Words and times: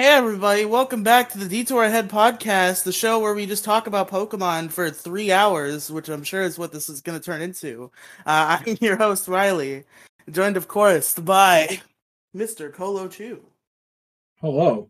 Hey 0.00 0.06
everybody, 0.06 0.64
welcome 0.64 1.02
back 1.02 1.28
to 1.28 1.36
the 1.36 1.46
Detour 1.46 1.84
Ahead 1.84 2.08
podcast, 2.08 2.84
the 2.84 2.90
show 2.90 3.18
where 3.18 3.34
we 3.34 3.44
just 3.44 3.66
talk 3.66 3.86
about 3.86 4.08
Pokemon 4.08 4.70
for 4.70 4.90
three 4.90 5.30
hours, 5.30 5.90
which 5.90 6.08
I'm 6.08 6.24
sure 6.24 6.40
is 6.40 6.58
what 6.58 6.72
this 6.72 6.88
is 6.88 7.02
going 7.02 7.20
to 7.20 7.22
turn 7.22 7.42
into. 7.42 7.90
Uh, 8.24 8.60
I'm 8.66 8.78
your 8.80 8.96
host, 8.96 9.28
Riely, 9.28 9.84
joined 10.30 10.56
of 10.56 10.68
course 10.68 11.18
by 11.18 11.82
Mr. 12.34 12.72
Colochu. 12.72 13.40
Hello. 14.40 14.88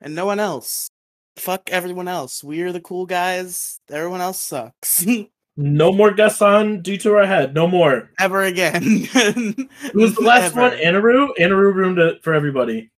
And 0.00 0.16
no 0.16 0.26
one 0.26 0.40
else. 0.40 0.90
Fuck 1.36 1.70
everyone 1.70 2.08
else. 2.08 2.42
We're 2.42 2.72
the 2.72 2.80
cool 2.80 3.06
guys. 3.06 3.78
Everyone 3.88 4.20
else 4.20 4.40
sucks. 4.40 5.06
no 5.56 5.92
more 5.92 6.10
guests 6.10 6.42
on 6.42 6.82
Detour 6.82 7.20
Ahead. 7.20 7.54
No 7.54 7.68
more. 7.68 8.10
Ever 8.18 8.42
again. 8.42 8.82
Who 9.12 9.68
was 9.94 10.16
the 10.16 10.22
last 10.22 10.56
Ever. 10.56 10.62
one? 10.62 10.72
Anaru? 10.72 11.28
Anaru 11.38 11.72
ruined 11.72 12.00
it 12.00 12.24
for 12.24 12.34
everybody. 12.34 12.90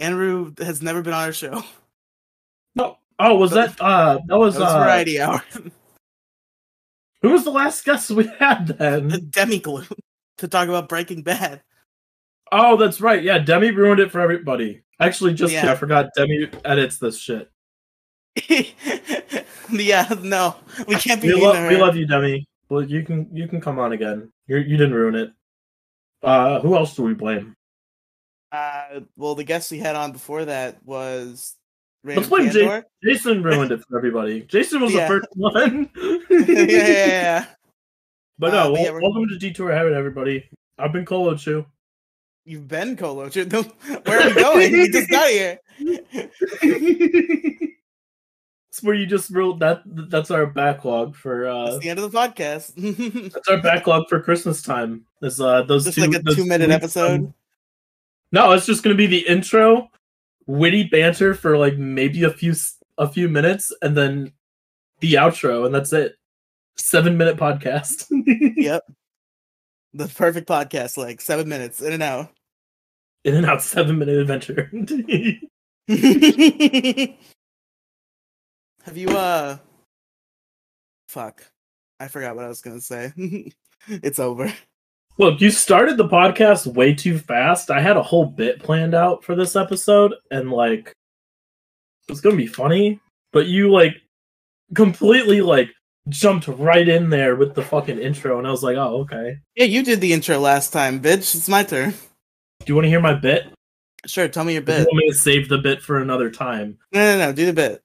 Andrew 0.00 0.52
has 0.58 0.82
never 0.82 1.02
been 1.02 1.12
on 1.12 1.24
our 1.24 1.32
show. 1.32 1.62
No. 2.74 2.98
Oh, 3.18 3.36
was 3.36 3.50
that 3.52 3.80
uh 3.80 4.18
that 4.26 4.38
was, 4.38 4.54
that 4.54 4.60
was 4.60 4.72
uh, 4.72 4.78
Variety 4.78 5.20
Hour. 5.20 5.42
who 7.22 7.30
was 7.30 7.44
the 7.44 7.50
last 7.50 7.84
guest 7.84 8.10
we 8.10 8.30
had 8.38 8.68
then? 8.68 9.28
Demi 9.30 9.58
Glue 9.58 9.84
to 10.38 10.48
talk 10.48 10.68
about 10.68 10.88
Breaking 10.88 11.22
Bad. 11.22 11.62
Oh, 12.52 12.76
that's 12.76 13.00
right. 13.00 13.22
Yeah, 13.22 13.38
Demi 13.38 13.72
ruined 13.72 14.00
it 14.00 14.10
for 14.10 14.20
everybody. 14.20 14.82
Actually, 15.00 15.34
just 15.34 15.52
yeah. 15.52 15.70
I 15.70 15.74
forgot 15.74 16.10
Demi 16.16 16.48
edits 16.64 16.98
this 16.98 17.18
shit. 17.18 17.50
yeah, 19.70 20.14
no, 20.22 20.56
we 20.86 20.94
can't 20.96 21.20
be. 21.20 21.34
We, 21.34 21.40
lo- 21.40 21.68
we 21.68 21.76
love 21.76 21.96
you, 21.96 22.06
Demi. 22.06 22.46
Well, 22.68 22.82
you 22.82 23.02
can 23.02 23.28
you 23.32 23.48
can 23.48 23.60
come 23.60 23.78
on 23.78 23.92
again. 23.92 24.32
You 24.46 24.58
you 24.58 24.76
didn't 24.76 24.94
ruin 24.94 25.14
it. 25.14 25.32
Uh, 26.22 26.60
who 26.60 26.76
else 26.76 26.94
do 26.94 27.02
we 27.02 27.14
blame? 27.14 27.54
Uh, 28.50 29.00
well, 29.16 29.34
the 29.34 29.44
guest 29.44 29.70
we 29.70 29.78
had 29.78 29.96
on 29.96 30.12
before 30.12 30.44
that 30.46 30.82
was. 30.84 31.54
Let's 32.04 32.28
blame 32.28 32.50
Jason. 32.50 32.84
Jason 33.04 33.42
ruined 33.42 33.72
it 33.72 33.84
for 33.86 33.98
everybody. 33.98 34.42
Jason 34.42 34.80
was 34.80 34.94
yeah. 34.94 35.02
the 35.02 35.08
first 35.08 35.28
one. 35.34 35.90
yeah, 36.30 36.64
yeah, 36.64 37.06
yeah, 37.06 37.46
But 38.38 38.52
no, 38.52 38.68
uh, 38.68 38.72
well, 38.72 38.82
yeah, 38.82 38.90
welcome 38.92 39.28
to 39.28 39.38
Detour 39.38 39.72
Heaven, 39.72 39.94
everybody. 39.94 40.48
I've 40.78 40.92
been 40.92 41.04
Colochu. 41.04 41.66
You've 42.44 42.68
been 42.68 42.96
Colochu. 42.96 43.52
Where 44.06 44.20
are 44.20 44.28
we 44.28 44.34
going? 44.40 44.72
we 44.72 44.88
just 44.90 45.10
got 45.10 45.28
here. 45.28 45.58
it's 48.70 48.82
where 48.82 48.94
you 48.94 49.04
just 49.06 49.30
wrote 49.30 49.58
that. 49.58 49.82
That's 49.84 50.30
our 50.30 50.46
backlog 50.46 51.14
for. 51.14 51.46
uh 51.46 51.66
That's 51.66 51.78
the 51.80 51.90
end 51.90 51.98
of 51.98 52.10
the 52.10 52.18
podcast. 52.18 53.32
that's 53.32 53.48
our 53.48 53.60
backlog 53.60 54.08
for 54.08 54.22
Christmas 54.22 54.62
time. 54.62 55.04
Is 55.20 55.40
uh 55.42 55.62
those 55.64 55.84
just 55.84 55.98
two, 55.98 56.06
like 56.06 56.22
a 56.24 56.34
two 56.34 56.46
minute 56.46 56.70
episode. 56.70 57.34
No, 58.30 58.52
it's 58.52 58.66
just 58.66 58.82
going 58.82 58.94
to 58.94 58.98
be 58.98 59.06
the 59.06 59.26
intro, 59.26 59.90
witty 60.46 60.84
banter 60.84 61.34
for 61.34 61.56
like 61.56 61.78
maybe 61.78 62.24
a 62.24 62.30
few 62.30 62.54
a 62.98 63.08
few 63.08 63.28
minutes, 63.28 63.72
and 63.80 63.96
then 63.96 64.32
the 65.00 65.14
outro, 65.14 65.64
and 65.64 65.74
that's 65.74 65.92
it. 65.92 66.16
Seven 66.76 67.16
minute 67.16 67.36
podcast. 67.36 68.06
yep, 68.56 68.82
the 69.94 70.08
perfect 70.08 70.48
podcast, 70.48 70.96
like 70.96 71.20
seven 71.20 71.48
minutes 71.48 71.80
in 71.80 71.92
and 71.92 72.02
out. 72.02 72.30
In 73.24 73.34
and 73.34 73.46
out, 73.46 73.62
seven 73.62 73.98
minute 73.98 74.16
adventure. 74.16 74.70
Have 78.84 78.96
you 78.96 79.08
uh? 79.08 79.58
Fuck, 81.08 81.42
I 81.98 82.08
forgot 82.08 82.36
what 82.36 82.44
I 82.44 82.48
was 82.48 82.60
gonna 82.60 82.80
say. 82.80 83.12
it's 83.88 84.18
over. 84.18 84.52
Look, 85.20 85.40
you 85.40 85.50
started 85.50 85.96
the 85.96 86.08
podcast 86.08 86.64
way 86.68 86.94
too 86.94 87.18
fast. 87.18 87.72
I 87.72 87.80
had 87.80 87.96
a 87.96 88.02
whole 88.02 88.24
bit 88.24 88.62
planned 88.62 88.94
out 88.94 89.24
for 89.24 89.34
this 89.34 89.56
episode, 89.56 90.14
and 90.30 90.52
like, 90.52 90.92
it's 92.08 92.20
gonna 92.20 92.36
be 92.36 92.46
funny. 92.46 93.00
But 93.32 93.46
you 93.46 93.68
like 93.68 93.96
completely 94.76 95.40
like 95.40 95.70
jumped 96.08 96.46
right 96.46 96.88
in 96.88 97.10
there 97.10 97.34
with 97.34 97.56
the 97.56 97.62
fucking 97.62 97.98
intro, 97.98 98.38
and 98.38 98.46
I 98.46 98.52
was 98.52 98.62
like, 98.62 98.76
oh, 98.76 99.00
okay. 99.00 99.38
Yeah, 99.56 99.64
you 99.64 99.82
did 99.82 100.00
the 100.00 100.12
intro 100.12 100.38
last 100.38 100.72
time, 100.72 101.00
bitch. 101.00 101.34
It's 101.34 101.48
my 101.48 101.64
turn. 101.64 101.90
Do 101.90 102.66
you 102.66 102.76
want 102.76 102.84
to 102.84 102.90
hear 102.90 103.00
my 103.00 103.14
bit? 103.14 103.52
Sure, 104.06 104.28
tell 104.28 104.44
me 104.44 104.52
your 104.52 104.62
bit. 104.62 104.78
You 104.78 104.86
want 104.86 104.98
me 104.98 105.08
to 105.08 105.16
save 105.16 105.48
the 105.48 105.58
bit 105.58 105.82
for 105.82 105.98
another 105.98 106.30
time? 106.30 106.78
No, 106.92 107.00
no, 107.00 107.26
no. 107.26 107.32
Do 107.32 107.44
the 107.44 107.52
bit. 107.52 107.82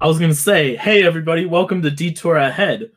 I 0.00 0.08
was 0.08 0.18
gonna 0.18 0.34
say, 0.34 0.74
hey 0.74 1.04
everybody, 1.04 1.46
welcome 1.46 1.80
to 1.82 1.92
Detour 1.92 2.38
Ahead. 2.38 2.90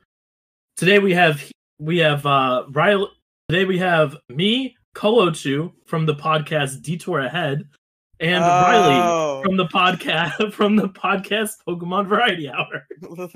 Today 0.75 0.97
we 0.97 1.13
have 1.13 1.51
we 1.79 1.99
have 1.99 2.25
uh 2.25 2.65
Riely. 2.69 3.07
Today 3.49 3.65
we 3.65 3.77
have 3.77 4.17
me, 4.29 4.75
Colochu 4.95 5.71
from 5.85 6.05
the 6.05 6.15
podcast 6.15 6.81
Detour 6.81 7.19
Ahead, 7.19 7.67
and 8.19 8.43
oh. 8.43 8.47
Riely 8.47 9.43
from 9.43 9.57
the 9.57 9.65
podcast 9.65 10.53
from 10.53 10.75
the 10.75 10.89
podcast 10.89 11.51
Pokemon 11.67 12.07
Variety 12.07 12.49
Hour. 12.49 12.87
but, 13.01 13.31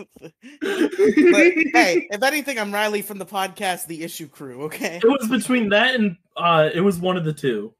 hey, 0.61 2.07
if 2.09 2.23
anything, 2.23 2.57
I'm 2.57 2.73
Riely 2.73 3.01
from 3.01 3.19
the 3.19 3.25
podcast 3.25 3.87
The 3.87 4.03
Issue 4.03 4.27
Crew. 4.27 4.63
Okay, 4.63 4.97
it 4.97 5.07
was 5.07 5.27
between 5.27 5.69
that 5.69 5.95
and 5.95 6.17
uh, 6.37 6.69
it 6.73 6.81
was 6.81 6.97
one 6.97 7.17
of 7.17 7.25
the 7.25 7.33
two. 7.33 7.73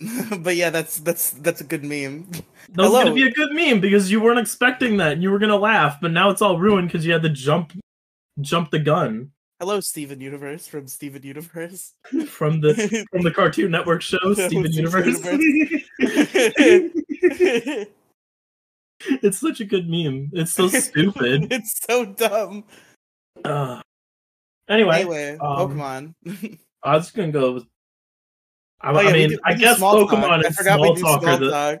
but 0.38 0.54
yeah, 0.54 0.70
that's 0.70 0.98
that's 0.98 1.30
that's 1.30 1.60
a 1.60 1.64
good 1.64 1.82
meme. 1.82 2.28
That 2.30 2.82
was 2.82 2.86
Hello. 2.88 3.02
gonna 3.02 3.14
be 3.14 3.26
a 3.26 3.32
good 3.32 3.52
meme 3.52 3.80
because 3.80 4.10
you 4.10 4.20
weren't 4.20 4.38
expecting 4.38 4.98
that. 4.98 5.12
and 5.12 5.22
You 5.22 5.30
were 5.30 5.40
gonna 5.40 5.56
laugh, 5.56 5.98
but 6.00 6.12
now 6.12 6.30
it's 6.30 6.42
all 6.42 6.58
ruined 6.58 6.88
because 6.88 7.04
you 7.04 7.12
had 7.12 7.22
to 7.22 7.30
jump 7.30 7.72
jump 8.40 8.70
the 8.70 8.78
gun. 8.78 9.32
Hello, 9.60 9.80
Steven 9.80 10.20
Universe 10.20 10.68
from 10.68 10.86
Steven 10.86 11.24
Universe. 11.24 11.94
from 12.28 12.60
the 12.60 13.04
from 13.10 13.22
the 13.22 13.32
Cartoon 13.32 13.72
Network 13.72 14.02
show, 14.02 14.18
Steven 14.34 14.70
Universe. 14.70 15.20
it's 19.00 19.40
such 19.40 19.60
a 19.60 19.64
good 19.64 19.90
meme. 19.90 20.30
It's 20.32 20.52
so 20.52 20.68
stupid. 20.68 21.48
it's 21.50 21.80
so 21.84 22.04
dumb. 22.04 22.66
Uh, 23.44 23.80
anyway, 24.68 25.00
anyway, 25.00 25.32
um, 25.40 25.40
Pokemon. 25.40 26.14
I 26.84 26.94
was 26.94 27.10
gonna 27.10 27.32
go. 27.32 27.54
With, 27.54 27.64
I, 28.80 28.92
oh, 28.92 29.00
yeah, 29.00 29.08
I 29.08 29.12
mean, 29.12 29.30
do, 29.30 29.38
I 29.44 29.54
guess 29.54 29.80
Pokemon 29.80 30.48
is 30.48 30.56
small 30.56 30.94
talker. 30.94 31.36
Small 31.36 31.50
talk. 31.50 31.78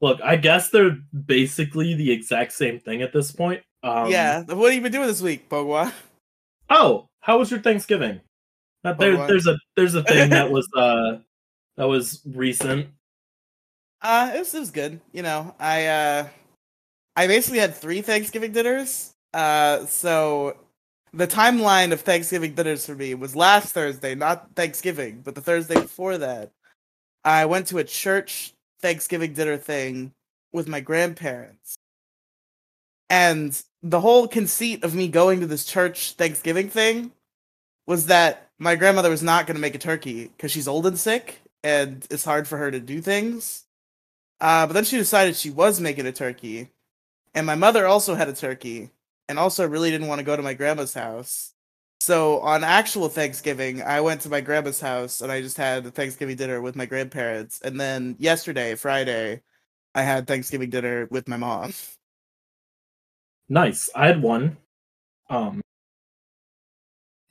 Look, 0.00 0.22
I 0.22 0.36
guess 0.36 0.70
they're 0.70 0.96
basically 1.26 1.92
the 1.92 2.10
exact 2.10 2.52
same 2.52 2.80
thing 2.80 3.02
at 3.02 3.12
this 3.12 3.30
point. 3.30 3.62
Um, 3.82 4.10
yeah. 4.10 4.42
What 4.44 4.68
have 4.68 4.74
you 4.74 4.80
been 4.80 4.92
doing 4.92 5.06
this 5.06 5.20
week, 5.20 5.50
Pokemon? 5.50 5.92
Oh, 6.70 7.08
how 7.20 7.38
was 7.38 7.50
your 7.50 7.60
Thanksgiving? 7.60 8.20
Uh, 8.84 8.94
there, 8.94 9.16
there's 9.26 9.46
a 9.46 9.58
there's 9.76 9.94
a 9.94 10.02
thing 10.04 10.30
that 10.30 10.50
was 10.52 10.68
uh 10.74 11.18
that 11.76 11.84
was 11.84 12.22
recent. 12.24 12.88
Uh, 14.02 14.32
it 14.34 14.38
was, 14.38 14.54
it 14.54 14.60
was 14.60 14.70
good. 14.70 15.00
You 15.12 15.22
know, 15.22 15.54
I 15.58 15.86
uh, 15.86 16.28
I 17.16 17.26
basically 17.26 17.58
had 17.58 17.74
three 17.74 18.00
Thanksgiving 18.00 18.52
dinners. 18.52 19.12
Uh, 19.34 19.84
so 19.86 20.56
the 21.12 21.26
timeline 21.26 21.92
of 21.92 22.00
Thanksgiving 22.00 22.54
dinners 22.54 22.86
for 22.86 22.94
me 22.94 23.14
was 23.14 23.36
last 23.36 23.72
Thursday, 23.72 24.14
not 24.14 24.54
Thanksgiving, 24.54 25.22
but 25.22 25.34
the 25.34 25.40
Thursday 25.40 25.74
before 25.74 26.18
that. 26.18 26.52
I 27.24 27.44
went 27.46 27.66
to 27.68 27.78
a 27.78 27.84
church 27.84 28.54
Thanksgiving 28.80 29.34
dinner 29.34 29.58
thing 29.58 30.12
with 30.52 30.68
my 30.68 30.80
grandparents. 30.80 31.76
And 33.10 33.60
the 33.82 34.00
whole 34.00 34.28
conceit 34.28 34.84
of 34.84 34.94
me 34.94 35.08
going 35.08 35.40
to 35.40 35.46
this 35.46 35.64
church 35.64 36.12
Thanksgiving 36.12 36.70
thing 36.70 37.12
was 37.86 38.06
that 38.06 38.48
my 38.58 38.76
grandmother 38.76 39.10
was 39.10 39.22
not 39.22 39.46
going 39.46 39.56
to 39.56 39.60
make 39.60 39.74
a 39.74 39.78
turkey 39.78 40.28
because 40.28 40.52
she's 40.52 40.68
old 40.68 40.86
and 40.86 40.98
sick 40.98 41.40
and 41.64 42.06
it's 42.10 42.24
hard 42.24 42.46
for 42.46 42.56
her 42.56 42.70
to 42.70 42.78
do 42.78 43.00
things. 43.00 43.64
Uh, 44.40 44.66
but 44.66 44.74
then 44.74 44.84
she 44.84 44.96
decided 44.96 45.34
she 45.34 45.50
was 45.50 45.80
making 45.80 46.06
a 46.06 46.12
turkey. 46.12 46.70
And 47.34 47.46
my 47.46 47.56
mother 47.56 47.86
also 47.86 48.14
had 48.14 48.28
a 48.28 48.32
turkey 48.32 48.90
and 49.28 49.38
also 49.38 49.66
really 49.66 49.90
didn't 49.90 50.08
want 50.08 50.20
to 50.20 50.24
go 50.24 50.36
to 50.36 50.42
my 50.42 50.54
grandma's 50.54 50.94
house. 50.94 51.52
So 52.00 52.40
on 52.40 52.64
actual 52.64 53.08
Thanksgiving, 53.08 53.82
I 53.82 54.00
went 54.00 54.22
to 54.22 54.28
my 54.30 54.40
grandma's 54.40 54.80
house 54.80 55.20
and 55.20 55.30
I 55.30 55.42
just 55.42 55.56
had 55.56 55.84
a 55.84 55.90
Thanksgiving 55.90 56.36
dinner 56.36 56.60
with 56.60 56.76
my 56.76 56.86
grandparents. 56.86 57.60
And 57.60 57.78
then 57.78 58.16
yesterday, 58.18 58.74
Friday, 58.74 59.42
I 59.94 60.02
had 60.02 60.26
Thanksgiving 60.26 60.70
dinner 60.70 61.08
with 61.10 61.28
my 61.28 61.36
mom. 61.36 61.72
Nice. 63.50 63.90
I 63.96 64.06
had 64.06 64.22
one. 64.22 64.56
Um 65.28 65.60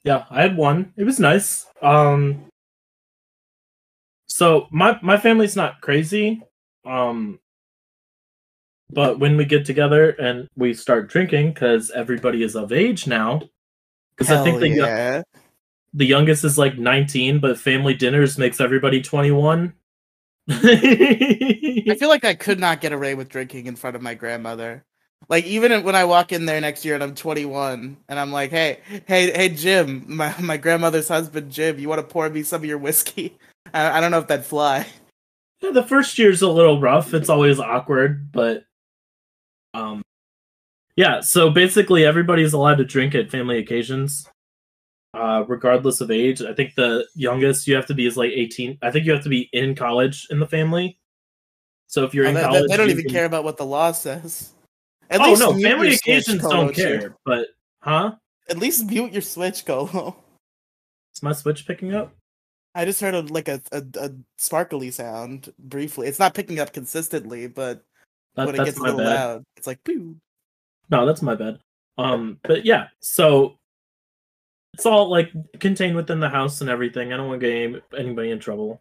Yeah, 0.03 0.25
I 0.29 0.41
had 0.41 0.57
one. 0.57 0.93
It 0.97 1.05
was 1.05 1.19
nice. 1.19 1.65
Um 1.81 2.45
so 4.27 4.67
my 4.69 4.99
my 5.01 5.17
family's 5.17 5.55
not 5.55 5.81
crazy. 5.81 6.43
Um 6.85 7.39
but 8.91 9.19
when 9.19 9.37
we 9.37 9.45
get 9.45 9.65
together 9.65 10.09
and 10.09 10.47
we 10.55 10.73
start 10.73 11.09
drinking 11.09 11.53
cuz 11.53 11.89
everybody 11.89 12.43
is 12.43 12.55
of 12.55 12.73
age 12.73 13.07
now 13.07 13.41
cuz 14.17 14.29
I 14.29 14.43
think 14.43 14.59
the 14.59 14.69
yeah. 14.69 15.23
the 15.93 16.05
youngest 16.05 16.43
is 16.43 16.57
like 16.57 16.77
19 16.77 17.39
but 17.39 17.57
family 17.57 17.93
dinners 17.93 18.37
makes 18.37 18.59
everybody 18.59 19.01
21. 19.01 19.73
I 20.49 21.95
feel 21.97 22.09
like 22.09 22.25
I 22.25 22.33
could 22.33 22.59
not 22.59 22.81
get 22.81 22.91
away 22.91 23.15
with 23.15 23.29
drinking 23.29 23.67
in 23.67 23.77
front 23.77 23.95
of 23.95 24.01
my 24.01 24.15
grandmother. 24.15 24.83
Like 25.27 25.45
even 25.45 25.83
when 25.83 25.95
I 25.95 26.05
walk 26.05 26.31
in 26.31 26.45
there 26.45 26.59
next 26.61 26.85
year 26.85 26.95
and 26.95 27.03
I'm 27.03 27.13
21 27.13 27.97
and 28.07 28.19
I'm 28.19 28.31
like, 28.31 28.49
hey, 28.51 28.79
hey, 29.05 29.31
hey, 29.31 29.49
Jim, 29.49 30.05
my 30.07 30.33
my 30.39 30.57
grandmother's 30.57 31.07
husband, 31.07 31.51
Jim, 31.51 31.77
you 31.77 31.89
want 31.89 31.99
to 31.99 32.07
pour 32.07 32.29
me 32.29 32.41
some 32.43 32.61
of 32.61 32.65
your 32.65 32.77
whiskey? 32.77 33.37
I, 33.73 33.97
I 33.97 34.01
don't 34.01 34.11
know 34.11 34.19
if 34.19 34.27
that'd 34.27 34.45
fly. 34.45 34.87
Yeah, 35.61 35.71
the 35.71 35.83
first 35.83 36.17
year's 36.17 36.41
a 36.41 36.47
little 36.49 36.79
rough. 36.79 37.13
It's 37.13 37.29
always 37.29 37.59
awkward, 37.59 38.31
but 38.31 38.63
um 39.73 40.01
yeah, 40.95 41.21
so 41.21 41.49
basically 41.49 42.05
everybody's 42.05 42.53
allowed 42.53 42.75
to 42.79 42.85
drink 42.85 43.13
at 43.13 43.29
family 43.29 43.59
occasions. 43.59 44.27
Uh 45.13 45.43
regardless 45.47 46.01
of 46.01 46.09
age. 46.09 46.41
I 46.41 46.53
think 46.53 46.73
the 46.75 47.05
youngest 47.13 47.67
you 47.67 47.75
have 47.75 47.85
to 47.87 47.93
be 47.93 48.07
is 48.07 48.17
like 48.17 48.31
18. 48.31 48.79
I 48.81 48.89
think 48.89 49.05
you 49.05 49.11
have 49.11 49.23
to 49.23 49.29
be 49.29 49.49
in 49.53 49.75
college 49.75 50.25
in 50.31 50.39
the 50.39 50.47
family. 50.47 50.97
So 51.87 52.03
if 52.03 52.13
you're 52.15 52.25
Oh, 52.25 52.29
in 52.29 52.35
they, 52.35 52.41
they- 52.41 52.47
college 52.47 52.69
they 52.69 52.77
don't 52.77 52.89
even 52.89 53.03
can- 53.05 53.13
care 53.13 53.25
about 53.25 53.43
what 53.43 53.57
the 53.57 53.65
law 53.65 53.91
says. 53.91 54.53
At 55.09 55.21
Oh 55.21 55.33
no, 55.35 55.53
mute 55.53 55.63
family 55.63 55.89
Switch, 55.91 55.99
occasions 56.01 56.41
Colo, 56.41 56.53
don't 56.55 56.75
too. 56.75 56.81
care, 56.99 57.15
but 57.25 57.47
huh? 57.81 58.15
At 58.49 58.57
least 58.57 58.85
mute 58.89 59.11
your 59.11 59.21
Switch, 59.21 59.65
Colo. 59.65 60.15
Is 61.15 61.23
my 61.23 61.31
switch 61.33 61.65
picking 61.65 61.93
up? 61.95 62.13
I 62.75 62.85
just 62.85 63.01
heard 63.01 63.15
a, 63.15 63.21
like 63.21 63.47
a, 63.47 63.61
a 63.71 63.83
a 63.99 64.11
sparkly 64.37 64.91
sound 64.91 65.51
briefly. 65.57 66.07
It's 66.07 66.19
not 66.19 66.35
picking 66.35 66.59
up 66.59 66.71
consistently, 66.71 67.47
but 67.47 67.83
That, 68.35 68.45
when 68.45 68.55
it 68.55 68.63
gets 68.63 68.77
a 68.77 68.81
little 68.83 68.99
bad. 68.99 69.05
loud, 69.15 69.43
it's 69.57 69.65
like 69.67 69.83
boo. 69.83 70.15
No, 70.91 71.05
that's 71.05 71.23
my 71.23 71.33
bad. 71.35 71.59
Um, 71.97 72.39
but 72.43 72.65
yeah, 72.65 72.87
so 73.01 73.57
it's 74.75 74.85
all 74.85 75.09
like 75.09 75.31
contained 75.59 75.95
within 75.95 76.19
the 76.19 76.29
house 76.29 76.61
and 76.61 76.69
everything. 76.69 77.11
I 77.11 77.17
don't 77.17 77.27
want 77.27 77.41
to 77.41 77.47
get 77.81 77.83
anybody 77.99 78.29
in 78.31 78.39
trouble. 78.39 78.79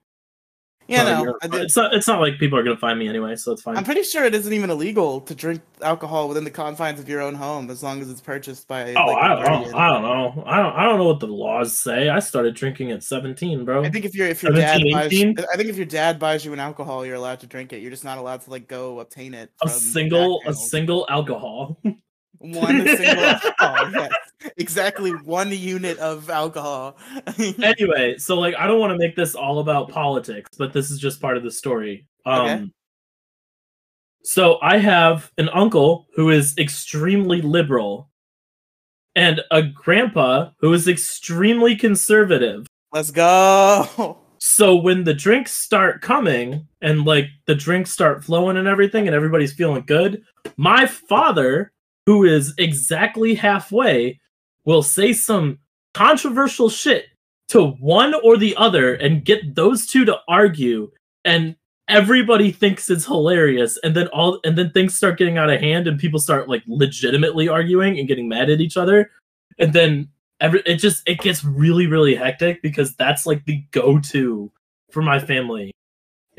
Yeah, 0.88 1.02
no, 1.02 1.22
you're- 1.22 1.34
it's 1.64 1.76
not. 1.76 1.92
It's 1.92 2.08
not 2.08 2.18
like 2.20 2.38
people 2.38 2.58
are 2.58 2.62
gonna 2.62 2.78
find 2.78 2.98
me 2.98 3.08
anyway, 3.08 3.36
so 3.36 3.52
it's 3.52 3.60
fine. 3.60 3.76
I'm 3.76 3.84
pretty 3.84 4.02
sure 4.02 4.24
it 4.24 4.34
isn't 4.34 4.52
even 4.52 4.70
illegal 4.70 5.20
to 5.20 5.34
drink 5.34 5.60
alcohol 5.82 6.28
within 6.28 6.44
the 6.44 6.50
confines 6.50 6.98
of 6.98 7.08
your 7.10 7.20
own 7.20 7.34
home 7.34 7.70
as 7.70 7.82
long 7.82 8.00
as 8.00 8.10
it's 8.10 8.22
purchased 8.22 8.66
by. 8.66 8.94
oh, 8.94 9.06
like, 9.06 9.22
I 9.22 9.28
don't 9.28 9.44
guardian. 9.44 9.70
know. 9.72 9.78
I 9.78 9.88
don't 9.92 10.02
know. 10.02 10.44
I 10.46 10.56
don't. 10.56 10.72
I 10.74 10.84
don't 10.84 10.98
know 10.98 11.04
what 11.04 11.20
the 11.20 11.26
laws 11.26 11.78
say. 11.78 12.08
I 12.08 12.20
started 12.20 12.54
drinking 12.54 12.90
at 12.90 13.02
17, 13.04 13.66
bro. 13.66 13.84
I 13.84 13.90
think 13.90 14.06
if 14.06 14.14
your 14.14 14.28
if 14.28 14.42
your 14.42 14.52
dad 14.52 14.80
17, 14.90 15.34
buys, 15.34 15.46
I 15.52 15.56
think 15.58 15.68
if 15.68 15.76
your 15.76 15.84
dad 15.86 16.18
buys 16.18 16.44
you 16.44 16.54
an 16.54 16.60
alcohol, 16.60 17.04
you're 17.04 17.16
allowed 17.16 17.40
to 17.40 17.46
drink 17.46 17.74
it. 17.74 17.80
You're 17.82 17.90
just 17.90 18.04
not 18.04 18.16
allowed 18.16 18.40
to 18.42 18.50
like 18.50 18.66
go 18.66 19.00
obtain 19.00 19.34
it. 19.34 19.50
a 19.62 19.68
single, 19.68 20.40
a 20.46 20.54
single 20.54 21.04
alcohol. 21.10 21.78
one 22.38 22.86
single 22.86 23.24
alcohol. 23.24 23.90
Yes, 23.92 24.12
exactly 24.56 25.10
one 25.10 25.50
unit 25.50 25.98
of 25.98 26.30
alcohol. 26.30 26.96
anyway, 27.62 28.16
so 28.18 28.38
like, 28.38 28.54
I 28.56 28.66
don't 28.66 28.80
want 28.80 28.92
to 28.92 28.98
make 28.98 29.16
this 29.16 29.34
all 29.34 29.58
about 29.58 29.88
politics, 29.88 30.50
but 30.58 30.72
this 30.72 30.90
is 30.90 30.98
just 30.98 31.20
part 31.20 31.36
of 31.36 31.42
the 31.42 31.50
story. 31.50 32.06
Um, 32.26 32.40
Okay. 32.40 32.70
so 34.22 34.58
I 34.62 34.78
have 34.78 35.30
an 35.38 35.48
uncle 35.50 36.06
who 36.14 36.30
is 36.30 36.56
extremely 36.58 37.40
liberal, 37.42 38.10
and 39.14 39.40
a 39.50 39.62
grandpa 39.62 40.50
who 40.60 40.72
is 40.72 40.86
extremely 40.86 41.74
conservative. 41.76 42.66
Let's 42.92 43.10
go. 43.10 44.18
So 44.40 44.76
when 44.76 45.02
the 45.02 45.14
drinks 45.14 45.50
start 45.50 46.00
coming 46.00 46.68
and 46.80 47.04
like 47.04 47.26
the 47.46 47.56
drinks 47.56 47.90
start 47.90 48.22
flowing 48.22 48.56
and 48.56 48.68
everything 48.68 49.08
and 49.08 49.14
everybody's 49.16 49.52
feeling 49.52 49.82
good, 49.84 50.22
my 50.56 50.86
father, 50.86 51.72
who 52.08 52.24
is 52.24 52.54
exactly 52.56 53.34
halfway, 53.34 54.18
will 54.64 54.82
say 54.82 55.12
some 55.12 55.58
controversial 55.92 56.70
shit 56.70 57.04
to 57.48 57.72
one 57.72 58.14
or 58.24 58.38
the 58.38 58.56
other 58.56 58.94
and 58.94 59.26
get 59.26 59.54
those 59.54 59.86
two 59.86 60.06
to 60.06 60.16
argue 60.26 60.90
and 61.26 61.54
everybody 61.86 62.50
thinks 62.50 62.88
it's 62.88 63.04
hilarious 63.04 63.78
and 63.82 63.94
then 63.94 64.06
all 64.06 64.40
and 64.42 64.56
then 64.56 64.70
things 64.70 64.96
start 64.96 65.18
getting 65.18 65.36
out 65.36 65.50
of 65.50 65.60
hand 65.60 65.86
and 65.86 66.00
people 66.00 66.18
start 66.18 66.48
like 66.48 66.62
legitimately 66.66 67.46
arguing 67.46 67.98
and 67.98 68.08
getting 68.08 68.26
mad 68.26 68.48
at 68.48 68.62
each 68.62 68.78
other. 68.78 69.10
And 69.58 69.74
then 69.74 70.08
every 70.40 70.62
it 70.64 70.76
just 70.76 71.06
it 71.06 71.18
gets 71.18 71.44
really 71.44 71.88
really 71.88 72.14
hectic 72.14 72.62
because 72.62 72.96
that's 72.96 73.26
like 73.26 73.44
the 73.44 73.62
go-to 73.70 74.50
for 74.92 75.02
my 75.02 75.18
family 75.18 75.72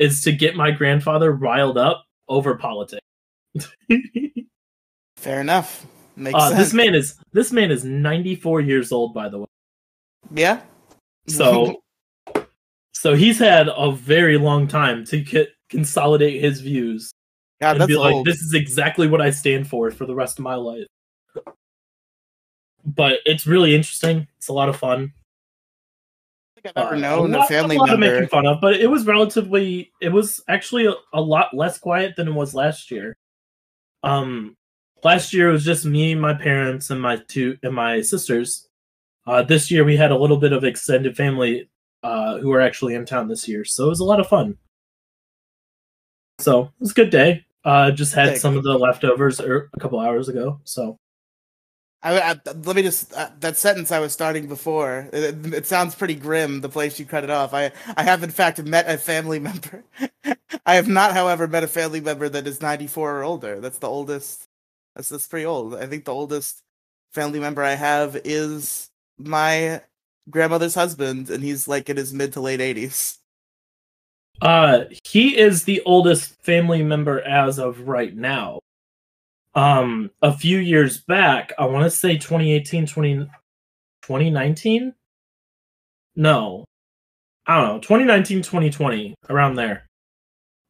is 0.00 0.20
to 0.22 0.32
get 0.32 0.56
my 0.56 0.72
grandfather 0.72 1.30
riled 1.30 1.78
up 1.78 2.06
over 2.26 2.56
politics 2.56 3.06
Fair 5.20 5.40
enough. 5.40 5.86
Makes 6.16 6.34
uh, 6.34 6.48
sense. 6.48 6.58
this 6.58 6.74
man 6.74 6.94
is 6.94 7.14
this 7.32 7.52
man 7.52 7.70
is 7.70 7.84
94 7.84 8.60
years 8.62 8.90
old 8.92 9.14
by 9.14 9.28
the 9.28 9.38
way 9.38 9.46
Yeah. 10.34 10.60
so 11.28 11.80
so 12.94 13.14
he's 13.14 13.38
had 13.38 13.68
a 13.74 13.92
very 13.92 14.36
long 14.36 14.66
time 14.66 15.04
to 15.06 15.20
get 15.20 15.50
consolidate 15.70 16.42
his 16.42 16.60
views 16.60 17.10
God, 17.60 17.78
and 17.80 17.88
be 17.88 17.96
like 17.96 18.14
old. 18.14 18.26
this 18.26 18.40
is 18.42 18.52
exactly 18.54 19.06
what 19.06 19.20
i 19.22 19.30
stand 19.30 19.66
for 19.68 19.90
for 19.90 20.04
the 20.04 20.14
rest 20.14 20.38
of 20.38 20.42
my 20.42 20.56
life 20.56 20.86
but 22.84 23.20
it's 23.24 23.46
really 23.46 23.74
interesting 23.74 24.26
it's 24.36 24.48
a 24.48 24.52
lot 24.52 24.68
of 24.68 24.76
fun 24.76 25.12
I 26.58 26.60
think 26.60 26.72
I've 26.76 26.84
ever 26.86 26.94
Uh, 26.96 26.98
known 26.98 27.34
a, 27.34 27.38
lot- 27.38 27.48
family 27.48 27.78
lot 27.78 27.90
of 27.90 27.98
member. 27.98 28.14
making 28.16 28.28
fun 28.28 28.46
of, 28.46 28.60
but 28.60 28.74
it 28.76 28.88
was 28.88 29.06
relatively. 29.06 29.90
It 30.02 30.10
was 30.10 30.42
actually 30.48 30.84
a, 30.86 30.92
a 31.14 31.20
lot 31.20 31.54
less 31.54 31.78
quiet 31.78 32.16
than 32.16 32.28
it 32.28 32.32
was 32.34 32.52
last 32.54 32.90
year. 32.90 33.16
Um, 34.02 34.56
last 35.04 35.32
year 35.32 35.50
it 35.50 35.52
was 35.52 35.64
just 35.64 35.84
me, 35.84 36.14
my 36.14 36.34
parents, 36.34 36.90
and 36.90 37.00
my 37.00 37.16
two 37.28 37.58
and 37.62 37.74
my 37.74 38.00
sisters. 38.00 38.68
Uh, 39.26 39.42
this 39.42 39.70
year 39.70 39.84
we 39.84 39.96
had 39.96 40.10
a 40.10 40.18
little 40.18 40.36
bit 40.36 40.52
of 40.52 40.64
extended 40.64 41.16
family 41.16 41.68
uh, 42.02 42.38
who 42.38 42.52
are 42.52 42.60
actually 42.60 42.94
in 42.94 43.04
town 43.04 43.28
this 43.28 43.46
year, 43.46 43.64
so 43.64 43.86
it 43.86 43.90
was 43.90 44.00
a 44.00 44.04
lot 44.04 44.20
of 44.20 44.28
fun. 44.28 44.56
So 46.38 46.62
it 46.62 46.70
was 46.80 46.90
a 46.92 46.94
good 46.94 47.10
day. 47.10 47.44
Uh, 47.64 47.90
just 47.90 48.14
had 48.14 48.38
some 48.38 48.56
of 48.56 48.64
the 48.64 48.78
leftovers 48.78 49.38
er, 49.38 49.68
a 49.74 49.80
couple 49.80 50.00
hours 50.00 50.30
ago. 50.30 50.60
So 50.64 50.98
I, 52.02 52.18
I, 52.18 52.36
let 52.64 52.76
me 52.76 52.82
just 52.82 53.12
uh, 53.12 53.28
that 53.40 53.58
sentence 53.58 53.92
I 53.92 54.00
was 54.00 54.12
starting 54.12 54.48
before. 54.48 55.10
It, 55.12 55.52
it 55.52 55.66
sounds 55.66 55.94
pretty 55.94 56.14
grim. 56.14 56.62
The 56.62 56.70
place 56.70 56.98
you 56.98 57.04
cut 57.04 57.24
it 57.24 57.30
off. 57.30 57.52
I 57.52 57.72
I 57.96 58.02
have 58.02 58.22
in 58.22 58.30
fact 58.30 58.62
met 58.62 58.88
a 58.88 58.96
family 58.96 59.38
member. 59.50 59.84
I 60.64 60.74
have 60.74 60.88
not, 60.88 61.12
however, 61.12 61.46
met 61.46 61.64
a 61.64 61.68
family 61.68 62.00
member 62.00 62.28
that 62.30 62.46
is 62.46 62.62
ninety 62.62 62.86
four 62.86 63.18
or 63.18 63.22
older. 63.22 63.60
That's 63.60 63.78
the 63.78 63.88
oldest. 63.88 64.48
That's 64.94 65.08
that's 65.08 65.26
pretty 65.26 65.46
old. 65.46 65.74
I 65.74 65.86
think 65.86 66.04
the 66.04 66.12
oldest 66.12 66.62
family 67.12 67.40
member 67.40 67.62
I 67.62 67.74
have 67.74 68.20
is 68.24 68.90
my 69.18 69.80
grandmother's 70.28 70.74
husband, 70.74 71.30
and 71.30 71.42
he's 71.42 71.68
like 71.68 71.88
in 71.88 71.96
his 71.96 72.12
mid 72.12 72.32
to 72.34 72.40
late 72.40 72.60
eighties. 72.60 73.18
Uh, 74.42 74.84
he 75.04 75.36
is 75.36 75.64
the 75.64 75.82
oldest 75.84 76.42
family 76.42 76.82
member 76.82 77.20
as 77.20 77.58
of 77.58 77.80
right 77.86 78.16
now. 78.16 78.58
Um, 79.54 80.10
a 80.22 80.32
few 80.32 80.58
years 80.58 80.98
back, 80.98 81.52
I 81.58 81.66
want 81.66 81.84
to 81.84 81.90
say 81.90 82.16
2018, 82.16 82.86
20, 82.86 83.16
2019? 84.02 84.94
No. 86.16 86.64
I 87.46 87.56
don't 87.56 87.68
know, 87.68 87.78
2019, 87.80 88.42
2020, 88.42 89.14
around 89.28 89.56
there. 89.56 89.86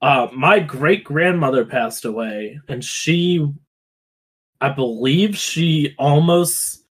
Uh, 0.01 0.29
my 0.33 0.59
great 0.59 1.05
grandmother 1.05 1.65
passed 1.65 2.07
away, 2.07 2.59
and 2.69 2.83
she, 2.83 3.47
I 4.61 4.69
believe 4.71 5.37
she 5.37 5.95
almost, 5.99 6.85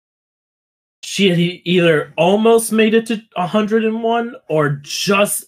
she 1.02 1.28
had 1.28 1.38
either 1.38 2.12
almost 2.16 2.72
made 2.72 2.94
it 2.94 3.06
to 3.06 3.20
101 3.34 4.36
or 4.48 4.80
just 4.82 5.44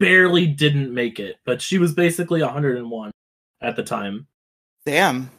barely 0.00 0.46
didn't 0.46 0.92
make 0.92 1.20
it, 1.20 1.36
but 1.44 1.62
she 1.62 1.78
was 1.78 1.92
basically 1.94 2.42
101 2.42 3.10
at 3.60 3.76
the 3.76 3.82
time. 3.82 4.26
Damn, 4.84 5.30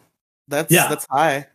that's 0.47 0.71
Yeah. 0.71 0.87
that's 0.87 1.05
high. 1.09 1.47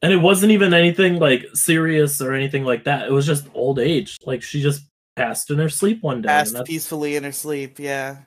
And 0.00 0.12
it 0.12 0.16
wasn't 0.18 0.52
even 0.52 0.72
anything 0.72 1.18
like 1.18 1.44
serious 1.54 2.20
or 2.20 2.32
anything 2.32 2.64
like 2.64 2.84
that. 2.84 3.08
It 3.08 3.12
was 3.12 3.26
just 3.26 3.46
old 3.52 3.80
age. 3.80 4.16
Like 4.24 4.42
she 4.42 4.62
just 4.62 4.82
passed 5.16 5.50
in 5.50 5.58
her 5.58 5.68
sleep 5.68 6.02
one 6.02 6.22
day. 6.22 6.28
Passed 6.28 6.64
peacefully 6.64 7.16
in 7.16 7.24
her 7.24 7.32
sleep. 7.32 7.80
Yeah. 7.80 8.18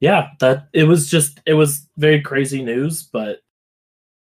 yeah, 0.00 0.28
that 0.40 0.68
it 0.72 0.84
was 0.84 1.10
just 1.10 1.40
it 1.44 1.52
was 1.54 1.86
very 1.98 2.22
crazy 2.22 2.62
news, 2.62 3.02
but 3.02 3.40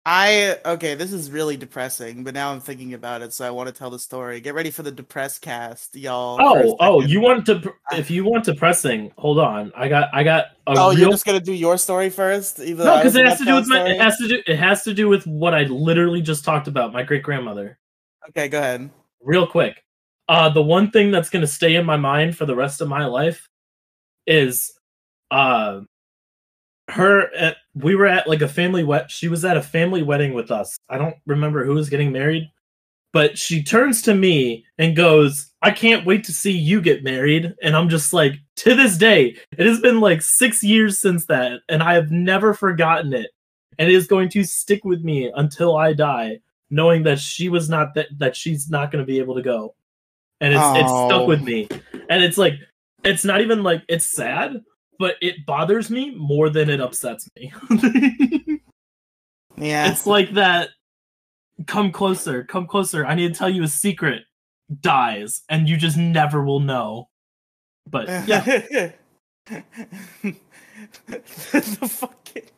I 0.04 0.59
okay, 0.64 0.97
this 0.97 1.12
is 1.12 1.30
really 1.30 1.56
depressing, 1.56 2.25
but 2.25 2.35
now 2.35 2.50
I'm 2.50 2.59
thinking 2.59 2.94
about 2.94 3.23
it, 3.23 3.32
so 3.32 3.47
I 3.47 3.50
want 3.50 3.68
to 3.68 3.73
tell 3.73 3.88
the 3.88 4.00
story. 4.00 4.40
Get 4.40 4.52
ready 4.52 4.73
for 4.73 4.82
the 4.82 4.90
depressed 4.90 5.42
cast, 5.42 5.94
y'all. 5.94 6.38
oh 6.40 6.76
oh, 6.80 7.02
you 7.02 7.21
want 7.21 7.47
to 7.47 7.73
if 7.92 8.11
you 8.11 8.25
want 8.25 8.44
depressing, 8.44 9.12
hold 9.16 9.38
on. 9.38 9.71
I 9.76 9.88
got 9.88 10.09
I 10.12 10.25
got 10.25 10.47
a 10.66 10.75
Oh, 10.76 10.90
real 10.90 10.99
you're 10.99 11.11
just 11.11 11.25
gonna 11.25 11.38
do 11.38 11.52
your 11.52 11.78
story 11.78 12.11
first, 12.11 12.59
even 12.59 12.85
No, 12.85 12.97
because 12.97 13.14
it 13.14 13.25
has 13.26 13.38
to 13.38 13.44
do 13.44 13.54
with 13.54 13.68
my 13.68 13.90
it 13.90 14.00
has 14.00 14.16
to 14.16 14.26
do 14.26 14.42
it 14.44 14.56
has 14.56 14.82
to 14.82 14.92
do 14.92 15.09
with 15.09 15.25
what 15.25 15.54
I 15.54 15.62
literally 15.64 16.21
just 16.21 16.44
talked 16.44 16.66
about, 16.66 16.92
my 16.92 17.04
great 17.04 17.23
grandmother. 17.23 17.78
Okay, 18.30 18.49
go 18.49 18.59
ahead. 18.59 18.90
real 19.23 19.47
quick. 19.47 19.85
Uh 20.28 20.49
the 20.49 20.62
one 20.62 20.90
thing 20.90 21.12
that's 21.12 21.30
gonna 21.30 21.47
stay 21.47 21.76
in 21.76 21.87
my 21.87 21.97
mind 21.97 22.37
for 22.37 22.44
the 22.44 22.56
rest 22.56 22.80
of 22.80 22.88
my 22.88 23.06
life 23.06 23.49
is 24.26 24.73
uh 25.30 25.82
her 26.93 27.35
at, 27.35 27.57
we 27.75 27.95
were 27.95 28.07
at 28.07 28.29
like 28.29 28.43
a 28.43 28.49
family 28.49 28.85
wet 28.85 29.11
she 29.11 29.29
was 29.29 29.45
at 29.45 29.57
a 29.57 29.63
family 29.63 30.03
wedding 30.03 30.35
with 30.35 30.51
us. 30.51 30.77
I 30.89 30.99
don't 30.99 31.17
remember 31.27 31.65
who 31.65 31.75
was 31.75 31.89
getting 31.91 32.13
married, 32.13 32.51
but 33.13 33.37
she 33.39 33.63
turns 33.63 34.03
to 34.03 34.15
me 34.15 34.65
and 34.79 34.95
goes, 34.97 35.51
I 35.63 35.71
can't 35.71 36.07
wait 36.07 36.25
to 36.25 36.33
see 36.33 36.53
you 36.53 36.81
get 36.81 37.05
married. 37.05 37.55
And 37.63 37.77
I'm 37.77 37.89
just 37.89 38.13
like, 38.13 38.35
to 38.57 38.75
this 38.75 38.97
day, 38.99 39.37
it 39.57 39.67
has 39.67 39.81
been 39.81 40.01
like 40.01 40.23
six 40.23 40.63
years 40.63 40.99
since 40.99 41.27
that, 41.27 41.61
and 41.69 41.83
I 41.83 41.95
have 41.95 42.11
never 42.11 42.53
forgotten 42.55 43.13
it. 43.13 43.31
And 43.79 43.89
it 43.89 43.95
is 43.95 44.07
going 44.07 44.29
to 44.31 44.45
stick 44.45 44.85
with 44.85 45.03
me 45.03 45.31
until 45.35 45.77
I 45.77 45.93
die 45.95 46.41
knowing 46.71 47.03
that 47.03 47.19
she 47.19 47.49
was 47.51 47.69
not 47.69 47.95
that 47.95 48.07
that 48.19 48.35
she's 48.35 48.71
not 48.71 48.91
going 48.91 49.05
to 49.05 49.07
be 49.07 49.19
able 49.19 49.35
to 49.35 49.43
go 49.43 49.75
and 50.41 50.55
it's 50.55 50.63
it's 50.77 50.91
Oh. 50.91 51.09
stuck 51.09 51.29
with 51.29 51.43
me 51.43 51.69
and 52.09 52.25
it's 52.25 52.39
like 52.39 52.55
it's 53.05 53.27
not 53.27 53.43
even 53.43 53.63
like 53.63 53.83
it's 53.89 54.07
sad 54.07 54.63
but 55.02 55.16
it 55.21 55.44
bothers 55.44 55.90
me 55.90 56.14
more 56.14 56.49
than 56.49 56.71
it 56.71 56.80
upsets 56.80 57.28
me. 57.35 57.52
Yeah. 59.59 59.90
it's 59.92 60.06
like 60.06 60.32
that 60.32 60.71
come 61.66 61.92
closer, 61.92 62.42
come 62.42 62.66
closer. 62.66 63.04
I 63.04 63.14
need 63.14 63.35
to 63.35 63.38
tell 63.38 63.50
you 63.50 63.64
a 63.64 63.68
secret 63.68 64.23
dies 64.80 65.42
and 65.49 65.68
you 65.68 65.76
just 65.76 65.97
never 65.99 66.42
will 66.42 66.61
know. 66.61 67.11
But 67.88 68.09
yeah, 68.26 68.40
the 69.44 70.42
fucking 71.90 72.49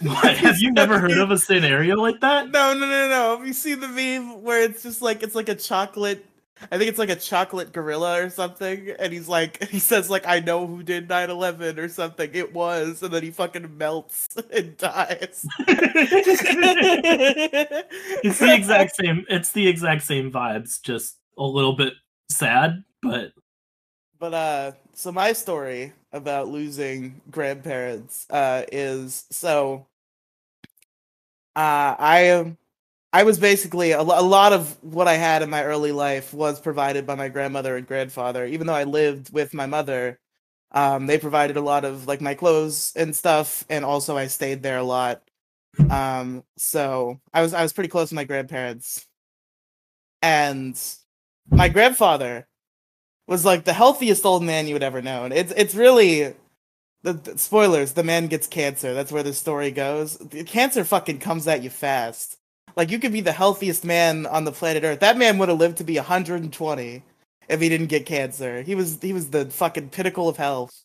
what, 0.02 0.36
have 0.36 0.60
you 0.60 0.70
never 0.70 1.00
heard 1.00 1.18
of 1.18 1.30
a 1.32 1.38
scenario 1.38 1.96
like 1.96 2.20
that? 2.20 2.50
No, 2.50 2.74
no, 2.74 2.86
no, 2.86 3.08
no. 3.08 3.36
Have 3.36 3.46
you 3.46 3.54
seen 3.54 3.80
the 3.80 3.88
meme 3.88 4.42
where 4.42 4.62
it's 4.62 4.82
just 4.84 5.02
like 5.02 5.22
it's 5.24 5.34
like 5.34 5.48
a 5.48 5.56
chocolate 5.56 6.24
I 6.70 6.78
think 6.78 6.88
it's 6.88 6.98
like 6.98 7.10
a 7.10 7.16
chocolate 7.16 7.72
gorilla 7.72 8.22
or 8.24 8.30
something, 8.30 8.90
and 8.98 9.12
he's 9.12 9.28
like 9.28 9.62
he 9.68 9.78
says 9.78 10.10
like 10.10 10.26
I 10.26 10.40
know 10.40 10.66
who 10.66 10.82
did 10.82 11.08
9-11 11.08 11.78
or 11.78 11.88
something. 11.88 12.30
It 12.32 12.52
was, 12.54 13.02
and 13.02 13.12
then 13.12 13.22
he 13.22 13.30
fucking 13.30 13.76
melts 13.78 14.28
and 14.52 14.76
dies. 14.76 15.46
It's 18.24 18.38
the 18.38 18.54
exact 18.54 18.96
same 18.96 19.24
it's 19.28 19.52
the 19.52 19.66
exact 19.68 20.02
same 20.02 20.30
vibes, 20.32 20.80
just 20.82 21.18
a 21.38 21.44
little 21.44 21.74
bit 21.74 21.94
sad, 22.30 22.84
but 23.02 23.32
But 24.18 24.34
uh 24.34 24.72
so 24.94 25.12
my 25.12 25.32
story 25.32 25.92
about 26.12 26.48
losing 26.48 27.20
grandparents 27.30 28.26
uh 28.30 28.64
is 28.72 29.26
so 29.30 29.86
uh 31.56 31.94
I 31.98 32.20
am 32.20 32.56
I 33.14 33.22
was 33.22 33.38
basically 33.38 33.92
a, 33.92 34.02
lot 34.02 34.52
of 34.52 34.76
what 34.82 35.06
I 35.06 35.14
had 35.14 35.42
in 35.42 35.48
my 35.48 35.62
early 35.62 35.92
life 35.92 36.34
was 36.34 36.60
provided 36.60 37.06
by 37.06 37.14
my 37.14 37.28
grandmother 37.28 37.76
and 37.76 37.86
grandfather. 37.86 38.44
Even 38.44 38.66
though 38.66 38.74
I 38.74 38.82
lived 38.82 39.32
with 39.32 39.54
my 39.54 39.66
mother, 39.66 40.18
um, 40.72 41.06
they 41.06 41.16
provided 41.16 41.56
a 41.56 41.60
lot 41.60 41.84
of 41.84 42.08
like 42.08 42.20
my 42.20 42.34
clothes 42.34 42.92
and 42.96 43.14
stuff, 43.14 43.64
and 43.70 43.84
also 43.84 44.16
I 44.16 44.26
stayed 44.26 44.64
there 44.64 44.78
a 44.78 44.82
lot. 44.82 45.22
Um, 45.90 46.42
so 46.56 47.20
I 47.32 47.42
was 47.42 47.54
I 47.54 47.62
was 47.62 47.72
pretty 47.72 47.88
close 47.88 48.08
to 48.08 48.16
my 48.16 48.24
grandparents, 48.24 49.06
and 50.22 50.76
my 51.48 51.68
grandfather 51.68 52.48
was 53.28 53.44
like 53.44 53.64
the 53.64 53.72
healthiest 53.74 54.24
old 54.26 54.42
man 54.42 54.66
you 54.68 54.74
would 54.74 54.82
ever 54.82 55.02
known. 55.02 55.32
It's 55.32 55.52
it's 55.56 55.74
really 55.74 56.34
the, 57.04 57.14
the- 57.14 57.38
spoilers. 57.38 57.94
The 57.94 58.04
man 58.04 58.28
gets 58.28 58.46
cancer. 58.48 58.94
That's 58.94 59.12
where 59.12 59.22
the 59.24 59.34
story 59.34 59.70
goes. 59.72 60.18
The 60.18 60.44
cancer 60.44 60.84
fucking 60.84 61.20
comes 61.20 61.48
at 61.48 61.62
you 61.64 61.70
fast. 61.70 62.38
Like 62.76 62.90
you 62.90 62.98
could 62.98 63.12
be 63.12 63.20
the 63.20 63.32
healthiest 63.32 63.84
man 63.84 64.26
on 64.26 64.44
the 64.44 64.52
planet 64.52 64.84
Earth. 64.84 65.00
That 65.00 65.18
man 65.18 65.38
would 65.38 65.48
have 65.48 65.58
lived 65.58 65.78
to 65.78 65.84
be 65.84 65.96
120 65.96 67.02
if 67.48 67.60
he 67.60 67.68
didn't 67.68 67.86
get 67.86 68.06
cancer. 68.06 68.62
He 68.62 68.74
was 68.74 68.98
he 69.00 69.12
was 69.12 69.30
the 69.30 69.46
fucking 69.46 69.90
pinnacle 69.90 70.28
of 70.28 70.36
health. 70.36 70.84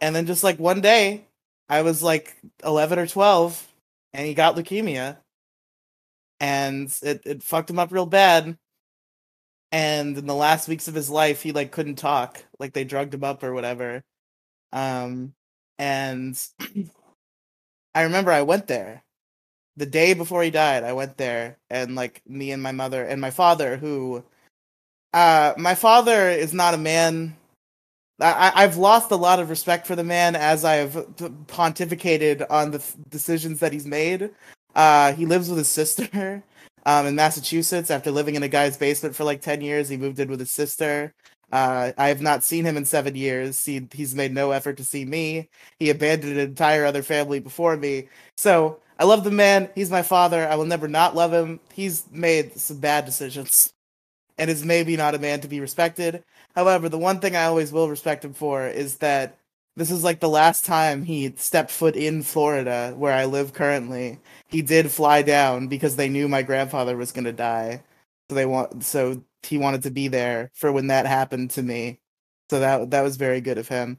And 0.00 0.14
then 0.14 0.26
just 0.26 0.44
like 0.44 0.58
one 0.58 0.80
day, 0.80 1.26
I 1.68 1.82
was 1.82 2.02
like 2.02 2.36
11 2.64 2.98
or 2.98 3.06
12 3.06 3.66
and 4.12 4.26
he 4.26 4.34
got 4.34 4.56
leukemia. 4.56 5.18
And 6.40 6.94
it 7.02 7.22
it 7.26 7.42
fucked 7.42 7.70
him 7.70 7.78
up 7.78 7.92
real 7.92 8.06
bad. 8.06 8.58
And 9.72 10.16
in 10.18 10.26
the 10.26 10.34
last 10.34 10.68
weeks 10.68 10.88
of 10.88 10.94
his 10.94 11.10
life, 11.10 11.42
he 11.42 11.52
like 11.52 11.72
couldn't 11.72 11.96
talk. 11.96 12.44
Like 12.58 12.74
they 12.74 12.84
drugged 12.84 13.14
him 13.14 13.24
up 13.24 13.42
or 13.42 13.54
whatever. 13.54 14.04
Um 14.72 15.34
and 15.78 16.38
I 17.94 18.02
remember 18.02 18.32
I 18.32 18.42
went 18.42 18.66
there 18.66 19.03
the 19.76 19.86
day 19.86 20.14
before 20.14 20.42
he 20.42 20.50
died, 20.50 20.84
I 20.84 20.92
went 20.92 21.16
there 21.16 21.58
and 21.70 21.94
like 21.94 22.22
me 22.26 22.52
and 22.52 22.62
my 22.62 22.72
mother 22.72 23.04
and 23.04 23.20
my 23.20 23.30
father, 23.30 23.76
who, 23.76 24.24
uh, 25.12 25.54
my 25.56 25.74
father 25.74 26.28
is 26.28 26.54
not 26.54 26.74
a 26.74 26.78
man. 26.78 27.36
I, 28.20 28.52
I've 28.54 28.76
lost 28.76 29.10
a 29.10 29.16
lot 29.16 29.40
of 29.40 29.50
respect 29.50 29.86
for 29.86 29.96
the 29.96 30.04
man 30.04 30.36
as 30.36 30.64
I've 30.64 30.92
pontificated 31.46 32.46
on 32.48 32.70
the 32.70 32.78
th- 32.78 32.94
decisions 33.08 33.60
that 33.60 33.72
he's 33.72 33.86
made. 33.86 34.30
Uh, 34.74 35.12
he 35.12 35.26
lives 35.26 35.48
with 35.48 35.58
his 35.58 35.68
sister, 35.68 36.42
um, 36.86 37.06
in 37.06 37.16
Massachusetts 37.16 37.90
after 37.90 38.10
living 38.10 38.36
in 38.36 38.42
a 38.44 38.48
guy's 38.48 38.76
basement 38.76 39.16
for 39.16 39.24
like 39.24 39.40
ten 39.40 39.60
years. 39.60 39.88
He 39.88 39.96
moved 39.96 40.20
in 40.20 40.28
with 40.28 40.40
his 40.40 40.52
sister. 40.52 41.12
Uh, 41.52 41.92
I 41.98 42.08
have 42.08 42.20
not 42.20 42.42
seen 42.42 42.64
him 42.64 42.76
in 42.76 42.84
seven 42.84 43.14
years. 43.14 43.64
He 43.64 43.86
he's 43.92 44.14
made 44.14 44.32
no 44.32 44.50
effort 44.52 44.76
to 44.78 44.84
see 44.84 45.04
me. 45.04 45.48
He 45.78 45.90
abandoned 45.90 46.32
an 46.34 46.38
entire 46.38 46.84
other 46.84 47.02
family 47.02 47.40
before 47.40 47.76
me. 47.76 48.08
So 48.36 48.80
I 48.98 49.04
love 49.04 49.24
the 49.24 49.30
man. 49.30 49.70
He's 49.74 49.90
my 49.90 50.02
father. 50.02 50.48
I 50.48 50.56
will 50.56 50.66
never 50.66 50.88
not 50.88 51.16
love 51.16 51.32
him. 51.32 51.60
He's 51.72 52.04
made 52.10 52.58
some 52.58 52.78
bad 52.78 53.04
decisions 53.04 53.72
and 54.38 54.50
is 54.50 54.64
maybe 54.64 54.96
not 54.96 55.14
a 55.14 55.18
man 55.18 55.40
to 55.40 55.48
be 55.48 55.60
respected. 55.60 56.24
However, 56.54 56.88
the 56.88 56.98
one 56.98 57.20
thing 57.20 57.36
I 57.36 57.44
always 57.44 57.72
will 57.72 57.88
respect 57.88 58.24
him 58.24 58.34
for 58.34 58.66
is 58.66 58.98
that 58.98 59.38
this 59.76 59.90
is 59.90 60.04
like 60.04 60.20
the 60.20 60.28
last 60.28 60.64
time 60.64 61.04
he 61.04 61.32
stepped 61.36 61.70
foot 61.70 61.96
in 61.96 62.22
Florida, 62.22 62.94
where 62.96 63.12
I 63.12 63.24
live 63.24 63.52
currently. 63.52 64.20
He 64.48 64.62
did 64.62 64.90
fly 64.90 65.22
down 65.22 65.66
because 65.68 65.96
they 65.96 66.08
knew 66.08 66.28
my 66.28 66.42
grandfather 66.42 66.96
was 66.96 67.12
going 67.12 67.24
to 67.24 67.32
die. 67.32 67.82
So 68.30 68.36
they 68.36 68.46
want 68.46 68.84
so 68.84 69.22
he 69.42 69.58
wanted 69.58 69.82
to 69.84 69.90
be 69.90 70.08
there 70.08 70.50
for 70.54 70.72
when 70.72 70.86
that 70.88 71.06
happened 71.06 71.50
to 71.52 71.62
me. 71.62 72.00
So 72.50 72.60
that 72.60 72.90
that 72.90 73.02
was 73.02 73.16
very 73.16 73.40
good 73.40 73.58
of 73.58 73.68
him. 73.68 73.98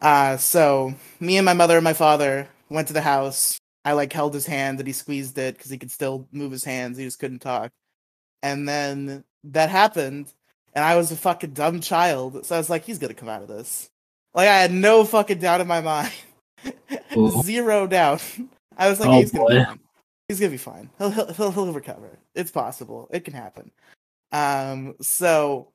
Uh 0.00 0.36
so 0.36 0.94
me 1.20 1.36
and 1.38 1.46
my 1.46 1.54
mother 1.54 1.76
and 1.76 1.84
my 1.84 1.92
father 1.94 2.48
went 2.70 2.88
to 2.88 2.94
the 2.94 3.02
house 3.02 3.58
I 3.86 3.92
like 3.92 4.12
held 4.12 4.34
his 4.34 4.46
hand 4.46 4.80
and 4.80 4.86
he 4.88 4.92
squeezed 4.92 5.38
it 5.38 5.56
because 5.56 5.70
he 5.70 5.78
could 5.78 5.92
still 5.92 6.26
move 6.32 6.50
his 6.50 6.64
hands. 6.64 6.98
He 6.98 7.04
just 7.04 7.20
couldn't 7.20 7.38
talk. 7.38 7.70
And 8.42 8.68
then 8.68 9.22
that 9.44 9.70
happened, 9.70 10.32
and 10.74 10.84
I 10.84 10.96
was 10.96 11.12
a 11.12 11.16
fucking 11.16 11.52
dumb 11.52 11.80
child. 11.80 12.44
So 12.44 12.56
I 12.56 12.58
was 12.58 12.68
like, 12.68 12.84
he's 12.84 12.98
gonna 12.98 13.14
come 13.14 13.28
out 13.28 13.42
of 13.42 13.48
this. 13.48 13.88
Like 14.34 14.48
I 14.48 14.58
had 14.58 14.72
no 14.72 15.04
fucking 15.04 15.38
doubt 15.38 15.60
in 15.60 15.68
my 15.68 15.80
mind. 15.80 16.12
Zero 17.42 17.86
doubt. 17.86 18.24
I 18.76 18.90
was 18.90 18.98
like, 18.98 19.08
Oh, 19.08 19.20
he's 19.20 19.30
gonna 19.30 19.48
be 19.48 19.64
fine. 19.64 19.80
He's 20.26 20.40
gonna 20.40 20.50
be 20.50 20.56
fine. 20.56 20.90
He'll, 20.98 21.10
he'll 21.10 21.32
he'll 21.32 21.52
he'll 21.52 21.72
recover. 21.72 22.18
It's 22.34 22.50
possible. 22.50 23.08
It 23.12 23.24
can 23.24 23.34
happen. 23.34 23.70
Um. 24.32 24.96
So 25.00 25.68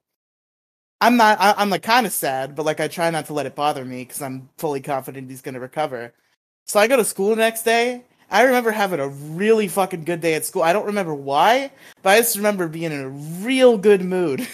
I'm 0.99 1.15
not. 1.15 1.39
I, 1.39 1.53
I'm 1.55 1.69
like 1.69 1.83
kind 1.83 2.05
of 2.05 2.11
sad, 2.11 2.57
but 2.57 2.65
like 2.65 2.81
I 2.81 2.89
try 2.89 3.09
not 3.09 3.27
to 3.27 3.33
let 3.33 3.45
it 3.45 3.55
bother 3.55 3.85
me 3.85 4.03
because 4.03 4.21
I'm 4.21 4.49
fully 4.57 4.81
confident 4.81 5.29
he's 5.29 5.41
gonna 5.41 5.61
recover. 5.61 6.13
So 6.65 6.79
I 6.79 6.87
go 6.87 6.97
to 6.97 7.05
school 7.05 7.31
the 7.31 7.35
next 7.37 7.63
day. 7.63 8.03
I 8.29 8.43
remember 8.43 8.71
having 8.71 9.01
a 9.01 9.09
really 9.09 9.67
fucking 9.67 10.05
good 10.05 10.21
day 10.21 10.35
at 10.35 10.45
school. 10.45 10.63
I 10.63 10.71
don't 10.71 10.85
remember 10.85 11.13
why, 11.13 11.71
but 12.01 12.11
I 12.11 12.17
just 12.19 12.37
remember 12.37 12.69
being 12.69 12.93
in 12.93 13.01
a 13.01 13.09
real 13.09 13.77
good 13.77 14.01
mood. 14.01 14.47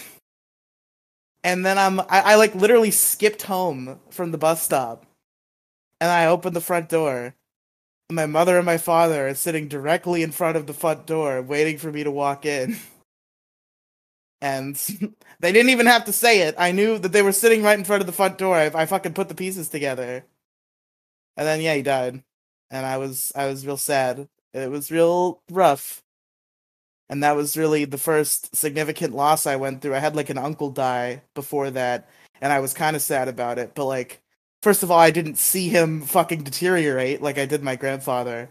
and 1.44 1.64
then 1.66 1.78
I'm 1.78 2.00
I, 2.00 2.06
I 2.10 2.36
like 2.36 2.56
literally 2.56 2.92
skipped 2.92 3.44
home 3.44 4.00
from 4.10 4.32
the 4.32 4.38
bus 4.38 4.64
stop. 4.64 5.06
And 6.02 6.12
I 6.12 6.26
opened 6.26 6.56
the 6.56 6.62
front 6.62 6.90
door. 6.90 7.36
My 8.10 8.26
mother 8.26 8.58
and 8.58 8.66
my 8.66 8.78
father 8.78 9.28
are 9.28 9.36
sitting 9.36 9.68
directly 9.68 10.24
in 10.24 10.32
front 10.32 10.58
of 10.58 10.66
the 10.66 10.74
front 10.74 11.06
door, 11.06 11.42
waiting 11.42 11.78
for 11.78 11.92
me 11.92 12.04
to 12.04 12.12
walk 12.12 12.46
in. 12.46 12.78
And 14.42 14.76
they 15.40 15.52
didn't 15.52 15.72
even 15.72 15.88
have 15.88 16.06
to 16.06 16.14
say 16.14 16.42
it. 16.42 16.56
I 16.58 16.72
knew 16.72 17.00
that 17.00 17.12
they 17.12 17.22
were 17.22 17.32
sitting 17.32 17.64
right 17.64 17.78
in 17.78 17.86
front 17.86 18.02
of 18.02 18.08
the 18.08 18.14
front 18.14 18.38
door. 18.38 18.56
I, 18.56 18.66
I 18.68 18.86
fucking 18.86 19.14
put 19.14 19.30
the 19.30 19.36
pieces 19.36 19.70
together. 19.70 20.26
And 21.38 21.48
then 21.48 21.62
yeah, 21.62 21.76
he 21.76 21.82
died. 21.84 22.24
And 22.72 22.86
I 22.86 22.98
was 22.98 23.32
I 23.36 23.46
was 23.48 23.66
real 23.66 23.78
sad. 23.78 24.28
It 24.54 24.72
was 24.72 24.92
real 24.92 25.42
rough. 25.52 26.04
And 27.10 27.24
that 27.24 27.36
was 27.38 27.56
really 27.58 27.86
the 27.86 27.98
first 27.98 28.56
significant 28.56 29.16
loss 29.16 29.46
I 29.48 29.56
went 29.56 29.82
through. 29.82 29.96
I 29.96 30.00
had 30.00 30.16
like 30.16 30.30
an 30.30 30.38
uncle 30.38 30.72
die 30.72 31.22
before 31.36 31.72
that, 31.72 32.10
and 32.42 32.52
I 32.52 32.60
was 32.60 32.74
kind 32.74 32.96
of 32.96 33.02
sad 33.02 33.30
about 33.30 33.60
it. 33.60 33.76
But 33.76 33.86
like, 33.86 34.22
first 34.62 34.84
of 34.84 34.92
all, 34.92 35.00
I 35.00 35.12
didn't 35.12 35.38
see 35.38 35.70
him 35.70 36.02
fucking 36.02 36.44
deteriorate 36.44 37.22
like 37.22 37.38
I 37.38 37.46
did 37.46 37.64
my 37.64 37.76
grandfather. 37.78 38.50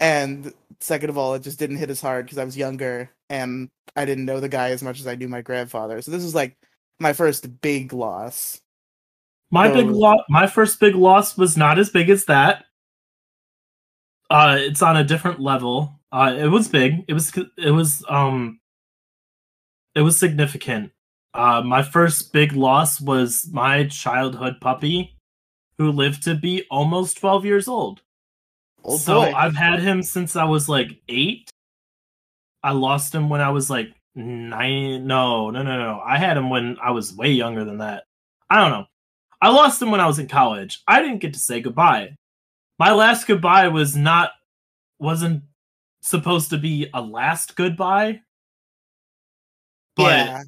And 0.00 0.52
second 0.80 1.10
of 1.10 1.18
all, 1.18 1.34
it 1.34 1.42
just 1.42 1.58
didn't 1.58 1.78
hit 1.78 1.90
as 1.90 2.00
hard 2.00 2.26
because 2.26 2.38
I 2.38 2.44
was 2.44 2.56
younger 2.56 3.10
and 3.30 3.68
I 3.96 4.04
didn't 4.04 4.26
know 4.26 4.40
the 4.40 4.48
guy 4.48 4.70
as 4.70 4.82
much 4.82 5.00
as 5.00 5.06
I 5.06 5.14
knew 5.14 5.28
my 5.28 5.42
grandfather. 5.42 6.02
So 6.02 6.10
this 6.10 6.22
was 6.22 6.34
like 6.34 6.56
my 7.00 7.12
first 7.12 7.60
big 7.62 7.92
loss. 7.92 8.60
My 9.50 9.72
big 9.72 9.86
loss, 9.86 10.20
my 10.28 10.46
first 10.46 10.80
big 10.80 10.94
loss 10.94 11.38
was 11.38 11.56
not 11.56 11.78
as 11.78 11.90
big 11.90 12.10
as 12.10 12.24
that. 12.24 12.64
Uh, 14.28 14.56
it's 14.58 14.82
on 14.82 14.96
a 14.96 15.04
different 15.04 15.40
level. 15.40 16.00
Uh, 16.10 16.34
it 16.36 16.48
was 16.48 16.68
big. 16.68 17.04
It 17.08 17.12
was 17.12 17.32
it 17.56 17.70
was 17.70 18.04
um 18.08 18.60
it 19.94 20.00
was 20.00 20.18
significant. 20.18 20.92
Uh, 21.32 21.62
my 21.62 21.82
first 21.82 22.32
big 22.32 22.52
loss 22.54 23.00
was 23.00 23.48
my 23.52 23.84
childhood 23.86 24.56
puppy, 24.60 25.16
who 25.78 25.92
lived 25.92 26.24
to 26.24 26.34
be 26.34 26.64
almost 26.70 27.18
twelve 27.18 27.44
years 27.44 27.68
old. 27.68 28.00
Oh 28.84 28.96
so 28.96 29.20
boy. 29.22 29.32
I've 29.32 29.56
had 29.56 29.80
him 29.80 30.02
since 30.02 30.34
I 30.34 30.44
was 30.44 30.68
like 30.68 31.00
eight. 31.08 31.48
I 32.62 32.72
lost 32.72 33.14
him 33.14 33.28
when 33.28 33.40
I 33.40 33.50
was 33.50 33.70
like 33.70 33.92
nine. 34.16 35.06
No, 35.06 35.50
no, 35.50 35.62
no, 35.62 35.78
no. 35.78 36.00
I 36.04 36.18
had 36.18 36.36
him 36.36 36.50
when 36.50 36.78
I 36.82 36.90
was 36.90 37.14
way 37.14 37.30
younger 37.30 37.64
than 37.64 37.78
that. 37.78 38.04
I 38.50 38.60
don't 38.60 38.70
know. 38.70 38.86
I 39.40 39.50
lost 39.50 39.80
him 39.80 39.90
when 39.90 40.00
I 40.00 40.06
was 40.06 40.18
in 40.18 40.28
college. 40.28 40.82
I 40.86 41.02
didn't 41.02 41.18
get 41.18 41.34
to 41.34 41.38
say 41.38 41.60
goodbye. 41.60 42.16
My 42.78 42.92
last 42.92 43.26
goodbye 43.26 43.68
was 43.68 43.96
not 43.96 44.30
wasn't 44.98 45.42
supposed 46.00 46.50
to 46.50 46.58
be 46.58 46.88
a 46.94 47.00
last 47.00 47.56
goodbye. 47.56 48.20
But 49.94 50.26
yeah. 50.26 50.42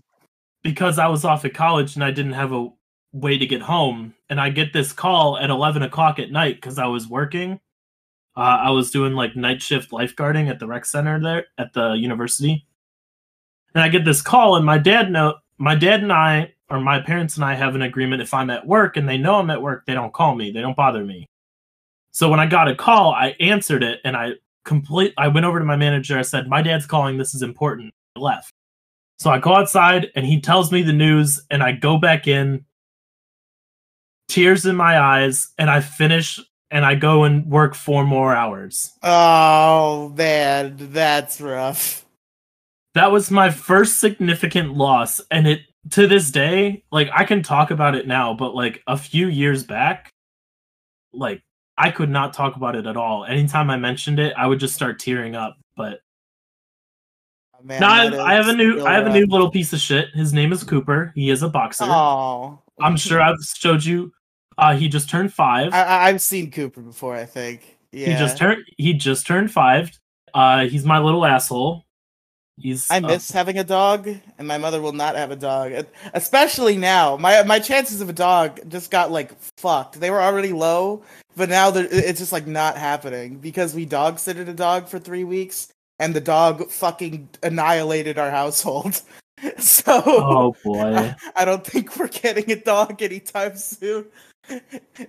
because 0.62 0.98
I 0.98 1.08
was 1.08 1.24
off 1.24 1.44
at 1.44 1.54
college 1.54 1.94
and 1.94 2.04
I 2.04 2.10
didn't 2.10 2.32
have 2.32 2.52
a 2.52 2.68
way 3.12 3.38
to 3.38 3.46
get 3.46 3.62
home, 3.62 4.14
and 4.28 4.40
I 4.40 4.50
get 4.50 4.72
this 4.72 4.92
call 4.92 5.38
at 5.38 5.50
eleven 5.50 5.82
o'clock 5.82 6.18
at 6.18 6.30
night 6.30 6.56
because 6.56 6.78
I 6.78 6.86
was 6.86 7.08
working. 7.08 7.60
Uh, 8.36 8.58
I 8.62 8.70
was 8.70 8.90
doing 8.90 9.14
like 9.14 9.34
night 9.34 9.60
shift 9.60 9.90
lifeguarding 9.90 10.48
at 10.48 10.58
the 10.60 10.66
rec 10.66 10.84
center 10.84 11.20
there 11.20 11.46
at 11.56 11.72
the 11.72 11.92
university, 11.92 12.66
and 13.74 13.82
I 13.82 13.88
get 13.88 14.04
this 14.04 14.22
call, 14.22 14.56
and 14.56 14.66
my 14.66 14.78
dad 14.78 15.10
know 15.10 15.36
my 15.56 15.74
dad 15.74 16.02
and 16.02 16.12
I 16.12 16.52
or 16.70 16.80
my 16.80 17.00
parents 17.00 17.36
and 17.36 17.44
I 17.44 17.54
have 17.54 17.74
an 17.74 17.82
agreement. 17.82 18.22
If 18.22 18.34
I'm 18.34 18.50
at 18.50 18.66
work 18.66 18.96
and 18.96 19.08
they 19.08 19.18
know 19.18 19.36
I'm 19.36 19.50
at 19.50 19.62
work, 19.62 19.84
they 19.86 19.94
don't 19.94 20.12
call 20.12 20.34
me. 20.34 20.50
They 20.50 20.60
don't 20.60 20.76
bother 20.76 21.04
me. 21.04 21.26
So 22.10 22.28
when 22.28 22.40
I 22.40 22.46
got 22.46 22.68
a 22.68 22.74
call, 22.74 23.12
I 23.12 23.36
answered 23.40 23.82
it, 23.82 24.00
and 24.04 24.16
I 24.16 24.32
complete. 24.64 25.14
I 25.16 25.28
went 25.28 25.46
over 25.46 25.58
to 25.58 25.64
my 25.64 25.76
manager. 25.76 26.18
I 26.18 26.22
said, 26.22 26.48
"My 26.48 26.62
dad's 26.62 26.86
calling. 26.86 27.18
This 27.18 27.34
is 27.34 27.42
important." 27.42 27.92
I 28.16 28.20
left. 28.20 28.52
So 29.18 29.30
I 29.30 29.38
go 29.38 29.54
outside, 29.54 30.10
and 30.14 30.24
he 30.26 30.40
tells 30.40 30.72
me 30.72 30.82
the 30.82 30.92
news, 30.92 31.40
and 31.50 31.62
I 31.62 31.72
go 31.72 31.98
back 31.98 32.26
in, 32.26 32.64
tears 34.28 34.66
in 34.66 34.76
my 34.76 34.98
eyes, 34.98 35.48
and 35.58 35.70
I 35.70 35.80
finish 35.80 36.40
and 36.70 36.84
I 36.84 36.94
go 36.94 37.24
and 37.24 37.46
work 37.46 37.74
four 37.74 38.04
more 38.04 38.34
hours. 38.34 38.92
Oh 39.02 40.10
man, 40.16 40.76
that's 40.78 41.40
rough. 41.40 42.04
That 42.94 43.12
was 43.12 43.30
my 43.30 43.50
first 43.50 44.00
significant 44.00 44.74
loss, 44.74 45.20
and 45.30 45.46
it 45.46 45.62
to 45.90 46.06
this 46.06 46.30
day, 46.30 46.84
like 46.90 47.08
I 47.14 47.24
can 47.24 47.42
talk 47.42 47.70
about 47.70 47.94
it 47.94 48.06
now, 48.06 48.34
but 48.34 48.54
like 48.54 48.82
a 48.86 48.96
few 48.96 49.28
years 49.28 49.64
back, 49.64 50.12
like 51.12 51.42
I 51.76 51.90
could 51.90 52.10
not 52.10 52.32
talk 52.32 52.56
about 52.56 52.76
it 52.76 52.86
at 52.86 52.96
all. 52.96 53.24
Anytime 53.24 53.70
I 53.70 53.76
mentioned 53.76 54.18
it, 54.18 54.34
I 54.36 54.46
would 54.46 54.60
just 54.60 54.74
start 54.74 54.98
tearing 54.98 55.34
up. 55.34 55.56
But 55.76 56.00
Oh, 57.58 57.64
man, 57.64 57.80
now 57.80 57.90
I, 57.90 58.10
that 58.10 58.20
I 58.20 58.34
have 58.34 58.48
a 58.48 58.52
new 58.52 58.84
I 58.84 58.94
have 58.94 59.06
a 59.06 59.12
new 59.12 59.26
little 59.26 59.50
piece 59.50 59.72
of 59.72 59.80
shit. 59.80 60.10
His 60.14 60.32
name 60.32 60.52
is 60.52 60.62
Cooper. 60.62 61.12
He 61.14 61.30
is 61.30 61.42
a 61.42 61.48
boxer. 61.48 61.84
Oh, 61.86 62.62
I'm 62.80 62.96
sure 62.96 63.20
I've 63.20 63.36
showed 63.42 63.84
you. 63.84 64.12
Uh, 64.56 64.76
he 64.76 64.88
just 64.88 65.08
turned 65.08 65.32
five. 65.32 65.72
I, 65.72 66.08
I've 66.08 66.20
seen 66.20 66.50
Cooper 66.50 66.80
before. 66.80 67.16
I 67.16 67.24
think. 67.24 67.78
Yeah. 67.90 68.06
He 68.08 68.12
just 68.14 68.36
turned. 68.36 68.62
He 68.76 68.92
just 68.94 69.26
turned 69.26 69.50
five. 69.50 69.90
Uh, 70.34 70.66
he's 70.66 70.84
my 70.84 70.98
little 71.00 71.24
asshole. 71.24 71.84
He's. 72.60 72.90
I 72.90 72.98
uh, 72.98 73.00
miss 73.00 73.30
having 73.30 73.58
a 73.58 73.64
dog, 73.64 74.08
and 74.38 74.48
my 74.48 74.58
mother 74.58 74.80
will 74.80 74.92
not 74.92 75.16
have 75.16 75.30
a 75.30 75.36
dog, 75.36 75.86
especially 76.14 76.76
now. 76.76 77.16
My 77.16 77.42
my 77.44 77.58
chances 77.58 78.00
of 78.00 78.08
a 78.08 78.12
dog 78.12 78.60
just 78.68 78.90
got 78.90 79.10
like 79.10 79.32
fucked. 79.56 80.00
They 80.00 80.10
were 80.10 80.20
already 80.20 80.52
low, 80.52 81.02
but 81.36 81.48
now 81.48 81.70
it's 81.74 82.18
just 82.18 82.32
like 82.32 82.46
not 82.46 82.76
happening 82.76 83.36
because 83.36 83.74
we 83.74 83.84
dog 83.84 84.16
sitted 84.16 84.48
a 84.48 84.54
dog 84.54 84.88
for 84.88 84.98
three 84.98 85.24
weeks, 85.24 85.68
and 85.98 86.14
the 86.14 86.20
dog 86.20 86.68
fucking 86.70 87.28
annihilated 87.42 88.18
our 88.18 88.30
household. 88.30 89.00
so 89.58 90.02
oh 90.04 90.56
boy. 90.64 91.14
I 91.36 91.44
don't 91.44 91.64
think 91.64 91.96
we're 91.96 92.08
getting 92.08 92.50
a 92.50 92.56
dog 92.56 93.00
anytime 93.02 93.56
soon. 93.56 94.06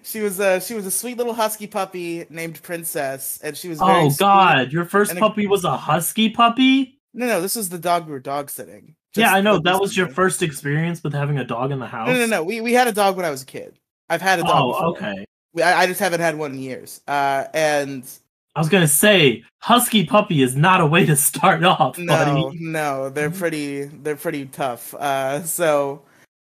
She 0.04 0.20
was 0.20 0.40
a 0.40 0.62
she 0.62 0.76
was 0.76 0.86
a 0.86 0.92
sweet 0.92 1.18
little 1.18 1.34
husky 1.34 1.66
puppy 1.66 2.26
named 2.30 2.62
Princess, 2.62 3.40
and 3.42 3.58
she 3.58 3.70
was 3.70 3.80
very 3.80 3.92
Oh 4.06 4.10
sweet. 4.10 4.20
God! 4.20 4.72
Your 4.72 4.86
first 4.86 5.12
and 5.12 5.18
a- 5.18 5.22
puppy 5.22 5.48
was 5.48 5.64
a 5.64 5.76
husky 5.76 6.30
puppy. 6.30 6.99
No, 7.20 7.28
no, 7.28 7.42
this 7.42 7.58
is 7.58 7.68
the 7.68 7.78
dog 7.78 8.06
we 8.06 8.14
were 8.14 8.20
dog 8.22 8.50
sitting. 8.50 8.96
yeah, 9.14 9.34
I 9.34 9.42
know 9.42 9.60
that 9.60 9.82
was 9.82 9.98
your 9.98 10.08
first 10.08 10.42
experience 10.42 11.04
with 11.04 11.12
having 11.12 11.38
a 11.38 11.44
dog 11.44 11.70
in 11.74 11.80
the 11.80 11.86
house. 11.86 12.08
No, 12.08 12.14
no, 12.14 12.26
no. 12.26 12.44
We 12.46 12.62
we 12.62 12.72
had 12.72 12.88
a 12.88 12.94
dog 12.94 13.18
when 13.18 13.26
I 13.26 13.30
was 13.30 13.42
a 13.44 13.46
kid. 13.46 13.78
I've 14.10 14.22
had 14.22 14.40
a 14.40 14.44
dog. 14.44 14.54
Oh, 14.56 14.72
before. 14.72 14.86
okay. 15.10 15.26
We, 15.54 15.62
I, 15.62 15.82
I 15.82 15.86
just 15.86 16.00
haven't 16.00 16.22
had 16.22 16.38
one 16.38 16.54
in 16.54 16.60
years. 16.60 17.02
Uh, 17.10 17.44
and 17.54 18.10
I 18.56 18.60
was 18.62 18.70
gonna 18.70 18.88
say 18.88 19.44
husky 19.58 20.06
puppy 20.06 20.42
is 20.42 20.56
not 20.56 20.80
a 20.80 20.86
way 20.86 21.06
to 21.06 21.16
start 21.18 21.62
off, 21.66 21.98
no, 21.98 22.14
buddy. 22.14 22.58
no, 22.58 23.10
they're 23.10 23.32
pretty, 23.32 23.84
they're 23.84 24.16
pretty 24.16 24.46
tough. 24.46 24.94
Uh, 24.94 25.44
so 25.44 26.04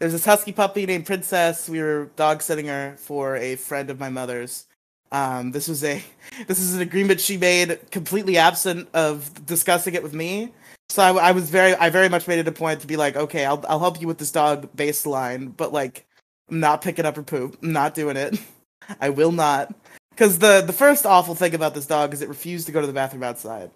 there's 0.00 0.12
this 0.12 0.24
husky 0.24 0.50
puppy 0.50 0.84
named 0.84 1.06
Princess. 1.06 1.68
We 1.68 1.80
were 1.80 2.10
dog 2.16 2.42
sitting 2.42 2.66
her 2.66 2.96
for 2.98 3.36
a 3.36 3.54
friend 3.54 3.88
of 3.88 4.00
my 4.00 4.08
mother's. 4.08 4.65
Um, 5.12 5.52
this 5.52 5.68
was 5.68 5.84
a, 5.84 6.02
this 6.46 6.58
is 6.58 6.74
an 6.74 6.82
agreement 6.82 7.20
she 7.20 7.36
made 7.36 7.90
completely 7.90 8.38
absent 8.38 8.88
of 8.94 9.46
discussing 9.46 9.94
it 9.94 10.02
with 10.02 10.14
me. 10.14 10.52
So 10.88 11.02
I, 11.02 11.28
I 11.28 11.32
was 11.32 11.50
very, 11.50 11.74
I 11.74 11.90
very 11.90 12.08
much 12.08 12.28
made 12.28 12.38
it 12.38 12.48
a 12.48 12.52
point 12.52 12.80
to 12.80 12.86
be 12.86 12.96
like, 12.96 13.16
okay, 13.16 13.44
I'll, 13.44 13.64
I'll 13.68 13.80
help 13.80 14.00
you 14.00 14.06
with 14.06 14.18
this 14.18 14.30
dog 14.30 14.68
baseline, 14.76 15.56
but 15.56 15.72
like, 15.72 16.06
I'm 16.48 16.60
not 16.60 16.82
picking 16.82 17.04
up 17.04 17.16
her 17.16 17.22
poop. 17.22 17.58
I'm 17.62 17.72
not 17.72 17.94
doing 17.94 18.16
it. 18.16 18.38
I 19.00 19.10
will 19.10 19.32
not. 19.32 19.74
Because 20.10 20.38
the 20.38 20.62
the 20.62 20.72
first 20.72 21.04
awful 21.04 21.34
thing 21.34 21.54
about 21.54 21.74
this 21.74 21.86
dog 21.86 22.14
is 22.14 22.22
it 22.22 22.28
refused 22.28 22.66
to 22.66 22.72
go 22.72 22.80
to 22.80 22.86
the 22.86 22.92
bathroom 22.92 23.22
outside. 23.22 23.70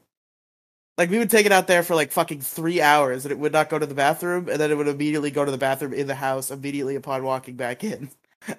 Like 0.97 1.11
we 1.11 1.19
would 1.19 1.31
take 1.31 1.47
it 1.47 1.53
out 1.53 1.67
there 1.67 1.83
for 1.83 1.95
like 1.95 2.13
fucking 2.13 2.41
three 2.41 2.81
hours, 2.81 3.25
and 3.25 3.33
it 3.33 3.39
would 3.39 3.53
not 3.53 3.69
go 3.69 3.79
to 3.79 3.87
the 3.87 3.95
bathroom, 3.95 4.49
and 4.49 4.59
then 4.59 4.71
it 4.71 4.77
would 4.77 4.89
immediately 4.89 5.31
go 5.31 5.45
to 5.45 5.51
the 5.51 5.59
bathroom 5.59 5.93
in 5.93 6.07
the 6.07 6.15
house 6.15 6.51
immediately 6.51 6.97
upon 6.97 7.25
walking 7.25 7.57
back 7.57 7.85
in. 7.85 8.11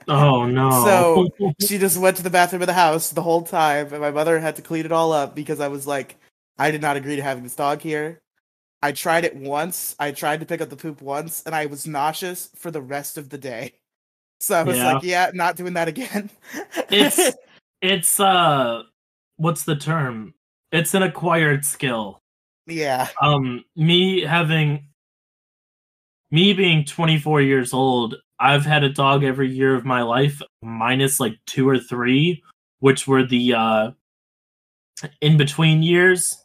Oh 0.07 0.45
no. 0.45 0.69
So- 0.85 1.53
She 1.67 1.77
just 1.77 1.97
went 1.97 2.17
to 2.17 2.23
the 2.23 2.29
bathroom 2.29 2.61
of 2.61 2.67
the 2.67 2.73
house 2.73 3.09
the 3.09 3.21
whole 3.23 3.41
time, 3.43 3.87
and 3.91 4.01
my 4.01 4.11
mother 4.11 4.39
had 4.39 4.55
to 4.57 4.61
clean 4.61 4.85
it 4.85 4.91
all 4.91 5.11
up 5.13 5.35
because 5.35 5.59
I 5.59 5.67
was 5.67 5.85
like, 5.87 6.17
I 6.57 6.71
did 6.71 6.81
not 6.81 6.97
agree 6.97 7.15
to 7.15 7.23
having 7.23 7.43
this 7.43 7.55
dog 7.55 7.81
here. 7.81 8.21
I 8.83 8.91
tried 8.91 9.25
it 9.25 9.35
once. 9.35 9.95
I 9.99 10.11
tried 10.11 10.39
to 10.39 10.45
pick 10.45 10.59
up 10.61 10.69
the 10.69 10.75
poop 10.75 11.01
once, 11.01 11.43
and 11.45 11.53
I 11.53 11.67
was 11.67 11.85
nauseous 11.87 12.49
for 12.55 12.71
the 12.71 12.81
rest 12.81 13.17
of 13.17 13.29
the 13.29 13.37
day. 13.37 13.73
So 14.43 14.55
I 14.55 14.63
was 14.63 14.75
Yeah. 14.77 14.93
like, 14.93 15.03
yeah, 15.03 15.29
not 15.35 15.55
doing 15.55 15.73
that 15.73 15.87
again. 15.87 16.31
it's 16.89 17.35
it's 17.79 18.19
uh, 18.19 18.81
what's 19.37 19.65
the 19.65 19.75
term? 19.75 20.33
It's 20.71 20.95
an 20.95 21.03
acquired 21.03 21.63
skill. 21.63 22.19
yeah. 22.65 23.09
um 23.21 23.63
me 23.75 24.21
having 24.21 24.87
me 26.31 26.53
being 26.53 26.85
24 26.85 27.41
years 27.41 27.71
old 27.71 28.15
i've 28.41 28.65
had 28.65 28.83
a 28.83 28.89
dog 28.89 29.23
every 29.23 29.49
year 29.49 29.75
of 29.75 29.85
my 29.85 30.01
life 30.01 30.41
minus 30.61 31.19
like 31.19 31.35
two 31.45 31.67
or 31.67 31.77
three 31.79 32.41
which 32.79 33.07
were 33.07 33.23
the 33.23 33.53
uh 33.53 33.91
in 35.21 35.37
between 35.37 35.81
years 35.83 36.37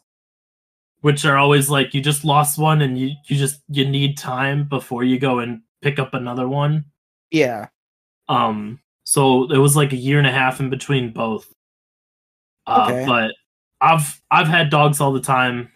which 1.01 1.25
are 1.25 1.37
always 1.37 1.69
like 1.69 1.93
you 1.93 2.01
just 2.01 2.25
lost 2.25 2.57
one 2.57 2.81
and 2.81 2.97
you 2.97 3.11
you 3.27 3.35
just 3.37 3.61
you 3.69 3.87
need 3.87 4.17
time 4.17 4.67
before 4.67 5.03
you 5.03 5.19
go 5.19 5.39
and 5.39 5.61
pick 5.81 5.99
up 5.99 6.13
another 6.13 6.47
one 6.47 6.83
Yeah. 7.31 7.67
um 8.29 8.79
so 9.03 9.49
it 9.51 9.57
was 9.57 9.75
like 9.75 9.93
a 9.93 9.97
year 9.97 10.17
and 10.17 10.27
a 10.27 10.31
half 10.31 10.59
in 10.59 10.69
between 10.69 11.11
both 11.13 11.51
uh, 12.65 12.87
Okay. 12.89 13.05
but 13.05 13.31
i've 13.81 14.19
i've 14.31 14.47
had 14.47 14.69
dogs 14.69 14.99
all 14.99 15.13
the 15.13 15.21
time 15.21 15.69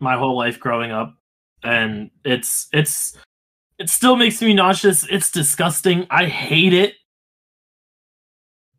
my 0.00 0.16
whole 0.16 0.36
life 0.36 0.58
growing 0.58 0.90
up 0.90 1.14
and 1.62 2.10
it's 2.24 2.68
it's 2.72 3.16
it 3.78 3.90
still 3.90 4.16
makes 4.16 4.40
me 4.40 4.54
nauseous 4.54 5.06
it's 5.10 5.30
disgusting 5.30 6.06
i 6.10 6.24
hate 6.26 6.72
it 6.72 6.94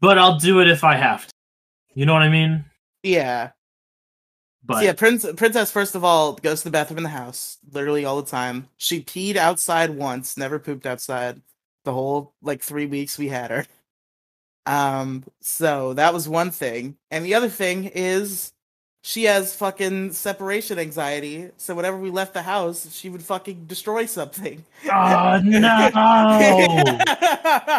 but 0.01 0.17
i'll 0.17 0.37
do 0.39 0.59
it 0.59 0.67
if 0.69 0.83
i 0.83 0.95
have 0.95 1.25
to 1.27 1.33
you 1.93 2.05
know 2.05 2.13
what 2.13 2.21
i 2.23 2.29
mean 2.29 2.63
Yeah. 3.03 3.51
but 4.63 4.75
So 4.75 4.81
yeah, 4.81 4.93
Prince, 4.93 5.25
Princess, 5.35 5.71
first 5.71 5.95
of 5.95 6.03
all, 6.03 6.33
goes 6.33 6.59
to 6.59 6.65
the 6.65 6.71
bathroom 6.71 6.97
in 6.97 7.03
the 7.03 7.09
house, 7.09 7.57
literally 7.71 8.05
all 8.05 8.21
the 8.21 8.29
time. 8.29 8.67
She 8.77 9.01
peed 9.01 9.35
outside 9.37 9.91
once, 9.91 10.35
never 10.37 10.59
pooped 10.59 10.85
outside 10.85 11.41
the 11.85 11.93
whole 11.93 12.33
like 12.41 12.61
three 12.61 12.85
weeks 12.85 13.17
we 13.17 13.29
had 13.29 13.49
her. 13.49 13.65
Um, 14.65 15.23
so 15.41 15.93
that 15.93 16.13
was 16.13 16.27
one 16.27 16.51
thing. 16.51 16.97
And 17.09 17.23
the 17.23 17.35
other 17.35 17.47
thing 17.49 17.85
is 17.85 18.51
she 19.07 19.23
has 19.23 19.55
fucking 19.55 20.11
separation 20.11 20.77
anxiety. 20.77 21.49
So 21.55 21.73
whenever 21.73 21.97
we 21.97 22.09
left 22.09 22.33
the 22.33 22.41
house, 22.41 22.93
she 22.93 23.07
would 23.07 23.23
fucking 23.23 23.63
destroy 23.65 24.05
something. 24.05 24.65
oh 24.91 25.39
no 25.45 25.89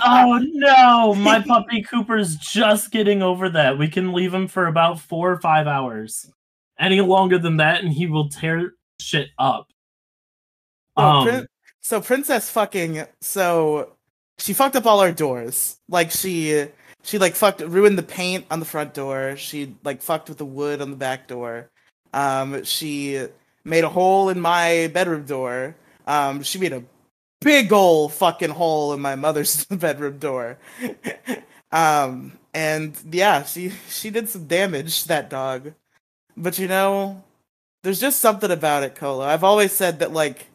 oh 0.07 0.41
no 0.55 1.15
my 1.17 1.43
puppy 1.47 1.83
cooper's 1.83 2.37
just 2.37 2.91
getting 2.91 3.23
over 3.23 3.51
that 3.51 3.77
we 3.77 3.89
can 3.89 4.15
leave 4.15 4.33
him 4.33 4.49
for 4.49 4.69
about 4.69 5.01
four 5.01 5.31
or 5.31 5.39
five 5.39 5.67
hours 5.67 6.33
any 6.81 7.03
longer 7.03 7.39
than 7.39 7.59
that 7.59 7.85
and 7.85 7.93
he 7.93 8.07
will 8.07 8.31
tear 8.31 8.73
shit 8.99 9.29
up 9.39 9.69
Oh, 10.97 11.03
um 11.03 11.27
Prin- 11.27 11.47
so 11.83 12.01
Princess 12.01 12.49
fucking 12.51 13.05
so 13.21 13.93
she 14.39 14.55
fucked 14.55 14.77
up 14.77 14.87
all 14.87 15.01
our 15.01 15.13
doors. 15.13 15.77
Like 15.89 16.11
she 16.11 16.69
she 17.09 17.17
like 17.19 17.35
fucked 17.35 17.63
ruined 17.63 17.97
the 17.97 18.03
paint 18.03 18.45
on 18.51 18.61
the 18.61 18.67
front 18.67 18.93
door. 18.93 19.35
She 19.37 19.75
like 19.83 20.03
fucked 20.03 20.29
with 20.29 20.37
the 20.37 20.45
wood 20.45 20.83
on 20.83 20.91
the 20.91 20.97
back 20.97 21.27
door. 21.27 21.71
Um 22.13 22.65
she 22.65 23.27
made 23.65 23.85
a 23.85 23.89
hole 23.89 24.29
in 24.29 24.39
my 24.41 24.91
bedroom 24.93 25.25
door. 25.25 25.75
Um 26.07 26.43
she 26.43 26.59
made 26.59 26.75
a 26.75 26.85
big 27.41 27.73
old 27.73 28.13
fucking 28.13 28.51
hole 28.51 28.93
in 28.93 29.01
my 29.01 29.15
mother's 29.15 29.65
bedroom 29.71 30.19
door. 30.19 30.59
um 31.73 32.33
and 32.53 32.95
yeah, 33.11 33.43
she 33.43 33.73
she 33.89 34.11
did 34.11 34.29
some 34.29 34.47
damage 34.47 35.05
that 35.05 35.31
dog. 35.31 35.73
But 36.37 36.59
you 36.59 36.69
know, 36.69 37.25
there's 37.85 38.01
just 38.01 38.21
something 38.21 38.51
about 38.51 38.83
it, 38.83 38.95
Cola. 38.95 39.29
I've 39.29 39.45
always 39.45 39.73
said 39.73 40.01
that 40.01 40.13
like 40.13 40.49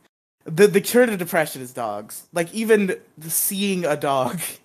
the 0.45 0.67
the 0.67 0.81
cure 0.81 1.07
to 1.07 1.17
depression 1.17 1.63
is 1.63 1.73
dogs. 1.73 2.27
Like 2.31 2.53
even 2.53 2.95
seeing 3.21 3.85
a 3.85 3.97
dog 3.97 4.39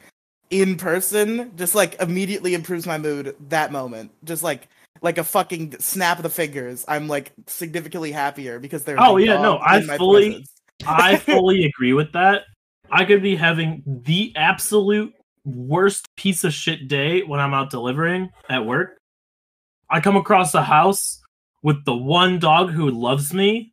in 0.50 0.76
person 0.76 1.52
just 1.56 1.74
like 1.74 2.00
immediately 2.00 2.54
improves 2.54 2.86
my 2.86 2.98
mood 2.98 3.36
that 3.48 3.72
moment. 3.72 4.10
Just 4.24 4.42
like 4.42 4.68
like 5.00 5.18
a 5.18 5.24
fucking 5.24 5.78
snap 5.78 6.18
of 6.18 6.22
the 6.24 6.30
fingers. 6.30 6.84
I'm 6.88 7.06
like 7.08 7.32
significantly 7.46 8.10
happier 8.12 8.58
because 8.58 8.84
they're 8.84 9.00
Oh, 9.00 9.16
yeah, 9.16 9.40
no, 9.40 9.58
I 9.58 9.80
fully- 9.82 10.46
i 10.86 11.16
fully 11.16 11.64
agree 11.64 11.92
with 11.92 12.12
that 12.12 12.42
I 12.90 13.04
could 13.04 13.20
be 13.22 13.36
having 13.36 13.82
the 13.86 14.32
absolute 14.36 15.12
worst 15.44 16.06
piece 16.16 16.44
of 16.44 16.52
shit 16.54 16.88
day 16.88 17.22
when 17.22 17.40
I'm 17.40 17.52
out 17.54 17.70
delivering 17.70 18.30
at 18.48 18.64
work. 18.64 18.98
I 19.90 20.00
come 20.00 20.16
across 20.16 20.54
a 20.54 20.62
house 20.62 21.20
with 21.62 21.84
the 21.84 21.96
one 21.96 22.38
dog 22.38 22.70
who 22.70 22.90
loves 22.90 23.32
me. 23.34 23.72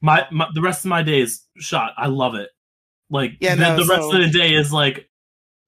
My, 0.00 0.26
my 0.30 0.46
the 0.54 0.60
rest 0.60 0.84
of 0.84 0.88
my 0.90 1.02
day 1.02 1.20
is 1.20 1.42
shot. 1.58 1.92
I 1.96 2.06
love 2.06 2.34
it. 2.34 2.50
Like 3.10 3.32
Yeah, 3.40 3.54
the, 3.56 3.60
no, 3.60 3.76
the 3.76 3.88
rest 3.88 4.02
so- 4.02 4.12
of 4.16 4.22
the 4.22 4.30
day 4.38 4.54
is 4.54 4.72
like 4.72 5.08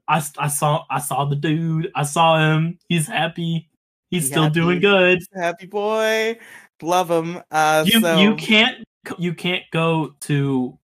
I, 0.08 0.22
I 0.38 0.48
saw 0.48 0.84
I 0.90 0.98
saw 1.00 1.24
the 1.26 1.36
dude. 1.36 1.90
I 1.94 2.02
saw 2.02 2.38
him. 2.38 2.78
He's 2.88 3.06
happy. 3.06 3.68
He's 4.10 4.24
He 4.24 4.28
still 4.30 4.48
doing 4.48 4.80
good. 4.80 5.20
Happy 5.34 5.66
boy, 5.66 6.38
love 6.82 7.10
him. 7.10 7.42
Uh, 7.50 7.84
You 7.86 8.00
so 8.00 8.18
you 8.18 8.34
can't 8.36 8.84
you 9.18 9.34
can't 9.34 9.64
go 9.70 10.14
to 10.20 10.78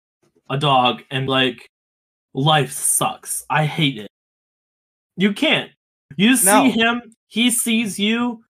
a 0.50 0.58
dog 0.58 1.04
and 1.12 1.30
like 1.30 1.70
life 2.34 2.72
sucks. 2.72 3.46
I 3.50 3.66
hate 3.66 3.98
it. 3.98 4.08
You 5.18 5.34
can't. 5.34 5.72
You 6.18 6.36
see 6.36 6.46
No. 6.48 6.72
him, 6.72 7.02
he 7.28 7.52
sees 7.52 8.00
you, 8.00 8.44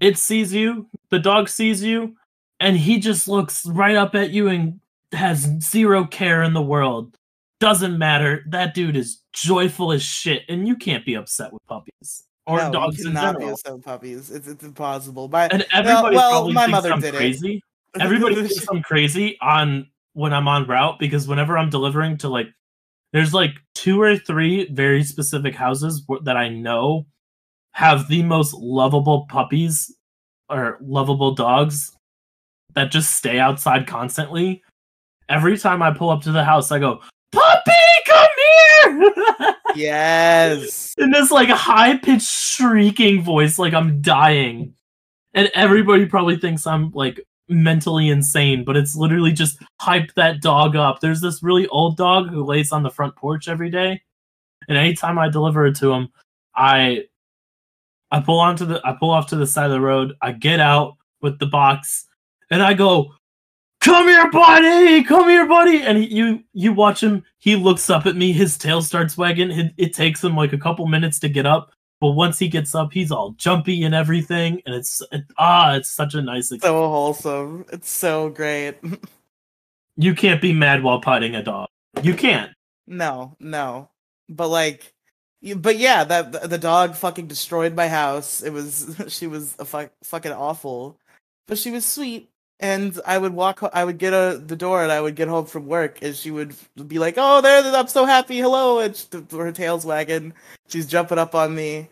it 0.00 0.18
sees 0.18 0.52
you, 0.52 0.88
the 1.10 1.18
dog 1.18 1.48
sees 1.48 1.82
you, 1.82 2.16
and 2.58 2.76
he 2.76 2.98
just 2.98 3.28
looks 3.28 3.66
right 3.66 3.96
up 3.96 4.14
at 4.14 4.30
you 4.30 4.48
and 4.48 4.80
has 5.12 5.42
zero 5.60 6.04
care 6.04 6.42
in 6.42 6.52
the 6.54 6.62
world. 6.62 7.16
Doesn't 7.60 7.98
matter. 7.98 8.44
That 8.48 8.74
dude 8.74 8.96
is 8.96 9.20
joyful 9.32 9.92
as 9.92 10.02
shit, 10.02 10.42
and 10.48 10.66
you 10.66 10.76
can't 10.76 11.04
be 11.06 11.14
upset 11.14 11.52
with 11.52 11.64
puppies 11.66 12.24
or 12.46 12.58
no, 12.58 12.66
you 12.66 12.72
dogs 12.72 13.00
in 13.00 13.06
cannot 13.14 13.38
be 13.38 13.46
upset 13.46 13.74
with 13.74 13.84
puppies. 13.84 14.30
It's 14.30 14.46
it's 14.46 14.64
impossible. 14.64 15.28
But 15.28 15.52
And 15.52 15.62
uh, 15.62 15.66
everybody 15.72 16.16
well, 16.16 16.30
probably 16.30 16.52
my 16.52 16.62
thinks 16.62 16.72
mother 16.72 16.92
I'm 16.92 17.00
did 17.00 17.14
it. 17.14 17.16
crazy. 17.16 17.62
Everybody 18.00 18.34
thinks 18.34 18.66
I'm 18.68 18.82
crazy 18.82 19.38
on 19.40 19.88
when 20.14 20.32
I'm 20.32 20.48
on 20.48 20.66
route 20.66 20.98
because 20.98 21.28
whenever 21.28 21.56
I'm 21.56 21.70
delivering 21.70 22.18
to 22.18 22.28
like, 22.28 22.48
there's 23.12 23.32
like 23.32 23.52
two 23.74 24.00
or 24.02 24.16
three 24.18 24.68
very 24.72 25.04
specific 25.04 25.54
houses 25.54 26.04
that 26.24 26.36
I 26.36 26.48
know 26.48 27.06
have 27.72 28.08
the 28.08 28.22
most 28.22 28.54
lovable 28.54 29.26
puppies 29.28 29.94
or 30.50 30.78
lovable 30.80 31.34
dogs 31.34 31.92
that 32.74 32.90
just 32.90 33.16
stay 33.16 33.38
outside 33.38 33.86
constantly. 33.86 34.62
Every 35.28 35.56
time 35.56 35.82
I 35.82 35.92
pull 35.92 36.10
up 36.10 36.22
to 36.22 36.32
the 36.32 36.44
house, 36.44 36.70
I 36.72 36.80
go, 36.80 36.96
"Puppy, 36.96 37.00
come 37.00 37.13
here!" 38.84 39.54
yes. 39.74 40.94
in 40.98 41.10
this 41.10 41.30
like 41.30 41.48
high 41.48 41.96
pitched 41.98 42.26
shrieking 42.26 43.22
voice, 43.22 43.58
like 43.58 43.74
I'm 43.74 44.00
dying. 44.00 44.74
And 45.34 45.50
everybody 45.54 46.06
probably 46.06 46.36
thinks 46.36 46.66
I'm 46.66 46.90
like 46.92 47.20
mentally 47.48 48.08
insane, 48.08 48.64
but 48.64 48.76
it's 48.76 48.96
literally 48.96 49.32
just 49.32 49.58
hype 49.80 50.12
that 50.14 50.40
dog 50.40 50.76
up. 50.76 51.00
There's 51.00 51.20
this 51.20 51.42
really 51.42 51.66
old 51.68 51.96
dog 51.96 52.30
who 52.30 52.44
lays 52.44 52.72
on 52.72 52.82
the 52.82 52.90
front 52.90 53.16
porch 53.16 53.48
every 53.48 53.70
day, 53.70 54.00
and 54.68 54.78
anytime 54.78 55.18
I 55.18 55.28
deliver 55.28 55.66
it 55.66 55.76
to 55.76 55.92
him, 55.92 56.08
I 56.54 57.04
I 58.10 58.20
pull 58.20 58.38
onto 58.38 58.64
the 58.64 58.80
I 58.84 58.92
pull 58.98 59.10
off 59.10 59.28
to 59.28 59.36
the 59.36 59.46
side 59.46 59.66
of 59.66 59.72
the 59.72 59.80
road. 59.80 60.14
I 60.22 60.32
get 60.32 60.60
out 60.60 60.96
with 61.20 61.38
the 61.38 61.46
box, 61.46 62.06
and 62.50 62.62
I 62.62 62.74
go, 62.74 63.14
"Come 63.84 64.08
here, 64.08 64.30
buddy! 64.30 65.04
Come 65.04 65.28
here, 65.28 65.46
buddy!" 65.46 65.82
And 65.82 65.98
he, 65.98 66.06
you 66.06 66.42
you 66.52 66.72
watch 66.72 67.02
him. 67.02 67.22
He 67.38 67.54
looks 67.56 67.90
up 67.90 68.06
at 68.06 68.16
me. 68.16 68.32
His 68.32 68.56
tail 68.56 68.82
starts 68.82 69.16
wagging. 69.16 69.50
It, 69.50 69.74
it 69.76 69.94
takes 69.94 70.24
him 70.24 70.34
like 70.34 70.52
a 70.52 70.58
couple 70.58 70.86
minutes 70.86 71.18
to 71.20 71.28
get 71.28 71.46
up, 71.46 71.70
but 72.00 72.12
once 72.12 72.38
he 72.38 72.48
gets 72.48 72.74
up, 72.74 72.92
he's 72.92 73.12
all 73.12 73.32
jumpy 73.32 73.82
and 73.84 73.94
everything. 73.94 74.62
And 74.66 74.74
it's 74.74 75.02
it, 75.12 75.24
ah, 75.38 75.74
it's 75.74 75.90
such 75.90 76.14
a 76.14 76.22
nice. 76.22 76.50
Experience. 76.50 76.62
So 76.64 76.88
wholesome. 76.88 77.66
It's 77.72 77.90
so 77.90 78.30
great. 78.30 78.76
You 79.96 80.14
can't 80.14 80.40
be 80.42 80.52
mad 80.52 80.82
while 80.82 81.00
putting 81.00 81.36
a 81.36 81.42
dog. 81.42 81.68
You 82.02 82.14
can't. 82.14 82.50
No, 82.86 83.36
no. 83.38 83.90
But 84.28 84.48
like, 84.48 84.92
but 85.56 85.76
yeah, 85.76 86.04
that 86.04 86.32
the, 86.32 86.48
the 86.48 86.58
dog 86.58 86.94
fucking 86.96 87.26
destroyed 87.26 87.74
my 87.74 87.88
house. 87.88 88.42
It 88.42 88.52
was 88.52 88.96
she 89.08 89.26
was 89.26 89.54
a 89.58 89.64
fuck, 89.64 89.92
fucking 90.02 90.32
awful, 90.32 90.98
but 91.46 91.58
she 91.58 91.70
was 91.70 91.84
sweet. 91.84 92.30
And 92.60 92.98
I 93.04 93.18
would 93.18 93.34
walk, 93.34 93.62
I 93.72 93.84
would 93.84 93.98
get 93.98 94.12
a 94.12 94.38
the 94.38 94.56
door, 94.56 94.82
and 94.82 94.92
I 94.92 95.00
would 95.00 95.16
get 95.16 95.28
home 95.28 95.46
from 95.46 95.66
work, 95.66 95.98
and 96.02 96.14
she 96.14 96.30
would 96.30 96.54
be 96.86 96.98
like, 96.98 97.14
"Oh, 97.18 97.40
there, 97.40 97.62
I'm 97.74 97.88
so 97.88 98.04
happy, 98.04 98.38
hello!" 98.38 98.78
And 98.78 98.94
she, 98.96 99.06
her 99.36 99.52
tail's 99.52 99.84
wagging, 99.84 100.32
she's 100.68 100.86
jumping 100.86 101.18
up 101.18 101.34
on 101.34 101.54
me, 101.54 101.88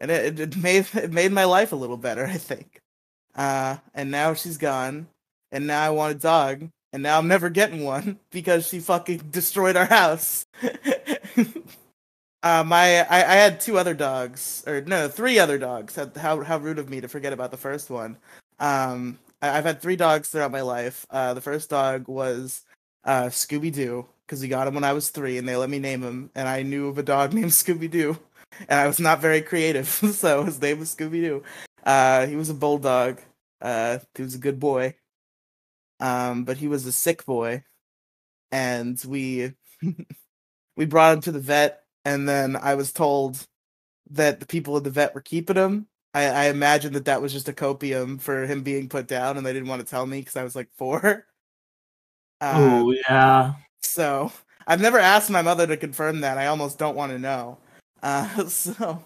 and 0.00 0.10
it, 0.10 0.40
it 0.40 0.56
made 0.56 0.86
it 0.94 1.12
made 1.12 1.32
my 1.32 1.44
life 1.44 1.72
a 1.72 1.76
little 1.76 1.96
better, 1.98 2.26
I 2.26 2.38
think. 2.38 2.80
Uh, 3.34 3.76
and 3.94 4.10
now 4.10 4.34
she's 4.34 4.56
gone, 4.58 5.06
and 5.52 5.66
now 5.66 5.82
I 5.82 5.90
want 5.90 6.16
a 6.16 6.18
dog, 6.18 6.68
and 6.92 7.02
now 7.02 7.18
I'm 7.18 7.28
never 7.28 7.50
getting 7.50 7.84
one 7.84 8.18
because 8.30 8.66
she 8.66 8.80
fucking 8.80 9.18
destroyed 9.30 9.76
our 9.76 9.86
house. 9.86 10.46
uh, 12.42 12.64
my 12.64 13.06
I, 13.08 13.18
I 13.18 13.34
had 13.36 13.60
two 13.60 13.78
other 13.78 13.94
dogs, 13.94 14.64
or 14.66 14.80
no, 14.80 15.08
three 15.08 15.38
other 15.38 15.58
dogs. 15.58 15.98
How 16.16 16.42
how 16.42 16.58
rude 16.58 16.78
of 16.78 16.88
me 16.88 17.00
to 17.00 17.08
forget 17.08 17.32
about 17.32 17.50
the 17.50 17.56
first 17.56 17.90
one. 17.90 18.16
Um, 18.58 19.18
I, 19.42 19.58
I've 19.58 19.64
had 19.64 19.80
three 19.80 19.96
dogs 19.96 20.28
throughout 20.28 20.52
my 20.52 20.60
life. 20.62 21.06
Uh, 21.10 21.34
the 21.34 21.40
first 21.40 21.70
dog 21.70 22.08
was 22.08 22.62
uh, 23.04 23.24
Scooby 23.24 23.72
Doo 23.72 24.06
because 24.26 24.42
we 24.42 24.48
got 24.48 24.68
him 24.68 24.74
when 24.74 24.84
I 24.84 24.92
was 24.92 25.10
three, 25.10 25.38
and 25.38 25.48
they 25.48 25.56
let 25.56 25.70
me 25.70 25.78
name 25.78 26.02
him, 26.02 26.30
and 26.34 26.48
I 26.48 26.62
knew 26.62 26.88
of 26.88 26.98
a 26.98 27.02
dog 27.02 27.32
named 27.34 27.50
Scooby 27.50 27.90
Doo, 27.90 28.18
and 28.68 28.78
I 28.78 28.86
was 28.86 29.00
not 29.00 29.20
very 29.20 29.42
creative, 29.42 29.88
so 30.12 30.44
his 30.44 30.60
name 30.60 30.78
was 30.78 30.94
Scooby 30.94 31.20
Doo. 31.22 31.42
Uh, 31.84 32.26
he 32.26 32.36
was 32.36 32.50
a 32.50 32.54
bulldog. 32.54 33.20
Uh, 33.60 33.98
he 34.14 34.22
was 34.22 34.34
a 34.34 34.38
good 34.38 34.60
boy. 34.60 34.94
Um, 36.00 36.44
but 36.44 36.56
he 36.56 36.68
was 36.68 36.86
a 36.86 36.92
sick 36.92 37.26
boy, 37.26 37.64
and 38.50 39.02
we 39.06 39.52
we 40.76 40.86
brought 40.86 41.14
him 41.14 41.20
to 41.22 41.32
the 41.32 41.40
vet, 41.40 41.82
and 42.04 42.28
then 42.28 42.56
I 42.56 42.74
was 42.74 42.92
told 42.92 43.46
that 44.10 44.40
the 44.40 44.46
people 44.46 44.76
at 44.76 44.84
the 44.84 44.90
vet 44.90 45.14
were 45.14 45.20
keeping 45.20 45.56
him. 45.56 45.86
I, 46.14 46.24
I 46.26 46.44
imagined 46.46 46.94
that 46.96 47.04
that 47.04 47.22
was 47.22 47.32
just 47.32 47.48
a 47.48 47.52
copium 47.52 48.20
for 48.20 48.46
him 48.46 48.62
being 48.62 48.88
put 48.88 49.06
down, 49.06 49.36
and 49.36 49.46
they 49.46 49.52
didn't 49.52 49.68
want 49.68 49.80
to 49.80 49.86
tell 49.88 50.06
me 50.06 50.18
because 50.20 50.36
I 50.36 50.44
was 50.44 50.56
like 50.56 50.68
four. 50.76 51.26
Uh, 52.42 52.54
oh 52.56 52.94
yeah. 53.06 53.52
so 53.82 54.32
I've 54.66 54.80
never 54.80 54.98
asked 54.98 55.28
my 55.28 55.42
mother 55.42 55.66
to 55.66 55.76
confirm 55.76 56.22
that. 56.22 56.38
I 56.38 56.46
almost 56.46 56.78
don't 56.78 56.96
want 56.96 57.12
to 57.12 57.18
know. 57.18 57.58
Uh, 58.02 58.46
so 58.46 59.02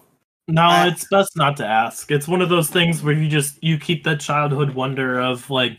No, 0.47 0.61
Uh, 0.63 0.85
it's 0.87 1.05
best 1.09 1.35
not 1.35 1.57
to 1.57 1.65
ask. 1.67 2.11
It's 2.11 2.29
one 2.29 2.41
of 2.41 2.47
those 2.47 2.69
things 2.69 3.03
where 3.03 3.13
you 3.13 3.27
just 3.27 3.61
you 3.61 3.77
keep 3.77 4.05
that 4.05 4.21
childhood 4.21 4.73
wonder 4.73 5.19
of 5.19 5.49
like 5.49 5.77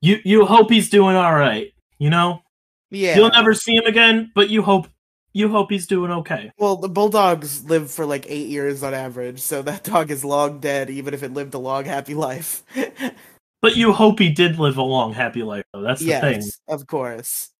you 0.00 0.18
you 0.24 0.44
hope 0.44 0.68
he's 0.68 0.90
doing 0.90 1.14
all 1.14 1.32
right, 1.32 1.72
you 2.00 2.10
know? 2.10 2.42
yeah, 2.90 3.16
You'll 3.16 3.30
never 3.30 3.54
see 3.54 3.76
him 3.76 3.86
again, 3.86 4.32
but 4.34 4.50
you 4.50 4.62
hope 4.62 4.88
you 5.32 5.48
hope 5.48 5.70
he's 5.70 5.86
doing 5.86 6.10
okay. 6.10 6.52
Well, 6.58 6.76
the 6.76 6.88
bulldogs 6.88 7.64
live 7.64 7.90
for 7.90 8.06
like 8.06 8.26
eight 8.28 8.48
years 8.48 8.82
on 8.82 8.94
average, 8.94 9.40
so 9.40 9.62
that 9.62 9.84
dog 9.92 10.10
is 10.10 10.24
long 10.24 10.60
dead, 10.60 10.90
even 10.90 11.14
if 11.14 11.22
it 11.22 11.32
lived 11.32 11.54
a 11.54 11.58
long, 11.58 11.84
happy 11.84 12.14
life. 12.14 12.62
But 13.62 13.76
you 13.76 13.92
hope 13.92 14.18
he 14.18 14.28
did 14.28 14.58
live 14.58 14.76
a 14.76 14.82
long 14.82 15.14
happy 15.14 15.44
life 15.44 15.64
though. 15.72 15.82
That's 15.82 16.00
the 16.00 16.06
yes, 16.06 16.20
thing. 16.20 16.42
of 16.66 16.84
course. 16.88 17.50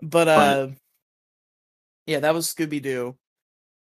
But 0.00 0.28
uh, 0.28 0.68
yeah, 2.06 2.20
that 2.20 2.34
was 2.34 2.46
Scooby 2.46 2.80
Doo. 2.80 3.16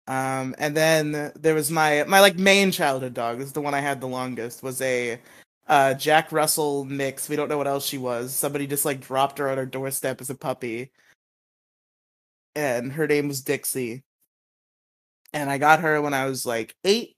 Um, 0.07 0.55
and 0.57 0.75
then 0.75 1.31
there 1.35 1.53
was 1.53 1.69
my 1.69 2.05
my 2.07 2.21
like 2.21 2.37
main 2.37 2.71
childhood 2.71 3.13
dog. 3.13 3.37
This 3.37 3.47
is 3.47 3.53
the 3.53 3.61
one 3.61 3.75
I 3.75 3.81
had 3.81 4.01
the 4.01 4.07
longest. 4.07 4.63
Was 4.63 4.81
a 4.81 5.19
uh 5.67 5.93
Jack 5.93 6.31
Russell 6.31 6.85
mix. 6.85 7.29
We 7.29 7.35
don't 7.35 7.49
know 7.49 7.57
what 7.57 7.67
else 7.67 7.85
she 7.85 7.99
was. 7.99 8.33
Somebody 8.33 8.65
just 8.65 8.85
like 8.85 9.01
dropped 9.01 9.37
her 9.37 9.49
on 9.49 9.59
our 9.59 9.65
doorstep 9.65 10.21
as 10.21 10.31
a 10.31 10.35
puppy, 10.35 10.91
and 12.57 12.91
her 12.93 13.07
name 13.07 13.27
was 13.27 13.41
Dixie. 13.41 14.03
And 15.31 15.49
I 15.49 15.59
got 15.59 15.81
her 15.81 16.01
when 16.01 16.13
I 16.13 16.25
was 16.25 16.45
like 16.45 16.75
eight. 16.83 17.15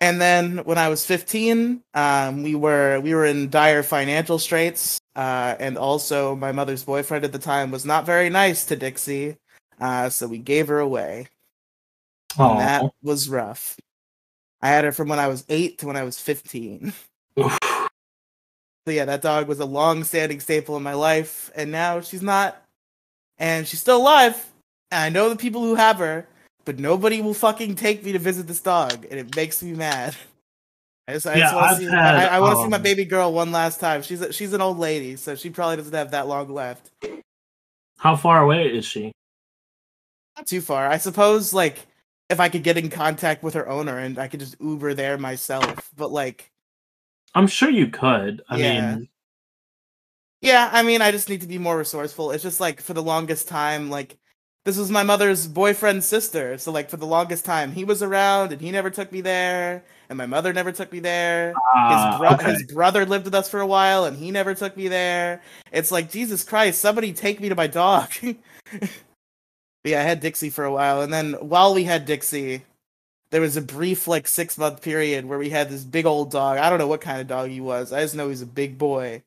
And 0.00 0.20
then 0.20 0.58
when 0.58 0.78
I 0.78 0.88
was 0.88 1.06
15, 1.06 1.82
um, 1.94 2.42
we 2.42 2.54
were 2.54 3.00
we 3.00 3.14
were 3.14 3.24
in 3.24 3.48
dire 3.48 3.82
financial 3.82 4.38
straits, 4.38 4.98
uh, 5.14 5.54
and 5.58 5.78
also 5.78 6.34
my 6.34 6.52
mother's 6.52 6.82
boyfriend 6.82 7.24
at 7.24 7.32
the 7.32 7.38
time 7.38 7.70
was 7.70 7.84
not 7.84 8.04
very 8.04 8.28
nice 8.28 8.64
to 8.66 8.76
Dixie, 8.76 9.36
uh, 9.80 10.08
so 10.08 10.26
we 10.26 10.38
gave 10.38 10.68
her 10.68 10.78
away. 10.78 11.28
And 12.38 12.60
that 12.60 12.90
was 13.02 13.28
rough. 13.28 13.76
I 14.60 14.68
had 14.68 14.84
her 14.84 14.92
from 14.92 15.08
when 15.08 15.20
I 15.20 15.28
was 15.28 15.44
eight 15.48 15.78
to 15.78 15.86
when 15.86 15.96
I 15.96 16.02
was 16.02 16.18
15. 16.18 16.92
Oof. 17.38 17.58
So 17.62 18.90
yeah, 18.92 19.04
that 19.04 19.22
dog 19.22 19.46
was 19.46 19.60
a 19.60 19.64
long-standing 19.64 20.40
staple 20.40 20.76
in 20.76 20.82
my 20.82 20.94
life, 20.94 21.50
and 21.54 21.70
now 21.70 22.00
she's 22.00 22.22
not, 22.22 22.63
and 23.38 23.66
she's 23.66 23.80
still 23.80 23.98
alive. 23.98 24.50
And 24.90 25.02
I 25.02 25.08
know 25.08 25.28
the 25.28 25.36
people 25.36 25.62
who 25.62 25.74
have 25.74 25.98
her, 25.98 26.26
but 26.64 26.78
nobody 26.78 27.20
will 27.20 27.34
fucking 27.34 27.74
take 27.76 28.04
me 28.04 28.12
to 28.12 28.18
visit 28.18 28.46
this 28.46 28.60
dog, 28.60 29.06
and 29.10 29.18
it 29.18 29.34
makes 29.36 29.62
me 29.62 29.72
mad. 29.72 30.14
I 31.06 31.12
just, 31.12 31.26
I 31.26 31.38
Yeah, 31.38 31.44
just 31.44 31.54
want 31.54 31.70
to 31.70 31.76
see. 31.76 31.84
had, 31.86 32.14
I, 32.14 32.36
I 32.36 32.40
want 32.40 32.56
to 32.56 32.62
see 32.62 32.68
my 32.68 32.76
um, 32.78 32.82
baby 32.82 33.04
girl 33.04 33.32
one 33.32 33.52
last 33.52 33.78
time. 33.78 34.02
She's 34.02 34.22
a, 34.22 34.32
she's 34.32 34.52
an 34.54 34.60
old 34.62 34.78
lady, 34.78 35.16
so 35.16 35.34
she 35.34 35.50
probably 35.50 35.76
doesn't 35.76 35.92
have 35.92 36.12
that 36.12 36.26
long 36.28 36.48
left. 36.48 36.90
How 37.98 38.16
far 38.16 38.42
away 38.42 38.68
is 38.68 38.84
she? 38.86 39.12
Not 40.36 40.46
too 40.46 40.60
far, 40.60 40.86
I 40.88 40.96
suppose. 40.98 41.52
Like 41.52 41.86
if 42.30 42.40
I 42.40 42.48
could 42.48 42.62
get 42.62 42.78
in 42.78 42.90
contact 42.90 43.42
with 43.42 43.54
her 43.54 43.68
owner 43.68 43.98
and 43.98 44.18
I 44.18 44.28
could 44.28 44.40
just 44.40 44.56
Uber 44.60 44.94
there 44.94 45.18
myself, 45.18 45.90
but 45.96 46.10
like 46.10 46.50
I'm 47.34 47.46
sure 47.46 47.70
you 47.70 47.88
could. 47.88 48.42
I 48.48 48.56
Yeah. 48.56 48.94
mean 48.96 49.08
Yeah, 50.40 50.68
I 50.72 50.82
mean, 50.82 51.00
I 51.00 51.10
just 51.10 51.28
need 51.28 51.40
to 51.40 51.46
be 51.46 51.58
more 51.58 51.78
resourceful. 51.78 52.30
It's 52.30 52.42
just 52.42 52.60
like 52.60 52.80
for 52.80 52.92
the 52.92 53.02
longest 53.02 53.48
time, 53.48 53.88
like 53.90 54.18
this 54.64 54.76
was 54.76 54.90
my 54.90 55.02
mother's 55.02 55.46
boyfriend's 55.46 56.06
sister. 56.06 56.58
So 56.58 56.70
like 56.72 56.90
for 56.90 56.96
the 56.98 57.06
longest 57.06 57.44
time, 57.44 57.72
he 57.72 57.84
was 57.84 58.02
around 58.02 58.52
and 58.52 58.60
he 58.60 58.70
never 58.70 58.90
took 58.90 59.10
me 59.10 59.20
there, 59.22 59.84
and 60.08 60.18
my 60.18 60.26
mother 60.26 60.52
never 60.52 60.70
took 60.72 60.92
me 60.92 61.00
there. 61.00 61.48
his, 61.48 61.54
Ah, 61.74 62.18
bro- 62.18 62.30
okay. 62.34 62.52
his 62.52 62.64
brother 62.72 63.06
lived 63.06 63.24
with 63.24 63.34
us 63.34 63.48
for 63.48 63.60
a 63.60 63.66
while 63.66 64.04
and 64.04 64.16
he 64.18 64.30
never 64.30 64.54
took 64.54 64.76
me 64.76 64.88
there. 64.88 65.42
It's 65.72 65.90
like 65.90 66.10
Jesus 66.10 66.44
Christ, 66.44 66.80
somebody 66.80 67.12
take 67.12 67.40
me 67.40 67.48
to 67.48 67.54
my 67.54 67.66
dog. 67.66 68.10
Yeah, 69.84 70.00
I 70.00 70.04
had 70.04 70.20
Dixie 70.20 70.48
for 70.50 70.64
a 70.64 70.72
while, 70.72 71.02
and 71.02 71.12
then 71.12 71.34
while 71.34 71.74
we 71.74 71.84
had 71.84 72.06
Dixie, 72.06 72.62
there 73.30 73.40
was 73.42 73.56
a 73.56 73.62
brief 73.62 74.08
like 74.08 74.26
six 74.28 74.58
month 74.58 74.82
period 74.82 75.26
where 75.26 75.38
we 75.38 75.50
had 75.50 75.68
this 75.70 75.84
big 75.84 76.06
old 76.06 76.30
dog. 76.30 76.58
I 76.58 76.70
don't 76.70 76.78
know 76.78 76.88
what 76.88 77.00
kind 77.02 77.20
of 77.20 77.26
dog 77.28 77.50
he 77.50 77.60
was. 77.60 77.92
I 77.92 78.02
just 78.02 78.14
know 78.14 78.24
he 78.24 78.30
was 78.30 78.42
a 78.42 78.46
big 78.46 78.78
boy. 78.78 79.22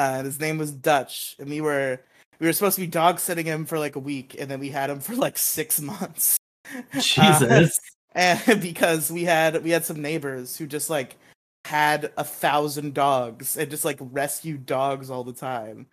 Uh, 0.00 0.14
and 0.16 0.24
his 0.24 0.40
name 0.40 0.56
was 0.56 0.72
Dutch, 0.72 1.36
and 1.38 1.50
we 1.50 1.60
were 1.60 2.00
we 2.38 2.46
were 2.46 2.54
supposed 2.54 2.76
to 2.76 2.80
be 2.80 2.86
dog 2.86 3.20
sitting 3.20 3.44
him 3.44 3.66
for 3.66 3.78
like 3.78 3.96
a 3.96 3.98
week, 3.98 4.34
and 4.38 4.50
then 4.50 4.58
we 4.58 4.70
had 4.70 4.88
him 4.88 4.98
for 4.98 5.14
like 5.14 5.36
six 5.36 5.78
months. 5.78 6.38
Jesus. 6.98 7.78
and 8.14 8.40
because 8.62 9.10
we 9.10 9.24
had 9.24 9.62
we 9.62 9.68
had 9.68 9.84
some 9.84 10.00
neighbors 10.00 10.56
who 10.56 10.66
just 10.66 10.88
like 10.88 11.18
had 11.66 12.12
a 12.16 12.24
thousand 12.24 12.94
dogs 12.94 13.58
and 13.58 13.70
just 13.70 13.84
like 13.84 13.98
rescued 14.00 14.64
dogs 14.64 15.10
all 15.10 15.22
the 15.22 15.34
time. 15.34 15.84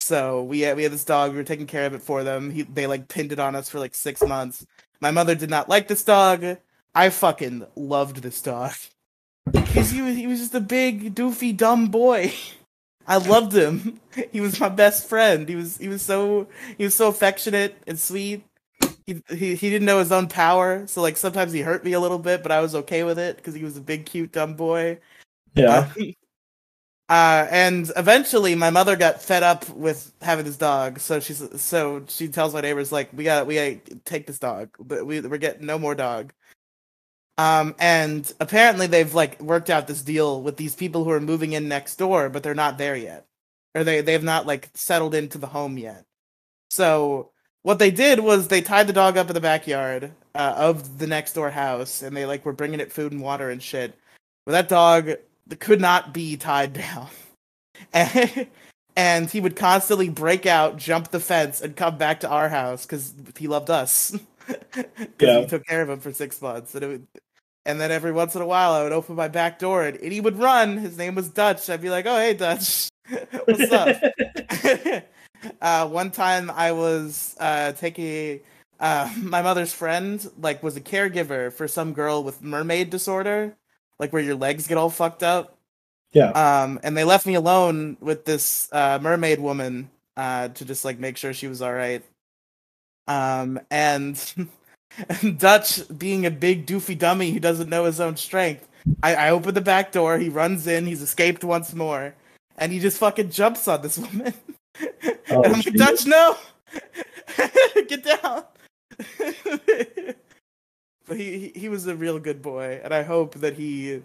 So 0.00 0.42
we 0.42 0.60
had 0.60 0.78
we 0.78 0.84
had 0.84 0.92
this 0.92 1.04
dog. 1.04 1.32
We 1.32 1.36
were 1.36 1.44
taking 1.44 1.66
care 1.66 1.84
of 1.84 1.92
it 1.92 2.00
for 2.00 2.24
them. 2.24 2.50
He, 2.50 2.62
they 2.62 2.86
like 2.86 3.08
pinned 3.08 3.30
it 3.30 3.38
on 3.38 3.54
us 3.54 3.68
for 3.68 3.78
like 3.78 3.94
six 3.94 4.22
months. 4.22 4.64
My 5.02 5.10
mother 5.10 5.34
did 5.34 5.50
not 5.50 5.68
like 5.68 5.86
this 5.86 6.02
dog. 6.02 6.56
I 6.94 7.10
fucking 7.10 7.66
loved 7.76 8.22
this 8.22 8.40
dog. 8.40 8.72
Cause 9.52 9.90
he 9.90 10.00
was 10.00 10.16
he 10.16 10.26
was 10.26 10.38
just 10.38 10.54
a 10.54 10.60
big 10.60 11.14
doofy 11.14 11.54
dumb 11.54 11.88
boy. 11.88 12.32
I 13.10 13.18
loved 13.18 13.54
him. 13.54 14.00
He 14.32 14.40
was 14.40 14.60
my 14.60 14.68
best 14.70 15.08
friend. 15.08 15.48
He 15.48 15.56
was 15.56 15.78
he 15.78 15.88
was 15.88 16.02
so 16.02 16.48
he 16.78 16.84
was 16.84 16.94
so 16.96 17.08
affectionate 17.08 17.76
and 17.86 17.98
sweet. 17.98 18.44
He, 19.06 19.22
he 19.30 19.56
he 19.56 19.70
didn't 19.70 19.86
know 19.86 20.00
his 20.00 20.12
own 20.12 20.28
power, 20.28 20.86
so 20.88 21.02
like 21.02 21.16
sometimes 21.18 21.52
he 21.52 21.60
hurt 21.62 21.84
me 21.84 21.92
a 21.94 22.00
little 22.00 22.18
bit, 22.18 22.42
but 22.42 22.52
I 22.52 22.60
was 22.60 22.74
okay 22.76 23.04
with 23.04 23.18
it 23.20 23.36
because 23.36 23.54
he 23.54 23.64
was 23.64 23.76
a 23.76 23.82
big 23.82 24.06
cute 24.06 24.32
dumb 24.32 24.54
boy. 24.56 25.00
yeah. 25.54 25.92
Uh, 27.08 27.46
and 27.50 27.90
eventually, 27.96 28.54
my 28.54 28.70
mother 28.70 28.94
got 28.96 29.20
fed 29.20 29.42
up 29.42 29.68
with 29.70 30.12
having 30.22 30.44
this 30.44 30.56
dog, 30.56 31.00
so 31.00 31.18
she's 31.18 31.42
so 31.60 32.04
she 32.08 32.28
tells 32.28 32.54
my 32.54 32.60
neighbors 32.60 32.92
like, 32.92 33.12
"We 33.12 33.24
got 33.24 33.48
we 33.48 33.56
gotta 33.56 33.96
take 34.04 34.28
this 34.28 34.38
dog, 34.38 34.70
but 34.78 35.04
we 35.06 35.20
we're 35.20 35.38
getting 35.38 35.66
no 35.66 35.78
more 35.78 35.96
dog." 35.96 36.32
Um, 37.38 37.74
and 37.78 38.30
apparently 38.38 38.86
they've 38.86 39.14
like 39.14 39.40
worked 39.40 39.70
out 39.70 39.86
this 39.86 40.02
deal 40.02 40.42
with 40.42 40.56
these 40.56 40.74
people 40.74 41.04
who 41.04 41.10
are 41.10 41.20
moving 41.20 41.52
in 41.52 41.68
next 41.68 41.96
door, 41.96 42.28
but 42.28 42.42
they're 42.42 42.54
not 42.54 42.76
there 42.76 42.96
yet, 42.96 43.26
or 43.74 43.82
they 43.84 44.00
they've 44.02 44.22
not 44.22 44.46
like 44.46 44.68
settled 44.74 45.14
into 45.14 45.38
the 45.38 45.46
home 45.46 45.78
yet. 45.78 46.04
So 46.70 47.30
what 47.62 47.78
they 47.78 47.90
did 47.90 48.20
was 48.20 48.48
they 48.48 48.60
tied 48.60 48.86
the 48.86 48.92
dog 48.92 49.16
up 49.16 49.28
in 49.28 49.34
the 49.34 49.40
backyard 49.40 50.12
uh, 50.34 50.54
of 50.56 50.98
the 50.98 51.06
next 51.06 51.32
door 51.34 51.50
house, 51.50 52.02
and 52.02 52.16
they 52.16 52.26
like 52.26 52.44
were 52.44 52.52
bringing 52.52 52.80
it 52.80 52.92
food 52.92 53.12
and 53.12 53.22
water 53.22 53.50
and 53.50 53.62
shit. 53.62 53.94
But 54.46 54.52
that 54.52 54.68
dog 54.68 55.10
could 55.58 55.80
not 55.80 56.14
be 56.14 56.36
tied 56.36 56.72
down. 56.74 57.08
And, 57.92 58.46
and 58.96 59.30
he 59.30 59.40
would 59.40 59.56
constantly 59.56 60.08
break 60.08 60.46
out, 60.46 60.76
jump 60.76 61.10
the 61.10 61.20
fence, 61.20 61.60
and 61.60 61.76
come 61.76 61.98
back 61.98 62.20
to 62.20 62.28
our 62.28 62.48
house 62.48 62.84
because 62.84 63.14
he 63.38 63.48
loved 63.48 63.70
us. 63.70 64.16
Yeah. 65.20 65.40
we 65.40 65.46
took 65.46 65.66
care 65.66 65.82
of 65.82 65.90
him 65.90 66.00
for 66.00 66.12
six 66.12 66.40
months. 66.40 66.74
And, 66.74 66.84
it 66.84 66.86
would, 66.86 67.06
and 67.66 67.80
then 67.80 67.90
every 67.90 68.12
once 68.12 68.34
in 68.34 68.42
a 68.42 68.46
while, 68.46 68.72
I 68.72 68.82
would 68.82 68.92
open 68.92 69.14
my 69.14 69.28
back 69.28 69.58
door 69.58 69.84
and, 69.84 69.96
and 69.98 70.12
he 70.12 70.20
would 70.20 70.38
run. 70.38 70.78
His 70.78 70.96
name 70.96 71.14
was 71.14 71.28
Dutch. 71.28 71.68
I'd 71.68 71.82
be 71.82 71.90
like, 71.90 72.06
oh, 72.06 72.16
hey, 72.16 72.34
Dutch. 72.34 72.88
What's 73.44 73.72
up? 73.72 74.02
uh, 75.60 75.88
one 75.88 76.10
time 76.10 76.50
I 76.50 76.72
was 76.72 77.36
uh, 77.38 77.72
taking 77.72 78.40
uh, 78.78 79.12
my 79.18 79.42
mother's 79.42 79.72
friend, 79.72 80.26
like, 80.40 80.62
was 80.62 80.76
a 80.76 80.80
caregiver 80.80 81.52
for 81.52 81.68
some 81.68 81.92
girl 81.92 82.24
with 82.24 82.42
mermaid 82.42 82.90
disorder, 82.90 83.56
like 83.98 84.12
where 84.12 84.22
your 84.22 84.36
legs 84.36 84.66
get 84.66 84.78
all 84.78 84.90
fucked 84.90 85.22
up. 85.22 85.58
Yeah. 86.12 86.30
Um, 86.30 86.80
and 86.82 86.96
they 86.96 87.04
left 87.04 87.26
me 87.26 87.34
alone 87.34 87.96
with 88.00 88.24
this 88.24 88.68
uh, 88.72 88.98
mermaid 89.00 89.38
woman 89.38 89.90
uh, 90.16 90.48
to 90.48 90.64
just 90.64 90.84
like 90.84 90.98
make 90.98 91.16
sure 91.16 91.32
she 91.32 91.46
was 91.46 91.62
all 91.62 91.72
right. 91.72 92.02
Um, 93.10 93.58
and 93.72 94.48
Dutch, 95.36 95.80
being 95.98 96.26
a 96.26 96.30
big 96.30 96.64
doofy 96.64 96.96
dummy 96.96 97.32
who 97.32 97.40
doesn't 97.40 97.68
know 97.68 97.84
his 97.84 97.98
own 97.98 98.16
strength, 98.16 98.68
I, 99.02 99.14
I 99.16 99.30
open 99.30 99.52
the 99.52 99.60
back 99.60 99.90
door. 99.90 100.16
He 100.16 100.28
runs 100.28 100.68
in. 100.68 100.86
He's 100.86 101.02
escaped 101.02 101.42
once 101.42 101.74
more, 101.74 102.14
and 102.56 102.70
he 102.70 102.78
just 102.78 102.98
fucking 102.98 103.30
jumps 103.30 103.66
on 103.66 103.82
this 103.82 103.98
woman. 103.98 104.32
Oh, 105.30 105.42
and 105.42 105.46
I'm 105.46 105.52
like. 105.60 105.74
Dutch, 105.74 106.06
no, 106.06 106.36
get 107.88 108.04
down. 108.04 108.44
but 111.06 111.16
he, 111.16 111.38
he 111.38 111.52
he 111.56 111.68
was 111.68 111.88
a 111.88 111.96
real 111.96 112.20
good 112.20 112.40
boy, 112.42 112.80
and 112.84 112.94
I 112.94 113.02
hope 113.02 113.34
that 113.36 113.54
he 113.54 114.02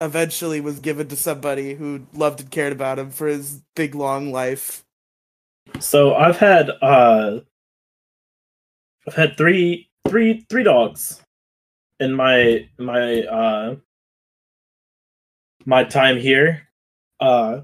eventually 0.00 0.60
was 0.60 0.78
given 0.78 1.08
to 1.08 1.16
somebody 1.16 1.74
who 1.74 2.06
loved 2.12 2.40
and 2.40 2.50
cared 2.52 2.72
about 2.72 3.00
him 3.00 3.10
for 3.10 3.26
his 3.26 3.62
big 3.74 3.96
long 3.96 4.30
life. 4.30 4.84
So 5.80 6.14
I've 6.14 6.38
had 6.38 6.70
uh 6.80 7.40
I've 9.06 9.14
had 9.14 9.36
three 9.36 9.90
three 10.08 10.44
three 10.48 10.62
dogs 10.62 11.20
in 12.00 12.12
my 12.12 12.68
my 12.78 13.22
uh 13.22 13.76
my 15.66 15.84
time 15.84 16.18
here. 16.18 16.68
Uh 17.20 17.62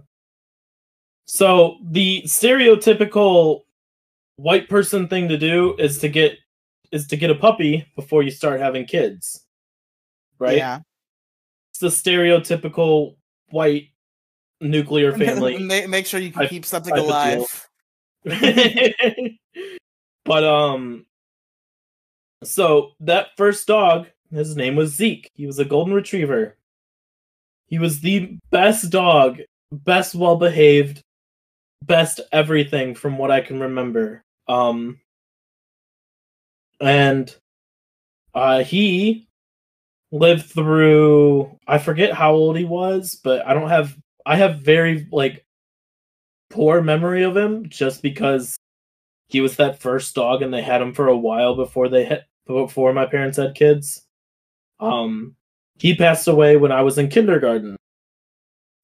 so 1.26 1.78
the 1.84 2.22
stereotypical 2.26 3.62
white 4.36 4.68
person 4.68 5.06
thing 5.08 5.28
to 5.28 5.36
do 5.38 5.76
is 5.78 5.98
to 5.98 6.08
get 6.08 6.38
is 6.92 7.06
to 7.08 7.16
get 7.16 7.30
a 7.30 7.34
puppy 7.34 7.86
before 7.96 8.22
you 8.22 8.30
start 8.30 8.60
having 8.60 8.84
kids. 8.84 9.44
Right? 10.38 10.56
Yeah. 10.56 10.80
It's 11.70 11.78
the 11.80 11.88
stereotypical 11.88 13.16
white 13.50 13.88
nuclear 14.60 15.12
family. 15.16 15.58
Ma- 15.58 15.86
Make 15.88 16.06
sure 16.06 16.20
you 16.20 16.32
can 16.32 16.42
I- 16.42 16.48
keep 16.48 16.64
something 16.64 16.96
alive. 16.96 17.44
but 20.24 20.44
um 20.44 21.06
so 22.42 22.92
that 23.00 23.28
first 23.36 23.66
dog 23.66 24.06
his 24.30 24.56
name 24.56 24.76
was 24.76 24.94
zeke. 24.94 25.30
He 25.34 25.46
was 25.46 25.58
a 25.58 25.64
golden 25.64 25.92
retriever. 25.92 26.56
He 27.66 27.78
was 27.78 28.00
the 28.00 28.38
best 28.50 28.90
dog 28.90 29.40
best 29.72 30.14
well 30.14 30.36
behaved 30.36 31.02
best 31.84 32.20
everything 32.32 32.94
from 32.94 33.18
what 33.18 33.30
i 33.30 33.40
can 33.40 33.60
remember. 33.60 34.24
Um 34.48 35.00
and 36.80 37.34
uh 38.34 38.62
he 38.64 39.28
lived 40.12 40.46
through 40.46 41.58
i 41.68 41.78
forget 41.78 42.12
how 42.12 42.32
old 42.32 42.56
he 42.56 42.64
was 42.64 43.20
but 43.22 43.46
i 43.46 43.54
don't 43.54 43.68
have 43.68 43.96
i 44.26 44.34
have 44.34 44.60
very 44.60 45.06
like 45.12 45.44
poor 46.48 46.82
memory 46.82 47.22
of 47.22 47.36
him 47.36 47.68
just 47.68 48.02
because 48.02 48.56
he 49.28 49.40
was 49.40 49.56
that 49.56 49.80
first 49.80 50.14
dog 50.14 50.42
and 50.42 50.52
they 50.52 50.62
had 50.62 50.82
him 50.82 50.92
for 50.92 51.06
a 51.06 51.16
while 51.16 51.54
before 51.54 51.88
they 51.88 52.04
had 52.04 52.24
before 52.46 52.92
my 52.92 53.06
parents 53.06 53.36
had 53.38 53.54
kids. 53.54 54.06
Um 54.78 55.36
he 55.78 55.94
passed 55.96 56.28
away 56.28 56.56
when 56.56 56.72
I 56.72 56.82
was 56.82 56.98
in 56.98 57.08
kindergarten. 57.08 57.76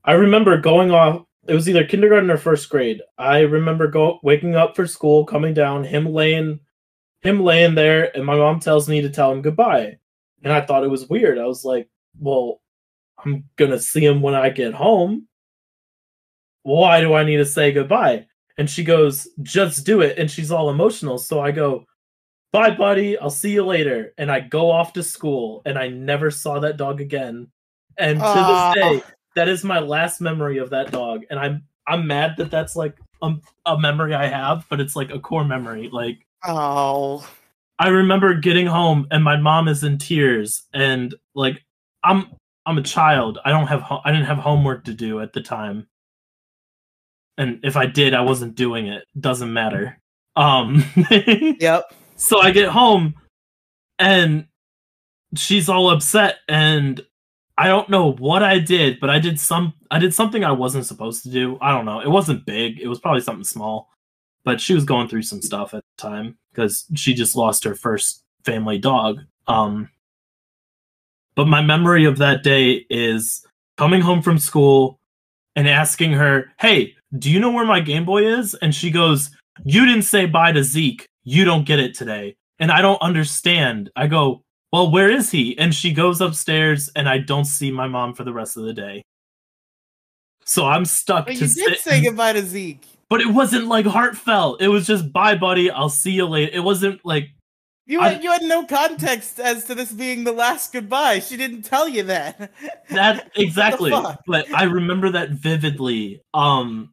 I 0.05 0.13
remember 0.13 0.59
going 0.59 0.91
off 0.91 1.25
it 1.49 1.55
was 1.55 1.69
either 1.69 1.85
kindergarten 1.85 2.31
or 2.31 2.37
first 2.39 2.69
grade. 2.71 3.03
I 3.19 3.41
remember 3.41 3.87
go 3.87 4.19
waking 4.23 4.57
up 4.57 4.75
for 4.75 4.87
school, 4.87 5.25
coming 5.25 5.55
down, 5.55 5.85
him 5.85 6.07
laying 6.07 6.61
him 7.23 7.41
laying 7.41 7.75
there 7.75 8.15
and 8.17 8.25
my 8.25 8.37
mom 8.37 8.61
tells 8.61 8.89
me 8.89 9.01
to 9.03 9.11
tell 9.11 9.33
him 9.33 9.43
goodbye. 9.43 9.99
And 10.45 10.53
I 10.53 10.61
thought 10.61 10.85
it 10.85 10.91
was 10.91 11.09
weird. 11.09 11.39
I 11.39 11.47
was 11.47 11.65
like, 11.65 11.89
"Well, 12.19 12.61
I'm 13.19 13.45
to 13.59 13.79
see 13.81 14.05
him 14.05 14.23
when 14.23 14.35
I 14.35 14.51
get 14.51 14.75
home. 14.75 15.27
Why 16.63 17.01
do 17.01 17.15
I 17.15 17.25
need 17.25 17.39
to 17.39 17.47
say 17.47 17.73
goodbye?" 17.73 18.27
And 18.59 18.69
she 18.71 18.85
goes, 18.85 19.29
just 19.43 19.85
do 19.85 20.01
it. 20.01 20.19
And 20.19 20.31
she's 20.31 20.51
all 20.51 20.71
emotional. 20.71 21.19
So 21.19 21.41
I 21.41 21.51
go, 21.51 21.85
bye, 22.53 22.75
buddy. 22.75 23.19
I'll 23.19 23.31
see 23.31 23.53
you 23.53 23.65
later. 23.65 24.13
And 24.19 24.31
I 24.31 24.41
go 24.41 24.71
off 24.71 24.93
to 24.95 25.03
school 25.03 25.63
and 25.65 25.79
I 25.79 25.89
never 25.89 26.31
saw 26.31 26.61
that 26.61 26.77
dog 26.77 27.01
again. 27.01 27.49
And 27.99 28.19
to 28.19 28.25
this 28.25 28.75
day, 28.75 29.03
that 29.37 29.49
is 29.49 29.65
my 29.65 29.79
last 29.79 30.21
memory 30.21 30.59
of 30.59 30.71
that 30.71 30.91
dog. 30.91 31.23
And 31.31 31.39
I'm 31.39 31.65
I'm 31.87 32.07
mad 32.07 32.37
that 32.39 32.51
that's 32.51 32.77
like 32.77 32.97
a, 33.23 33.35
a 33.65 33.79
memory 33.79 34.15
I 34.15 34.27
have, 34.27 34.67
but 34.69 34.81
it's 34.81 34.97
like 34.97 35.11
a 35.11 35.21
core 35.21 35.45
memory. 35.45 35.89
Like 35.91 36.19
Oh, 36.45 37.27
I 37.79 37.89
remember 37.89 38.35
getting 38.35 38.67
home 38.67 39.07
and 39.11 39.23
my 39.23 39.37
mom 39.37 39.69
is 39.69 39.85
in 39.85 39.99
tears 39.99 40.65
and 40.73 41.15
like 41.35 41.63
I'm 42.05 42.31
I'm 42.65 42.79
a 42.79 42.83
child. 42.83 43.39
I 43.45 43.51
don't 43.51 43.67
have 43.69 43.83
ho- 43.83 44.01
I 44.05 44.13
didn't 44.13 44.27
have 44.27 44.39
homework 44.39 44.85
to 44.85 44.95
do 44.95 45.21
at 45.21 45.33
the 45.33 45.41
time. 45.41 45.87
And 47.39 47.61
if 47.63 47.77
I 47.77 47.87
did, 47.87 48.15
I 48.15 48.23
wasn't 48.23 48.55
doing 48.55 48.87
it. 48.87 49.05
Doesn't 49.19 49.53
matter. 49.53 49.99
Um 50.35 50.85
yep. 51.61 51.93
So 52.17 52.41
I 52.41 52.51
get 52.51 52.69
home 52.69 53.15
and 53.99 54.47
she's 55.35 55.69
all 55.69 55.91
upset 55.91 56.39
and 56.49 57.01
I 57.59 57.69
don't 57.69 57.89
know 57.89 58.13
what 58.13 58.43
I 58.43 58.59
did, 58.59 59.01
but 59.01 59.09
I 59.09 59.19
did 59.19 59.41
some 59.41 59.75
I 59.91 59.99
did 59.99 60.15
something 60.15 60.45
I 60.45 60.53
wasn't 60.53 60.87
supposed 60.87 61.23
to 61.23 61.31
do. 61.31 61.59
I 61.61 61.73
don't 61.73 61.87
know. 61.87 62.01
It 62.01 62.11
wasn't 62.11 62.45
big. 62.45 62.81
It 62.81 62.89
was 62.89 62.99
probably 62.99 63.23
something 63.23 63.45
small. 63.45 63.89
But 64.45 64.61
she 64.61 64.75
was 64.75 64.85
going 64.85 65.09
through 65.09 65.23
some 65.23 65.43
stuff 65.43 65.75
at 65.75 65.83
the 65.83 66.03
time 66.03 66.37
because 66.53 66.85
she 66.95 67.15
just 67.15 67.37
lost 67.37 67.65
her 67.65 67.75
first 67.75 68.23
family 68.45 68.79
dog. 68.79 69.21
Um 69.47 69.91
but 71.35 71.47
my 71.47 71.61
memory 71.63 72.07
of 72.07 72.19
that 72.19 72.43
day 72.43 72.87
is 72.89 73.47
coming 73.77 74.01
home 74.01 74.23
from 74.23 74.39
school 74.39 74.99
and 75.55 75.69
asking 75.69 76.13
her, 76.13 76.53
"Hey, 76.59 76.95
do 77.19 77.31
you 77.31 77.41
know 77.41 77.51
where 77.51 77.67
my 77.67 77.81
Game 77.81 78.05
Boy 78.05 78.27
is?" 78.27 78.55
And 78.55 78.75
she 78.75 78.91
goes, 78.91 79.31
"You 79.65 79.85
didn't 79.85 80.03
say 80.03 80.27
bye 80.27 80.53
to 80.53 80.63
Zeke. 80.63 81.07
You 81.27 81.45
don't 81.45 81.67
get 81.67 81.79
it 81.79 81.95
today." 81.95 82.37
And 82.59 82.71
I 82.73 82.81
don't 82.81 83.03
understand. 83.03 83.91
I 83.95 84.07
go, 84.07 84.43
well, 84.73 84.91
where 84.91 85.11
is 85.11 85.31
he? 85.31 85.57
And 85.59 85.75
she 85.75 85.93
goes 85.93 86.23
upstairs, 86.23 86.89
and 86.97 87.07
I 87.09 87.19
don't 87.19 87.45
see 87.45 87.71
my 87.71 87.87
mom 87.87 88.15
for 88.15 88.25
the 88.25 88.33
rest 88.33 88.57
of 88.57 88.65
the 88.65 88.73
day. 88.73 89.03
So 90.45 90.65
I'm 90.67 90.85
stuck 90.85 91.27
But 91.27 91.35
to 91.37 91.41
you 91.41 91.47
sit. 91.49 91.69
did 91.69 91.79
say 91.81 92.03
goodbye 92.03 92.33
to 92.35 92.43
Zeke. 92.43 92.85
but 93.11 93.21
it 93.21 93.29
wasn't 93.29 93.67
like 93.67 93.85
heartfelt. 93.87 94.63
It 94.63 94.69
was 94.69 94.87
just 94.87 95.13
bye, 95.13 95.35
buddy. 95.37 95.71
I'll 95.71 95.89
see 95.89 96.13
you 96.13 96.27
later. 96.27 96.51
It 96.55 96.61
wasn't 96.61 97.05
like 97.05 97.29
You 97.87 98.01
I- 98.01 98.11
had, 98.15 98.25
you 98.25 98.31
had 98.31 98.43
no 98.43 98.65
context 98.65 99.39
as 99.41 99.65
to 99.65 99.75
this 99.75 99.93
being 99.93 100.25
the 100.25 100.33
last 100.33 100.73
goodbye. 100.73 101.19
She 101.21 101.37
didn't 101.37 101.63
tell 101.63 101.89
you 101.89 102.05
that. 102.05 102.53
that 102.91 103.31
exactly. 103.37 103.91
but 104.27 104.53
I 104.55 104.65
remember 104.65 105.11
that 105.11 105.31
vividly. 105.31 106.23
Um, 106.33 106.93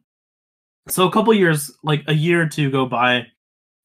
so 0.88 1.06
a 1.06 1.10
couple 1.12 1.32
years, 1.34 1.70
like 1.82 2.04
a 2.08 2.14
year 2.14 2.42
or 2.42 2.46
two, 2.48 2.70
go 2.70 2.86
by, 2.86 3.26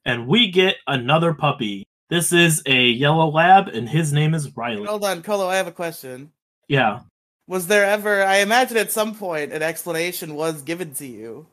and 0.09 0.27
we 0.27 0.49
get 0.51 0.77
another 0.87 1.33
puppy. 1.33 1.85
This 2.09 2.33
is 2.33 2.63
a 2.65 2.85
yellow 2.89 3.29
lab, 3.29 3.67
and 3.67 3.87
his 3.87 4.11
name 4.11 4.33
is 4.33 4.55
Riley. 4.57 4.85
Hold 4.85 5.03
on, 5.05 5.21
Colo. 5.21 5.47
I 5.47 5.55
have 5.57 5.67
a 5.67 5.71
question. 5.71 6.31
Yeah. 6.67 7.01
Was 7.47 7.67
there 7.67 7.85
ever? 7.85 8.23
I 8.23 8.37
imagine 8.37 8.77
at 8.77 8.91
some 8.91 9.13
point 9.15 9.53
an 9.53 9.61
explanation 9.61 10.33
was 10.35 10.61
given 10.63 10.93
to 10.95 11.05
you. 11.05 11.45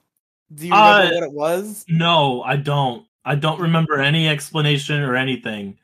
Do 0.55 0.67
you 0.67 0.73
Uh, 0.73 0.99
remember 0.99 1.15
what 1.15 1.25
it 1.25 1.33
was? 1.33 1.85
No, 1.89 2.43
I 2.43 2.57
don't. 2.57 3.07
I 3.25 3.35
don't 3.35 3.61
remember 3.61 3.99
any 4.01 4.29
explanation 4.29 5.03
or 5.03 5.17
anything. 5.17 5.77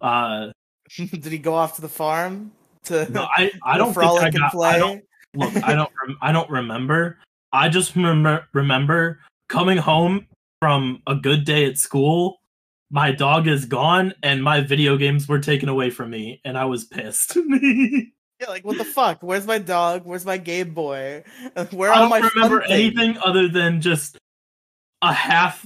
Uh, 0.00 0.48
Did 0.96 1.24
he 1.26 1.38
go 1.38 1.54
off 1.54 1.76
to 1.76 1.82
the 1.82 1.88
farm 1.88 2.52
to? 2.84 3.08
no, 3.12 3.28
I, 3.36 3.52
I 3.64 3.78
don't 3.78 3.86
think 3.92 3.94
frolic 3.94 4.22
I 4.22 4.26
and 4.26 4.38
got. 4.38 4.52
play? 4.52 4.68
I 4.70 4.78
don't 4.78 5.04
look. 5.34 5.56
I 5.64 5.74
don't. 5.78 5.90
Rem- 6.06 6.18
I 6.20 6.32
don't 6.32 6.50
remember. 6.50 7.18
I 7.52 7.68
just 7.68 7.94
remember 7.94 8.46
remember 8.52 9.20
coming 9.48 9.76
home 9.78 10.26
from 10.62 11.02
a 11.08 11.16
good 11.16 11.44
day 11.44 11.64
at 11.64 11.76
school. 11.76 12.40
My 12.88 13.10
dog 13.10 13.48
is 13.48 13.64
gone, 13.64 14.14
and 14.22 14.40
my 14.44 14.60
video 14.60 14.96
games 14.96 15.26
were 15.26 15.40
taken 15.40 15.68
away 15.68 15.90
from 15.90 16.10
me, 16.10 16.40
and 16.44 16.56
I 16.56 16.66
was 16.66 16.84
pissed. 16.84 17.36
Yeah, 18.40 18.48
like 18.48 18.64
what 18.64 18.76
the 18.76 18.84
fuck? 18.84 19.22
Where's 19.22 19.46
my 19.46 19.58
dog? 19.58 20.04
Where's 20.04 20.26
my 20.26 20.36
Game 20.36 20.74
Boy? 20.74 21.22
Where 21.70 21.90
are 21.90 21.94
I 21.94 21.98
don't 22.00 22.10
my 22.10 22.28
remember 22.34 22.60
anything 22.62 23.16
other 23.24 23.46
than 23.46 23.80
just 23.80 24.18
a 25.00 25.12
half, 25.12 25.64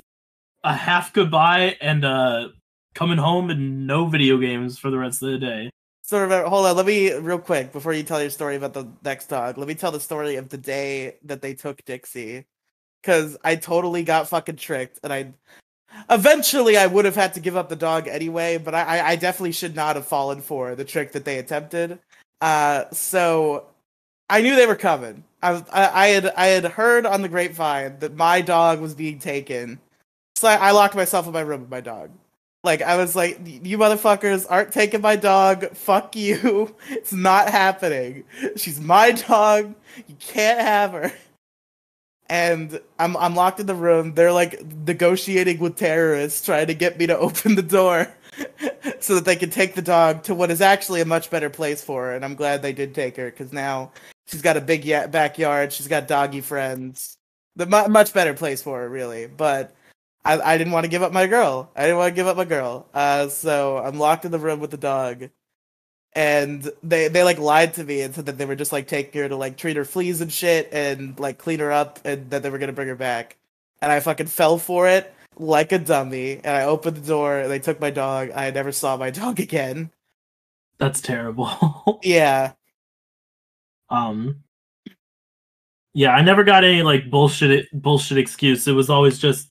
a 0.62 0.74
half 0.74 1.14
goodbye, 1.14 1.78
and 1.80 2.04
uh 2.04 2.48
coming 2.94 3.16
home 3.16 3.48
and 3.48 3.86
no 3.86 4.08
video 4.08 4.36
games 4.36 4.78
for 4.78 4.90
the 4.90 4.98
rest 4.98 5.22
of 5.22 5.30
the 5.30 5.38
day. 5.38 5.70
So 6.02 6.20
remember, 6.20 6.50
hold 6.50 6.66
on. 6.66 6.76
Let 6.76 6.84
me 6.84 7.14
real 7.14 7.38
quick 7.38 7.72
before 7.72 7.94
you 7.94 8.02
tell 8.02 8.20
your 8.20 8.28
story 8.28 8.56
about 8.56 8.74
the 8.74 8.92
next 9.02 9.28
dog. 9.28 9.56
Let 9.56 9.68
me 9.68 9.74
tell 9.74 9.90
the 9.90 9.98
story 9.98 10.36
of 10.36 10.50
the 10.50 10.58
day 10.58 11.16
that 11.24 11.40
they 11.40 11.54
took 11.54 11.82
Dixie, 11.86 12.44
because 13.06 13.36
I 13.44 13.54
totally 13.54 14.02
got 14.02 14.28
fucking 14.28 14.56
tricked, 14.56 14.98
and 15.04 15.12
I 15.12 15.32
eventually 16.10 16.76
I 16.76 16.86
would 16.86 17.04
have 17.04 17.14
had 17.14 17.34
to 17.34 17.40
give 17.40 17.56
up 17.56 17.68
the 17.68 17.76
dog 17.76 18.08
anyway. 18.08 18.58
But 18.58 18.74
I, 18.74 19.10
I, 19.10 19.16
definitely 19.16 19.52
should 19.52 19.76
not 19.76 19.94
have 19.94 20.06
fallen 20.06 20.40
for 20.40 20.74
the 20.74 20.84
trick 20.84 21.12
that 21.12 21.24
they 21.24 21.38
attempted. 21.38 22.00
Uh, 22.40 22.84
so 22.90 23.66
I 24.28 24.42
knew 24.42 24.56
they 24.56 24.66
were 24.66 24.74
coming. 24.74 25.22
I, 25.40 25.62
I, 25.72 25.88
I 25.88 26.06
had 26.08 26.26
I 26.36 26.46
had 26.46 26.64
heard 26.64 27.06
on 27.06 27.22
the 27.22 27.28
grapevine 27.28 28.00
that 28.00 28.16
my 28.16 28.40
dog 28.40 28.80
was 28.80 28.94
being 28.94 29.20
taken, 29.20 29.78
so 30.34 30.48
I, 30.48 30.56
I 30.56 30.70
locked 30.72 30.96
myself 30.96 31.28
in 31.28 31.32
my 31.32 31.42
room 31.42 31.60
with 31.60 31.70
my 31.70 31.80
dog. 31.80 32.10
Like 32.64 32.82
I 32.82 32.96
was 32.96 33.14
like, 33.14 33.38
you 33.44 33.78
motherfuckers 33.78 34.46
aren't 34.50 34.72
taking 34.72 35.00
my 35.00 35.14
dog. 35.14 35.70
Fuck 35.76 36.16
you. 36.16 36.74
It's 36.88 37.12
not 37.12 37.50
happening. 37.50 38.24
She's 38.56 38.80
my 38.80 39.12
dog. 39.12 39.76
You 40.08 40.16
can't 40.18 40.60
have 40.60 40.90
her. 40.90 41.12
And 42.28 42.80
I'm 42.98 43.16
I'm 43.16 43.34
locked 43.34 43.60
in 43.60 43.66
the 43.66 43.74
room. 43.74 44.14
They're 44.14 44.32
like 44.32 44.64
negotiating 44.64 45.58
with 45.58 45.76
terrorists, 45.76 46.44
trying 46.44 46.66
to 46.68 46.74
get 46.74 46.98
me 46.98 47.06
to 47.06 47.18
open 47.26 47.54
the 47.54 47.62
door 47.62 48.12
so 49.00 49.14
that 49.16 49.24
they 49.24 49.36
can 49.36 49.50
take 49.50 49.74
the 49.74 49.82
dog 49.82 50.24
to 50.24 50.34
what 50.34 50.50
is 50.50 50.60
actually 50.60 51.00
a 51.00 51.04
much 51.06 51.30
better 51.30 51.50
place 51.50 51.82
for 51.82 52.06
her. 52.06 52.14
And 52.14 52.24
I'm 52.24 52.34
glad 52.34 52.62
they 52.62 52.72
did 52.72 52.94
take 52.94 53.16
her 53.16 53.30
because 53.30 53.52
now 53.52 53.92
she's 54.26 54.42
got 54.42 54.56
a 54.56 54.60
big 54.60 54.84
ya- 54.84 55.06
backyard. 55.06 55.72
She's 55.72 55.88
got 55.88 56.08
doggy 56.08 56.40
friends. 56.40 57.16
The 57.56 57.66
mu- 57.66 57.88
much 57.88 58.12
better 58.12 58.34
place 58.34 58.62
for 58.62 58.80
her, 58.80 58.88
really. 58.88 59.26
But 59.26 59.74
I, 60.24 60.40
I 60.40 60.58
didn't 60.58 60.72
want 60.72 60.84
to 60.84 60.90
give 60.90 61.02
up 61.02 61.12
my 61.12 61.26
girl. 61.26 61.70
I 61.76 61.82
didn't 61.82 61.98
want 61.98 62.10
to 62.10 62.16
give 62.16 62.26
up 62.26 62.36
my 62.36 62.44
girl. 62.44 62.88
Uh, 62.92 63.28
so 63.28 63.78
I'm 63.78 63.98
locked 63.98 64.24
in 64.24 64.32
the 64.32 64.38
room 64.38 64.60
with 64.60 64.72
the 64.72 64.76
dog, 64.76 65.30
and 66.16 66.72
they 66.82 67.08
they 67.08 67.22
like 67.22 67.38
lied 67.38 67.74
to 67.74 67.84
me 67.84 68.00
and 68.00 68.14
said 68.14 68.24
that 68.26 68.38
they 68.38 68.46
were 68.46 68.56
just 68.56 68.72
like 68.72 68.88
taking 68.88 69.20
her 69.20 69.28
to 69.28 69.36
like 69.36 69.58
treat 69.58 69.76
her 69.76 69.84
fleas 69.84 70.22
and 70.22 70.32
shit 70.32 70.70
and 70.72 71.20
like 71.20 71.36
clean 71.36 71.60
her 71.60 71.70
up 71.70 72.00
and 72.06 72.30
that 72.30 72.42
they 72.42 72.48
were 72.50 72.58
gonna 72.58 72.72
bring 72.72 72.88
her 72.88 72.96
back. 72.96 73.36
And 73.82 73.92
I 73.92 74.00
fucking 74.00 74.26
fell 74.26 74.56
for 74.56 74.88
it 74.88 75.12
like 75.38 75.72
a 75.72 75.78
dummy. 75.78 76.36
And 76.42 76.56
I 76.56 76.64
opened 76.64 76.96
the 76.96 77.06
door. 77.06 77.38
And 77.40 77.50
they 77.50 77.58
took 77.58 77.78
my 77.80 77.90
dog. 77.90 78.30
I 78.34 78.50
never 78.50 78.72
saw 78.72 78.96
my 78.96 79.10
dog 79.22 79.38
again. 79.38 79.90
That's 80.78 81.00
terrible. 81.00 82.00
Yeah. 82.02 82.52
um 83.90 84.42
Yeah, 85.92 86.12
I 86.12 86.22
never 86.22 86.44
got 86.44 86.64
any 86.64 86.82
like 86.82 87.10
bullshit 87.10 87.66
bullshit 87.74 88.16
excuse. 88.18 88.66
It 88.66 88.72
was 88.72 88.88
always 88.88 89.18
just 89.18 89.50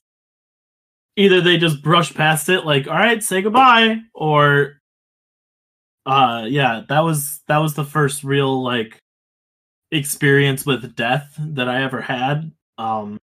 either 1.14 1.40
they 1.40 1.58
just 1.58 1.80
brushed 1.82 2.14
past 2.14 2.48
it 2.48 2.66
like, 2.66 2.88
"All 2.88 2.94
right, 2.94 3.22
say 3.22 3.40
goodbye," 3.42 4.00
or 4.14 4.75
uh 6.06 6.46
yeah, 6.48 6.82
that 6.88 7.00
was 7.00 7.40
that 7.48 7.58
was 7.58 7.74
the 7.74 7.84
first 7.84 8.24
real 8.24 8.62
like 8.62 8.98
experience 9.92 10.66
with 10.66 10.96
death 10.96 11.34
that 11.38 11.68
I 11.68 11.82
ever 11.82 12.00
had. 12.00 12.52
Um 12.78 13.18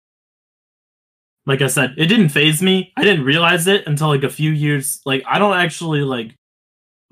like 1.45 1.61
I 1.61 1.67
said, 1.67 1.95
it 1.97 2.07
didn't 2.07 2.29
phase 2.29 2.61
me. 2.61 2.93
I 2.97 3.03
didn't 3.03 3.25
realize 3.25 3.67
it 3.67 3.85
until 3.87 4.07
like 4.07 4.23
a 4.23 4.29
few 4.29 4.51
years. 4.51 5.01
Like 5.05 5.23
I 5.27 5.39
don't 5.39 5.57
actually 5.57 6.01
like 6.01 6.35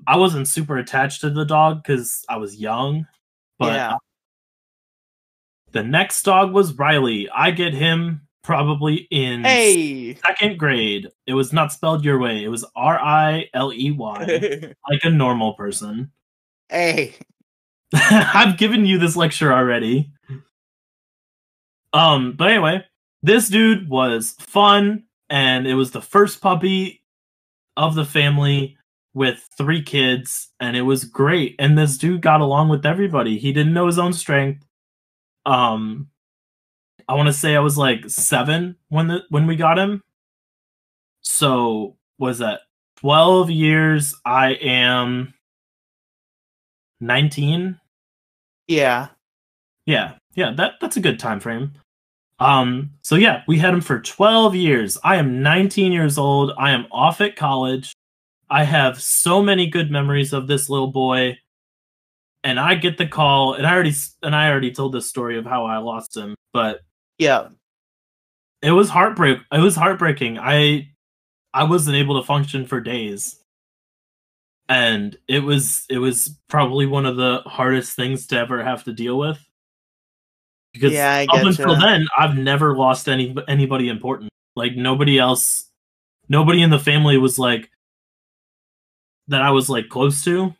I 0.06 0.16
wasn't 0.18 0.48
super 0.48 0.78
attached 0.78 1.20
to 1.22 1.30
the 1.30 1.44
dog 1.44 1.84
cuz 1.84 2.24
I 2.28 2.38
was 2.38 2.56
young. 2.56 3.06
But 3.58 3.74
Yeah. 3.74 3.96
the 5.72 5.82
next 5.82 6.22
dog 6.24 6.52
was 6.52 6.74
Riley. 6.74 7.28
I 7.30 7.50
get 7.50 7.74
him 7.74 8.21
probably 8.42 9.06
in 9.10 9.44
Hey. 9.44 10.14
second 10.16 10.58
grade. 10.58 11.08
It 11.26 11.34
was 11.34 11.52
not 11.52 11.72
spelled 11.72 12.04
your 12.04 12.18
way. 12.18 12.42
It 12.44 12.48
was 12.48 12.64
R 12.76 12.98
I 13.00 13.48
L 13.54 13.72
E 13.72 13.90
Y, 13.90 14.74
like 14.90 15.04
a 15.04 15.10
normal 15.10 15.54
person. 15.54 16.10
hey. 16.68 17.14
I've 17.94 18.56
given 18.56 18.86
you 18.86 18.98
this 18.98 19.16
lecture 19.16 19.52
already. 19.52 20.10
Um, 21.92 22.32
but 22.36 22.48
anyway, 22.50 22.84
this 23.22 23.48
dude 23.48 23.88
was 23.88 24.32
fun, 24.40 25.04
and 25.28 25.66
it 25.66 25.74
was 25.74 25.90
the 25.90 26.00
first 26.00 26.40
puppy 26.40 27.02
of 27.76 27.94
the 27.94 28.04
family 28.06 28.78
with 29.14 29.46
three 29.58 29.82
kids, 29.82 30.48
and 30.58 30.74
it 30.76 30.82
was 30.82 31.04
great. 31.04 31.54
And 31.58 31.76
this 31.76 31.98
dude 31.98 32.22
got 32.22 32.40
along 32.40 32.70
with 32.70 32.86
everybody. 32.86 33.38
He 33.38 33.52
didn't 33.52 33.74
know 33.74 33.86
his 33.86 33.98
own 33.98 34.14
strength. 34.14 34.64
Um, 35.44 36.08
I 37.12 37.14
want 37.14 37.26
to 37.26 37.34
say 37.34 37.54
I 37.54 37.60
was 37.60 37.76
like 37.76 38.08
seven 38.08 38.74
when 38.88 39.08
the 39.08 39.24
when 39.28 39.46
we 39.46 39.54
got 39.54 39.78
him. 39.78 40.00
So 41.20 41.98
was 42.18 42.38
that 42.38 42.60
twelve 42.96 43.50
years? 43.50 44.14
I 44.24 44.52
am 44.54 45.34
nineteen. 47.02 47.78
Yeah. 48.66 49.08
Yeah, 49.84 50.14
yeah, 50.34 50.52
that 50.56 50.74
that's 50.80 50.96
a 50.96 51.00
good 51.00 51.18
time 51.18 51.38
frame. 51.38 51.72
Um, 52.38 52.92
so 53.02 53.16
yeah, 53.16 53.42
we 53.46 53.58
had 53.58 53.74
him 53.74 53.82
for 53.82 54.00
12 54.00 54.54
years. 54.54 54.96
I 55.04 55.16
am 55.16 55.42
19 55.42 55.92
years 55.92 56.16
old. 56.16 56.52
I 56.56 56.70
am 56.70 56.86
off 56.90 57.20
at 57.20 57.36
college. 57.36 57.92
I 58.48 58.64
have 58.64 59.00
so 59.02 59.42
many 59.42 59.66
good 59.66 59.90
memories 59.90 60.32
of 60.32 60.46
this 60.46 60.70
little 60.70 60.90
boy. 60.90 61.36
And 62.42 62.58
I 62.58 62.74
get 62.74 62.96
the 62.96 63.06
call, 63.06 63.52
and 63.52 63.66
I 63.66 63.74
already 63.74 63.92
and 64.22 64.34
I 64.34 64.50
already 64.50 64.72
told 64.72 64.94
this 64.94 65.06
story 65.08 65.36
of 65.36 65.44
how 65.44 65.66
I 65.66 65.76
lost 65.76 66.16
him, 66.16 66.34
but 66.54 66.80
Yeah. 67.22 67.48
it 68.62 68.72
was 68.72 68.88
heartbreak. 68.88 69.38
It 69.52 69.58
was 69.60 69.76
heartbreaking. 69.76 70.38
I 70.38 70.88
I 71.54 71.64
wasn't 71.64 71.96
able 71.96 72.20
to 72.20 72.26
function 72.26 72.66
for 72.66 72.80
days, 72.80 73.42
and 74.68 75.16
it 75.28 75.40
was 75.40 75.84
it 75.90 75.98
was 75.98 76.38
probably 76.48 76.86
one 76.86 77.06
of 77.06 77.16
the 77.16 77.42
hardest 77.46 77.94
things 77.96 78.26
to 78.28 78.38
ever 78.38 78.62
have 78.64 78.84
to 78.84 78.92
deal 78.92 79.18
with. 79.18 79.38
Because 80.72 80.92
Yeah, 80.92 81.26
up 81.28 81.44
until 81.44 81.76
getcha. 81.76 81.80
then, 81.80 82.06
I've 82.16 82.36
never 82.36 82.76
lost 82.76 83.08
any 83.08 83.34
anybody 83.48 83.88
important. 83.88 84.30
Like 84.56 84.74
nobody 84.76 85.18
else, 85.18 85.68
nobody 86.28 86.62
in 86.62 86.70
the 86.70 86.78
family 86.78 87.18
was 87.18 87.38
like 87.38 87.70
that. 89.28 89.42
I 89.42 89.50
was 89.50 89.68
like 89.68 89.88
close 89.88 90.24
to. 90.24 90.54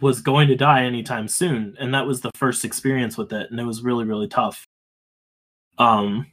was 0.00 0.22
going 0.22 0.48
to 0.48 0.56
die 0.56 0.84
anytime 0.84 1.26
soon, 1.28 1.76
and 1.80 1.92
that 1.94 2.06
was 2.06 2.20
the 2.20 2.30
first 2.36 2.64
experience 2.64 3.18
with 3.18 3.32
it, 3.32 3.50
and 3.50 3.58
it 3.60 3.64
was 3.64 3.82
really 3.82 4.04
really 4.04 4.28
tough. 4.28 4.64
Um, 5.80 6.26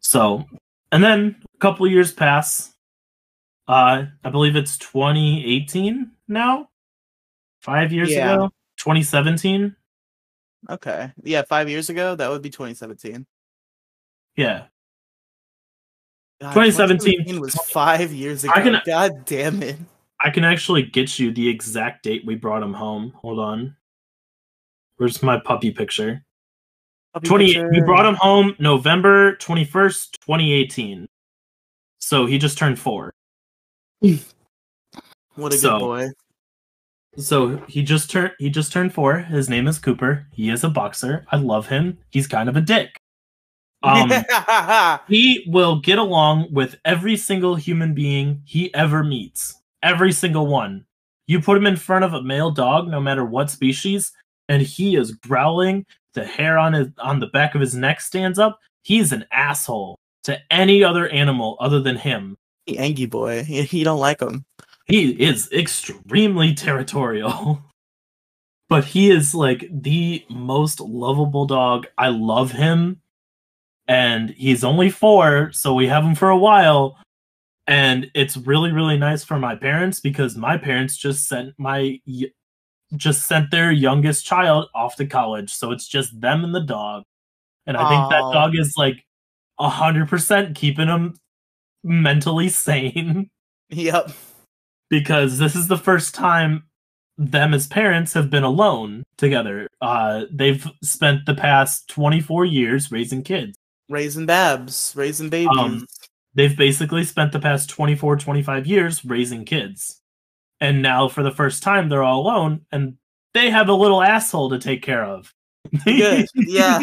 so, 0.00 0.44
and 0.90 1.04
then 1.04 1.36
a 1.54 1.58
couple 1.58 1.86
years 1.86 2.12
pass. 2.12 2.72
Uh, 3.68 4.06
I 4.24 4.30
believe 4.30 4.56
it's 4.56 4.76
2018 4.78 6.10
now. 6.28 6.68
Five 7.60 7.92
years 7.92 8.10
Yeah. 8.10 8.34
ago, 8.34 8.50
2017. 8.78 9.76
Okay. 10.68 11.12
Yeah, 11.22 11.42
five 11.42 11.68
years 11.68 11.90
ago, 11.90 12.14
that 12.16 12.30
would 12.30 12.42
be 12.42 12.50
2017. 12.50 13.26
Yeah, 14.36 14.66
God, 16.40 16.52
2017 16.54 17.40
was 17.40 17.54
five 17.54 18.12
years 18.12 18.44
ago. 18.44 18.52
I 18.54 18.60
can- 18.62 18.82
God 18.84 19.24
damn 19.24 19.62
it. 19.62 19.76
I 20.20 20.30
can 20.30 20.42
actually 20.44 20.82
get 20.82 21.18
you 21.18 21.32
the 21.32 21.48
exact 21.48 22.02
date 22.02 22.24
we 22.26 22.34
brought 22.34 22.62
him 22.62 22.72
home. 22.72 23.12
Hold 23.22 23.38
on. 23.38 23.76
Where's 24.96 25.22
my 25.22 25.38
puppy 25.38 25.70
picture? 25.70 26.24
Puppy 27.14 27.28
20 27.28 27.46
picture. 27.46 27.70
we 27.70 27.80
brought 27.80 28.04
him 28.06 28.16
home 28.16 28.56
November 28.58 29.36
21st, 29.36 30.10
2018. 30.20 31.08
So 32.00 32.26
he 32.26 32.38
just 32.38 32.58
turned 32.58 32.78
4. 32.78 33.12
What 35.36 35.52
a 35.52 35.58
so- 35.58 35.78
good 35.78 35.84
boy. 35.84 36.08
So 37.16 37.56
he 37.68 37.82
just 37.84 38.10
turned 38.10 38.32
he 38.38 38.50
just 38.50 38.72
turned 38.72 38.92
4. 38.92 39.18
His 39.18 39.48
name 39.48 39.68
is 39.68 39.78
Cooper. 39.78 40.26
He 40.32 40.50
is 40.50 40.64
a 40.64 40.68
boxer. 40.68 41.24
I 41.30 41.36
love 41.36 41.68
him. 41.68 41.98
He's 42.10 42.26
kind 42.26 42.48
of 42.48 42.56
a 42.56 42.60
dick. 42.60 42.96
Um 43.84 44.10
he 45.08 45.44
will 45.48 45.80
get 45.80 45.98
along 45.98 46.48
with 46.52 46.76
every 46.84 47.16
single 47.16 47.54
human 47.54 47.94
being 47.94 48.42
he 48.44 48.74
ever 48.74 49.04
meets. 49.04 49.60
Every 49.82 50.10
single 50.12 50.46
one. 50.48 50.86
You 51.26 51.40
put 51.40 51.56
him 51.56 51.66
in 51.66 51.76
front 51.76 52.04
of 52.04 52.14
a 52.14 52.22
male 52.22 52.50
dog, 52.50 52.88
no 52.88 53.00
matter 53.00 53.24
what 53.24 53.50
species, 53.50 54.12
and 54.48 54.60
he 54.60 54.96
is 54.96 55.12
growling. 55.12 55.86
The 56.14 56.24
hair 56.24 56.58
on 56.58 56.72
his 56.72 56.88
on 56.98 57.20
the 57.20 57.26
back 57.26 57.54
of 57.54 57.60
his 57.60 57.74
neck 57.74 58.00
stands 58.00 58.38
up. 58.38 58.58
He's 58.82 59.12
an 59.12 59.24
asshole 59.32 59.98
to 60.24 60.38
any 60.50 60.82
other 60.82 61.08
animal 61.08 61.56
other 61.60 61.80
than 61.80 61.96
him. 61.96 62.36
He 62.66 62.78
Angie 62.78 63.06
boy. 63.06 63.44
He, 63.44 63.84
don't 63.84 64.00
like 64.00 64.20
him. 64.20 64.44
He 64.86 65.10
is 65.10 65.50
extremely 65.52 66.54
territorial. 66.54 67.62
but 68.68 68.84
he 68.84 69.10
is 69.10 69.34
like 69.34 69.68
the 69.70 70.24
most 70.28 70.80
lovable 70.80 71.46
dog. 71.46 71.86
I 71.98 72.08
love 72.08 72.52
him. 72.52 73.00
And 73.86 74.30
he's 74.30 74.64
only 74.64 74.88
four, 74.88 75.52
so 75.52 75.74
we 75.74 75.88
have 75.88 76.04
him 76.04 76.14
for 76.14 76.30
a 76.30 76.38
while. 76.38 76.96
And 77.66 78.10
it's 78.14 78.36
really, 78.36 78.72
really 78.72 78.96
nice 78.96 79.22
for 79.24 79.38
my 79.38 79.56
parents 79.56 80.00
because 80.00 80.36
my 80.36 80.56
parents 80.56 80.96
just 80.96 81.28
sent 81.28 81.54
my 81.58 82.00
just 82.96 83.26
sent 83.26 83.50
their 83.50 83.72
youngest 83.72 84.24
child 84.24 84.68
off 84.74 84.96
to 84.96 85.06
college. 85.06 85.52
So 85.52 85.70
it's 85.72 85.86
just 85.88 86.20
them 86.20 86.44
and 86.44 86.54
the 86.54 86.60
dog. 86.60 87.02
And 87.66 87.76
I 87.76 87.88
think 87.88 88.10
that 88.10 88.32
dog 88.32 88.52
is 88.56 88.74
like 88.76 89.04
a 89.58 89.68
hundred 89.68 90.08
percent 90.08 90.54
keeping 90.56 90.88
him 90.88 91.16
mentally 91.82 92.48
sane 92.48 93.30
Yep. 93.70 94.10
because 94.90 95.38
this 95.38 95.54
is 95.56 95.68
the 95.68 95.78
first 95.78 96.14
time 96.14 96.64
them 97.16 97.54
as 97.54 97.66
parents 97.66 98.12
have 98.12 98.28
been 98.28 98.42
alone 98.42 99.04
together. 99.16 99.68
Uh, 99.80 100.24
they've 100.30 100.66
spent 100.82 101.26
the 101.26 101.34
past 101.34 101.88
24 101.88 102.44
years 102.44 102.90
raising 102.90 103.22
kids. 103.22 103.56
Raising 103.88 104.26
babs, 104.26 104.92
raising 104.96 105.28
babies. 105.28 105.56
Um, 105.58 105.86
They've 106.34 106.56
basically 106.56 107.04
spent 107.04 107.30
the 107.32 107.38
past 107.38 107.70
24, 107.70 108.16
25 108.16 108.66
years 108.66 109.04
raising 109.04 109.44
kids. 109.44 110.00
And 110.64 110.80
now, 110.80 111.08
for 111.08 111.22
the 111.22 111.30
first 111.30 111.62
time, 111.62 111.90
they're 111.90 112.02
all 112.02 112.22
alone 112.22 112.62
and 112.72 112.96
they 113.34 113.50
have 113.50 113.68
a 113.68 113.74
little 113.74 114.00
asshole 114.02 114.48
to 114.48 114.58
take 114.58 114.80
care 114.80 115.04
of. 115.04 115.30
good. 115.84 116.26
Yeah. 116.34 116.80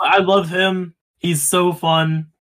I 0.00 0.18
love 0.18 0.48
him. 0.48 0.96
He's 1.18 1.44
so 1.44 1.72
fun. 1.72 2.32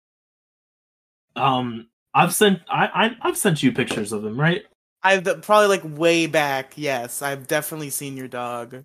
Um, 1.34 1.88
I've 2.14 2.32
sent 2.34 2.60
I, 2.70 2.86
I 2.86 3.16
I've 3.20 3.36
sent 3.36 3.62
you 3.62 3.70
pictures 3.70 4.12
of 4.12 4.24
him, 4.24 4.40
right? 4.40 4.62
I've 5.02 5.24
probably 5.42 5.68
like 5.68 5.82
way 5.84 6.26
back. 6.26 6.72
Yes, 6.76 7.20
I've 7.20 7.46
definitely 7.46 7.90
seen 7.90 8.16
your 8.16 8.28
dog. 8.28 8.82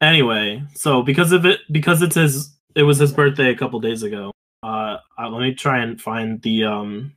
Anyway, 0.00 0.62
so 0.74 1.02
because 1.02 1.32
of 1.32 1.44
it, 1.44 1.58
because 1.72 2.02
it's 2.02 2.14
his, 2.14 2.56
it 2.76 2.84
was 2.84 2.98
his 2.98 3.12
birthday 3.12 3.50
a 3.50 3.56
couple 3.56 3.80
days 3.80 4.04
ago. 4.04 4.30
Uh, 4.62 4.98
uh, 5.18 5.28
let 5.28 5.40
me 5.40 5.54
try 5.54 5.82
and 5.82 6.00
find 6.00 6.40
the 6.42 6.64
um, 6.64 7.14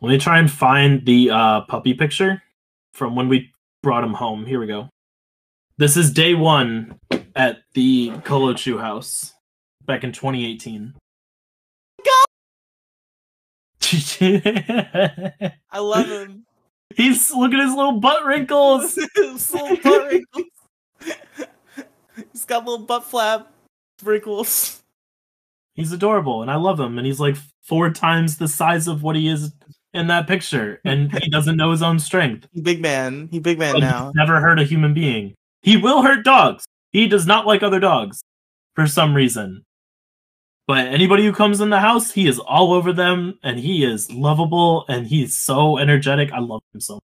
let 0.00 0.10
me 0.10 0.18
try 0.18 0.38
and 0.38 0.50
find 0.50 1.04
the 1.04 1.30
uh 1.30 1.60
puppy 1.62 1.94
picture 1.94 2.42
from 2.94 3.14
when 3.14 3.28
we 3.28 3.52
brought 3.82 4.04
him 4.04 4.14
home. 4.14 4.46
Here 4.46 4.60
we 4.60 4.66
go. 4.66 4.88
This 5.76 5.96
is 5.96 6.12
day 6.12 6.34
one 6.34 6.98
at 7.34 7.62
the 7.74 8.10
Colochu 8.24 8.80
house 8.80 9.32
back 9.86 10.04
in 10.04 10.12
2018. 10.12 10.94
I 15.72 15.78
love 15.78 16.06
him. 16.06 16.44
He's 16.94 17.30
look 17.32 17.52
at 17.52 17.60
his 17.60 17.74
little 17.74 17.98
butt 18.00 18.24
wrinkles. 18.24 18.94
His 19.14 19.52
little 19.52 19.76
butt 19.76 20.06
wrinkles. 20.06 20.46
He's 22.32 22.44
got 22.44 22.64
little 22.64 22.84
butt 22.84 23.04
flap 23.04 23.52
wrinkles. 24.02 24.82
He's 25.74 25.92
adorable, 25.92 26.42
and 26.42 26.50
I 26.50 26.56
love 26.56 26.78
him. 26.78 26.98
And 26.98 27.06
he's 27.06 27.20
like 27.20 27.36
four 27.62 27.90
times 27.90 28.36
the 28.36 28.48
size 28.48 28.86
of 28.86 29.02
what 29.02 29.16
he 29.16 29.28
is 29.28 29.52
in 29.92 30.06
that 30.08 30.26
picture, 30.26 30.80
and 30.84 31.10
he 31.22 31.28
doesn't 31.30 31.56
know 31.56 31.70
his 31.70 31.82
own 31.82 31.98
strength. 31.98 32.46
Big 32.62 32.80
man. 32.80 33.28
He 33.30 33.38
big 33.40 33.58
man 33.58 33.74
Like, 33.74 33.82
now. 33.82 34.06
he's 34.06 34.14
never 34.14 34.40
hurt 34.40 34.58
a 34.58 34.64
human 34.64 34.94
being. 34.94 35.34
He 35.62 35.76
will 35.76 36.02
hurt 36.02 36.24
dogs. 36.24 36.64
He 36.92 37.06
does 37.08 37.26
not 37.26 37.46
like 37.46 37.62
other 37.62 37.80
dogs 37.80 38.22
for 38.74 38.86
some 38.86 39.14
reason. 39.14 39.64
But 40.66 40.86
anybody 40.86 41.24
who 41.24 41.32
comes 41.32 41.60
in 41.60 41.70
the 41.70 41.80
house, 41.80 42.12
he 42.12 42.28
is 42.28 42.38
all 42.38 42.72
over 42.72 42.92
them, 42.92 43.38
and 43.42 43.58
he 43.58 43.84
is 43.84 44.10
lovable, 44.12 44.84
and 44.88 45.06
he's 45.06 45.36
so 45.36 45.78
energetic. 45.78 46.30
I 46.32 46.38
love 46.38 46.62
him 46.72 46.80
so. 46.80 46.94
much. 46.94 47.02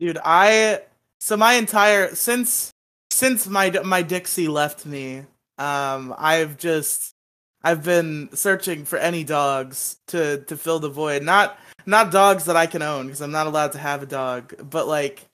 Dude, 0.00 0.18
I 0.22 0.82
so 1.20 1.36
my 1.36 1.54
entire 1.54 2.14
since 2.14 2.70
since 3.10 3.46
my 3.46 3.70
my 3.84 4.02
Dixie 4.02 4.48
left 4.48 4.84
me, 4.84 5.24
um, 5.56 6.14
I've 6.18 6.58
just 6.58 7.14
I've 7.62 7.82
been 7.82 8.28
searching 8.34 8.84
for 8.84 8.98
any 8.98 9.24
dogs 9.24 9.96
to 10.08 10.42
to 10.44 10.56
fill 10.56 10.78
the 10.80 10.90
void. 10.90 11.22
Not 11.22 11.58
not 11.86 12.10
dogs 12.10 12.46
that 12.46 12.56
I 12.56 12.66
can 12.66 12.82
own 12.82 13.06
because 13.06 13.20
I'm 13.20 13.32
not 13.32 13.46
allowed 13.46 13.72
to 13.72 13.78
have 13.78 14.02
a 14.02 14.06
dog, 14.06 14.54
but 14.70 14.86
like 14.88 15.26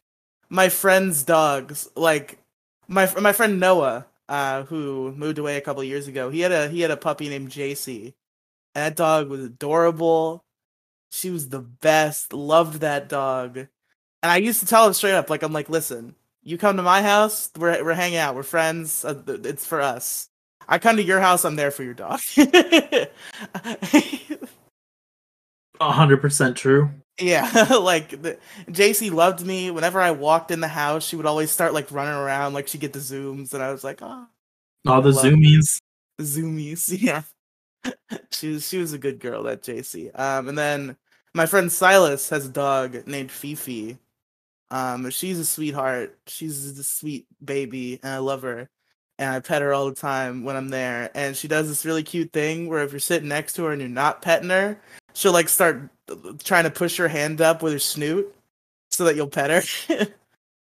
my 0.48 0.68
friends' 0.68 1.22
dogs. 1.22 1.88
Like 1.96 2.38
my 2.88 3.12
my 3.20 3.32
friend 3.32 3.60
Noah, 3.60 4.06
uh, 4.28 4.64
who 4.64 5.12
moved 5.12 5.38
away 5.38 5.56
a 5.56 5.60
couple 5.60 5.82
years 5.84 6.08
ago. 6.08 6.30
He 6.30 6.40
had 6.40 6.52
a 6.52 6.68
he 6.68 6.80
had 6.80 6.90
a 6.90 6.96
puppy 6.96 7.28
named 7.28 7.50
JC, 7.50 8.14
and 8.74 8.84
that 8.84 8.96
dog 8.96 9.28
was 9.28 9.44
adorable. 9.44 10.44
She 11.10 11.30
was 11.30 11.48
the 11.48 11.60
best. 11.60 12.32
Loved 12.32 12.80
that 12.80 13.08
dog. 13.08 13.56
And 14.22 14.30
I 14.30 14.36
used 14.36 14.60
to 14.60 14.66
tell 14.66 14.86
him 14.86 14.92
straight 14.92 15.14
up, 15.14 15.30
like 15.30 15.42
I'm 15.42 15.52
like, 15.52 15.70
listen, 15.70 16.14
you 16.42 16.58
come 16.58 16.76
to 16.76 16.82
my 16.82 17.02
house, 17.02 17.50
we're 17.56 17.82
we're 17.84 17.94
hanging 17.94 18.18
out, 18.18 18.34
we're 18.34 18.42
friends. 18.42 19.04
Uh, 19.04 19.20
it's 19.26 19.66
for 19.66 19.80
us. 19.80 20.28
I 20.68 20.78
come 20.78 20.96
to 20.96 21.02
your 21.02 21.20
house, 21.20 21.44
I'm 21.44 21.56
there 21.56 21.70
for 21.70 21.82
your 21.82 21.94
dog. 21.94 22.20
A 25.80 25.90
hundred 25.92 26.20
percent 26.20 26.56
true. 26.56 26.90
yeah, 27.18 27.50
like 27.80 28.10
the, 28.22 28.38
JC 28.68 29.10
loved 29.10 29.44
me. 29.44 29.70
Whenever 29.70 30.00
I 30.00 30.10
walked 30.10 30.50
in 30.50 30.60
the 30.60 30.68
house, 30.68 31.06
she 31.06 31.16
would 31.16 31.26
always 31.26 31.50
start 31.50 31.72
like 31.74 31.90
running 31.90 32.14
around, 32.14 32.52
like 32.52 32.68
she 32.68 32.78
get 32.78 32.92
the 32.92 32.98
zooms, 32.98 33.54
and 33.54 33.62
I 33.62 33.72
was 33.72 33.82
like, 33.84 34.00
oh, 34.02 34.26
All 34.86 35.02
the 35.02 35.10
zoomies. 35.12 35.80
the 36.18 36.24
zoomies. 36.24 36.88
Yeah, 37.00 37.22
she 38.30 38.52
was 38.52 38.68
she 38.68 38.78
was 38.78 38.92
a 38.92 38.98
good 38.98 39.20
girl, 39.20 39.42
that 39.44 39.62
JC. 39.62 40.10
Um, 40.18 40.48
and 40.48 40.58
then 40.58 40.96
my 41.34 41.46
friend 41.46 41.72
Silas 41.72 42.28
has 42.28 42.46
a 42.46 42.50
dog 42.50 43.06
named 43.06 43.30
Fifi. 43.30 43.96
Um, 44.70 45.08
she's 45.10 45.38
a 45.38 45.44
sweetheart. 45.46 46.18
She's 46.26 46.78
a 46.78 46.84
sweet 46.84 47.26
baby, 47.44 47.98
and 48.02 48.12
I 48.12 48.18
love 48.18 48.42
her. 48.42 48.68
And 49.18 49.28
I 49.34 49.40
pet 49.40 49.60
her 49.60 49.74
all 49.74 49.86
the 49.86 49.94
time 49.94 50.44
when 50.44 50.56
I'm 50.56 50.68
there. 50.70 51.10
And 51.14 51.36
she 51.36 51.46
does 51.48 51.68
this 51.68 51.84
really 51.84 52.02
cute 52.02 52.32
thing 52.32 52.68
where 52.68 52.82
if 52.84 52.90
you're 52.92 53.00
sitting 53.00 53.28
next 53.28 53.52
to 53.54 53.64
her 53.64 53.72
and 53.72 53.80
you're 53.80 53.90
not 53.90 54.22
petting 54.22 54.48
her, 54.48 54.80
she'll 55.12 55.32
like 55.32 55.48
start 55.48 55.88
trying 56.42 56.64
to 56.64 56.70
push 56.70 56.96
her 56.96 57.08
hand 57.08 57.40
up 57.40 57.62
with 57.62 57.72
her 57.72 57.78
snoot 57.78 58.34
so 58.90 59.04
that 59.04 59.16
you'll 59.16 59.28
pet 59.28 59.50
her. 59.50 60.06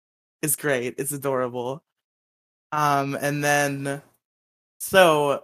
it's 0.42 0.56
great. 0.56 0.96
It's 0.98 1.12
adorable. 1.12 1.84
Um, 2.72 3.18
and 3.20 3.44
then 3.44 4.02
so 4.80 5.44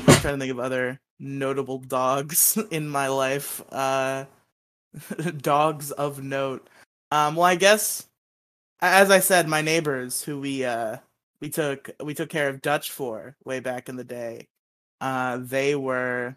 I'm 0.00 0.06
trying 0.20 0.34
to 0.34 0.38
think 0.38 0.52
of 0.52 0.60
other 0.60 1.00
notable 1.18 1.78
dogs 1.78 2.58
in 2.70 2.88
my 2.88 3.08
life. 3.08 3.62
Uh, 3.70 4.24
dogs 5.38 5.90
of 5.90 6.22
note. 6.22 6.68
Um, 7.10 7.36
well, 7.36 7.44
I 7.44 7.54
guess 7.54 8.06
as 8.80 9.10
I 9.10 9.20
said, 9.20 9.48
my 9.48 9.62
neighbors 9.62 10.22
who 10.22 10.40
we 10.40 10.64
uh 10.64 10.98
we 11.40 11.50
took 11.50 11.90
we 12.02 12.14
took 12.14 12.28
care 12.28 12.48
of 12.48 12.62
Dutch 12.62 12.90
for 12.90 13.36
way 13.44 13.60
back 13.60 13.88
in 13.88 13.96
the 13.96 14.04
day. 14.04 14.48
Uh, 15.00 15.38
they 15.40 15.74
were 15.74 16.36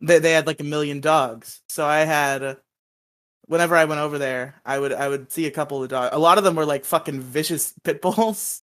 they 0.00 0.18
they 0.18 0.32
had 0.32 0.46
like 0.46 0.60
a 0.60 0.64
million 0.64 1.00
dogs. 1.00 1.60
So 1.68 1.86
I 1.86 2.00
had 2.00 2.58
whenever 3.46 3.76
I 3.76 3.84
went 3.84 4.00
over 4.00 4.18
there, 4.18 4.60
I 4.64 4.78
would 4.78 4.92
I 4.92 5.08
would 5.08 5.32
see 5.32 5.46
a 5.46 5.50
couple 5.50 5.82
of 5.82 5.88
dogs. 5.88 6.14
A 6.14 6.18
lot 6.18 6.38
of 6.38 6.44
them 6.44 6.54
were 6.54 6.64
like 6.64 6.84
fucking 6.84 7.20
vicious 7.20 7.74
pit 7.84 8.00
bulls. 8.00 8.62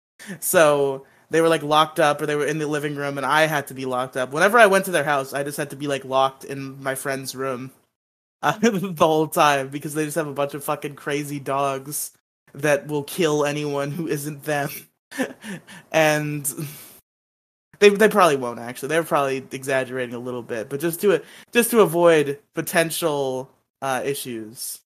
So 0.41 1.07
they 1.31 1.41
were 1.41 1.49
like 1.49 1.63
locked 1.63 2.01
up 2.01 2.23
or 2.23 2.27
they 2.27 2.37
were 2.37 2.47
in 2.47 2.59
the 2.59 2.67
living 2.67 2.95
room 2.95 3.19
and 3.19 3.27
I 3.27 3.47
had 3.47 3.67
to 3.69 3.75
be 3.75 3.85
locked 3.85 4.17
up. 4.17 4.33
Whenever 4.33 4.59
I 4.59 4.67
went 4.67 4.87
to 4.87 4.91
their 4.91 5.05
house, 5.05 5.33
I 5.33 5.43
just 5.43 5.59
had 5.59 5.71
to 5.71 5.77
be 5.77 5.87
like 5.87 6.05
locked 6.05 6.45
in 6.45 6.83
my 6.83 6.95
friend's 6.95 7.35
room 7.35 7.73
uh, 8.43 8.59
the 8.59 8.95
whole 8.99 9.29
time 9.29 9.69
because 9.69 9.95
they 9.95 10.05
just 10.05 10.17
have 10.17 10.29
a 10.29 10.33
bunch 10.33 10.55
of 10.55 10.65
fucking 10.65 10.95
crazy 10.95 11.41
dogs 11.41 12.13
that 12.55 12.87
will 12.87 13.03
kill 13.03 13.45
anyone 13.45 13.91
who 13.91 14.07
isn't 14.07 14.45
them. 14.45 14.71
and 15.93 16.49
they 17.79 17.91
they 17.91 18.09
probably 18.09 18.37
won't 18.37 18.59
actually. 18.59 18.89
They're 18.89 19.05
probably 19.05 19.47
exaggerating 19.53 20.15
a 20.15 20.19
little 20.19 20.43
bit, 20.43 20.69
but 20.69 20.81
just 20.81 21.01
to 21.03 21.23
just 21.53 21.71
to 21.71 21.81
avoid 21.81 22.39
potential 22.55 23.51
uh, 23.83 24.03
issues. 24.05 24.81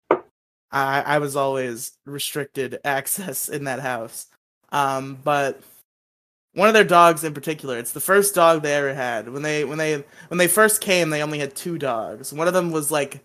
I 0.71 1.03
I 1.03 1.19
was 1.19 1.37
always 1.37 1.93
restricted 2.07 2.79
access 2.85 3.49
in 3.49 3.65
that 3.65 3.81
house. 3.81 4.27
Um, 4.71 5.19
but 5.23 5.63
one 6.55 6.69
of 6.69 6.75
their 6.75 6.85
dogs 6.85 7.25
in 7.25 7.35
particular, 7.35 7.79
it's 7.79 7.93
the 7.93 8.01
first 8.01 8.35
dog 8.35 8.63
they 8.63 8.75
ever 8.75 8.95
had. 8.95 9.29
When 9.29 9.43
they 9.43 9.65
when 9.65 9.79
they 9.79 10.05
when 10.29 10.39
they 10.39 10.49
first 10.49 10.81
came, 10.81 11.11
they 11.11 11.23
only 11.23 11.39
had 11.39 11.55
two 11.55 11.79
dogs. 11.79 12.33
One 12.33 12.49
of 12.49 12.55
them 12.55 12.71
was 12.71 12.91
like 12.91 13.25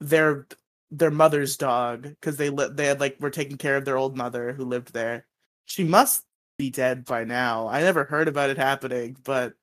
their 0.00 0.46
their 0.90 1.10
mother's 1.10 1.56
dog 1.56 2.02
because 2.02 2.36
they 2.36 2.50
li- 2.50 2.70
they 2.72 2.86
had 2.86 3.00
like 3.00 3.20
were 3.20 3.30
taking 3.30 3.58
care 3.58 3.76
of 3.76 3.84
their 3.84 3.96
old 3.96 4.16
mother 4.16 4.52
who 4.52 4.64
lived 4.64 4.92
there. 4.92 5.26
She 5.66 5.84
must 5.84 6.24
be 6.58 6.70
dead 6.70 7.04
by 7.04 7.24
now. 7.24 7.68
I 7.68 7.82
never 7.82 8.04
heard 8.04 8.28
about 8.28 8.50
it 8.50 8.58
happening, 8.58 9.16
but 9.24 9.54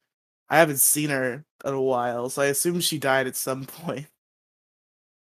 I 0.50 0.60
haven't 0.60 0.80
seen 0.80 1.10
her 1.12 1.46
in 1.66 1.74
a 1.74 1.82
while, 1.82 2.30
so 2.30 2.42
I 2.42 2.48
assume 2.48 2.82
she 2.82 3.00
died 3.00 3.28
at 3.28 3.36
some 3.36 3.66
point. 3.68 4.08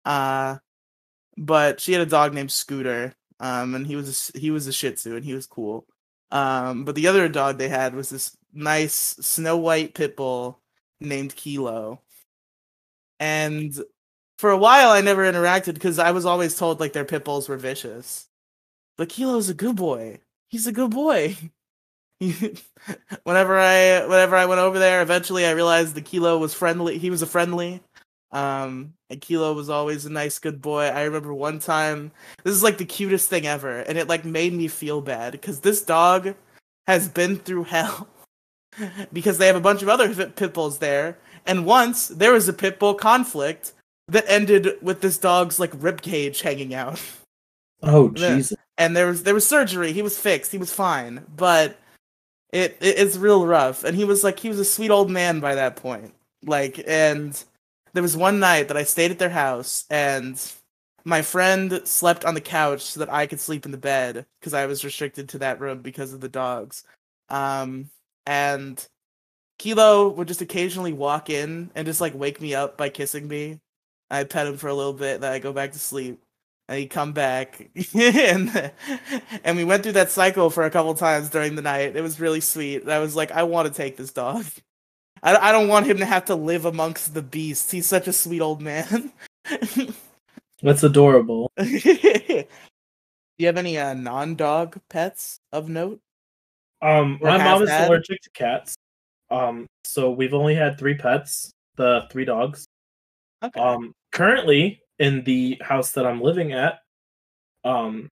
Uh 0.05 0.57
but 1.38 1.80
she 1.80 1.93
had 1.93 2.01
a 2.01 2.05
dog 2.05 2.34
named 2.34 2.51
Scooter, 2.51 3.16
um, 3.39 3.76
and 3.76 3.88
he 3.88 3.95
was 3.95 4.32
a, 4.36 4.39
he 4.39 4.51
was 4.51 4.68
a 4.68 4.74
Shih 4.74 4.91
Tzu, 4.93 5.16
and 5.16 5.26
he 5.26 5.34
was 5.34 5.47
cool. 5.47 5.86
Um, 6.32 6.86
but 6.86 6.95
the 6.95 7.07
other 7.07 7.28
dog 7.30 7.57
they 7.57 7.70
had 7.70 7.95
was 7.95 8.09
this 8.09 8.38
nice 8.53 8.93
Snow 8.93 9.57
White 9.57 9.93
pit 9.95 10.16
bull 10.18 10.59
named 10.99 11.36
Kilo, 11.36 12.01
and 13.20 13.74
for 14.38 14.51
a 14.51 14.57
while 14.57 14.89
I 14.91 15.01
never 15.01 15.24
interacted 15.32 15.76
because 15.76 15.99
I 15.99 16.12
was 16.12 16.26
always 16.26 16.57
told 16.57 16.80
like 16.80 16.93
their 16.93 17.05
pit 17.05 17.26
bulls 17.26 17.49
were 17.49 17.57
vicious. 17.57 18.28
But 18.97 19.09
Kilo's 19.09 19.49
a 19.49 19.53
good 19.53 19.76
boy. 19.78 20.22
He's 20.52 20.68
a 20.68 20.72
good 20.72 20.91
boy. 20.91 21.38
whenever 23.24 23.58
I 23.58 24.06
whenever 24.06 24.36
I 24.36 24.45
went 24.45 24.60
over 24.60 24.78
there, 24.78 25.02
eventually 25.02 25.45
I 25.45 25.52
realized 25.52 25.95
the 25.95 26.02
Kilo 26.02 26.38
was 26.38 26.54
friendly. 26.54 26.97
He 26.97 27.10
was 27.10 27.22
a 27.22 27.28
friendly. 27.28 27.82
Um, 28.32 28.93
and 29.10 29.20
Kilo 29.20 29.54
was 29.54 29.70
always 29.70 30.06
a 30.06 30.10
nice, 30.10 30.39
good 30.39 30.62
boy. 30.62 30.84
I 30.84 31.04
remember 31.04 31.34
one 31.34 31.60
time, 31.60 32.12
this 32.43 32.56
is 32.56 32.64
like 32.64 32.78
the 32.78 32.86
cutest 32.86 33.30
thing 33.30 33.45
ever, 33.45 33.80
and 33.80 33.97
it 33.97 34.08
like 34.08 34.24
made 34.24 34.54
me 34.54 34.68
feel 34.68 35.02
bad 35.02 35.34
because 35.34 35.62
this 35.62 35.82
dog 35.82 36.36
has 36.88 37.10
been 37.10 37.38
through 37.38 37.66
hell 37.66 38.08
because 39.14 39.38
they 39.38 39.47
have 39.47 39.56
a 39.56 39.62
bunch 39.62 39.82
of 39.82 39.89
other 39.89 40.14
pit 40.14 40.54
bulls 40.54 40.78
there, 40.78 41.18
and 41.45 41.66
once 41.66 42.08
there 42.08 42.32
was 42.34 42.47
a 42.47 42.54
pit 42.54 42.80
bull 42.80 42.93
conflict 42.93 43.74
that 44.08 44.26
ended 44.28 44.78
with 44.82 45.02
this 45.02 45.18
dog's 45.18 45.60
like 45.60 45.72
rib 45.76 46.02
cage 46.02 46.41
hanging 46.41 46.74
out. 46.74 47.02
Oh 47.82 48.10
Jesus! 48.10 48.58
And 48.78 48.96
there 48.96 49.08
was 49.08 49.24
there 49.24 49.34
was 49.34 49.48
surgery. 49.48 49.94
He 49.94 50.02
was 50.02 50.18
fixed. 50.18 50.52
He 50.52 50.58
was 50.58 50.74
fine, 50.74 51.26
but 51.36 51.78
it, 52.52 52.78
it 52.82 53.00
it's 53.00 53.18
real 53.18 53.46
rough. 53.46 53.84
And 53.84 53.96
he 53.96 54.06
was 54.06 54.24
like 54.24 54.40
he 54.40 54.50
was 54.50 54.60
a 54.60 54.66
sweet 54.66 54.92
old 54.92 55.10
man 55.10 55.40
by 55.40 55.56
that 55.56 55.76
point. 55.76 56.14
Like 56.44 56.84
and 56.88 57.42
there 57.94 58.04
was 58.04 58.18
one 58.18 58.40
night 58.40 58.68
that 58.68 58.78
I 58.78 58.84
stayed 58.84 59.12
at 59.12 59.20
their 59.20 59.30
house 59.30 59.86
and 59.90 60.42
my 61.04 61.22
friend 61.22 61.82
slept 61.86 62.26
on 62.26 62.36
the 62.36 62.42
couch 62.42 62.82
so 62.82 63.00
that 63.00 63.12
I 63.12 63.26
could 63.28 63.40
sleep 63.40 63.66
in 63.66 63.72
the 63.72 63.78
bed 63.78 64.26
because 64.40 64.54
I 64.54 64.66
was 64.66 64.86
restricted 64.86 65.30
to 65.30 65.40
that 65.40 65.60
room 65.60 65.82
because 65.82 66.14
of 66.14 66.22
the 66.22 66.30
dogs. 66.30 66.84
Um, 67.30 67.90
and 68.26 68.86
Kilo 69.58 70.10
would 70.10 70.28
just 70.28 70.42
occasionally 70.42 70.94
walk 70.94 71.30
in 71.30 71.72
and 71.76 71.86
just 71.86 72.02
like 72.02 72.14
wake 72.14 72.42
me 72.42 72.54
up 72.54 72.78
by 72.78 72.90
kissing 72.90 73.28
me. 73.28 73.60
I 74.10 74.26
pet 74.26 74.48
him 74.48 74.58
for 74.58 74.68
a 74.68 74.74
little 74.74 74.94
bit, 74.94 75.22
then 75.22 75.32
I 75.32 75.40
go 75.40 75.54
back 75.54 75.72
to 75.72 75.80
sleep. 75.80 76.22
And 76.68 76.80
he'd 76.80 76.88
come 76.89 77.12
back, 77.12 77.70
and 77.93 78.72
and 79.43 79.57
we 79.57 79.66
went 79.66 79.84
through 79.84 79.91
that 79.93 80.09
cycle 80.09 80.49
for 80.49 80.64
a 80.64 80.70
couple 80.70 80.93
times 80.93 81.30
during 81.30 81.55
the 81.55 81.62
night. 81.62 81.95
It 81.95 82.01
was 82.01 82.20
really 82.20 82.39
sweet. 82.39 82.88
I 82.88 82.99
was 82.99 83.16
like, 83.16 83.32
I 83.32 83.43
want 83.43 83.68
to 83.68 83.74
take 83.74 83.97
this 83.97 84.14
dog. 84.14 84.45
I, 85.24 85.36
I 85.36 85.51
don't 85.51 85.68
want 85.68 85.86
him 85.86 85.97
to 85.97 86.05
have 86.05 86.26
to 86.26 86.36
live 86.36 86.66
amongst 86.66 87.14
the 87.14 87.22
beasts. 87.22 87.72
He's 87.72 87.86
such 87.86 88.07
a 88.07 88.14
sweet 88.14 88.41
old 88.41 88.62
man. 88.62 89.12
That's 90.64 90.84
adorable. 90.84 91.51
Do 91.57 92.45
you 93.38 93.47
have 93.47 93.57
any 93.57 93.78
uh, 93.78 93.93
non-dog 93.93 94.80
pets 94.89 95.39
of 95.51 95.70
note? 95.70 95.99
Um, 96.82 97.20
Or 97.22 97.30
my 97.30 97.38
mom 97.38 97.64
is 97.64 97.70
had? 97.70 97.88
allergic 97.88 98.22
to 98.22 98.30
cats. 98.32 98.76
Um, 99.30 99.68
so 99.84 100.12
we've 100.12 100.34
only 100.34 100.55
had 100.55 100.78
three 100.78 100.95
pets, 100.95 101.51
the 101.76 102.07
three 102.12 102.26
dogs. 102.26 102.66
Okay. 103.43 103.59
Um, 103.59 103.93
currently 104.12 104.81
in 105.02 105.24
the 105.24 105.58
house 105.62 105.91
that 105.93 106.06
I'm 106.06 106.22
living 106.22 106.54
at, 106.54 106.80
um, 107.66 108.08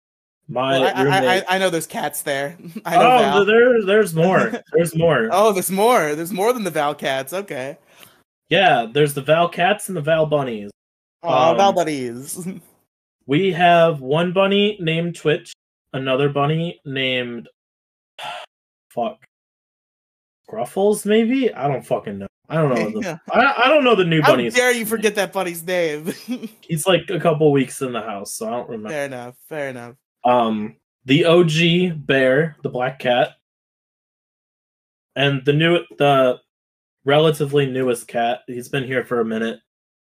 my 0.48 0.80
Well, 0.80 0.84
I, 0.84 0.92
I, 0.92 1.04
roommate. 1.04 1.44
I, 1.48 1.56
I 1.56 1.58
know 1.60 1.70
there's 1.70 1.86
cats 1.88 2.24
there. 2.24 2.58
I 2.86 2.96
know 2.98 3.02
oh, 3.12 3.18
Val. 3.20 3.46
there, 3.46 3.86
there's 3.86 4.14
more. 4.26 4.52
There's 4.74 4.96
more. 4.96 5.30
Oh, 5.32 5.54
there's 5.54 5.70
more. 5.72 6.16
There's 6.16 6.34
more 6.34 6.52
than 6.52 6.64
the 6.64 6.72
Val 6.72 6.96
cats. 6.96 7.32
Okay. 7.34 7.78
Yeah, 8.50 8.88
there's 8.92 9.14
the 9.14 9.22
Val 9.22 9.48
cats 9.48 9.88
and 9.90 9.96
the 9.96 10.02
Val 10.02 10.26
bunnies. 10.26 10.72
Oh, 11.22 11.52
Um, 11.52 11.58
Val 11.58 11.74
bunnies. 11.74 12.46
We 13.28 13.52
have 13.52 14.02
one 14.02 14.34
bunny 14.34 14.76
named 14.82 15.16
Twitch, 15.16 15.54
another 15.94 16.30
bunny 16.30 16.82
named 16.84 17.48
fuck 18.92 19.24
Gruffles, 20.50 21.06
maybe. 21.06 21.54
I 21.54 21.68
don't 21.68 21.86
fucking 21.86 22.18
know. 22.18 22.28
I 22.50 22.56
don't 22.56 22.70
know. 22.70 23.02
The, 23.02 23.22
I, 23.32 23.66
I 23.66 23.68
don't 23.68 23.84
know 23.84 23.96
the 23.96 24.06
new 24.06 24.22
bunny. 24.22 24.46
How 24.46 24.50
dare 24.56 24.72
you 24.72 24.86
forget 24.86 25.16
that 25.16 25.32
bunny's 25.34 25.64
name? 25.64 26.12
He's 26.62 26.88
like 26.88 27.10
a 27.10 27.20
couple 27.20 27.52
weeks 27.52 27.82
in 27.82 27.92
the 27.94 28.02
house, 28.02 28.34
so 28.36 28.48
I 28.48 28.52
don't 28.52 28.70
remember. 28.70 28.90
fair 28.90 29.06
enough. 29.06 29.36
Fair 29.48 29.70
enough. 29.70 29.96
Um, 30.26 30.76
the 31.06 31.26
OG 31.26 32.06
bear, 32.06 32.58
the 32.64 32.70
black 32.70 33.00
cat, 33.00 33.36
and 35.16 35.44
the 35.46 35.54
new, 35.54 35.80
the 35.98 36.40
relatively 37.06 37.66
newest 37.66 38.08
cat. 38.08 38.42
He's 38.48 38.70
been 38.70 38.84
here 38.86 39.06
for 39.06 39.22
a 39.22 39.26
minute. 39.26 39.60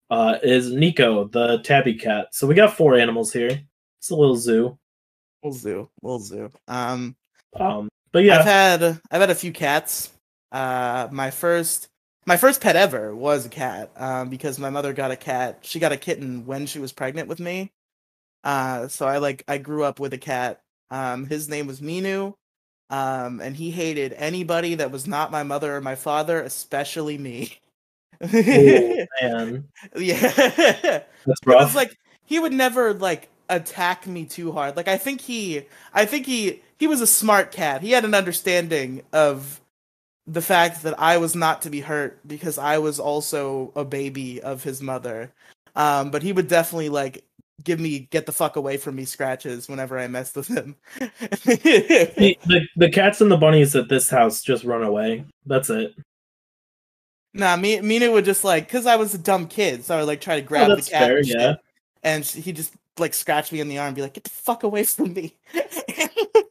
Uh, 0.09 0.37
is 0.43 0.71
Nico, 0.73 1.27
the 1.29 1.59
tabby 1.63 1.93
cat. 1.93 2.27
So 2.31 2.45
we 2.45 2.53
got 2.55 2.75
four 2.75 2.95
animals 2.95 3.31
here. 3.31 3.61
It's 3.99 4.09
a 4.09 4.15
little 4.15 4.35
zoo. 4.35 4.77
We'll 5.41 5.53
zoo. 5.53 5.89
We'll 6.01 6.19
zoo. 6.19 6.49
Um, 6.67 7.15
Um, 7.57 7.87
but 8.11 8.23
yeah, 8.23 8.39
I've 8.39 8.45
had 8.45 8.83
I've 8.83 9.21
had 9.21 9.29
a 9.29 9.35
few 9.35 9.51
cats. 9.53 10.11
Uh, 10.51 11.07
my 11.11 11.31
first 11.31 11.87
my 12.31 12.37
first 12.37 12.61
pet 12.61 12.77
ever 12.77 13.13
was 13.13 13.45
a 13.45 13.49
cat. 13.49 13.91
Um, 13.97 14.29
because 14.29 14.57
my 14.57 14.69
mother 14.69 14.93
got 14.93 15.11
a 15.11 15.17
cat. 15.17 15.59
She 15.63 15.79
got 15.79 15.91
a 15.91 15.97
kitten 15.97 16.45
when 16.45 16.65
she 16.65 16.79
was 16.79 16.93
pregnant 16.93 17.27
with 17.27 17.41
me. 17.41 17.73
Uh, 18.41 18.87
so 18.87 19.05
I 19.05 19.17
like 19.17 19.43
I 19.49 19.57
grew 19.57 19.83
up 19.83 19.99
with 19.99 20.13
a 20.13 20.17
cat. 20.17 20.61
Um, 20.89 21.25
his 21.25 21.49
name 21.49 21.67
was 21.67 21.81
Minu. 21.81 22.35
Um, 22.89 23.41
and 23.41 23.53
he 23.53 23.69
hated 23.69 24.13
anybody 24.13 24.75
that 24.75 24.91
was 24.91 25.07
not 25.07 25.29
my 25.29 25.43
mother 25.43 25.75
or 25.75 25.81
my 25.81 25.95
father, 25.95 26.39
especially 26.41 27.17
me. 27.17 27.59
oh, 28.21 28.27
man, 29.21 29.65
yeah. 29.97 30.21
that's 30.21 31.41
rough. 31.45 31.61
It 31.61 31.65
was 31.65 31.75
like 31.75 31.97
he 32.23 32.39
would 32.39 32.53
never 32.53 32.93
like 32.93 33.27
attack 33.49 34.07
me 34.07 34.23
too 34.23 34.53
hard. 34.53 34.77
Like 34.77 34.87
I 34.87 34.95
think 34.95 35.19
he 35.19 35.63
I 35.93 36.05
think 36.05 36.27
he 36.27 36.61
he 36.79 36.87
was 36.87 37.01
a 37.01 37.07
smart 37.07 37.51
cat. 37.51 37.81
He 37.81 37.91
had 37.91 38.05
an 38.05 38.13
understanding 38.13 39.03
of 39.11 39.60
the 40.31 40.41
fact 40.41 40.83
that 40.83 40.99
I 40.99 41.17
was 41.17 41.35
not 41.35 41.61
to 41.63 41.69
be 41.69 41.81
hurt 41.81 42.19
because 42.25 42.57
I 42.57 42.77
was 42.77 42.99
also 42.99 43.71
a 43.75 43.83
baby 43.83 44.41
of 44.41 44.63
his 44.63 44.81
mother. 44.81 45.31
Um 45.75 46.11
but 46.11 46.23
he 46.23 46.31
would 46.33 46.47
definitely 46.47 46.89
like 46.89 47.23
give 47.63 47.79
me 47.79 48.07
get 48.11 48.25
the 48.25 48.31
fuck 48.31 48.55
away 48.55 48.77
from 48.77 48.95
me 48.95 49.05
scratches 49.05 49.67
whenever 49.67 49.99
I 49.99 50.07
messed 50.07 50.35
with 50.35 50.47
him. 50.47 50.75
the, 50.99 52.37
the 52.45 52.67
the 52.75 52.89
cats 52.89 53.21
and 53.21 53.31
the 53.31 53.37
bunnies 53.37 53.75
at 53.75 53.89
this 53.89 54.09
house 54.09 54.41
just 54.41 54.63
run 54.63 54.83
away. 54.83 55.25
That's 55.45 55.69
it. 55.69 55.93
nah, 57.33 57.55
me 57.55 57.77
Minu 57.77 58.11
would 58.13 58.25
just 58.25 58.43
like 58.43 58.69
cuz 58.69 58.85
I 58.85 58.95
was 58.95 59.13
a 59.13 59.17
dumb 59.19 59.47
kid, 59.47 59.83
so 59.85 59.95
I 59.95 59.99
would 59.99 60.07
like 60.07 60.21
try 60.21 60.39
to 60.39 60.45
grab 60.45 60.71
oh, 60.71 60.75
the 60.75 60.81
cat 60.81 61.07
fair. 61.07 61.17
and. 61.17 61.27
Yeah. 61.27 61.55
and 62.03 62.25
he 62.25 62.51
just 62.51 62.73
like 62.97 63.13
scratched 63.13 63.51
me 63.51 63.59
in 63.59 63.67
the 63.67 63.77
arm 63.77 63.87
and 63.87 63.95
be 63.95 64.01
like 64.01 64.13
get 64.13 64.23
the 64.23 64.29
fuck 64.29 64.63
away 64.63 64.83
from 64.83 65.13
me 65.13 65.35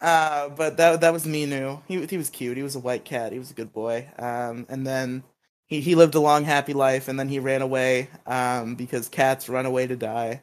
uh 0.00 0.48
but 0.50 0.76
that 0.76 1.00
that 1.00 1.12
was 1.12 1.26
Minu. 1.26 1.82
he 1.88 2.04
he 2.06 2.18
was 2.18 2.30
cute. 2.30 2.56
He 2.56 2.62
was 2.62 2.76
a 2.76 2.80
white 2.80 3.04
cat. 3.04 3.32
He 3.32 3.38
was 3.38 3.50
a 3.50 3.54
good 3.54 3.72
boy. 3.72 4.08
Um 4.18 4.66
and 4.68 4.86
then 4.86 5.24
he 5.66 5.80
he 5.80 5.94
lived 5.94 6.14
a 6.14 6.20
long 6.20 6.44
happy 6.44 6.74
life 6.74 7.08
and 7.08 7.18
then 7.18 7.28
he 7.28 7.38
ran 7.40 7.62
away 7.62 8.10
um 8.26 8.74
because 8.76 9.08
cats 9.08 9.48
run 9.48 9.66
away 9.66 9.86
to 9.86 9.96
die. 9.96 10.42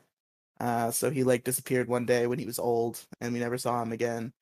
Uh 0.60 0.91
so 0.91 1.10
he 1.12 1.24
like 1.24 1.43
disappeared 1.43 1.88
one 1.89 2.06
day 2.06 2.28
when 2.28 2.39
he 2.39 2.45
was 2.45 2.60
old 2.60 2.99
and 3.22 3.34
we 3.34 3.39
never 3.39 3.58
saw 3.58 3.82
him 3.84 3.91
again. 3.93 4.34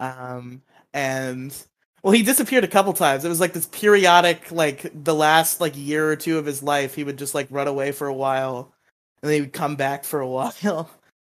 Um 0.00 0.62
and 0.94 1.56
well 2.02 2.12
he 2.12 2.22
disappeared 2.22 2.64
a 2.64 2.68
couple 2.68 2.92
times. 2.94 3.24
It 3.24 3.28
was 3.28 3.40
like 3.40 3.52
this 3.54 3.66
periodic 3.66 4.50
like 4.52 4.90
the 4.94 5.14
last 5.14 5.60
like 5.60 5.76
year 5.76 6.10
or 6.10 6.16
two 6.16 6.38
of 6.38 6.46
his 6.46 6.62
life 6.62 6.94
he 6.94 7.04
would 7.04 7.18
just 7.18 7.34
like 7.34 7.48
run 7.50 7.68
away 7.68 7.92
for 7.92 8.06
a 8.08 8.14
while 8.14 8.74
and 9.22 9.30
they 9.30 9.40
would 9.40 9.52
come 9.52 9.76
back 9.76 10.04
for 10.04 10.20
a 10.20 10.28
while, 10.28 10.90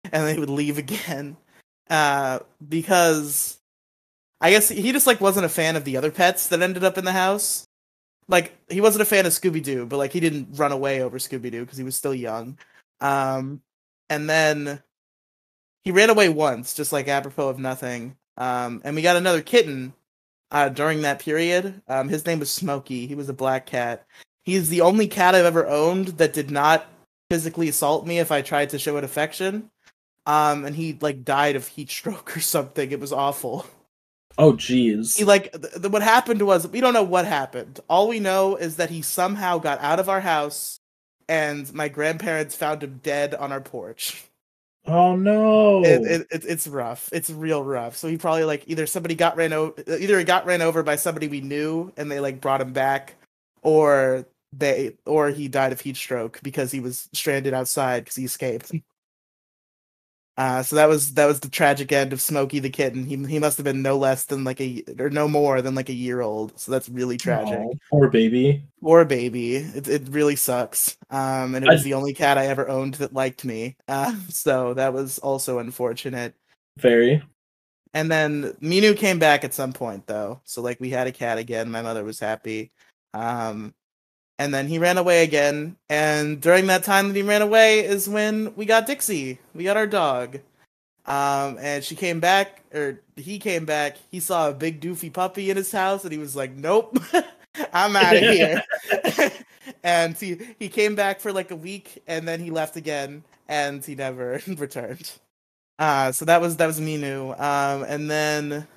and 0.05 0.27
they 0.27 0.39
would 0.39 0.49
leave 0.49 0.77
again, 0.77 1.37
uh, 1.89 2.39
because 2.67 3.59
I 4.41 4.51
guess 4.51 4.69
he 4.69 4.91
just 4.91 5.07
like 5.07 5.21
wasn't 5.21 5.45
a 5.45 5.49
fan 5.49 5.75
of 5.75 5.85
the 5.85 5.97
other 5.97 6.11
pets 6.11 6.47
that 6.47 6.61
ended 6.61 6.83
up 6.83 6.97
in 6.97 7.05
the 7.05 7.11
house. 7.11 7.67
Like 8.27 8.53
he 8.69 8.81
wasn't 8.81 9.03
a 9.03 9.05
fan 9.05 9.25
of 9.25 9.31
Scooby 9.31 9.63
Doo, 9.63 9.85
but 9.85 9.97
like 9.97 10.11
he 10.11 10.19
didn't 10.19 10.49
run 10.53 10.71
away 10.71 11.01
over 11.01 11.17
Scooby 11.19 11.51
Doo 11.51 11.61
because 11.61 11.77
he 11.77 11.83
was 11.83 11.95
still 11.95 12.15
young. 12.15 12.57
Um, 13.01 13.61
and 14.09 14.29
then 14.29 14.81
he 15.83 15.91
ran 15.91 16.09
away 16.09 16.29
once, 16.29 16.73
just 16.73 16.91
like 16.91 17.07
apropos 17.07 17.49
of 17.49 17.59
nothing. 17.59 18.17
Um, 18.37 18.81
and 18.83 18.95
we 18.95 19.01
got 19.01 19.15
another 19.15 19.41
kitten 19.41 19.93
uh, 20.51 20.69
during 20.69 21.03
that 21.03 21.19
period. 21.19 21.81
Um, 21.87 22.09
his 22.09 22.25
name 22.25 22.39
was 22.39 22.51
Smokey. 22.51 23.07
He 23.07 23.15
was 23.15 23.29
a 23.29 23.33
black 23.33 23.65
cat. 23.65 24.05
He's 24.43 24.69
the 24.69 24.81
only 24.81 25.07
cat 25.07 25.35
I've 25.35 25.45
ever 25.45 25.67
owned 25.67 26.09
that 26.19 26.33
did 26.33 26.51
not 26.51 26.85
physically 27.29 27.69
assault 27.69 28.05
me 28.05 28.19
if 28.19 28.31
I 28.31 28.41
tried 28.41 28.69
to 28.71 28.79
show 28.79 28.97
it 28.97 29.03
affection. 29.03 29.71
Um, 30.25 30.65
and 30.65 30.75
he 30.75 30.97
like 31.01 31.23
died 31.23 31.55
of 31.55 31.67
heat 31.67 31.89
stroke 31.89 32.35
or 32.37 32.41
something. 32.41 32.91
It 32.91 32.99
was 32.99 33.13
awful. 33.13 33.65
Oh, 34.37 34.53
jeez. 34.53 35.17
He 35.17 35.23
like 35.23 35.51
th- 35.51 35.73
th- 35.73 35.91
what 35.91 36.01
happened 36.01 36.41
was 36.41 36.67
we 36.67 36.81
don't 36.81 36.93
know 36.93 37.03
what 37.03 37.25
happened. 37.25 37.79
All 37.89 38.07
we 38.07 38.19
know 38.19 38.55
is 38.55 38.75
that 38.77 38.89
he 38.89 39.01
somehow 39.01 39.59
got 39.59 39.79
out 39.79 39.99
of 39.99 40.09
our 40.09 40.21
house, 40.21 40.79
and 41.29 41.71
my 41.73 41.87
grandparents 41.87 42.55
found 42.55 42.83
him 42.83 42.99
dead 43.01 43.33
on 43.33 43.51
our 43.51 43.61
porch. 43.61 44.25
Oh 44.87 45.15
no. 45.15 45.83
It, 45.83 46.01
it, 46.03 46.27
it, 46.31 46.45
it's 46.45 46.67
rough. 46.67 47.09
It's 47.11 47.29
real 47.29 47.63
rough. 47.63 47.95
So 47.95 48.07
he 48.07 48.17
probably 48.17 48.43
like 48.43 48.63
either 48.67 48.85
somebody 48.85 49.15
got 49.15 49.37
ran 49.37 49.53
over, 49.53 49.73
either 49.87 50.19
he 50.19 50.25
got 50.25 50.45
ran 50.45 50.61
over 50.61 50.83
by 50.83 50.95
somebody 50.97 51.27
we 51.27 51.41
knew, 51.41 51.91
and 51.97 52.11
they 52.11 52.19
like 52.19 52.41
brought 52.41 52.61
him 52.61 52.73
back, 52.73 53.15
or 53.63 54.27
they, 54.53 54.95
or 55.05 55.29
he 55.29 55.47
died 55.47 55.71
of 55.71 55.81
heat 55.81 55.97
stroke 55.97 56.39
because 56.43 56.71
he 56.71 56.79
was 56.81 57.09
stranded 57.13 57.53
outside 57.53 58.03
because 58.03 58.15
he 58.15 58.25
escaped. 58.25 58.71
Uh, 60.37 60.61
so 60.61 60.75
that 60.75 60.89
was 60.89 61.13
that 61.13 61.27
was 61.27 61.39
the 61.39 61.49
tragic 61.49 61.93
end 61.93 62.11
of 62.11 62.19
Smokey 62.19 62.59
the 62.59 62.69
kitten. 62.69 63.05
He 63.05 63.15
he 63.15 63.39
must 63.39 63.57
have 63.57 63.63
been 63.63 63.81
no 63.81 63.97
less 63.97 64.25
than 64.25 64.43
like 64.43 64.59
a 64.59 64.83
or 64.99 65.09
no 65.09 65.29
more 65.29 65.61
than 65.61 65.75
like 65.75 65.87
a 65.87 65.93
year 65.93 66.19
old. 66.19 66.59
So 66.59 66.73
that's 66.73 66.89
really 66.89 67.17
tragic. 67.17 67.57
Oh, 67.57 67.73
poor 67.89 68.09
baby. 68.09 68.63
Poor 68.81 69.05
baby. 69.05 69.55
It 69.55 69.87
it 69.87 70.03
really 70.09 70.35
sucks. 70.35 70.97
Um, 71.09 71.55
and 71.55 71.65
it 71.65 71.71
was 71.71 71.83
the 71.83 71.93
only 71.93 72.13
cat 72.13 72.37
I 72.37 72.47
ever 72.47 72.67
owned 72.67 72.95
that 72.95 73.13
liked 73.13 73.45
me. 73.45 73.77
Uh, 73.87 74.13
so 74.29 74.73
that 74.73 74.93
was 74.93 75.19
also 75.19 75.59
unfortunate. 75.59 76.35
Very. 76.77 77.23
And 77.93 78.11
then 78.11 78.51
Minu 78.61 78.97
came 78.97 79.19
back 79.19 79.45
at 79.45 79.53
some 79.53 79.71
point 79.71 80.05
though. 80.05 80.41
So 80.43 80.61
like 80.61 80.81
we 80.81 80.89
had 80.89 81.07
a 81.07 81.13
cat 81.13 81.37
again. 81.37 81.71
My 81.71 81.81
mother 81.81 82.03
was 82.03 82.19
happy. 82.19 82.73
Um, 83.13 83.73
and 84.37 84.53
then 84.53 84.67
he 84.67 84.79
ran 84.79 84.97
away 84.97 85.23
again. 85.23 85.77
And 85.89 86.41
during 86.41 86.67
that 86.67 86.83
time 86.83 87.07
that 87.07 87.15
he 87.15 87.23
ran 87.23 87.41
away 87.41 87.79
is 87.79 88.09
when 88.09 88.53
we 88.55 88.65
got 88.65 88.85
Dixie. 88.85 89.39
We 89.53 89.63
got 89.63 89.77
our 89.77 89.87
dog. 89.87 90.39
Um, 91.05 91.57
and 91.59 91.83
she 91.83 91.95
came 91.95 92.19
back, 92.19 92.63
or 92.73 93.01
he 93.15 93.37
came 93.37 93.65
back. 93.65 93.97
He 94.09 94.19
saw 94.19 94.49
a 94.49 94.53
big 94.53 94.81
doofy 94.81 95.13
puppy 95.13 95.49
in 95.49 95.57
his 95.57 95.71
house, 95.71 96.03
and 96.03 96.11
he 96.11 96.17
was 96.17 96.35
like, 96.35 96.55
"Nope, 96.55 96.97
I'm 97.73 97.95
out 97.95 98.15
of 98.15 98.23
here." 98.23 98.63
and 99.83 100.17
he 100.17 100.39
he 100.57 100.67
came 100.67 100.95
back 100.95 101.19
for 101.19 101.31
like 101.31 101.51
a 101.51 101.55
week, 101.55 102.01
and 102.07 102.27
then 102.27 102.39
he 102.39 102.49
left 102.49 102.75
again, 102.75 103.23
and 103.47 103.85
he 103.85 103.93
never 103.93 104.41
returned. 104.47 105.11
Uh, 105.77 106.11
so 106.11 106.25
that 106.25 106.41
was 106.41 106.57
that 106.57 106.65
was 106.65 106.79
Minu. 106.79 107.39
Um, 107.39 107.83
and 107.83 108.09
then 108.09 108.67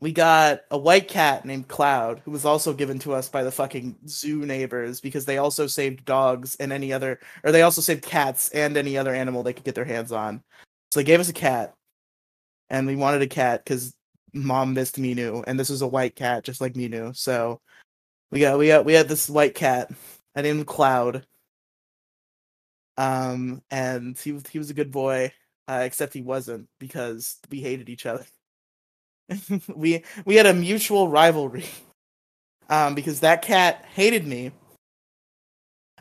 we 0.00 0.12
got 0.12 0.60
a 0.70 0.78
white 0.78 1.08
cat 1.08 1.44
named 1.44 1.68
Cloud, 1.68 2.20
who 2.24 2.30
was 2.30 2.44
also 2.44 2.74
given 2.74 2.98
to 3.00 3.14
us 3.14 3.28
by 3.28 3.42
the 3.42 3.52
fucking 3.52 3.96
zoo 4.06 4.44
neighbors 4.44 5.00
because 5.00 5.24
they 5.24 5.38
also 5.38 5.66
saved 5.66 6.04
dogs 6.04 6.56
and 6.56 6.72
any 6.72 6.92
other, 6.92 7.20
or 7.42 7.52
they 7.52 7.62
also 7.62 7.80
saved 7.80 8.04
cats 8.04 8.50
and 8.50 8.76
any 8.76 8.98
other 8.98 9.14
animal 9.14 9.42
they 9.42 9.52
could 9.52 9.64
get 9.64 9.74
their 9.74 9.84
hands 9.84 10.12
on. 10.12 10.42
So 10.92 11.00
they 11.00 11.04
gave 11.04 11.20
us 11.20 11.28
a 11.28 11.32
cat, 11.32 11.74
and 12.70 12.86
we 12.86 12.96
wanted 12.96 13.22
a 13.22 13.26
cat 13.26 13.64
because 13.64 13.94
mom 14.34 14.74
missed 14.74 14.96
Minu, 14.96 15.44
and 15.46 15.58
this 15.58 15.70
was 15.70 15.82
a 15.82 15.88
white 15.88 16.16
cat 16.16 16.44
just 16.44 16.60
like 16.60 16.74
Minu. 16.74 17.16
So 17.16 17.60
we 18.30 18.40
got 18.40 18.58
we 18.58 18.68
got 18.68 18.84
we 18.84 18.94
had 18.94 19.08
this 19.08 19.30
white 19.30 19.54
cat. 19.54 19.90
I 20.36 20.42
named 20.42 20.60
him 20.60 20.64
Cloud. 20.66 21.26
Um, 22.96 23.62
and 23.70 24.18
he 24.18 24.38
he 24.50 24.58
was 24.58 24.70
a 24.70 24.74
good 24.74 24.90
boy, 24.90 25.32
uh, 25.68 25.82
except 25.84 26.14
he 26.14 26.22
wasn't 26.22 26.68
because 26.78 27.38
we 27.50 27.60
hated 27.60 27.88
each 27.88 28.06
other. 28.06 28.24
we 29.74 30.02
we 30.24 30.36
had 30.36 30.46
a 30.46 30.54
mutual 30.54 31.08
rivalry 31.08 31.64
um, 32.68 32.94
because 32.94 33.20
that 33.20 33.42
cat 33.42 33.84
hated 33.94 34.26
me. 34.26 34.52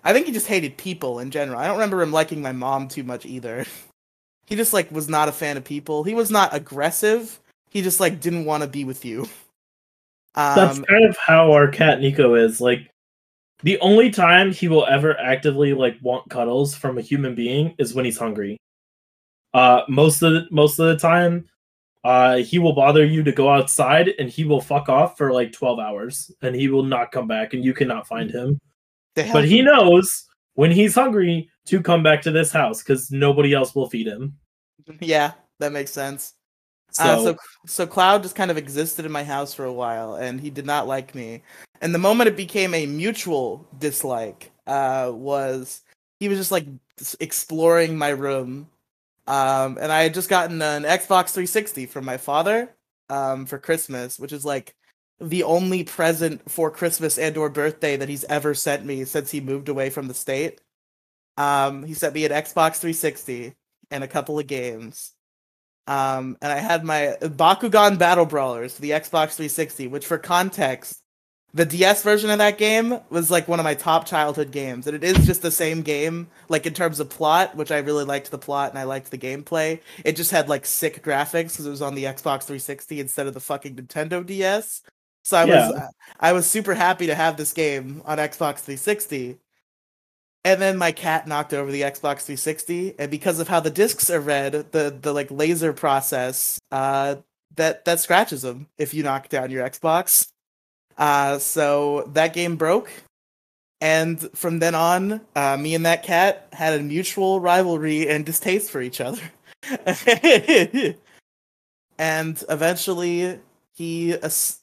I 0.03 0.11
think 0.11 0.25
he 0.25 0.33
just 0.33 0.47
hated 0.47 0.77
people 0.77 1.19
in 1.19 1.31
general. 1.31 1.59
I 1.59 1.65
don't 1.65 1.77
remember 1.77 2.01
him 2.01 2.11
liking 2.11 2.41
my 2.41 2.51
mom 2.51 2.87
too 2.87 3.03
much 3.03 3.25
either. 3.25 3.65
he 4.45 4.55
just 4.55 4.73
like 4.73 4.91
was 4.91 5.07
not 5.07 5.29
a 5.29 5.31
fan 5.31 5.57
of 5.57 5.63
people. 5.63 6.03
He 6.03 6.13
was 6.13 6.29
not 6.29 6.53
aggressive. 6.53 7.39
He 7.69 7.81
just 7.81 7.99
like 7.99 8.19
didn't 8.19 8.45
want 8.45 8.63
to 8.63 8.69
be 8.69 8.85
with 8.85 9.05
you. 9.05 9.27
Um, 10.35 10.55
That's 10.55 10.79
kind 10.79 11.05
of 11.05 11.17
how 11.17 11.51
our 11.51 11.67
cat 11.67 12.01
Nico 12.01 12.35
is. 12.35 12.59
Like 12.59 12.89
the 13.61 13.79
only 13.79 14.09
time 14.09 14.51
he 14.51 14.67
will 14.67 14.85
ever 14.87 15.17
actively 15.19 15.73
like 15.73 15.97
want 16.01 16.29
cuddles 16.29 16.75
from 16.75 16.97
a 16.97 17.01
human 17.01 17.35
being 17.35 17.75
is 17.77 17.93
when 17.93 18.05
he's 18.05 18.17
hungry. 18.17 18.57
Uh, 19.53 19.81
most 19.87 20.21
of 20.21 20.33
the, 20.33 20.47
most 20.51 20.79
of 20.79 20.87
the 20.87 20.97
time, 20.97 21.47
uh, 22.03 22.37
he 22.37 22.59
will 22.59 22.73
bother 22.73 23.05
you 23.05 23.23
to 23.23 23.31
go 23.31 23.49
outside 23.49 24.09
and 24.19 24.29
he 24.29 24.43
will 24.43 24.61
fuck 24.61 24.89
off 24.89 25.17
for 25.17 25.31
like 25.31 25.51
12 25.51 25.79
hours 25.79 26.31
and 26.41 26.55
he 26.55 26.67
will 26.67 26.83
not 26.83 27.11
come 27.11 27.27
back 27.27 27.53
and 27.53 27.63
you 27.63 27.73
cannot 27.73 28.07
find 28.07 28.29
him. 28.29 28.59
But 29.15 29.45
he 29.45 29.61
knows 29.61 30.25
when 30.55 30.71
he's 30.71 30.95
hungry 30.95 31.49
to 31.65 31.81
come 31.81 32.03
back 32.03 32.21
to 32.23 32.31
this 32.31 32.51
house 32.51 32.83
because 32.83 33.11
nobody 33.11 33.53
else 33.53 33.73
will 33.73 33.89
feed 33.89 34.07
him. 34.07 34.35
Yeah, 34.99 35.31
that 35.59 35.71
makes 35.71 35.91
sense. 35.91 36.33
So, 36.91 37.03
uh, 37.03 37.23
so, 37.23 37.35
so 37.65 37.87
Cloud 37.87 38.21
just 38.21 38.35
kind 38.35 38.51
of 38.51 38.57
existed 38.57 39.05
in 39.05 39.11
my 39.11 39.23
house 39.23 39.53
for 39.53 39.65
a 39.65 39.73
while, 39.73 40.15
and 40.15 40.39
he 40.39 40.51
did 40.51 40.65
not 40.65 40.87
like 40.87 41.15
me. 41.15 41.41
And 41.81 41.93
the 41.93 41.99
moment 41.99 42.27
it 42.27 42.37
became 42.37 42.73
a 42.73 42.85
mutual 42.85 43.67
dislike 43.79 44.51
uh, 44.67 45.11
was 45.13 45.81
he 46.19 46.27
was 46.27 46.37
just 46.37 46.51
like 46.51 46.67
exploring 47.19 47.97
my 47.97 48.09
room 48.09 48.67
um, 49.27 49.77
and 49.79 49.91
I 49.91 50.03
had 50.03 50.13
just 50.13 50.29
gotten 50.29 50.61
an 50.61 50.83
Xbox 50.83 51.29
360 51.29 51.85
from 51.85 52.05
my 52.05 52.17
father 52.17 52.75
um, 53.09 53.45
for 53.45 53.57
Christmas, 53.57 54.19
which 54.19 54.33
is 54.33 54.43
like 54.43 54.75
the 55.19 55.43
only 55.43 55.83
present 55.83 56.49
for 56.49 56.69
Christmas 56.69 57.17
and 57.17 57.37
or 57.37 57.49
birthday 57.49 57.95
that 57.95 58.09
he's 58.09 58.25
ever 58.25 58.53
sent 58.53 58.85
me 58.85 59.05
since 59.05 59.31
he 59.31 59.39
moved 59.39 59.69
away 59.69 59.89
from 59.89 60.07
the 60.07 60.13
state. 60.13 60.59
Um, 61.37 61.83
he 61.83 61.93
sent 61.93 62.13
me 62.13 62.25
an 62.25 62.31
Xbox 62.31 62.77
360 62.77 63.53
and 63.91 64.03
a 64.03 64.07
couple 64.07 64.39
of 64.39 64.47
games. 64.47 65.13
Um, 65.85 66.37
and 66.41 66.51
I 66.51 66.59
had 66.59 66.83
my 66.83 67.17
Bakugan 67.21 67.99
Battle 67.99 68.25
Brawlers 68.25 68.77
the 68.77 68.91
Xbox 68.91 69.35
360, 69.35 69.87
which 69.87 70.05
for 70.05 70.17
context 70.17 71.02
the 71.55 71.65
DS 71.65 72.01
version 72.01 72.31
of 72.31 72.39
that 72.39 72.57
game 72.57 72.99
was 73.11 73.29
like 73.29 73.47
one 73.47 73.59
of 73.59 73.63
my 73.63 73.75
top 73.75 74.05
childhood 74.05 74.51
games, 74.51 74.87
and 74.87 74.95
it 74.95 75.03
is 75.03 75.25
just 75.25 75.43
the 75.43 75.51
same 75.51 75.83
game, 75.83 76.27
like 76.49 76.65
in 76.65 76.73
terms 76.73 76.99
of 76.99 77.09
plot, 77.09 77.55
which 77.55 77.71
I 77.71 77.77
really 77.77 78.05
liked 78.05 78.31
the 78.31 78.39
plot 78.39 78.71
and 78.71 78.79
I 78.79 78.83
liked 78.83 79.11
the 79.11 79.19
gameplay. 79.19 79.79
It 80.03 80.15
just 80.15 80.31
had 80.31 80.49
like 80.49 80.65
sick 80.65 81.03
graphics 81.03 81.51
because 81.51 81.67
it 81.67 81.69
was 81.69 81.81
on 81.83 81.93
the 81.93 82.05
Xbox 82.05 82.43
360 82.43 82.99
instead 82.99 83.27
of 83.27 83.35
the 83.35 83.39
fucking 83.39 83.75
Nintendo 83.75 84.25
DS. 84.25 84.81
So 85.23 85.37
I 85.37 85.45
yeah. 85.45 85.67
was 85.67 85.75
uh, 85.75 85.87
I 86.19 86.33
was 86.33 86.49
super 86.49 86.73
happy 86.73 87.05
to 87.07 87.15
have 87.15 87.37
this 87.37 87.53
game 87.53 88.01
on 88.05 88.17
Xbox 88.17 88.59
360. 88.59 89.37
And 90.45 90.61
then 90.61 90.77
my 90.77 90.91
cat 90.91 91.27
knocked 91.27 91.53
over 91.53 91.71
the 91.71 91.83
Xbox 91.83 92.23
360, 92.23 92.95
and 92.99 93.09
because 93.09 93.39
of 93.39 93.47
how 93.47 93.61
the 93.61 93.69
discs 93.69 94.09
are 94.09 94.19
read, 94.19 94.71
the 94.71 94.97
the 94.99 95.13
like 95.13 95.29
laser 95.29 95.71
process, 95.71 96.59
uh, 96.71 97.17
that 97.55 97.85
that 97.85 97.99
scratches 97.99 98.41
them 98.41 98.67
if 98.77 98.93
you 98.93 99.03
knock 99.03 99.29
down 99.29 99.51
your 99.51 99.69
Xbox. 99.69 100.32
Uh, 100.97 101.39
so 101.39 102.09
that 102.13 102.33
game 102.33 102.55
broke. 102.55 102.91
And 103.81 104.19
from 104.35 104.59
then 104.59 104.75
on, 104.75 105.21
uh, 105.35 105.57
me 105.57 105.75
and 105.75 105.85
that 105.85 106.03
cat 106.03 106.47
had 106.53 106.79
a 106.79 106.83
mutual 106.83 107.41
rivalry 107.41 108.07
and 108.07 108.25
distaste 108.25 108.71
for 108.71 108.81
each 108.81 109.01
other. 109.01 109.21
and 111.97 112.43
eventually, 112.49 113.39
he, 113.73 114.15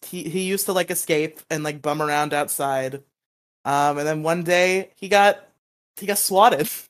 he 0.06 0.22
he 0.22 0.42
used 0.42 0.66
to 0.66 0.72
like 0.72 0.90
escape 0.90 1.40
and 1.50 1.62
like 1.62 1.82
bum 1.82 2.00
around 2.00 2.32
outside. 2.32 3.02
Um, 3.66 3.98
and 3.98 4.06
then 4.06 4.22
one 4.22 4.42
day 4.42 4.90
he 4.96 5.08
got 5.08 5.46
he 5.96 6.06
got 6.06 6.18
swatted. 6.18 6.68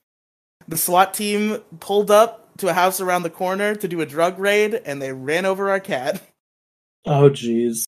The 0.67 0.77
SWAT 0.77 1.15
team 1.15 1.57
pulled 1.79 2.11
up 2.11 2.55
to 2.57 2.69
a 2.69 2.73
house 2.73 3.01
around 3.01 3.23
the 3.23 3.29
corner 3.31 3.75
to 3.75 3.87
do 3.87 3.99
a 3.99 4.05
drug 4.05 4.37
raid, 4.37 4.75
and 4.85 5.01
they 5.01 5.11
ran 5.11 5.45
over 5.45 5.69
our 5.71 5.79
cat. 5.79 6.21
Oh, 7.05 7.29
jeez. 7.31 7.87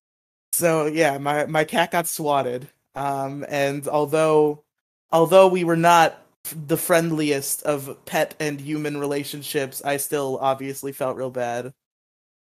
So 0.53 0.85
yeah, 0.85 1.17
my 1.17 1.45
my 1.47 1.63
cat 1.65 1.91
got 1.91 2.07
swatted. 2.07 2.69
Um, 2.95 3.45
and 3.49 3.87
although 3.87 4.63
although 5.11 5.47
we 5.47 5.63
were 5.63 5.75
not 5.77 6.19
the 6.67 6.77
friendliest 6.77 7.63
of 7.63 7.97
pet 8.05 8.35
and 8.39 8.61
human 8.61 8.97
relationships, 8.97 9.81
I 9.83 9.97
still 9.97 10.37
obviously 10.41 10.91
felt 10.91 11.17
real 11.17 11.31
bad 11.31 11.73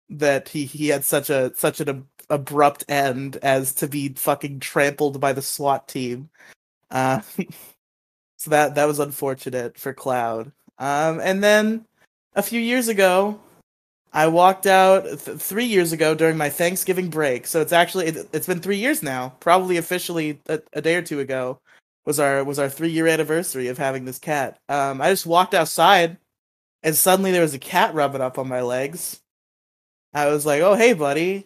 that 0.10 0.50
he 0.50 0.66
he 0.66 0.88
had 0.90 1.06
such 1.06 1.30
a 1.30 1.54
such 1.56 1.82
an 1.82 1.90
ab- 1.90 2.08
abrupt 2.30 2.86
end 2.90 3.38
as 3.38 3.74
to 3.76 3.88
be 3.88 4.10
fucking 4.10 4.62
trampled 4.62 5.20
by 5.20 5.34
the 5.34 5.42
SWAT 5.42 5.88
team. 5.88 6.30
Uh, 6.92 7.22
So 8.40 8.52
that 8.52 8.76
that 8.76 8.86
was 8.86 9.00
unfortunate 9.00 9.78
for 9.78 9.94
Cloud. 9.94 10.54
Um, 10.78 11.20
and 11.20 11.44
then 11.44 11.86
a 12.36 12.42
few 12.42 12.62
years 12.62 12.88
ago, 12.88 13.40
I 14.12 14.28
walked 14.28 14.66
out 14.66 15.04
th- 15.04 15.38
three 15.40 15.66
years 15.66 15.92
ago 15.92 16.16
during 16.16 16.38
my 16.38 16.50
Thanksgiving 16.50 17.10
break. 17.10 17.46
So 17.46 17.62
it's 17.62 17.72
actually 17.72 18.08
it, 18.08 18.30
has 18.34 18.48
been 18.48 18.60
three 18.60 18.78
years 18.78 19.04
now. 19.04 19.36
Probably 19.40 19.78
officially 19.78 20.40
a, 20.48 20.62
a, 20.74 20.82
day 20.82 20.96
or 20.96 21.02
two 21.02 21.20
ago 21.20 21.60
was 22.06 22.20
our 22.20 22.44
was 22.44 22.58
our 22.58 22.70
three 22.70 22.90
year 22.90 23.08
anniversary 23.08 23.68
of 23.68 23.78
having 23.78 24.06
this 24.06 24.20
cat. 24.20 24.60
Um, 24.68 25.02
I 25.02 25.10
just 25.12 25.26
walked 25.26 25.54
outside, 25.54 26.18
and 26.82 26.96
suddenly 26.96 27.32
there 27.32 27.44
was 27.44 27.54
a 27.54 27.60
cat 27.60 27.94
rubbing 27.94 28.22
up 28.22 28.40
on 28.40 28.48
my 28.48 28.62
legs. 28.62 29.22
I 30.14 30.28
was 30.28 30.46
like, 30.46 30.62
"Oh 30.62 30.76
hey, 30.76 30.94
buddy." 30.94 31.46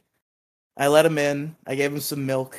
I 0.78 0.88
let 0.88 1.05
him 1.05 1.18
in. 1.20 1.55
I 1.68 1.76
gave 1.76 1.93
him 1.93 1.99
some 1.99 2.26
milk. 2.26 2.57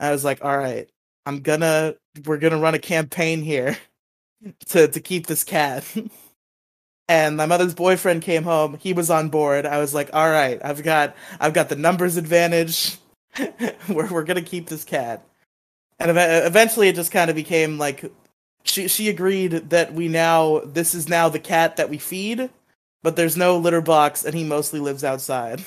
I 0.00 0.10
was 0.10 0.24
like, 0.24 0.44
"All 0.44 0.58
right, 0.58 0.88
I'm 1.26 1.40
gonna 1.40 1.94
we're 2.26 2.38
gonna 2.38 2.58
run 2.58 2.74
a 2.74 2.80
campaign 2.80 3.42
here 3.42 3.78
to 4.68 4.88
to 4.88 5.00
keep 5.00 5.26
this 5.26 5.44
cat." 5.44 5.84
and 7.08 7.36
my 7.36 7.46
mother's 7.46 7.74
boyfriend 7.74 8.22
came 8.22 8.44
home. 8.44 8.78
He 8.80 8.92
was 8.92 9.10
on 9.10 9.30
board. 9.30 9.66
I 9.66 9.78
was 9.78 9.94
like, 9.94 10.10
"All 10.12 10.30
right, 10.30 10.60
I've 10.62 10.82
got 10.82 11.16
I've 11.40 11.54
got 11.54 11.68
the 11.68 11.76
numbers 11.76 12.16
advantage. 12.16 12.98
we're 13.88 14.12
we're 14.12 14.24
gonna 14.24 14.42
keep 14.42 14.68
this 14.68 14.84
cat." 14.84 15.24
And 15.98 16.10
ev- 16.10 16.46
eventually, 16.46 16.88
it 16.88 16.96
just 16.96 17.10
kind 17.10 17.30
of 17.30 17.36
became 17.36 17.78
like 17.78 18.04
she 18.64 18.88
she 18.88 19.08
agreed 19.08 19.70
that 19.70 19.94
we 19.94 20.08
now 20.08 20.60
this 20.64 20.94
is 20.94 21.08
now 21.08 21.28
the 21.28 21.38
cat 21.38 21.76
that 21.76 21.90
we 21.90 21.98
feed, 21.98 22.50
but 23.02 23.16
there's 23.16 23.36
no 23.36 23.56
litter 23.56 23.80
box, 23.80 24.24
and 24.24 24.34
he 24.34 24.44
mostly 24.44 24.80
lives 24.80 25.04
outside. 25.04 25.62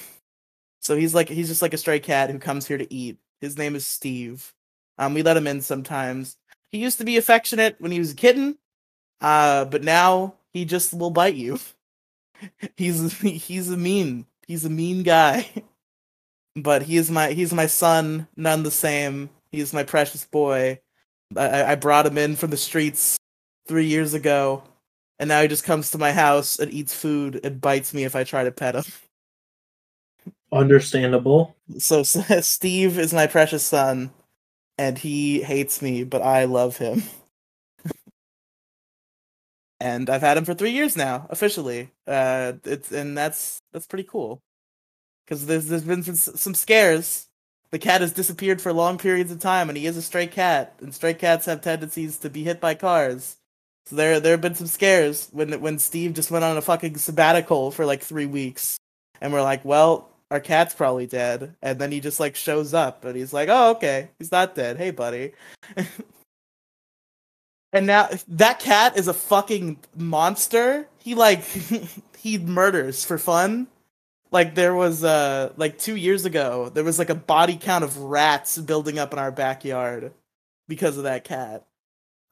So 0.80 0.96
he's 0.96 1.16
like 1.16 1.30
he's 1.30 1.48
just 1.48 1.62
like 1.62 1.74
a 1.74 1.78
stray 1.78 2.00
cat 2.00 2.30
who 2.30 2.40
comes 2.40 2.68
here 2.68 2.78
to 2.78 2.94
eat. 2.94 3.18
His 3.40 3.58
name 3.58 3.76
is 3.76 3.88
Steve. 3.88 4.54
Um, 4.98 5.14
we 5.16 5.24
let 5.24 5.38
him 5.38 5.48
in 5.48 5.62
sometimes. 5.62 6.38
He 6.72 6.78
used 6.78 7.00
to 7.00 7.06
be 7.06 7.18
affectionate 7.18 7.76
when 7.80 7.92
he 7.92 8.00
was 8.00 8.12
a 8.12 8.16
kitten, 8.16 8.58
uh, 9.20 9.66
but 9.66 9.84
now 9.84 10.36
he 10.54 10.66
just 10.66 10.94
will 10.94 11.12
bite 11.12 11.36
you. 11.36 11.60
he's 12.78 13.20
he's 13.22 13.70
a 13.70 13.78
mean 13.78 14.26
he's 14.48 14.66
a 14.66 14.70
mean 14.70 15.04
guy. 15.04 15.48
but 16.56 16.84
he 16.84 16.98
is 16.98 17.10
my 17.10 17.32
he's 17.32 17.54
my 17.54 17.68
son, 17.68 18.28
none 18.36 18.64
the 18.64 18.72
same. 18.72 19.30
He's 19.52 19.74
my 19.74 19.84
precious 19.84 20.26
boy. 20.26 20.80
I, 21.36 21.72
I 21.72 21.76
brought 21.76 22.06
him 22.06 22.18
in 22.18 22.36
from 22.36 22.50
the 22.50 22.58
streets 22.58 23.18
three 23.68 23.86
years 23.86 24.14
ago, 24.14 24.64
and 25.20 25.30
now 25.30 25.42
he 25.42 25.48
just 25.48 25.64
comes 25.64 25.92
to 25.92 25.98
my 25.98 26.12
house 26.12 26.60
and 26.60 26.74
eats 26.74 26.94
food 26.94 27.40
and 27.44 27.62
bites 27.62 27.94
me 27.94 28.04
if 28.04 28.16
I 28.16 28.24
try 28.24 28.44
to 28.44 28.52
pet 28.52 28.76
him. 28.76 28.84
Understandable. 30.52 31.56
So 31.78 32.04
Steve 32.04 33.00
is 33.00 33.14
my 33.14 33.28
precious 33.28 33.64
son, 33.64 34.12
and 34.78 34.98
he 34.98 35.42
hates 35.42 35.82
me, 35.82 36.04
but 36.04 36.22
I 36.22 36.46
love 36.46 36.78
him 36.78 37.04
and 39.82 40.12
I've 40.12 40.22
had 40.22 40.38
him 40.38 40.46
for 40.46 40.54
three 40.54 40.70
years 40.70 40.96
now, 40.96 41.26
officially. 41.32 41.90
Uh, 42.06 42.54
it's 42.64 42.92
and 42.92 43.18
that's 43.18 43.60
that's 43.74 43.88
pretty 43.88 44.04
cool, 44.04 44.40
because 45.26 45.48
there's 45.48 45.66
there's 45.66 45.84
been 45.84 46.04
some, 46.04 46.54
scares. 46.54 47.28
The 47.72 47.80
cat 47.80 48.02
has 48.02 48.14
disappeared 48.14 48.62
for 48.62 48.72
long 48.74 49.00
periods 49.00 49.32
of 49.32 49.40
time, 49.40 49.70
and 49.70 49.78
he 49.78 49.88
is 49.88 49.98
a 49.98 50.04
stray 50.04 50.28
cat, 50.28 50.76
and 50.82 50.94
stray 50.94 51.16
cats 51.16 51.48
have 51.48 51.62
tendencies 51.62 52.20
to 52.20 52.30
be 52.30 52.44
hit 52.44 52.62
by 52.62 52.76
cars. 52.76 53.38
So 53.88 53.96
there 53.96 54.20
there 54.20 54.34
have 54.34 54.42
been 54.42 54.54
some 54.54 54.68
scares 54.68 55.30
when 55.32 55.60
when 55.62 55.80
Steve 55.80 56.14
just 56.14 56.30
went 56.30 56.46
on 56.46 56.58
a 56.58 56.62
fucking 56.62 56.98
sabbatical 56.98 57.72
for 57.72 57.88
like 57.88 58.04
three 58.04 58.28
weeks, 58.28 58.78
and 59.20 59.34
we're 59.34 59.42
like, 59.42 59.66
well, 59.66 60.10
our 60.30 60.40
cat's 60.40 60.76
probably 60.76 61.08
dead, 61.08 61.56
and 61.64 61.80
then 61.80 61.92
he 61.92 62.00
just 62.02 62.20
like 62.20 62.36
shows 62.36 62.76
up, 62.76 63.04
and 63.04 63.16
he's 63.16 63.34
like, 63.34 63.50
oh 63.50 63.72
okay, 63.72 64.10
he's 64.20 64.32
not 64.32 64.54
dead. 64.54 64.78
Hey 64.78 64.92
buddy. 64.92 65.32
And 67.74 67.88
now 67.88 68.10
that 68.28 68.60
cat 68.60 68.98
is 68.98 69.08
a 69.08 69.14
fucking 69.14 69.80
monster. 69.96 70.88
He 71.00 71.16
like 71.16 71.44
he 72.18 72.38
murders 72.38 73.06
for 73.06 73.18
fun. 73.18 73.68
Like 74.32 74.56
there 74.56 74.76
was 74.76 75.04
uh 75.04 75.52
like 75.58 75.78
2 75.78 75.96
years 75.96 76.26
ago, 76.26 76.70
there 76.70 76.84
was 76.84 77.00
like 77.00 77.10
a 77.10 77.16
body 77.16 77.58
count 77.60 77.84
of 77.84 77.98
rats 77.98 78.58
building 78.58 79.00
up 79.00 79.14
in 79.14 79.20
our 79.20 79.32
backyard 79.32 80.14
because 80.68 80.98
of 80.98 81.04
that 81.04 81.24
cat. 81.24 81.66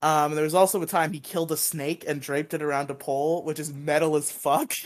Um, 0.02 0.34
there 0.34 0.46
was 0.46 0.54
also 0.56 0.82
a 0.82 0.86
time 0.86 1.12
he 1.12 1.20
killed 1.20 1.52
a 1.52 1.58
snake 1.58 2.06
and 2.08 2.22
draped 2.22 2.54
it 2.54 2.62
around 2.62 2.90
a 2.90 2.96
pole, 2.96 3.44
which 3.44 3.60
is 3.60 3.74
metal 3.74 4.16
as 4.16 4.32
fuck. 4.32 4.74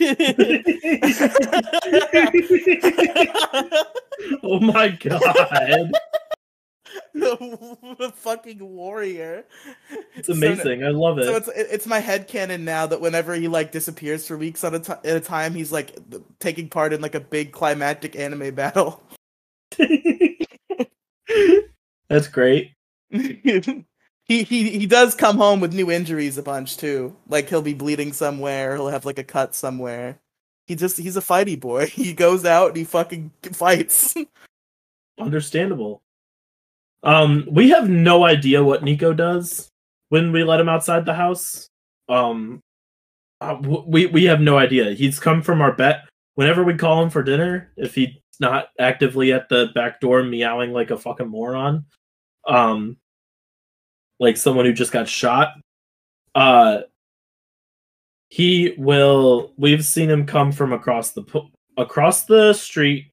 oh 4.42 4.58
my 4.60 4.88
god. 4.88 5.92
the 7.98 8.12
fucking 8.16 8.58
warrior. 8.58 9.44
It's 10.16 10.28
amazing. 10.28 10.80
So, 10.80 10.86
I 10.86 10.90
love 10.90 11.20
it. 11.20 11.26
So 11.26 11.36
it's 11.36 11.48
it's 11.54 11.86
my 11.86 12.00
head 12.00 12.26
canon 12.26 12.64
now 12.64 12.86
that 12.86 13.00
whenever 13.00 13.34
he 13.34 13.46
like 13.46 13.70
disappears 13.70 14.26
for 14.26 14.36
weeks 14.36 14.64
at 14.64 14.74
a, 14.74 14.80
t- 14.80 14.92
at 14.92 15.16
a 15.16 15.20
time, 15.20 15.54
he's 15.54 15.70
like 15.70 15.96
taking 16.40 16.68
part 16.68 16.92
in 16.92 17.00
like 17.00 17.14
a 17.14 17.20
big 17.20 17.52
climactic 17.52 18.16
anime 18.16 18.52
battle. 18.52 19.00
That's 22.08 22.26
great. 22.26 22.72
he 23.10 23.84
he 24.24 24.42
he 24.42 24.86
does 24.86 25.14
come 25.14 25.36
home 25.36 25.60
with 25.60 25.72
new 25.72 25.92
injuries 25.92 26.36
a 26.36 26.42
bunch 26.42 26.76
too. 26.78 27.16
Like 27.28 27.48
he'll 27.48 27.62
be 27.62 27.74
bleeding 27.74 28.12
somewhere, 28.12 28.74
he'll 28.74 28.88
have 28.88 29.04
like 29.04 29.20
a 29.20 29.24
cut 29.24 29.54
somewhere. 29.54 30.18
He 30.66 30.74
just 30.74 30.96
he's 30.96 31.16
a 31.16 31.20
fighty 31.20 31.60
boy. 31.60 31.86
He 31.86 32.12
goes 32.12 32.44
out 32.44 32.68
and 32.68 32.76
he 32.76 32.82
fucking 32.82 33.30
fights. 33.52 34.16
Understandable. 35.20 36.02
Um, 37.04 37.46
we 37.50 37.68
have 37.68 37.88
no 37.88 38.24
idea 38.24 38.64
what 38.64 38.82
Nico 38.82 39.12
does 39.12 39.70
when 40.08 40.32
we 40.32 40.42
let 40.42 40.58
him 40.60 40.68
outside 40.68 41.04
the 41.04 41.14
house. 41.14 41.68
Um, 42.08 42.60
uh, 43.40 43.56
we 43.60 44.06
we 44.06 44.24
have 44.24 44.40
no 44.40 44.56
idea. 44.56 44.92
He's 44.92 45.20
come 45.20 45.42
from 45.42 45.60
our 45.60 45.72
bet. 45.72 46.08
Whenever 46.34 46.64
we 46.64 46.74
call 46.74 47.02
him 47.02 47.10
for 47.10 47.22
dinner, 47.22 47.72
if 47.76 47.94
he's 47.94 48.08
not 48.40 48.68
actively 48.80 49.32
at 49.32 49.48
the 49.48 49.68
back 49.74 50.00
door 50.00 50.22
meowing 50.22 50.72
like 50.72 50.90
a 50.90 50.98
fucking 50.98 51.28
moron, 51.28 51.84
um, 52.48 52.96
like 54.18 54.36
someone 54.36 54.64
who 54.64 54.72
just 54.72 54.92
got 54.92 55.06
shot, 55.06 55.52
uh, 56.34 56.80
he 58.28 58.74
will. 58.78 59.52
We've 59.58 59.84
seen 59.84 60.08
him 60.10 60.24
come 60.26 60.52
from 60.52 60.72
across 60.72 61.12
the 61.12 61.24
across 61.76 62.24
the 62.24 62.54
street 62.54 63.12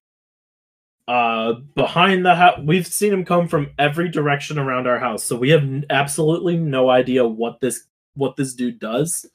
uh 1.12 1.54
behind 1.76 2.26
the 2.26 2.34
house 2.36 2.60
we've 2.64 2.88
seen 2.88 3.12
him 3.12 3.26
come 3.26 3.48
from 3.48 3.70
every 3.78 4.08
direction 4.08 4.58
around 4.58 4.88
our 4.88 5.00
house 5.00 5.24
so 5.24 5.36
we 5.36 5.50
have 5.50 5.64
n- 5.64 5.86
absolutely 5.90 6.56
no 6.56 6.90
idea 6.90 7.28
what 7.28 7.60
this 7.60 7.84
what 8.16 8.36
this 8.36 8.54
dude 8.54 8.80
does 8.80 9.26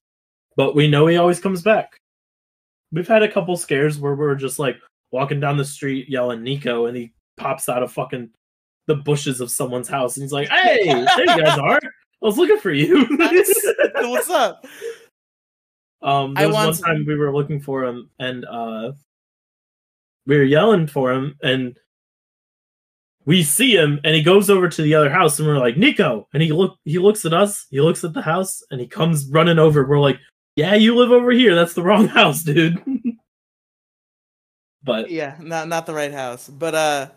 but 0.57 0.75
we 0.75 0.89
know 0.89 1.07
he 1.07 1.19
always 1.19 1.39
comes 1.39 1.63
back. 1.63 2.01
We've 2.91 3.07
had 3.07 3.23
a 3.23 3.31
couple 3.31 3.57
scares 3.57 3.99
where 3.99 4.15
we're 4.15 4.35
just 4.35 4.59
like 4.59 4.79
walking 5.13 5.39
down 5.39 5.57
the 5.57 5.65
street 5.65 6.09
yelling 6.09 6.43
nico 6.43 6.87
and 6.87 6.97
he 6.97 7.13
pops 7.37 7.69
out 7.69 7.83
of 7.83 7.93
fucking 7.93 8.31
the 8.87 8.95
bushes 8.97 9.41
of 9.41 9.51
someone's 9.51 9.89
house 9.89 10.17
and 10.17 10.23
he's 10.23 10.33
like 10.33 10.49
hey 10.49 10.85
there 10.85 10.99
you 10.99 11.45
guys 11.45 11.59
are. 11.59 11.79
I 11.83 12.27
was 12.27 12.39
looking 12.39 12.59
for 12.59 12.73
you. 12.73 13.07
What's 13.95 14.31
up. 14.31 14.65
Um 16.03 16.35
there 16.35 16.49
was 16.49 16.81
one 16.81 16.97
time 16.97 17.05
we 17.07 17.17
were 17.17 17.35
looking 17.35 17.61
for 17.61 17.85
him 17.85 18.09
and 18.19 18.45
uh 18.47 18.93
we 20.27 20.37
were 20.37 20.45
yelling 20.45 20.87
for 20.87 21.13
him 21.13 21.37
and 21.43 21.77
we 23.25 23.43
see 23.43 23.77
him 23.77 24.01
and 24.05 24.15
he 24.15 24.23
goes 24.23 24.49
over 24.49 24.69
to 24.69 24.83
the 24.83 24.95
other 24.95 25.11
house 25.11 25.39
and 25.39 25.49
we're 25.49 25.59
like 25.59 25.77
nico! 25.77 26.29
And 26.33 26.43
he 26.43 26.53
look 26.53 26.79
he 26.85 26.99
looks 26.99 27.25
at 27.25 27.35
us 27.35 27.67
he 27.71 27.81
looks 27.81 28.05
at 28.05 28.15
the 28.15 28.23
house 28.23 28.63
and 28.71 28.81
he 28.81 28.87
comes 28.87 29.29
running 29.29 29.59
over. 29.59 29.85
We're 29.85 29.99
like 29.99 30.19
yeah 30.55 30.75
you 30.75 30.95
live 30.97 31.11
over 31.11 31.31
here. 31.31 31.55
That's 31.55 31.75
the 31.75 31.83
wrong 31.83 32.09
house 32.21 32.43
dude. 32.43 32.83
But 34.83 35.11
yeah 35.11 35.37
not 35.41 35.67
not 35.67 35.87
the 35.87 35.95
right 35.95 36.13
house. 36.13 36.49
But 36.49 36.75
uh 36.75 37.09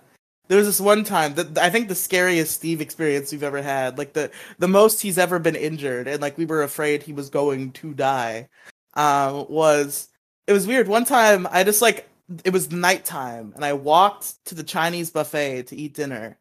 there 0.49 0.57
was 0.57 0.65
this 0.65 0.81
one 0.81 1.03
time 1.03 1.35
that 1.35 1.57
I 1.59 1.69
think 1.69 1.87
the 1.87 1.95
scariest 1.95 2.55
Steve 2.55 2.81
experience 2.81 3.31
we've 3.31 3.43
ever 3.43 3.61
had, 3.61 3.99
like 3.99 4.13
the 4.13 4.31
the 4.57 4.67
most 4.67 4.99
he's 4.99 5.19
ever 5.19 5.37
been 5.37 5.55
injured, 5.55 6.07
and 6.07 6.21
like 6.21 6.39
we 6.39 6.45
were 6.45 6.63
afraid 6.63 7.03
he 7.03 7.13
was 7.13 7.29
going 7.29 7.71
to 7.73 7.93
die. 7.93 8.49
Um, 8.95 9.45
was 9.47 10.09
it 10.47 10.53
was 10.53 10.65
weird. 10.65 10.87
One 10.87 11.05
time 11.05 11.47
I 11.51 11.63
just 11.63 11.83
like 11.83 12.09
it 12.43 12.53
was 12.53 12.71
nighttime 12.71 13.53
and 13.55 13.65
I 13.65 13.73
walked 13.73 14.43
to 14.45 14.55
the 14.55 14.63
Chinese 14.63 15.11
buffet 15.11 15.67
to 15.67 15.75
eat 15.75 15.93
dinner. 15.93 16.37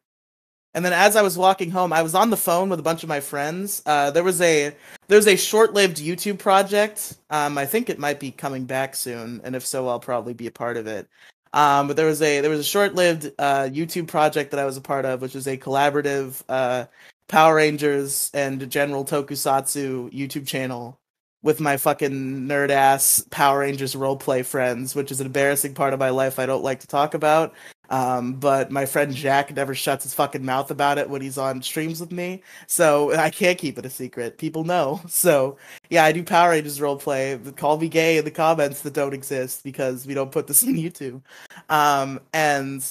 And 0.73 0.85
then 0.85 0.93
as 0.93 1.15
I 1.15 1.23
was 1.23 1.37
walking 1.37 1.71
home, 1.71 1.91
I 1.91 2.03
was 2.03 2.13
on 2.13 2.29
the 2.29 2.37
phone 2.37 2.69
with 2.69 2.79
a 2.79 2.83
bunch 2.83 3.01
of 3.01 3.09
my 3.09 3.19
friends. 3.19 3.81
Uh, 3.85 4.11
there 4.11 4.23
was 4.23 4.39
a 4.41 4.75
there's 5.07 5.27
a 5.27 5.35
short-lived 5.35 5.97
YouTube 5.97 6.37
project. 6.37 7.17
Um, 7.31 7.57
I 7.57 7.65
think 7.65 7.89
it 7.89 7.97
might 7.97 8.19
be 8.19 8.29
coming 8.29 8.65
back 8.65 8.95
soon, 8.95 9.41
and 9.43 9.55
if 9.55 9.65
so, 9.65 9.87
I'll 9.87 9.99
probably 9.99 10.35
be 10.35 10.45
a 10.45 10.51
part 10.51 10.77
of 10.77 10.85
it. 10.85 11.07
Um, 11.53 11.87
but 11.87 11.97
there 11.97 12.05
was 12.05 12.21
a 12.21 12.41
there 12.41 12.51
was 12.51 12.59
a 12.59 12.63
short-lived 12.63 13.31
uh, 13.39 13.63
YouTube 13.71 14.07
project 14.07 14.51
that 14.51 14.59
I 14.59 14.65
was 14.65 14.77
a 14.77 14.81
part 14.81 15.05
of, 15.05 15.21
which 15.21 15.33
was 15.33 15.47
a 15.47 15.57
collaborative 15.57 16.43
uh, 16.47 16.85
Power 17.27 17.55
Rangers 17.55 18.29
and 18.35 18.69
General 18.69 19.03
Tokusatsu 19.03 20.13
YouTube 20.13 20.45
channel 20.45 20.99
with 21.41 21.59
my 21.59 21.77
fucking 21.77 22.47
nerd 22.47 22.69
ass 22.69 23.25
Power 23.29 23.59
Rangers 23.59 23.95
roleplay 23.95 24.45
friends, 24.45 24.95
which 24.95 25.11
is 25.11 25.21
an 25.21 25.27
embarrassing 25.27 25.73
part 25.73 25.93
of 25.93 25.99
my 25.99 26.09
life 26.09 26.39
I 26.39 26.45
don't 26.45 26.63
like 26.63 26.79
to 26.81 26.87
talk 26.87 27.13
about. 27.13 27.53
Um, 27.89 28.33
but 28.33 28.71
my 28.71 28.85
friend 28.85 29.13
Jack 29.15 29.55
never 29.55 29.73
shuts 29.73 30.03
his 30.03 30.13
fucking 30.13 30.45
mouth 30.45 30.69
about 30.69 30.99
it 30.99 31.09
when 31.09 31.21
he's 31.21 31.39
on 31.39 31.61
streams 31.61 31.99
with 31.99 32.11
me, 32.11 32.43
so 32.67 33.13
I 33.15 33.31
can't 33.31 33.57
keep 33.57 33.79
it 33.79 33.85
a 33.85 33.89
secret. 33.89 34.37
People 34.37 34.63
know. 34.63 35.01
So 35.09 35.57
yeah, 35.89 36.05
I 36.05 36.11
do 36.11 36.23
Power 36.23 36.51
Rangers 36.51 36.79
roleplay. 36.79 37.55
Call 37.57 37.77
me 37.77 37.89
gay 37.89 38.17
in 38.17 38.25
the 38.25 38.31
comments 38.31 38.81
that 38.83 38.93
don't 38.93 39.13
exist 39.13 39.63
because 39.63 40.05
we 40.07 40.13
don't 40.13 40.31
put 40.31 40.47
this 40.47 40.63
on 40.67 40.75
YouTube. 40.75 41.21
Um, 41.69 42.21
and 42.33 42.85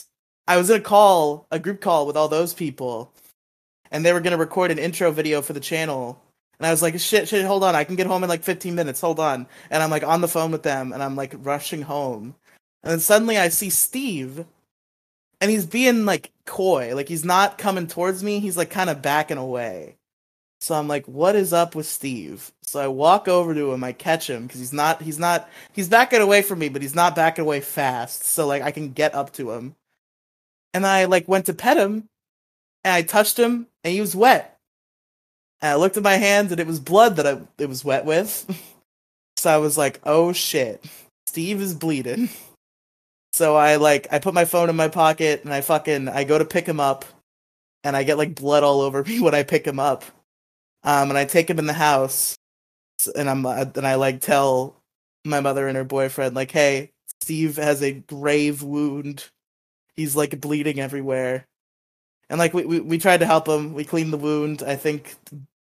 I 0.46 0.56
was 0.56 0.68
in 0.70 0.76
a 0.76 0.80
call, 0.80 1.46
a 1.50 1.58
group 1.58 1.80
call 1.80 2.06
with 2.06 2.16
all 2.16 2.28
those 2.28 2.54
people, 2.54 3.12
and 3.90 4.04
they 4.04 4.12
were 4.12 4.20
gonna 4.20 4.36
record 4.36 4.70
an 4.70 4.78
intro 4.78 5.10
video 5.10 5.42
for 5.42 5.52
the 5.52 5.60
channel. 5.60 6.20
And 6.58 6.66
I 6.66 6.70
was 6.70 6.82
like, 6.82 6.98
shit, 6.98 7.28
shit, 7.28 7.44
hold 7.44 7.62
on, 7.62 7.76
I 7.76 7.84
can 7.84 7.96
get 7.96 8.06
home 8.06 8.24
in 8.24 8.28
like 8.28 8.42
15 8.42 8.74
minutes, 8.74 9.00
hold 9.00 9.20
on. 9.20 9.46
And 9.70 9.82
I'm 9.82 9.90
like 9.90 10.02
on 10.02 10.20
the 10.20 10.28
phone 10.28 10.50
with 10.50 10.64
them, 10.64 10.92
and 10.92 11.02
I'm 11.02 11.14
like 11.14 11.34
rushing 11.38 11.82
home. 11.82 12.34
And 12.82 12.92
then 12.92 13.00
suddenly 13.00 13.38
I 13.38 13.48
see 13.48 13.70
Steve, 13.70 14.44
and 15.40 15.50
he's 15.50 15.66
being 15.66 16.04
like 16.04 16.32
coy, 16.46 16.94
like 16.94 17.08
he's 17.08 17.24
not 17.24 17.58
coming 17.58 17.86
towards 17.86 18.24
me, 18.24 18.40
he's 18.40 18.56
like 18.56 18.70
kind 18.70 18.90
of 18.90 19.02
backing 19.02 19.38
away. 19.38 19.96
So 20.60 20.74
I'm 20.74 20.88
like, 20.88 21.06
what 21.06 21.36
is 21.36 21.52
up 21.52 21.76
with 21.76 21.86
Steve? 21.86 22.50
So 22.62 22.80
I 22.80 22.88
walk 22.88 23.28
over 23.28 23.54
to 23.54 23.72
him, 23.72 23.84
I 23.84 23.92
catch 23.92 24.28
him 24.28 24.46
because 24.46 24.60
he's 24.60 24.72
not, 24.72 25.00
he's 25.00 25.18
not, 25.18 25.48
he's 25.72 25.88
backing 25.88 26.20
away 26.20 26.42
from 26.42 26.58
me, 26.58 26.68
but 26.68 26.82
he's 26.82 26.96
not 26.96 27.14
backing 27.14 27.44
away 27.44 27.60
fast. 27.60 28.24
So 28.24 28.46
like 28.46 28.62
I 28.62 28.72
can 28.72 28.92
get 28.92 29.14
up 29.14 29.32
to 29.34 29.52
him. 29.52 29.76
And 30.74 30.84
I 30.84 31.04
like 31.04 31.28
went 31.28 31.46
to 31.46 31.54
pet 31.54 31.76
him, 31.76 32.08
and 32.84 32.92
I 32.94 33.02
touched 33.02 33.38
him, 33.38 33.68
and 33.84 33.94
he 33.94 34.00
was 34.00 34.14
wet. 34.14 34.57
And 35.60 35.72
I 35.72 35.74
looked 35.76 35.96
at 35.96 36.02
my 36.02 36.16
hands, 36.16 36.52
and 36.52 36.60
it 36.60 36.66
was 36.66 36.80
blood 36.80 37.16
that 37.16 37.26
I, 37.26 37.40
it 37.58 37.68
was 37.68 37.84
wet 37.84 38.04
with. 38.04 38.46
so 39.36 39.50
I 39.50 39.58
was 39.58 39.78
like, 39.78 40.00
oh 40.04 40.32
shit, 40.32 40.84
Steve 41.26 41.60
is 41.60 41.74
bleeding. 41.74 42.28
So 43.32 43.54
I 43.56 43.76
like 43.76 44.08
I 44.10 44.18
put 44.18 44.34
my 44.34 44.44
phone 44.44 44.68
in 44.68 44.76
my 44.76 44.88
pocket 44.88 45.44
and 45.44 45.52
I 45.52 45.60
fucking 45.60 46.08
I 46.08 46.24
go 46.24 46.38
to 46.38 46.44
pick 46.44 46.66
him 46.66 46.80
up 46.80 47.04
and 47.84 47.96
I 47.96 48.02
get 48.02 48.18
like 48.18 48.34
blood 48.34 48.64
all 48.64 48.80
over 48.80 49.04
me 49.04 49.20
when 49.20 49.34
I 49.34 49.44
pick 49.44 49.64
him 49.64 49.78
up. 49.78 50.04
Um 50.82 51.10
and 51.10 51.18
I 51.18 51.24
take 51.24 51.48
him 51.48 51.58
in 51.60 51.66
the 51.66 51.72
house 51.72 52.36
and 53.14 53.30
I'm 53.30 53.46
uh, 53.46 53.66
and 53.76 53.86
I 53.86 53.94
like 53.94 54.20
tell 54.20 54.76
my 55.24 55.40
mother 55.40 55.68
and 55.68 55.76
her 55.76 55.84
boyfriend 55.84 56.34
like, 56.34 56.50
"Hey, 56.50 56.90
Steve 57.20 57.56
has 57.56 57.82
a 57.82 57.92
grave 57.92 58.62
wound. 58.62 59.26
He's 59.94 60.16
like 60.16 60.40
bleeding 60.40 60.80
everywhere." 60.80 61.46
And 62.30 62.38
like 62.38 62.54
we 62.54 62.64
we, 62.64 62.80
we 62.80 62.98
tried 62.98 63.20
to 63.20 63.26
help 63.26 63.48
him. 63.48 63.74
We 63.74 63.84
cleaned 63.84 64.12
the 64.12 64.18
wound. 64.18 64.62
I 64.62 64.76
think 64.76 65.14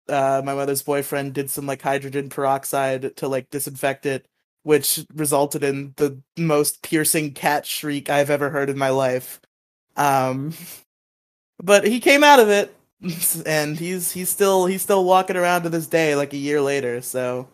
uh 0.09 0.43
my 0.45 0.55
mother's 0.55 0.83
boyfriend 0.83 1.35
did 1.35 1.51
some 1.51 1.67
like 1.67 1.83
hydrogen 1.83 2.29
peroxide 2.29 3.17
to 3.17 3.29
like 3.29 3.51
disinfect 3.51 4.07
it 4.07 4.27
which 4.67 5.07
resulted 5.15 5.63
in 5.63 5.95
the 5.97 6.21
most 6.37 6.83
piercing 6.83 7.33
cat 7.33 7.65
shriek 7.65 8.11
I've 8.11 8.31
ever 8.31 8.51
heard 8.51 8.69
in 8.69 8.77
my 8.77 8.89
life. 8.89 9.41
Um, 9.97 10.55
but 11.63 11.87
he 11.87 12.01
came 12.01 12.25
out 12.25 12.41
of 12.41 12.49
it, 12.49 12.75
and 13.47 13.79
he's 13.79 14.11
he's 14.11 14.29
still 14.29 14.67
he's 14.67 14.83
still 14.83 15.05
walking 15.05 15.37
around 15.37 15.63
to 15.63 15.69
this 15.69 15.87
day, 15.87 16.17
like 16.17 16.33
a 16.33 16.37
year 16.37 16.61
later. 16.61 17.01
So 17.01 17.47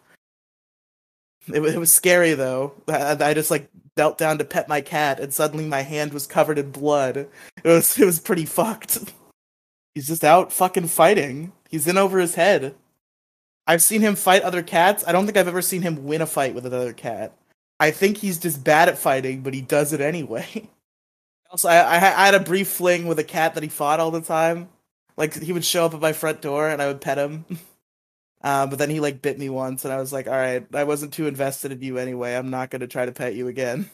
it, 1.52 1.62
it 1.62 1.78
was 1.78 1.92
scary 1.92 2.32
though. 2.32 2.72
I, 2.88 3.14
I 3.20 3.34
just 3.34 3.50
like 3.50 3.68
knelt 3.96 4.18
down 4.18 4.38
to 4.38 4.44
pet 4.44 4.68
my 4.68 4.80
cat, 4.80 5.20
and 5.20 5.32
suddenly 5.32 5.66
my 5.66 5.82
hand 5.82 6.12
was 6.12 6.26
covered 6.26 6.58
in 6.58 6.70
blood. 6.70 7.16
It 7.16 7.28
was 7.64 7.98
it 7.98 8.04
was 8.04 8.20
pretty 8.20 8.44
fucked. 8.44 9.12
He's 9.94 10.06
just 10.06 10.24
out 10.24 10.52
fucking 10.52 10.88
fighting. 10.88 11.52
He's 11.68 11.86
in 11.86 11.98
over 11.98 12.18
his 12.18 12.34
head. 12.34 12.74
I've 13.66 13.82
seen 13.82 14.00
him 14.00 14.14
fight 14.14 14.42
other 14.42 14.62
cats. 14.62 15.04
I 15.06 15.12
don't 15.12 15.26
think 15.26 15.36
I've 15.36 15.48
ever 15.48 15.62
seen 15.62 15.82
him 15.82 16.04
win 16.04 16.22
a 16.22 16.26
fight 16.26 16.54
with 16.54 16.66
another 16.66 16.92
cat. 16.92 17.32
I 17.78 17.90
think 17.90 18.18
he's 18.18 18.38
just 18.38 18.64
bad 18.64 18.88
at 18.88 18.98
fighting, 18.98 19.42
but 19.42 19.54
he 19.54 19.60
does 19.60 19.92
it 19.92 20.00
anyway. 20.00 20.68
also, 21.50 21.68
I, 21.68 21.76
I, 21.76 21.96
I 21.96 22.26
had 22.26 22.34
a 22.34 22.40
brief 22.40 22.68
fling 22.68 23.06
with 23.06 23.18
a 23.18 23.24
cat 23.24 23.54
that 23.54 23.62
he 23.62 23.68
fought 23.68 24.00
all 24.00 24.10
the 24.10 24.20
time. 24.20 24.68
Like 25.16 25.34
he 25.40 25.52
would 25.52 25.64
show 25.64 25.84
up 25.86 25.94
at 25.94 26.00
my 26.00 26.12
front 26.12 26.40
door 26.40 26.68
and 26.68 26.80
I 26.80 26.86
would 26.86 27.00
pet 27.00 27.18
him. 27.18 27.44
Uh, 28.42 28.66
but 28.66 28.78
then 28.78 28.90
he 28.90 29.00
like 29.00 29.22
bit 29.22 29.38
me 29.38 29.48
once, 29.48 29.84
and 29.84 29.94
I 29.94 29.98
was 29.98 30.12
like, 30.12 30.26
"All 30.26 30.32
right, 30.32 30.66
I 30.74 30.84
wasn't 30.84 31.12
too 31.12 31.26
invested 31.26 31.72
in 31.72 31.80
you 31.80 31.98
anyway. 31.98 32.34
I'm 32.34 32.50
not 32.50 32.70
gonna 32.70 32.88
try 32.88 33.06
to 33.06 33.12
pet 33.12 33.34
you 33.34 33.48
again." 33.48 33.88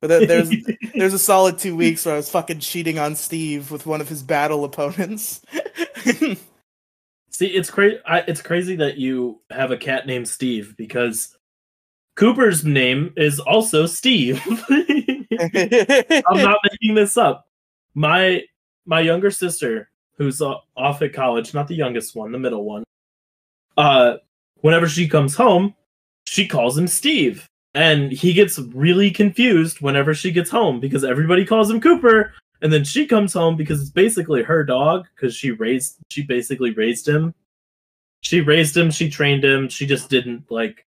But 0.00 0.26
there's 0.28 0.50
there's 0.94 1.14
a 1.14 1.18
solid 1.18 1.58
two 1.58 1.76
weeks 1.76 2.04
where 2.04 2.14
I 2.14 2.18
was 2.18 2.30
fucking 2.30 2.60
cheating 2.60 2.98
on 2.98 3.14
Steve 3.14 3.70
with 3.70 3.86
one 3.86 4.00
of 4.00 4.08
his 4.08 4.22
battle 4.22 4.64
opponents. 4.64 5.42
See, 7.30 7.46
it's 7.46 7.70
crazy. 7.70 7.98
It's 8.06 8.42
crazy 8.42 8.76
that 8.76 8.96
you 8.96 9.40
have 9.50 9.70
a 9.70 9.76
cat 9.76 10.06
named 10.06 10.28
Steve 10.28 10.76
because 10.76 11.36
Cooper's 12.16 12.64
name 12.64 13.12
is 13.16 13.40
also 13.40 13.86
Steve. 13.86 14.40
I'm 14.70 16.36
not 16.36 16.58
making 16.70 16.94
this 16.94 17.16
up. 17.16 17.46
My 17.94 18.42
my 18.86 19.00
younger 19.00 19.30
sister, 19.30 19.90
who's 20.16 20.40
off 20.40 21.02
at 21.02 21.12
college, 21.12 21.54
not 21.54 21.66
the 21.66 21.74
youngest 21.74 22.14
one, 22.14 22.30
the 22.30 22.38
middle 22.38 22.64
one. 22.64 22.84
Uh, 23.76 24.16
whenever 24.60 24.88
she 24.88 25.08
comes 25.08 25.34
home, 25.34 25.74
she 26.24 26.46
calls 26.46 26.76
him 26.76 26.86
Steve, 26.86 27.48
and 27.74 28.12
he 28.12 28.32
gets 28.32 28.58
really 28.58 29.10
confused 29.10 29.80
whenever 29.80 30.14
she 30.14 30.30
gets 30.32 30.50
home 30.50 30.80
because 30.80 31.04
everybody 31.04 31.44
calls 31.44 31.70
him 31.70 31.80
Cooper, 31.80 32.32
and 32.62 32.72
then 32.72 32.84
she 32.84 33.06
comes 33.06 33.32
home 33.32 33.56
because 33.56 33.80
it's 33.80 33.90
basically 33.90 34.42
her 34.42 34.64
dog 34.64 35.06
because 35.14 35.34
she 35.34 35.50
raised 35.50 35.98
she 36.10 36.22
basically 36.22 36.70
raised 36.70 37.06
him. 37.06 37.34
She 38.22 38.40
raised 38.40 38.76
him 38.76 38.90
she 38.90 39.10
trained 39.10 39.44
him 39.44 39.68
she 39.68 39.86
just 39.86 40.08
didn't 40.08 40.50
like 40.50 40.86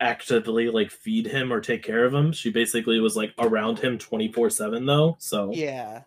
actively 0.00 0.70
like 0.70 0.90
feed 0.90 1.26
him 1.26 1.52
or 1.52 1.60
take 1.60 1.82
care 1.82 2.04
of 2.04 2.14
him. 2.14 2.32
She 2.32 2.50
basically 2.50 3.00
was 3.00 3.16
like 3.16 3.34
around 3.38 3.78
him 3.78 3.98
24 3.98 4.50
7 4.50 4.86
though 4.86 5.16
so 5.18 5.50
yeah 5.52 6.02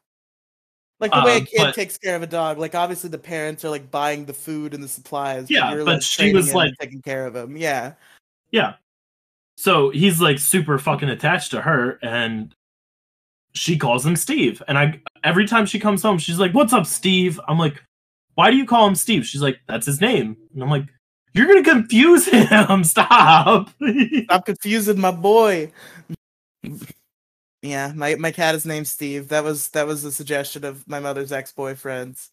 like 1.00 1.12
the 1.12 1.22
way 1.24 1.38
Um, 1.38 1.44
a 1.44 1.46
kid 1.46 1.58
but- 1.60 1.76
takes 1.76 1.98
care 1.98 2.16
of 2.16 2.22
a 2.22 2.28
dog 2.28 2.58
like 2.58 2.76
obviously 2.76 3.10
the 3.10 3.18
parents 3.18 3.64
are 3.66 3.70
like 3.70 3.90
buying 3.90 4.26
the 4.26 4.34
food 4.34 4.74
and 4.74 4.84
the 4.84 4.88
supplies 4.88 5.50
Yeah, 5.50 5.72
you're, 5.74 5.86
but 5.86 5.94
like, 5.96 6.02
she 6.02 6.34
was, 6.34 6.54
like- 6.54 6.74
taking 6.80 7.02
care 7.02 7.26
of 7.26 7.36
him. 7.36 7.56
Yeah. 7.58 7.94
Yeah. 8.52 8.74
So 9.58 9.90
he's 9.90 10.20
like 10.22 10.40
super 10.40 10.78
fucking 10.80 11.10
attached 11.10 11.52
to 11.52 11.62
her 11.62 12.00
and 12.02 12.54
she 13.54 13.78
calls 13.78 14.06
him 14.06 14.16
steve 14.16 14.62
and 14.68 14.78
i 14.78 15.02
every 15.24 15.48
time 15.48 15.66
she 15.66 15.80
comes 15.80 16.04
home 16.04 16.20
she's 16.20 16.38
like 16.40 16.54
what's 16.54 16.72
up 16.72 16.86
steve? 16.86 17.40
I'm 17.48 17.58
like 17.58 17.84
why 18.36 18.52
do 18.52 18.58
you 18.58 18.66
call 18.66 18.88
him 18.88 18.96
steve? 18.96 19.26
She's 19.26 19.42
like 19.42 19.60
that's 19.68 19.86
his 19.86 20.00
name. 20.02 20.38
And 20.54 20.64
i'm 20.64 20.70
like 20.70 20.86
you're 21.34 21.46
gonna 21.48 21.64
confuse 21.64 22.26
him. 22.32 22.84
Stop. 22.84 23.70
Stop 24.24 24.46
confusing 24.46 25.00
my 25.00 25.12
boy. 25.12 25.72
Yeah, 27.62 27.92
my 27.94 28.16
my 28.16 28.32
cat 28.32 28.56
is 28.56 28.66
named 28.66 28.88
Steve. 28.88 29.30
That 29.30 29.44
was 29.44 29.70
that 29.70 29.86
was 29.86 30.06
a 30.06 30.12
suggestion 30.12 30.64
of 30.64 30.88
my 30.88 31.00
mother's 31.00 31.32
ex 31.32 31.52
boyfriend's, 31.52 32.32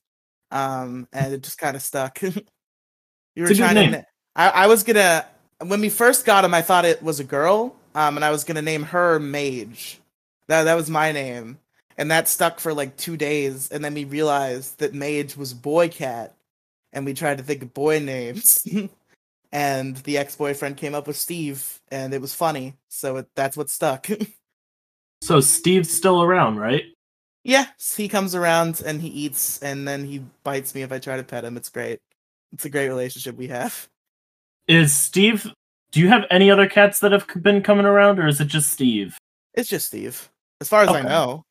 um, 0.51 1.09
and 1.13 1.33
it 1.35 1.43
just 1.43 1.59
kind 1.59 1.75
of 1.75 1.83
stuck. 1.83 2.23
you 2.23 2.33
were 3.39 3.49
It's 3.49 3.59
trying 3.59 3.75
to. 3.93 4.07
I 4.37 4.51
I 4.51 4.67
was 4.69 4.85
gonna 4.85 5.27
when 5.67 5.81
we 5.81 5.89
first 5.89 6.25
got 6.27 6.45
him. 6.45 6.55
I 6.55 6.63
thought 6.63 6.85
it 6.85 7.03
was 7.03 7.19
a 7.19 7.25
girl, 7.25 7.75
um, 7.95 8.17
and 8.17 8.25
I 8.25 8.31
was 8.31 8.45
gonna 8.45 8.63
name 8.63 8.85
her 8.85 9.19
Mage. 9.19 10.01
That 10.49 10.65
that 10.65 10.75
was 10.75 10.89
my 10.89 11.11
name, 11.11 11.59
and 11.99 12.11
that 12.13 12.29
stuck 12.29 12.61
for 12.61 12.73
like 12.73 12.97
two 12.97 13.17
days, 13.17 13.71
and 13.71 13.85
then 13.85 13.95
we 13.95 14.05
realized 14.05 14.79
that 14.79 14.95
Mage 14.95 15.37
was 15.37 15.53
boy 15.55 15.89
cat, 15.89 16.35
and 16.93 17.05
we 17.05 17.15
tried 17.15 17.39
to 17.39 17.45
think 17.45 17.63
of 17.63 17.75
boy 17.75 17.99
names. 18.03 18.65
and 19.53 19.97
the 19.99 20.19
ex-boyfriend 20.19 20.77
came 20.77 20.95
up 20.95 21.07
with 21.09 21.17
Steve, 21.17 21.81
and 21.91 22.15
it 22.15 22.21
was 22.21 22.35
funny, 22.35 22.75
so 22.89 23.17
it, 23.19 23.29
that's 23.35 23.57
what 23.57 23.71
stuck. 23.71 24.09
so 25.23 25.41
steve's 25.41 25.91
still 25.95 26.23
around 26.23 26.57
right 26.59 26.85
yeah, 27.49 27.67
he 27.97 28.09
comes 28.09 28.35
around 28.35 28.83
and 28.85 29.01
he 29.01 29.07
eats, 29.07 29.63
and 29.63 29.87
then 29.87 30.05
he 30.05 30.21
bites 30.43 30.75
me 30.75 30.83
if 30.83 30.91
I 30.91 30.99
try 30.99 31.17
to 31.17 31.23
pet 31.23 31.45
him. 31.45 31.57
It's 31.57 31.69
great. 31.69 32.01
It's 32.53 32.65
a 32.65 32.69
great 32.69 32.89
relationship 32.89 33.37
we 33.37 33.47
have. 33.47 33.87
is 34.67 34.93
steve 34.93 35.47
do 35.93 36.01
you 36.01 36.09
have 36.09 36.25
any 36.29 36.51
other 36.51 36.69
cats 36.69 36.99
that 36.99 37.13
have 37.13 37.25
been 37.41 37.63
coming 37.63 37.87
around 37.87 38.19
or 38.19 38.27
is 38.27 38.41
it 38.41 38.47
just 38.49 38.73
steve 38.73 39.17
It's 39.55 39.69
just 39.69 39.87
Steve, 39.87 40.29
as 40.61 40.69
far 40.69 40.83
as 40.83 40.89
I 40.89 41.03
know. 41.03 41.45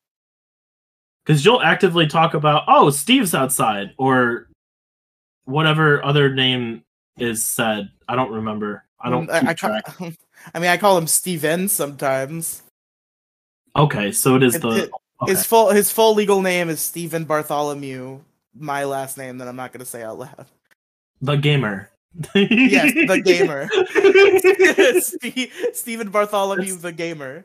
because 1.26 1.46
you'll 1.46 1.62
actively 1.62 2.08
talk 2.08 2.34
about 2.34 2.64
oh 2.68 2.90
steve's 2.90 3.34
outside 3.34 3.94
or 3.98 4.50
whatever 5.46 6.04
other 6.04 6.34
name 6.34 6.84
is 7.18 7.46
said 7.46 7.90
i 8.10 8.16
don't 8.18 8.32
remember 8.34 8.84
i 9.00 9.10
don't 9.10 9.30
Mm, 9.30 9.64
I, 9.64 10.08
I, 10.08 10.14
I 10.54 10.60
mean, 10.60 10.70
I 10.70 10.76
call 10.78 10.98
him 10.98 11.08
Steven 11.08 11.70
sometimes. 11.70 12.62
Okay 13.76 14.12
so 14.12 14.36
it 14.36 14.44
is 14.44 14.60
the 14.60 14.70
it- 14.70 14.92
okay. 15.22 15.32
His 15.32 15.46
full 15.46 15.70
his 15.72 15.92
full 15.92 16.14
legal 16.14 16.42
name 16.42 16.70
is 16.70 16.82
Stephen 16.82 17.26
Bartholomew. 17.26 18.20
My 18.58 18.84
last 18.86 19.18
name 19.18 19.38
that 19.40 19.48
I'm 19.48 19.56
not 19.56 19.72
gonna 19.74 19.86
say 19.86 20.04
out 20.04 20.20
loud. 20.20 20.46
the 21.22 21.36
gamer 21.38 21.90
Yes, 22.34 22.94
the 22.94 23.22
gamer. 23.26 23.68
Ste- 25.02 25.76
Stephen 25.76 26.10
Bartholomew, 26.10 26.78
the 26.78 26.92
gamer. 26.94 27.44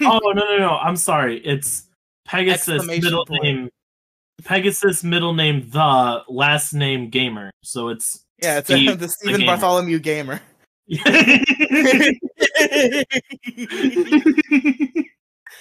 oh 0.00 0.18
no 0.24 0.32
no 0.32 0.58
no 0.58 0.76
i'm 0.78 0.96
sorry 0.96 1.38
it's 1.44 1.84
pegasus 2.26 2.86
middle 2.86 3.26
point. 3.26 3.42
name 3.42 3.70
pegasus 4.44 5.04
middle 5.04 5.34
name 5.34 5.68
the 5.70 6.22
last 6.28 6.72
name 6.72 7.08
gamer 7.10 7.50
so 7.62 7.88
it's 7.88 8.24
Yeah, 8.42 8.58
it's 8.58 8.68
Steve, 8.68 8.98
the 9.04 9.08
Stephen 9.08 9.40
gamer. 9.40 9.52
Bartholomew 9.52 9.98
gamer. 9.98 10.40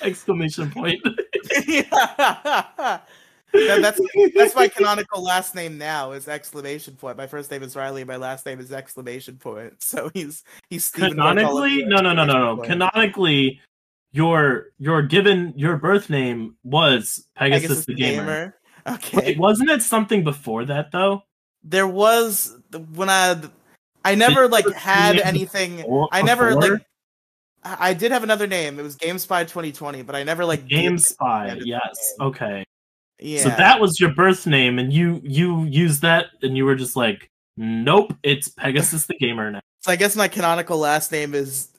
Exclamation 0.02 0.72
point. 0.72 1.00
yeah. 1.68 1.84
That- 3.54 3.82
that's 3.82 4.02
that's 4.36 4.54
my 4.56 4.68
canonical 4.68 5.24
last 5.24 5.56
name 5.56 5.78
now 5.78 6.12
is 6.12 6.28
exclamation 6.28 6.96
point. 6.96 7.16
My 7.18 7.28
first 7.28 7.50
name 7.50 7.64
is 7.64 7.76
Riely. 7.76 8.04
My 8.04 8.18
last 8.18 8.46
name 8.46 8.60
is 8.60 8.72
exclamation 8.74 9.38
point. 9.38 9.74
So 9.82 10.12
he's 10.14 10.44
he's 10.70 10.84
Stephen 10.86 11.12
Canonically, 11.12 11.86
no, 11.86 12.02
no, 12.02 12.12
no, 12.14 12.26
no, 12.26 12.56
no. 12.56 12.62
Canonically, 12.64 13.62
your 14.12 14.68
your 14.78 15.02
given 15.04 15.54
your 15.56 15.78
birth 15.78 16.10
name 16.10 16.56
was 16.64 17.26
Pegasus, 17.36 17.68
Pegasus 17.68 17.86
the 17.86 17.94
gamer. 17.96 18.58
Okay. 18.88 19.18
Wait, 19.18 19.38
wasn't 19.40 19.70
it 19.70 19.82
something 19.82 20.24
before 20.24 20.66
that 20.66 20.92
though? 20.92 21.24
there 21.66 21.88
was 21.88 22.56
when 22.94 23.10
I 23.10 23.42
I 24.06 24.16
never 24.16 24.48
like 24.48 24.70
had 24.74 25.18
anything. 25.18 25.78
Before- 25.78 26.10
I 26.12 26.22
never 26.22 26.54
before? 26.56 26.74
like. 26.74 26.86
I 27.66 27.94
did 27.96 28.12
have 28.12 28.24
another 28.24 28.46
name. 28.46 28.80
It 28.80 28.84
was 28.84 28.96
GameSpy 28.96 29.42
2020, 29.42 30.04
but 30.04 30.16
I 30.16 30.24
never 30.24 30.46
like 30.46 30.68
Game 30.68 31.00
Spy. 31.00 31.60
Yes. 31.64 32.14
Okay. 32.22 32.64
Yeah. 33.20 33.42
So 33.42 33.50
that 33.50 33.82
was 33.82 34.00
your 34.00 34.14
birth 34.14 34.46
name, 34.46 34.78
and 34.78 34.94
you 34.94 35.20
you 35.24 35.64
used 35.64 36.02
that, 36.04 36.28
and 36.44 36.56
you 36.56 36.66
were 36.66 36.76
just 36.76 36.96
like, 36.96 37.30
nope, 37.58 38.14
it's 38.24 38.50
Pegasus 38.50 39.08
the 39.08 39.16
gamer 39.16 39.50
now. 39.52 39.62
So 39.82 39.92
I 39.92 39.96
guess 39.96 40.16
my 40.16 40.28
canonical 40.28 40.78
last 40.78 41.12
name 41.12 41.34
is 41.34 41.70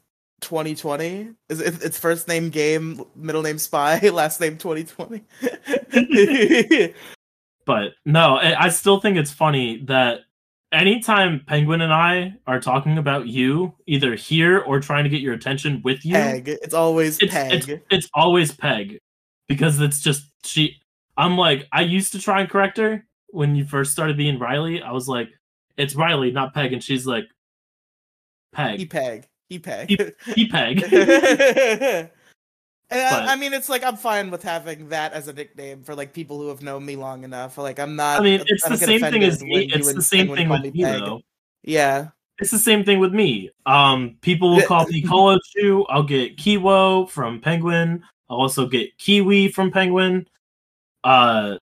2020. 0.40 1.30
Is 1.48 1.60
it, 1.60 1.84
it's 1.84 1.98
first 1.98 2.26
name 2.26 2.50
game, 2.50 3.04
middle 3.14 3.42
name 3.42 3.58
spy, 3.58 3.98
last 4.08 4.40
name 4.40 4.58
2020. 4.58 5.22
But 7.66 7.94
no, 8.04 8.36
I 8.36 8.68
still 8.68 9.00
think 9.00 9.16
it's 9.16 9.32
funny 9.32 9.82
that 9.86 10.20
anytime 10.72 11.42
Penguin 11.46 11.80
and 11.80 11.92
I 11.92 12.34
are 12.46 12.60
talking 12.60 12.98
about 12.98 13.26
you, 13.26 13.74
either 13.86 14.14
here 14.14 14.60
or 14.60 14.80
trying 14.80 15.04
to 15.04 15.10
get 15.10 15.20
your 15.20 15.34
attention 15.34 15.80
with 15.84 16.04
you, 16.04 16.14
Peg. 16.14 16.48
It's 16.48 16.74
always 16.74 17.18
it's, 17.18 17.32
Peg. 17.32 17.52
it's 17.52 17.84
it's 17.90 18.10
always 18.14 18.52
Peg 18.52 18.98
because 19.48 19.80
it's 19.80 20.00
just 20.00 20.30
she. 20.44 20.76
I'm 21.16 21.36
like 21.38 21.66
I 21.72 21.82
used 21.82 22.12
to 22.12 22.18
try 22.18 22.40
and 22.40 22.50
correct 22.50 22.78
her 22.78 23.06
when 23.28 23.56
you 23.56 23.64
first 23.64 23.92
started 23.92 24.16
being 24.16 24.38
Riely. 24.38 24.82
I 24.82 24.92
was 24.92 25.08
like, 25.08 25.28
it's 25.76 25.94
Riely, 25.94 26.30
not 26.30 26.54
Peg, 26.54 26.72
and 26.72 26.82
she's 26.82 27.06
like, 27.06 27.24
Peg. 28.52 28.78
he 28.78 28.86
Peg, 28.86 29.28
He 29.48 29.58
Peg. 29.58 29.88
He 29.88 29.96
Peg. 29.96 30.14
he 30.34 30.48
Peg. 30.48 32.10
I- 32.90 33.32
I, 33.32 33.36
mean, 33.36 33.52
it's 33.52 33.68
like 33.68 33.82
I'm 33.82 33.96
fine 33.96 34.30
with 34.30 34.42
having 34.42 34.90
that 34.90 35.12
as 35.12 35.28
a 35.28 35.32
nickname 35.32 35.82
for 35.82 35.94
like 35.94 36.12
people 36.12 36.38
who 36.38 36.48
have 36.48 36.62
known 36.62 36.84
me 36.84 36.96
long 36.96 37.24
enough. 37.24 37.58
Like 37.58 37.78
I'm 37.78 37.96
not. 37.96 38.20
I 38.20 38.22
mean, 38.22 38.44
it's 38.46 38.64
I 38.64 38.70
the 38.70 38.78
same 38.78 39.00
thing 39.00 39.24
as 39.24 39.42
me. 39.42 39.70
It's 39.72 39.92
the 39.92 40.02
same 40.02 40.34
thing 40.34 40.48
with 40.48 40.62
me 40.62 40.84
Peg. 40.84 41.00
though. 41.00 41.20
Yeah. 41.62 42.08
It's 42.38 42.50
the 42.50 42.58
same 42.58 42.84
thing 42.84 42.98
with 43.00 43.14
me. 43.14 43.50
Um, 43.64 44.18
people 44.20 44.54
will 44.54 44.62
call 44.62 44.86
me 44.86 45.02
Colo 45.08 45.38
Colochu. 45.56 45.86
I'll 45.88 46.02
get 46.02 46.36
Kiwo 46.36 47.08
from 47.08 47.40
Penguin. 47.40 48.04
I'll 48.28 48.38
also 48.38 48.66
get 48.66 48.96
Kiwi 48.98 49.48
from 49.48 49.70
Penguin. 49.70 50.28
Uh, 51.02 51.56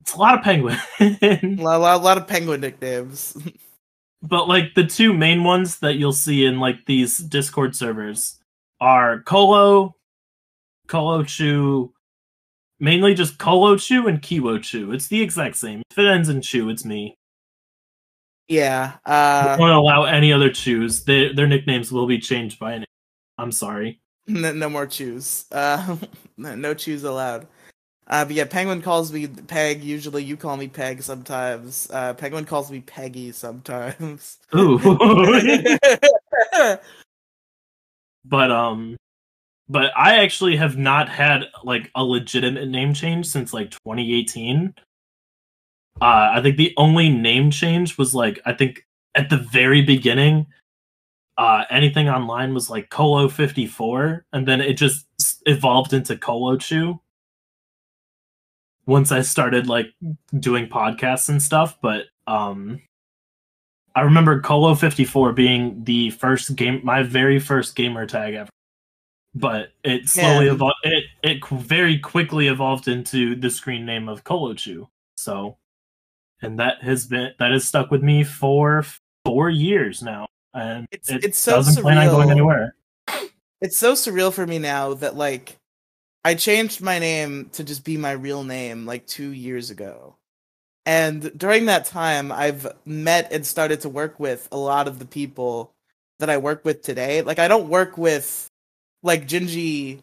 it's 0.00 0.14
a 0.14 0.18
lot 0.18 0.38
of 0.38 0.44
Penguin. 0.44 0.78
A 1.00 1.56
lot, 1.58 1.80
lot, 1.80 2.02
lot 2.02 2.16
of 2.16 2.28
penguin 2.28 2.60
nicknames. 2.60 3.36
but 4.22 4.46
like 4.46 4.74
the 4.74 4.86
two 4.86 5.12
main 5.12 5.42
ones 5.42 5.80
that 5.80 5.96
you'll 5.96 6.12
see 6.12 6.46
in 6.46 6.60
like 6.60 6.86
these 6.86 7.18
Discord 7.18 7.74
servers 7.74 8.38
are 8.80 9.22
Colo, 9.22 9.95
Colochu, 10.86 11.90
mainly 12.80 13.14
just 13.14 13.38
Colochu 13.38 14.08
and 14.08 14.20
Kiwochu. 14.22 14.94
It's 14.94 15.08
the 15.08 15.22
exact 15.22 15.56
same. 15.56 15.82
If 15.90 15.98
it 15.98 16.06
ends 16.06 16.28
in 16.28 16.42
Chu, 16.42 16.68
it's 16.68 16.84
me. 16.84 17.14
yeah. 18.48 18.94
I 19.04 19.54
Uh, 19.54 19.56
won't 19.58 19.72
allow 19.72 20.04
any 20.04 20.32
other 20.32 20.50
Chus. 20.50 21.00
Their 21.02 21.32
their 21.34 21.46
nicknames 21.48 21.90
will 21.92 22.06
be 22.06 22.18
changed 22.18 22.58
by 22.58 22.72
a 22.74 22.78
name. 22.80 22.86
I'm 23.38 23.52
sorry. 23.52 24.00
no, 24.28 24.52
no 24.52 24.68
more 24.68 24.86
chews. 24.86 25.46
Uh, 25.52 25.96
no, 26.36 26.74
chews 26.74 27.04
allowed. 27.04 27.46
Uh, 28.08 28.24
but 28.24 28.34
yeah, 28.34 28.44
Penguin 28.44 28.82
calls 28.82 29.12
me 29.12 29.26
Peg. 29.26 29.82
Usually, 29.82 30.22
you 30.22 30.36
call 30.36 30.56
me 30.56 30.68
Peg 30.68 31.02
sometimes. 31.02 31.90
Uh, 31.92 32.14
Penguin 32.14 32.44
calls 32.44 32.70
me 32.70 32.80
Peggy 32.80 33.32
sometimes. 33.32 34.38
Ooh. 34.54 34.78
but 38.24 38.50
um 38.52 38.96
but 39.68 39.90
I 39.96 40.18
actually 40.22 40.56
have 40.56 40.76
not 40.76 41.08
had 41.08 41.44
like 41.64 41.90
a 41.94 42.04
legitimate 42.04 42.68
name 42.68 42.94
change 42.94 43.26
since 43.26 43.52
like 43.52 43.70
2018. 43.70 44.74
Uh 46.00 46.04
I 46.34 46.40
think 46.42 46.56
the 46.56 46.74
only 46.76 47.08
name 47.08 47.50
change 47.50 47.98
was 47.98 48.14
like 48.14 48.40
I 48.44 48.52
think 48.52 48.86
at 49.14 49.30
the 49.30 49.38
very 49.38 49.82
beginning 49.82 50.46
uh 51.38 51.64
anything 51.70 52.08
online 52.08 52.54
was 52.54 52.70
like 52.70 52.90
Colo 52.90 53.28
54 53.28 54.24
and 54.32 54.46
then 54.46 54.60
it 54.60 54.74
just 54.74 55.06
evolved 55.46 55.92
into 55.92 56.16
Colochu 56.16 56.98
once 58.86 59.10
I 59.12 59.22
started 59.22 59.66
like 59.66 59.88
doing 60.38 60.68
podcasts 60.68 61.28
and 61.28 61.42
stuff 61.42 61.78
but 61.82 62.06
um 62.26 62.80
I 63.94 64.02
remember 64.02 64.40
Colo 64.42 64.74
54 64.74 65.32
being 65.32 65.82
the 65.84 66.10
first 66.10 66.54
game, 66.54 66.82
my 66.84 67.02
very 67.02 67.38
first 67.40 67.74
gamer 67.74 68.04
tag 68.04 68.34
ever. 68.34 68.50
But 69.38 69.72
it 69.84 70.08
slowly 70.08 70.46
evolved. 70.48 70.76
It 70.84 71.04
it 71.22 71.46
very 71.46 71.98
quickly 71.98 72.48
evolved 72.48 72.88
into 72.88 73.34
the 73.36 73.50
screen 73.50 73.84
name 73.84 74.08
of 74.08 74.24
Colochu. 74.24 74.88
So, 75.18 75.58
and 76.40 76.58
that 76.58 76.82
has 76.82 77.06
been 77.06 77.32
that 77.38 77.52
has 77.52 77.66
stuck 77.68 77.90
with 77.90 78.02
me 78.02 78.24
for 78.24 78.84
four 79.26 79.50
years 79.50 80.02
now, 80.02 80.26
and 80.54 80.86
It's- 80.90 81.10
it 81.10 81.24
it's 81.24 81.38
so 81.38 81.56
doesn't 81.56 81.82
plan 81.82 81.98
on 81.98 82.06
going 82.08 82.30
anywhere. 82.30 82.74
it's 83.60 83.76
so 83.76 83.92
surreal 83.92 84.32
for 84.32 84.46
me 84.46 84.58
now 84.58 84.94
that 84.94 85.16
like 85.16 85.58
I 86.24 86.34
changed 86.34 86.80
my 86.80 86.98
name 86.98 87.50
to 87.52 87.62
just 87.62 87.84
be 87.84 87.96
my 87.98 88.12
real 88.12 88.42
name 88.42 88.86
like 88.86 89.06
two 89.06 89.30
years 89.30 89.70
ago. 89.70 90.16
And 90.86 91.36
during 91.36 91.66
that 91.66 91.84
time, 91.84 92.30
I've 92.32 92.66
met 92.86 93.32
and 93.32 93.44
started 93.44 93.80
to 93.82 93.88
work 93.88 94.18
with 94.18 94.48
a 94.50 94.56
lot 94.56 94.88
of 94.88 94.98
the 94.98 95.04
people 95.04 95.72
that 96.20 96.30
I 96.30 96.38
work 96.38 96.64
with 96.64 96.82
today. 96.82 97.22
Like, 97.22 97.38
I 97.40 97.48
don't 97.48 97.68
work 97.68 97.98
with 97.98 98.48
like 99.02 99.26
Gingy. 99.28 100.00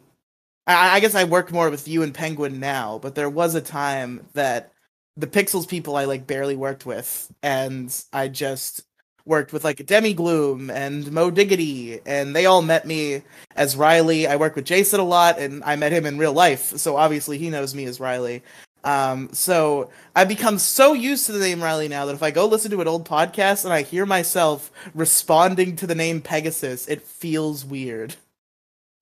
I, 0.67 0.95
I 0.95 0.99
guess 0.99 1.15
I 1.15 1.25
work 1.25 1.51
more 1.51 1.69
with 1.69 1.87
you 1.87 2.03
and 2.03 2.13
Penguin 2.13 2.59
now, 2.59 2.99
but 2.99 3.15
there 3.15 3.29
was 3.29 3.55
a 3.55 3.61
time 3.61 4.25
that 4.33 4.71
the 5.17 5.27
Pixels 5.27 5.67
people 5.67 5.95
I 5.95 6.05
like 6.05 6.25
barely 6.25 6.55
worked 6.55 6.85
with, 6.85 7.31
and 7.43 7.93
I 8.11 8.27
just 8.27 8.83
worked 9.25 9.53
with 9.53 9.63
like 9.63 9.85
Demi 9.85 10.13
Gloom 10.13 10.69
and 10.69 11.11
Mo 11.11 11.31
Diggity, 11.31 11.99
and 12.05 12.35
they 12.35 12.45
all 12.45 12.61
met 12.61 12.85
me 12.87 13.23
as 13.55 13.75
Riely. 13.75 14.27
I 14.27 14.35
work 14.35 14.55
with 14.55 14.65
Jason 14.65 14.99
a 14.99 15.03
lot, 15.03 15.39
and 15.39 15.63
I 15.63 15.75
met 15.75 15.91
him 15.91 16.05
in 16.05 16.17
real 16.17 16.33
life, 16.33 16.77
so 16.77 16.97
obviously 16.97 17.37
he 17.37 17.49
knows 17.49 17.75
me 17.75 17.85
as 17.85 17.99
Riely. 17.99 18.43
Um, 18.83 19.29
so 19.31 19.89
I've 20.15 20.27
become 20.27 20.59
so 20.59 20.93
used 20.93 21.25
to 21.27 21.31
the 21.31 21.39
name 21.39 21.63
Riely 21.63 21.87
now 21.87 22.05
that 22.05 22.15
if 22.15 22.23
I 22.23 22.31
go 22.31 22.45
listen 22.45 22.71
to 22.71 22.81
an 22.81 22.87
old 22.87 23.07
podcast 23.07 23.63
and 23.63 23.73
I 23.73 23.81
hear 23.81 24.05
myself 24.05 24.71
responding 24.93 25.77
to 25.77 25.87
the 25.87 25.95
name 25.95 26.21
Pegasus, 26.21 26.87
it 26.87 27.01
feels 27.01 27.63
weird. 27.63 28.15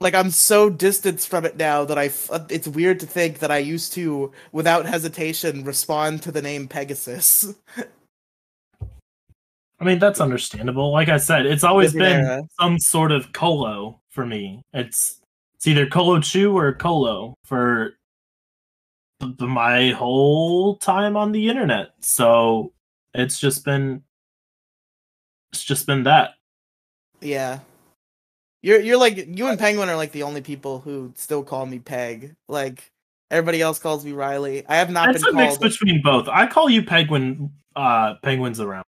Like 0.02 0.16
I'm 0.16 0.32
so 0.32 0.68
distanced 0.68 1.30
from 1.30 1.45
it 1.45 1.58
now 1.58 1.86
that 1.86 1.99
I 1.99 2.06
f- 2.06 2.32
uh, 2.32 2.43
it's 2.49 2.68
weird 2.68 2.99
to 3.02 3.06
think 3.06 3.38
that 3.38 3.52
I 3.52 3.60
used 3.60 3.93
to 3.93 4.32
without 4.52 4.88
hesitation 4.88 5.64
respond 5.64 6.24
to 6.24 6.32
the 6.32 6.41
name 6.41 6.68
Pegasus. 6.68 7.54
I 9.80 9.84
mean, 9.84 9.99
that's 9.99 10.20
understandable. 10.20 10.91
Like 10.91 11.10
I 11.10 11.18
said, 11.18 11.45
it's 11.45 11.64
always 11.64 11.93
been 11.93 12.26
era. 12.26 12.41
some 12.60 12.80
sort 12.80 13.12
of 13.12 13.32
Colo 13.32 14.02
for 14.10 14.26
me. 14.26 14.64
It's 14.74 15.22
it's 15.54 15.68
either 15.68 15.86
Colochu 15.86 16.52
or 16.56 16.74
Colo 16.74 17.36
for 17.45 17.93
my 19.39 19.91
whole 19.91 20.78
time 20.78 21.16
on 21.16 21.32
the 21.32 21.47
internet. 21.47 21.89
So 21.99 22.74
it's 23.14 23.39
just 23.39 23.64
been 23.64 24.02
it's 25.54 25.64
just 25.64 25.86
been 25.86 26.04
that. 26.04 26.32
Yeah. 27.20 27.60
You're 28.62 28.80
you're 28.80 28.97
like 28.97 29.18
you 29.38 29.47
and 29.47 29.57
Penguin 29.59 29.89
are 29.89 29.95
like 29.95 30.12
the 30.12 30.24
only 30.24 30.41
people 30.41 30.80
who 30.80 31.12
still 31.16 31.43
call 31.43 31.66
me 31.66 31.80
Peg. 31.80 32.36
Like 32.47 32.91
everybody 33.32 33.62
else 33.62 33.80
calls 33.80 34.05
me 34.05 34.12
Riely. 34.12 34.66
I 34.68 34.76
have 34.76 34.89
not 34.91 35.09
It's 35.16 35.24
been 35.24 35.34
a 35.36 35.38
mix 35.38 35.57
between 35.57 36.01
both. 36.03 36.28
I 36.28 36.45
call 36.47 36.70
you 36.70 36.84
Penguin 36.84 37.51
uh 37.76 38.16
penguins 38.22 38.59
around. 38.59 38.84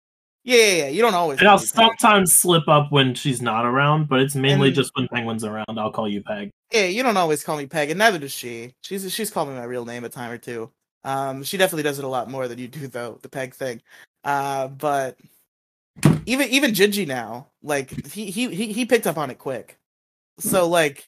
Yeah, 0.46 0.56
yeah, 0.58 0.74
yeah. 0.84 0.88
You 0.88 1.02
don't 1.02 1.14
always. 1.14 1.38
And 1.40 1.46
call 1.46 1.58
I'll 1.58 1.60
me 1.60 1.68
Peg. 1.68 1.76
sometimes 2.00 2.34
slip 2.34 2.68
up 2.68 2.92
when 2.92 3.14
she's 3.14 3.42
not 3.42 3.66
around, 3.66 4.08
but 4.10 4.22
it's 4.22 4.36
mainly 4.36 4.70
And- 4.70 4.76
just 4.76 4.92
when 4.96 5.08
Penguin's 5.10 5.44
around. 5.44 5.78
I'll 5.78 5.92
call 5.92 6.08
you 6.08 6.24
Peg. 6.24 6.50
Yeah, 6.72 6.86
you 6.86 7.04
don't 7.04 7.18
always 7.18 7.44
call 7.44 7.58
me 7.58 7.66
Peg, 7.66 7.90
and 7.90 8.00
neither 8.00 8.18
does 8.20 8.32
she. 8.32 8.74
She's 8.82 9.12
she's 9.14 9.30
called 9.30 9.50
me 9.50 9.56
my 9.56 9.64
real 9.66 9.86
name 9.86 10.04
a 10.04 10.10
time 10.10 10.32
or 10.32 10.38
two. 10.38 10.72
Um, 11.04 11.44
she 11.44 11.58
definitely 11.58 11.84
does 11.84 12.00
it 12.00 12.06
a 12.06 12.10
lot 12.10 12.30
more 12.30 12.48
than 12.48 12.58
you 12.60 12.68
do 12.68 12.88
though. 12.88 13.20
The 13.22 13.30
Peg 13.30 13.54
thing. 13.54 13.82
Uh, 14.24 14.68
but 14.70 15.18
even 16.26 16.50
even 16.50 16.72
Gingy 16.72 17.08
now, 17.08 17.48
like 17.64 18.08
he 18.08 18.32
he 18.32 18.54
he 18.54 18.74
he 18.74 18.86
picked 18.86 19.08
up 19.08 19.18
on 19.18 19.30
it 19.30 19.40
quick. 19.40 19.78
So 20.40 20.68
like, 20.68 21.08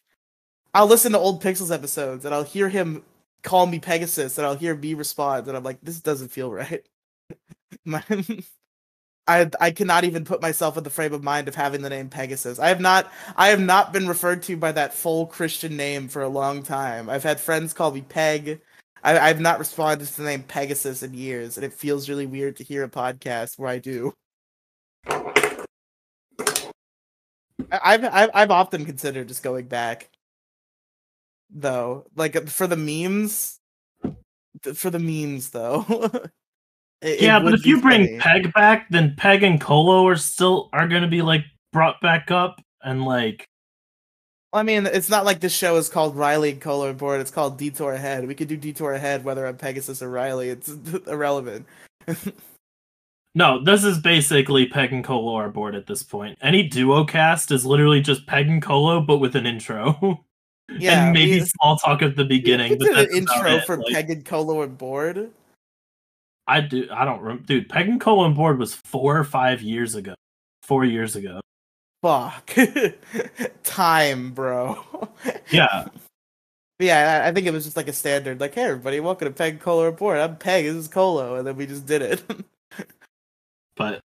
I'll 0.74 0.88
listen 0.88 1.14
to 1.14 1.20
old 1.20 1.44
Pixels 1.44 1.74
episodes 1.74 2.26
and 2.26 2.34
I'll 2.34 2.44
hear 2.44 2.70
him 2.70 3.04
call 3.44 3.66
me 3.66 3.80
Pegasus, 3.80 4.38
and 4.38 4.46
I'll 4.46 4.56
hear 4.56 4.76
me 4.76 4.94
respond, 4.94 5.48
and 5.48 5.58
I'm 5.58 5.64
like, 5.64 5.80
this 5.82 6.00
doesn't 6.00 6.30
feel 6.30 6.52
right. 6.52 6.88
My- 7.86 8.04
I 9.28 9.50
I 9.60 9.72
cannot 9.72 10.04
even 10.04 10.26
put 10.26 10.42
myself 10.42 10.78
in 10.78 10.84
the 10.84 10.90
frame 10.90 11.14
of 11.14 11.24
mind 11.24 11.48
of 11.48 11.56
having 11.56 11.82
the 11.82 11.90
name 11.90 12.10
Pegasus. 12.10 12.60
I 12.60 12.70
have 12.70 12.82
not 12.82 13.12
I 13.36 13.50
have 13.50 13.60
not 13.62 13.94
been 13.94 14.08
referred 14.08 14.44
to 14.44 14.58
by 14.58 14.72
that 14.74 14.94
full 14.94 15.28
Christian 15.28 15.78
name 15.78 16.08
for 16.08 16.22
a 16.22 16.28
long 16.30 16.64
time. 16.64 17.10
I've 17.10 17.24
had 17.24 17.40
friends 17.40 17.74
call 17.74 17.92
me 17.92 18.02
Peg. 18.02 18.62
I, 19.04 19.20
I've 19.20 19.40
not 19.40 19.60
responded 19.60 20.08
to 20.08 20.18
the 20.18 20.24
name 20.24 20.44
Pegasus 20.44 21.04
in 21.04 21.14
years, 21.14 21.58
and 21.58 21.66
it 21.66 21.74
feels 21.74 22.10
really 22.10 22.26
weird 22.28 22.56
to 22.58 22.64
hear 22.64 22.84
a 22.84 22.90
podcast 22.90 23.58
where 23.60 23.70
I 23.70 23.80
do. 23.80 24.14
I've 27.72 28.04
I've 28.06 28.30
I've 28.34 28.52
often 28.52 28.86
considered 28.86 29.28
just 29.28 29.44
going 29.44 29.68
back, 29.68 30.10
though. 31.50 32.06
Like 32.16 32.36
uh, 32.36 32.42
for 32.42 32.68
the 32.68 32.78
memes, 32.78 33.60
for 34.74 34.90
the 34.90 35.00
memes 35.00 35.50
though. 35.50 35.86
it, 37.02 37.22
yeah, 37.22 37.38
it 37.38 37.44
but 37.44 37.54
if 37.54 37.66
you 37.66 37.82
bring 37.82 38.20
Peg 38.20 38.54
back, 38.54 38.90
then 38.90 39.16
Peg 39.18 39.44
and 39.44 39.60
Colo 39.60 40.08
are 40.08 40.16
still 40.16 40.70
are 40.74 40.88
going 40.88 41.04
to 41.04 41.08
be 41.08 41.22
like 41.22 41.44
brought 41.74 42.02
back 42.02 42.32
up, 42.32 42.62
and 42.84 43.04
like. 43.06 43.46
I 44.54 44.64
mean, 44.64 44.86
it's 44.86 45.10
not 45.10 45.24
like 45.24 45.40
this 45.40 45.56
show 45.56 45.78
is 45.78 45.88
called 45.88 46.18
Riely 46.18 46.52
and 46.52 46.60
Colo 46.60 46.92
board. 46.92 47.22
It's 47.22 47.32
called 47.32 47.58
Detour 47.58 47.94
Ahead. 47.94 48.28
We 48.28 48.36
could 48.36 48.50
do 48.50 48.58
Detour 48.58 48.92
Ahead 48.92 49.24
whether 49.24 49.46
I'm 49.46 49.56
Pegasus 49.56 50.02
or 50.02 50.10
Riely. 50.10 50.50
It's 50.50 50.68
irrelevant. 51.08 51.66
No, 53.34 53.64
this 53.64 53.84
is 53.84 53.98
basically 54.00 54.66
Peg 54.66 54.92
and 54.92 55.04
Colo 55.04 55.36
are 55.36 55.50
bored 55.50 55.74
at 55.74 55.88
this 55.88 56.04
point. 56.04 56.38
Any 56.42 56.64
duo 56.64 57.06
cast 57.06 57.52
is 57.52 57.66
literally 57.66 58.02
just 58.02 58.28
Peg 58.28 58.48
and 58.48 58.62
Colo, 58.62 59.00
but 59.00 59.18
with 59.18 59.36
an 59.36 59.46
intro. 59.46 60.26
Yeah, 60.80 61.08
and 61.08 61.14
maybe 61.14 61.42
we, 61.42 61.46
small 61.46 61.76
talk 61.76 62.02
at 62.02 62.16
the 62.16 62.24
beginning. 62.24 62.78
But 62.78 62.94
that's 62.94 63.12
an 63.12 63.18
intro 63.18 63.60
for 63.60 63.76
like, 63.76 63.94
Peg 63.94 64.10
and 64.10 64.24
Colo 64.24 64.62
and 64.62 64.78
board. 64.78 65.30
I 66.48 66.62
do. 66.62 66.88
I 66.90 67.04
don't 67.04 67.22
remember, 67.22 67.44
dude. 67.44 67.68
Peg 67.68 67.90
and 67.90 68.00
Colo 68.00 68.24
and 68.24 68.34
board 68.34 68.58
was 68.58 68.74
four 68.74 69.18
or 69.18 69.26
five 69.26 69.62
years 69.62 69.96
ago. 69.96 70.14
Four 70.64 70.86
years 70.86 71.18
ago. 71.18 71.42
Fuck. 72.02 72.56
Time, 73.64 74.32
bro. 74.32 74.82
yeah. 75.52 75.88
Yeah, 76.80 77.24
I 77.26 77.34
think 77.34 77.48
it 77.48 77.54
was 77.54 77.66
just 77.66 77.76
like 77.76 77.90
a 77.90 77.94
standard, 77.94 78.40
like, 78.40 78.56
hey 78.56 78.64
everybody, 78.64 79.00
welcome 79.02 79.28
to 79.28 79.34
Peg 79.34 79.54
and 79.54 79.62
Colo 79.62 79.84
and 79.84 79.92
Report. 79.92 80.20
I'm 80.20 80.38
Peg, 80.38 80.66
this 80.66 80.76
is 80.76 80.88
Colo, 80.88 81.36
and 81.36 81.46
then 81.46 81.58
we 81.58 81.68
just 81.68 81.86
did 81.86 82.02
it. 82.02 82.24
But 83.76 84.02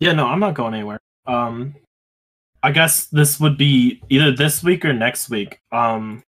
yeah, 0.00 0.12
no, 0.12 0.26
I'm 0.26 0.40
not 0.40 0.54
going 0.54 0.74
anywhere. 0.74 1.00
Um, 1.26 1.74
I 2.62 2.72
guess 2.72 3.06
this 3.06 3.38
would 3.40 3.56
be 3.56 4.02
either 4.08 4.32
this 4.32 4.62
week 4.62 4.84
or 4.84 4.92
next 4.92 5.30
week. 5.30 5.60
Um, 5.72 6.22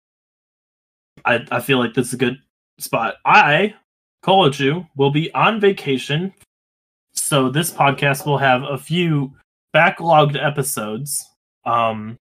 I 1.25 1.47
I 1.51 1.61
feel 1.61 1.79
like 1.79 1.95
this 1.95 2.09
is 2.09 2.15
a 2.15 2.19
good 2.19 2.39
spot. 2.79 3.17
I, 3.25 3.75
Colochu, 4.25 4.89
will 4.97 5.11
be 5.11 5.33
on 5.35 5.61
vacation, 5.61 6.33
so 7.13 7.49
this 7.49 7.71
podcast 7.71 8.27
will 8.27 8.39
have 8.39 8.63
a 8.63 8.79
few 8.79 9.35
backlogged 9.75 10.43
episodes. 10.43 11.29
Um, 11.65 12.17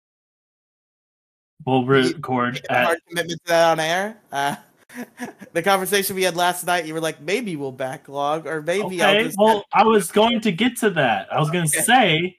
we'll 1.64 1.84
record 1.84 2.64
at 2.70 2.84
hard 2.84 2.98
commitment 3.08 3.40
to 3.44 3.48
that 3.48 3.72
on 3.72 3.80
air. 3.80 4.18
Uh, 4.30 4.56
the 5.52 5.62
conversation 5.62 6.16
we 6.16 6.22
had 6.22 6.36
last 6.36 6.66
night, 6.66 6.86
you 6.86 6.94
were 6.94 7.00
like, 7.00 7.20
maybe 7.20 7.56
we'll 7.56 7.72
backlog, 7.72 8.46
or 8.46 8.62
maybe 8.62 9.02
okay, 9.02 9.02
I'll 9.02 9.24
just. 9.24 9.36
Well, 9.38 9.64
I 9.72 9.84
was 9.84 10.10
going 10.10 10.40
to 10.40 10.52
get 10.52 10.76
to 10.78 10.90
that. 10.90 11.32
I 11.32 11.38
was 11.38 11.50
going 11.50 11.66
to 11.66 11.76
okay. 11.76 11.84
say, 11.84 12.38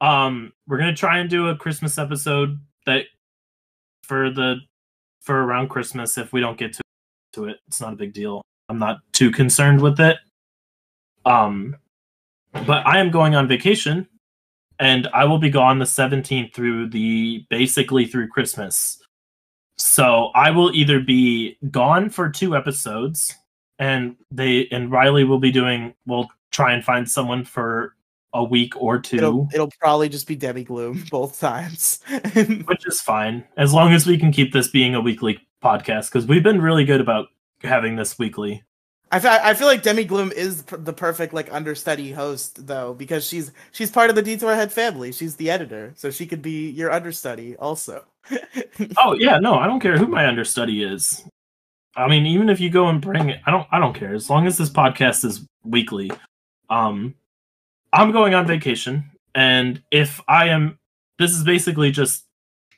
um, 0.00 0.52
we're 0.66 0.78
going 0.78 0.94
to 0.94 0.98
try 0.98 1.18
and 1.18 1.28
do 1.28 1.48
a 1.48 1.56
Christmas 1.56 1.98
episode 1.98 2.58
that 2.86 3.04
for 4.02 4.30
the 4.30 4.56
for 5.22 5.44
around 5.44 5.68
Christmas. 5.68 6.18
If 6.18 6.32
we 6.32 6.40
don't 6.40 6.58
get 6.58 6.72
to 6.74 6.82
to 7.34 7.44
it, 7.46 7.58
it's 7.68 7.80
not 7.80 7.92
a 7.92 7.96
big 7.96 8.12
deal. 8.12 8.42
I'm 8.68 8.78
not 8.78 8.98
too 9.12 9.30
concerned 9.30 9.80
with 9.80 10.00
it. 10.00 10.16
Um, 11.24 11.76
but 12.66 12.86
I 12.86 12.98
am 12.98 13.10
going 13.10 13.34
on 13.34 13.48
vacation, 13.48 14.08
and 14.78 15.08
I 15.12 15.24
will 15.24 15.38
be 15.38 15.50
gone 15.50 15.78
the 15.78 15.84
17th 15.84 16.54
through 16.54 16.90
the 16.90 17.44
basically 17.50 18.06
through 18.06 18.28
Christmas. 18.28 18.98
So 19.76 20.30
I 20.34 20.50
will 20.50 20.74
either 20.74 21.00
be 21.00 21.58
gone 21.70 22.10
for 22.10 22.30
two 22.30 22.56
episodes, 22.56 23.34
and 23.78 24.16
they 24.30 24.68
and 24.70 24.90
Riely 24.90 25.24
will 25.24 25.38
be 25.38 25.52
doing. 25.52 25.94
We'll 26.06 26.28
try 26.50 26.72
and 26.72 26.84
find 26.84 27.08
someone 27.08 27.44
for 27.44 27.94
a 28.32 28.44
week 28.44 28.74
or 28.76 28.98
2 28.98 29.16
It'll, 29.16 29.48
it'll 29.52 29.72
probably 29.80 30.08
just 30.08 30.26
be 30.26 30.36
Demi 30.36 30.62
Gloom 30.62 31.04
both 31.10 31.40
times, 31.40 32.00
which 32.64 32.86
is 32.86 33.00
fine 33.00 33.44
as 33.56 33.72
long 33.72 33.92
as 33.92 34.06
we 34.06 34.18
can 34.18 34.30
keep 34.30 34.52
this 34.52 34.68
being 34.68 34.94
a 34.94 35.00
weekly 35.00 35.38
podcast 35.62 36.06
because 36.06 36.26
we've 36.26 36.42
been 36.42 36.60
really 36.60 36.84
good 36.84 37.00
about 37.00 37.28
having 37.62 37.96
this 37.96 38.18
weekly. 38.18 38.62
I 39.12 39.50
I 39.50 39.54
feel 39.54 39.68
like 39.68 39.82
Demi 39.82 40.04
Gloom 40.04 40.32
is 40.32 40.64
the 40.64 40.92
perfect 40.92 41.32
like 41.32 41.52
understudy 41.52 42.12
host 42.12 42.66
though 42.66 42.92
because 42.92 43.26
she's 43.26 43.52
she's 43.72 43.90
part 43.90 44.10
of 44.10 44.16
the 44.16 44.22
Detour 44.22 44.50
Ahead 44.50 44.72
family. 44.72 45.12
She's 45.12 45.36
the 45.36 45.50
editor, 45.50 45.92
so 45.96 46.10
she 46.10 46.26
could 46.26 46.42
be 46.42 46.70
your 46.70 46.90
understudy 46.90 47.56
also. 47.56 48.04
oh 48.98 49.14
yeah, 49.14 49.38
no, 49.38 49.54
I 49.54 49.66
don't 49.66 49.80
care 49.80 49.98
who 49.98 50.06
my 50.06 50.26
understudy 50.26 50.82
is. 50.82 51.24
I 51.94 52.08
mean, 52.08 52.26
even 52.26 52.48
if 52.48 52.60
you 52.60 52.70
go 52.70 52.88
and 52.88 53.00
bring 53.00 53.30
it, 53.30 53.40
I 53.46 53.50
don't 53.50 53.66
I 53.70 53.78
don't 53.78 53.94
care 53.94 54.14
as 54.14 54.28
long 54.28 54.46
as 54.46 54.58
this 54.58 54.70
podcast 54.70 55.24
is 55.24 55.46
weekly. 55.64 56.10
Um, 56.68 57.14
I'm 57.92 58.12
going 58.12 58.34
on 58.34 58.46
vacation, 58.46 59.10
and 59.34 59.82
if 59.90 60.20
I 60.28 60.48
am, 60.48 60.78
this 61.18 61.30
is 61.32 61.44
basically 61.44 61.90
just 61.90 62.24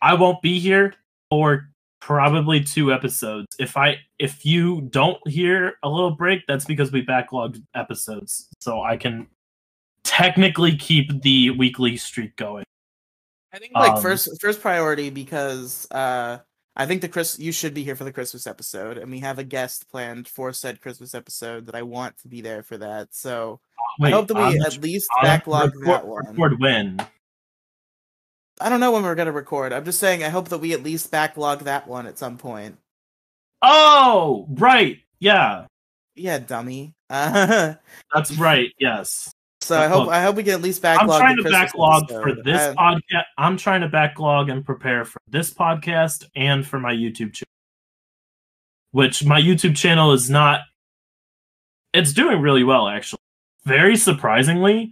I 0.01 0.15
won't 0.15 0.41
be 0.43 0.59
here 0.59 0.95
for 1.31 1.69
probably 2.01 2.63
two 2.63 2.93
episodes. 2.93 3.47
If 3.59 3.77
I 3.77 3.97
if 4.19 4.45
you 4.45 4.83
don't 4.83 5.19
hear 5.27 5.75
a 5.83 5.89
little 5.89 6.13
break, 6.13 6.43
that's 6.47 6.65
because 6.65 6.93
we 6.93 7.05
backlogged 7.05 7.63
episodes, 7.75 8.49
so 8.61 8.83
I 8.83 8.97
can 8.97 9.27
technically 10.05 10.77
keep 10.77 11.23
the 11.23 11.51
weekly 11.51 11.97
streak 11.97 12.37
going. 12.37 12.65
I 13.59 13.61
think 13.61 13.75
like 13.75 13.97
um, 13.97 14.03
first 14.03 14.41
first 14.41 14.61
priority 14.61 15.11
because 15.11 15.91
uh 15.91 16.39
I 16.77 16.87
think 16.87 17.03
the 17.03 17.09
Chris 17.09 17.41
you 17.41 17.51
should 17.51 17.75
be 17.75 17.83
here 17.83 17.97
for 17.97 18.05
the 18.05 18.13
Christmas 18.13 18.47
episode, 18.47 18.99
and 18.99 19.11
we 19.11 19.19
have 19.19 19.41
a 19.41 19.45
guest 19.45 19.91
planned 19.91 20.29
for 20.29 20.53
said 20.53 20.81
Christmas 20.81 21.13
episode 21.13 21.67
that 21.67 21.75
I 21.75 21.83
want 21.83 22.17
to 22.19 22.29
be 22.29 22.41
there 22.41 22.63
for 22.63 22.79
that. 22.79 23.09
So 23.11 23.59
wait, 23.99 24.13
I 24.13 24.17
hope 24.17 24.29
that 24.29 24.37
we 24.37 24.61
at 24.61 24.81
least 24.81 25.09
backlog 25.21 25.75
record, 25.75 25.89
that 25.89 26.07
one. 26.07 26.27
Record 26.27 26.61
when? 26.61 27.07
I 28.61 28.69
don't 28.69 28.79
know 28.79 28.93
when 28.93 29.03
we're 29.03 29.17
gonna 29.17 29.33
record. 29.33 29.73
I'm 29.73 29.85
just 29.85 29.99
saying 29.99 30.23
I 30.23 30.29
hope 30.29 30.51
that 30.51 30.59
we 30.59 30.73
at 30.73 30.85
least 30.85 31.11
backlog 31.11 31.65
that 31.65 31.89
one 31.89 32.07
at 32.07 32.17
some 32.17 32.39
point. 32.39 32.79
Oh, 33.61 34.47
right. 34.51 34.99
Yeah. 35.19 35.67
Yeah, 36.15 36.39
dummy. 36.39 36.95
Uh, 37.11 37.75
That's 38.15 38.37
right. 38.39 38.71
Yes. 38.79 39.35
So 39.69 39.79
I 39.79 39.87
hope 39.87 40.09
I 40.09 40.23
hope 40.23 40.37
we 40.37 40.45
can 40.45 40.55
at 40.55 40.63
least 40.63 40.81
backlog. 40.81 41.11
I'm 41.11 41.21
trying 41.21 41.37
to 41.37 41.43
backlog 41.43 42.05
episode. 42.05 42.23
for 42.23 42.43
this 42.43 42.75
podcast. 42.75 43.23
I'm 43.37 43.57
trying 43.59 43.83
to 43.83 43.89
backlog 43.89 44.49
and 44.49 44.65
prepare 44.65 45.05
for 45.05 45.21
this 45.29 45.53
podcast 45.53 46.25
and 46.35 46.67
for 46.67 46.81
my 46.81 46.95
YouTube 46.95 47.35
channel. 47.35 47.53
Which 48.93 49.27
my 49.27 49.39
YouTube 49.39 49.77
channel 49.77 50.13
is 50.13 50.31
not. 50.31 50.61
It's 51.93 52.15
doing 52.15 52.41
really 52.41 52.65
well, 52.65 52.89
actually. 52.89 53.21
Very 53.67 53.99
surprisingly, 53.99 54.91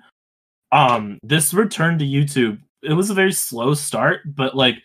um, 0.72 1.18
this 1.22 1.54
return 1.54 1.98
to 1.98 2.04
YouTube. 2.04 2.58
It 2.82 2.92
was 2.92 3.08
a 3.08 3.14
very 3.14 3.32
slow 3.32 3.72
start, 3.72 4.20
but 4.26 4.54
like, 4.54 4.76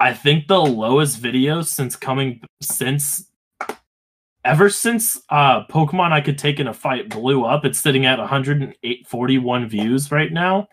I 0.00 0.14
think 0.14 0.48
the 0.48 0.62
lowest 0.62 1.18
video 1.18 1.60
since 1.60 1.94
coming 1.94 2.40
since 2.62 3.26
ever 4.44 4.68
since 4.70 5.20
uh 5.30 5.66
Pokemon 5.66 6.12
I 6.12 6.20
could 6.20 6.38
take 6.38 6.60
in 6.60 6.68
a 6.68 6.74
fight 6.74 7.08
blew 7.08 7.44
up, 7.44 7.64
it's 7.64 7.78
sitting 7.78 8.06
at 8.06 8.18
141 8.18 9.68
views 9.68 10.10
right 10.12 10.32
now. 10.32 10.68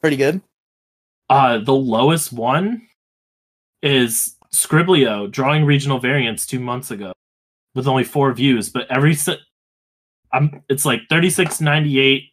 Pretty 0.00 0.16
good. 0.16 0.40
Uh 1.28 1.58
the 1.58 1.74
lowest 1.74 2.32
one 2.32 2.82
is 3.82 4.36
Skribbl.io 4.54 5.26
drawing 5.28 5.64
regional 5.64 5.98
variants 5.98 6.46
2 6.46 6.60
months 6.60 6.90
ago 6.90 7.12
with 7.74 7.86
only 7.86 8.04
4 8.04 8.32
views, 8.32 8.68
but 8.68 8.90
every 8.90 9.14
si- 9.14 9.38
I'm 10.32 10.62
it's 10.68 10.84
like 10.84 11.02
3698 11.08 12.24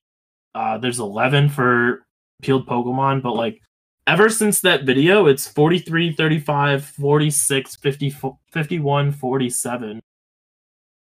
uh 0.56 0.78
there's 0.78 1.00
11 1.00 1.50
for 1.50 2.06
peeled 2.42 2.68
Pokemon, 2.68 3.22
but 3.24 3.34
like 3.34 3.62
ever 4.08 4.30
since 4.30 4.62
that 4.62 4.84
video 4.84 5.26
it's 5.28 5.48
43 5.48 6.14
35 6.14 6.86
46 6.86 7.76
50, 7.78 8.16
51 8.52 9.12
47 9.12 10.02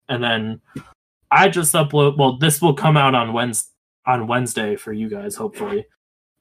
and 0.08 0.22
then 0.22 0.60
I 1.30 1.48
just 1.48 1.74
upload. 1.74 2.16
Well, 2.16 2.38
this 2.38 2.60
will 2.60 2.74
come 2.74 2.96
out 2.96 3.14
on 3.14 3.32
Wednesday 3.32 3.70
on 4.06 4.26
Wednesday 4.26 4.76
for 4.76 4.92
you 4.92 5.08
guys. 5.08 5.36
Hopefully, 5.36 5.86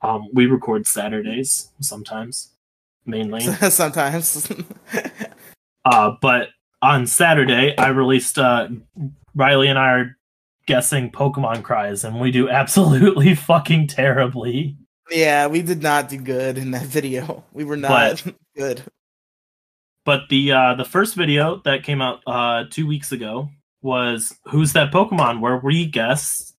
um, 0.01 0.27
we 0.33 0.45
record 0.45 0.87
Saturdays 0.87 1.71
sometimes, 1.79 2.51
mainly 3.05 3.41
sometimes. 3.69 4.51
uh, 5.85 6.11
but 6.21 6.49
on 6.81 7.07
Saturday, 7.07 7.77
I 7.77 7.89
released. 7.89 8.37
Uh, 8.37 8.69
Riely 9.37 9.67
and 9.67 9.77
I 9.77 9.91
are 9.91 10.17
guessing 10.65 11.11
Pokemon 11.11 11.63
cries, 11.63 12.03
and 12.03 12.19
we 12.19 12.31
do 12.31 12.49
absolutely 12.61 13.35
fucking 13.35 13.87
terribly. 13.87 14.77
Yeah, 15.11 15.47
we 15.47 15.61
did 15.61 15.83
not 15.83 16.09
do 16.09 16.17
good 16.17 16.57
in 16.57 16.71
that 16.71 16.85
video. 16.85 17.43
We 17.53 17.63
were 17.63 17.77
not 17.77 18.23
but, 18.23 18.35
good. 18.55 18.83
But 20.06 20.30
the 20.30 20.52
uh, 20.52 20.76
the 20.76 20.86
first 20.86 21.15
video 21.15 21.61
that 21.65 21.84
came 21.84 22.02
out 22.02 22.22
uh, 22.27 22.65
two 22.69 22.86
weeks 22.88 23.11
ago 23.11 23.49
was 23.82 24.38
"Who's 24.45 24.73
That 24.73 24.91
Pokemon?" 24.91 25.41
where 25.41 25.57
we 25.57 25.86
guessed 25.86 26.56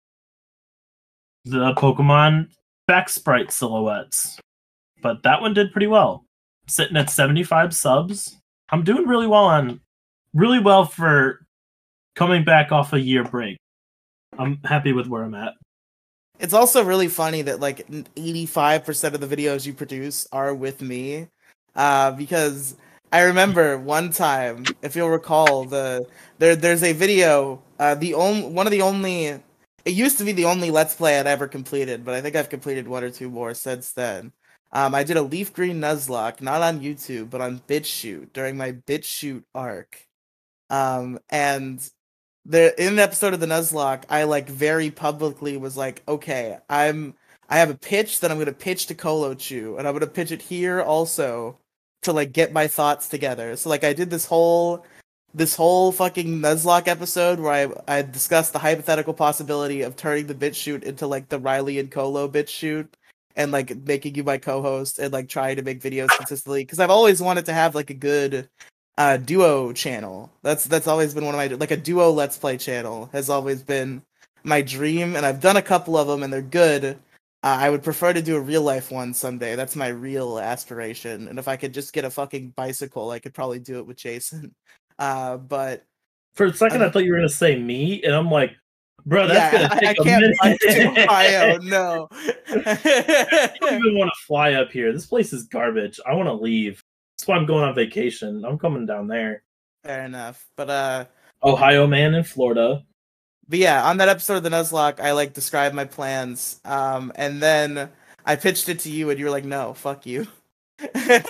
the 1.45 1.73
Pokemon 1.75 2.49
back 2.87 3.09
sprite 3.09 3.53
silhouettes. 3.53 4.39
But 5.01 5.23
that 5.23 5.41
one 5.41 5.55
did 5.55 5.73
pretty 5.73 5.87
well. 5.87 6.25
Sitting 6.67 6.97
at 6.97 7.09
75 7.11 7.73
subs. 7.73 8.37
I'm 8.71 8.83
doing 8.83 9.07
really 9.07 9.29
well 9.29 9.45
on 9.45 9.81
really 10.35 10.59
well 10.59 10.85
for 10.85 11.47
coming 12.17 12.45
back 12.45 12.73
off 12.73 12.93
a 12.93 13.01
year 13.01 13.23
break. 13.23 13.59
I'm 14.39 14.59
happy 14.65 14.93
with 14.93 15.07
where 15.07 15.23
I'm 15.23 15.35
at. 15.35 15.55
It's 16.39 16.53
also 16.53 16.85
really 16.85 17.09
funny 17.09 17.43
that 17.43 17.61
like 17.61 17.87
85% 17.89 19.15
of 19.15 19.21
the 19.21 19.37
videos 19.37 19.65
you 19.65 19.73
produce 19.73 20.27
are 20.33 20.55
with 20.55 20.83
me. 20.83 21.29
Uh, 21.75 22.11
because 22.11 22.77
I 23.13 23.23
remember 23.23 23.79
one 23.79 24.11
time, 24.11 24.65
if 24.83 24.97
you'll 24.97 25.11
recall, 25.11 25.65
the 25.65 26.07
there 26.39 26.57
there's 26.57 26.83
a 26.83 26.93
video, 26.93 27.63
uh, 27.79 27.95
the 27.95 28.15
only 28.15 28.49
one 28.49 28.67
of 28.67 28.73
the 28.73 28.83
only 28.83 29.27
it 29.27 29.95
used 29.95 30.19
to 30.19 30.25
be 30.25 30.33
the 30.33 30.47
only 30.47 30.71
let's 30.71 30.97
play 30.97 31.19
I'd 31.19 31.27
ever 31.29 31.47
completed, 31.47 32.05
but 32.05 32.15
I 32.15 32.21
think 32.21 32.35
I've 32.37 32.49
completed 32.49 32.89
one 32.89 33.05
or 33.05 33.11
two 33.11 33.31
more 33.31 33.55
since 33.55 33.93
then. 33.93 34.33
Um, 34.73 34.95
I 34.95 35.05
did 35.05 35.17
a 35.17 35.23
leaf 35.23 35.53
green 35.53 35.81
Nuzlocke, 35.81 36.41
not 36.41 36.63
on 36.63 36.81
YouTube, 36.81 37.31
but 37.31 37.41
on 37.41 37.61
BitChute 37.69 38.33
during 38.33 38.57
my 38.57 38.73
BitChute 38.73 39.45
arc. 39.55 40.07
Um, 40.71 41.21
and 41.31 41.89
there 42.45 42.71
in 42.79 42.95
an 42.95 42.99
episode 42.99 43.35
of 43.35 43.41
the 43.41 43.47
Nuzlocke, 43.47 44.05
I 44.11 44.25
like 44.25 44.49
very 44.49 44.91
publicly 44.91 45.57
was 45.57 45.77
like, 45.77 46.03
okay, 46.09 46.59
I'm 46.69 47.15
I 47.49 47.59
have 47.59 47.71
a 47.71 47.79
pitch 47.79 48.21
that 48.21 48.31
I'm 48.33 48.39
gonna 48.39 48.53
pitch 48.53 48.87
to 48.89 48.95
Colochu, 48.97 49.79
and 49.79 49.87
I'm 49.87 49.95
gonna 49.95 50.09
pitch 50.09 50.33
it 50.33 50.43
here 50.43 50.81
also 50.83 51.59
to 52.07 52.13
like 52.13 52.33
get 52.33 52.53
my 52.53 52.67
thoughts 52.67 53.09
together. 53.09 53.55
So 53.57 53.69
like 53.69 53.85
I 53.85 53.93
did 53.93 54.11
this 54.11 54.25
whole 54.25 54.85
this 55.35 55.55
whole 55.55 55.93
fucking 55.93 56.41
Nuzlocke 56.41 56.89
episode 56.89 57.39
where 57.39 57.71
I 57.89 57.99
I 57.99 58.03
discussed 58.03 58.53
the 58.53 58.59
hypothetical 58.59 59.15
possibility 59.15 59.83
of 59.83 59.97
turning 59.97 60.27
the 60.27 60.35
BitChute 60.35 60.83
into 60.83 61.07
like 61.07 61.29
the 61.29 61.39
Riely 61.39 61.79
and 61.79 61.91
Colo 61.91 62.29
BitChute 62.29 62.89
and 63.37 63.53
like 63.53 63.77
making 63.85 64.15
you 64.15 64.25
my 64.25 64.39
co-host 64.39 64.99
and 64.99 65.13
like 65.13 65.29
trying 65.29 65.57
to 65.57 65.63
make 65.63 65.81
videos 65.81 66.09
consistently 66.17 66.65
because 66.65 66.81
I've 66.81 66.91
always 66.91 67.21
wanted 67.21 67.45
to 67.47 67.53
have 67.53 67.75
like 67.75 67.91
a 67.91 67.95
good 67.95 68.49
uh 68.99 69.19
duo 69.19 69.73
channel. 69.73 70.33
That's 70.43 70.65
that's 70.65 70.87
always 70.89 71.15
been 71.15 71.27
one 71.27 71.35
of 71.35 71.39
my 71.39 71.57
like 71.57 71.71
a 71.71 71.77
duo 71.77 72.11
let's 72.11 72.39
play 72.39 72.57
channel 72.57 73.11
has 73.13 73.29
always 73.29 73.63
been 73.63 74.03
my 74.45 74.63
dream 74.63 75.17
and 75.17 75.27
I've 75.27 75.41
done 75.41 75.57
a 75.57 75.63
couple 75.63 75.97
of 75.99 76.07
them 76.09 76.23
and 76.23 76.33
they're 76.33 76.43
good. 76.43 76.99
Uh, 77.43 77.59
I 77.61 77.71
would 77.71 77.83
prefer 77.83 78.13
to 78.13 78.23
do 78.23 78.37
a 78.37 78.41
real 78.41 78.63
life 78.63 78.91
one 78.91 79.15
someday. 79.15 79.55
That's 79.57 79.77
my 79.77 79.89
real 79.89 80.39
aspiration. 80.39 81.29
And 81.29 81.39
if 81.39 81.49
I 81.49 81.57
could 81.57 81.73
just 81.73 81.93
get 81.93 82.05
a 82.05 82.11
fucking 82.11 82.55
bicycle, 82.57 83.11
I 83.11 83.19
could 83.19 83.35
probably 83.35 83.59
do 83.59 83.79
it 83.79 83.87
with 83.87 83.97
Jason. 83.97 84.55
Uh, 84.99 85.37
but 85.37 85.85
for 86.37 86.47
a 86.47 86.55
second, 86.55 86.83
I, 86.83 86.87
I 86.87 86.91
thought 86.91 87.05
you 87.05 87.13
were 87.13 87.19
gonna 87.19 87.29
say 87.29 87.59
me, 87.59 88.03
and 88.03 88.15
I'm 88.15 88.31
like, 88.31 88.53
bro, 89.05 89.27
that's 89.27 89.53
yeah, 89.53 89.69
gonna 89.69 89.81
take 89.81 89.85
I, 89.85 89.89
I 89.89 89.91
a 89.91 90.05
can't 90.05 90.37
minute. 90.41 90.61
to 90.61 91.03
Ohio. 91.05 91.59
No, 91.59 92.09
I 92.13 93.53
don't 93.61 93.75
even 93.75 93.99
want 93.99 94.11
to 94.11 94.27
fly 94.27 94.55
up 94.55 94.71
here. 94.71 94.91
This 94.91 95.05
place 95.05 95.35
is 95.35 95.43
garbage. 95.45 96.01
I 96.07 96.15
want 96.15 96.29
to 96.29 96.33
leave. 96.33 96.83
That's 97.19 97.29
why 97.29 97.37
I'm 97.37 97.45
going 97.45 97.65
on 97.65 97.75
vacation. 97.75 98.43
I'm 98.43 98.59
coming 98.59 98.87
down 98.87 99.07
there. 99.07 99.43
Fair 99.85 100.05
enough, 100.05 100.47
but 100.57 100.71
uh, 100.71 101.05
Ohio 101.45 101.87
man 101.87 102.15
in 102.15 102.25
Florida. 102.25 102.83
But 103.49 103.59
yeah, 103.59 103.85
on 103.85 103.99
that 103.99 104.09
episode 104.09 104.37
of 104.37 104.43
the 104.43 104.51
Nuzlocke, 104.51 105.01
I 105.01 105.13
like 105.13 105.33
described 105.33 105.75
my 105.75 105.85
plans, 105.85 106.61
um, 106.65 107.13
and 107.15 107.41
then 107.41 107.91
I 108.25 108.37
pitched 108.37 108.69
it 108.69 108.81
to 108.81 108.91
you, 108.91 109.11
and 109.11 109.19
you 109.19 109.27
were 109.27 109.31
like, 109.31 109.45
"No, 109.45 109.75
fuck 109.75 110.05
you." 110.05 110.27
I'm 110.81 111.23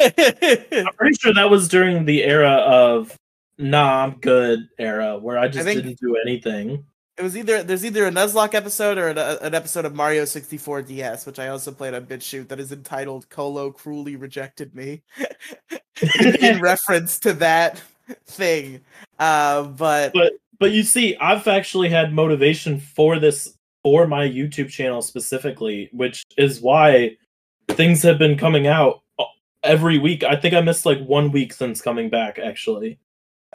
pretty 0.97 1.17
sure 1.21 1.35
that 1.35 1.49
was 1.51 1.69
during 1.69 2.07
the 2.07 2.25
era 2.25 2.53
of 2.53 3.17
"Nah, 3.59 4.05
I'm 4.05 4.13
good" 4.13 4.69
era, 4.79 5.19
where 5.19 5.39
I 5.39 5.49
just 5.49 5.69
I 5.69 5.75
didn't 5.75 6.01
do 6.01 6.17
anything. 6.25 6.85
It 7.19 7.23
was 7.23 7.37
either 7.37 7.63
there's 7.63 7.85
either 7.85 8.07
a 8.07 8.11
Nuzlocke 8.11 8.55
episode 8.55 8.99
or 8.99 9.09
an, 9.09 9.19
an 9.19 9.55
episode 9.55 9.85
of 9.85 9.95
Mario 9.95 10.25
64 10.25 10.83
DS, 10.83 11.25
which 11.27 11.39
I 11.39 11.49
also 11.49 11.73
played 11.73 11.95
on 11.95 12.05
BitChute, 12.07 12.49
that 12.49 12.61
is 12.61 12.73
entitled 12.73 13.29
"Colo 13.29 13.71
Cruelly 13.71 14.17
Rejected 14.17 14.75
Me," 14.75 15.03
in 16.41 16.61
reference 16.61 17.19
to 17.21 17.33
that 17.35 17.81
thing. 18.27 18.81
Uh, 19.19 19.65
but 19.65 20.13
but 20.13 20.33
but 20.59 20.73
you 20.73 20.83
see, 20.83 21.17
I've 21.17 21.47
actually 21.47 21.89
had 21.89 22.13
motivation 22.13 22.81
for 22.81 23.19
this 23.19 23.57
for 23.83 24.07
my 24.07 24.29
YouTube 24.29 24.69
channel 24.69 25.03
specifically, 25.03 25.89
which 25.93 26.25
is 26.37 26.61
why 26.61 27.17
things 27.69 28.03
have 28.03 28.19
been 28.19 28.37
coming 28.37 28.67
out 28.67 29.03
uh, 29.19 29.25
every 29.63 29.99
week. 29.99 30.25
I 30.25 30.37
think 30.37 30.55
I 30.55 30.61
missed 30.61 30.87
like 30.87 30.99
one 31.05 31.31
week 31.31 31.53
since 31.53 31.81
coming 31.81 32.11
back 32.11 32.39
actually. 32.39 32.99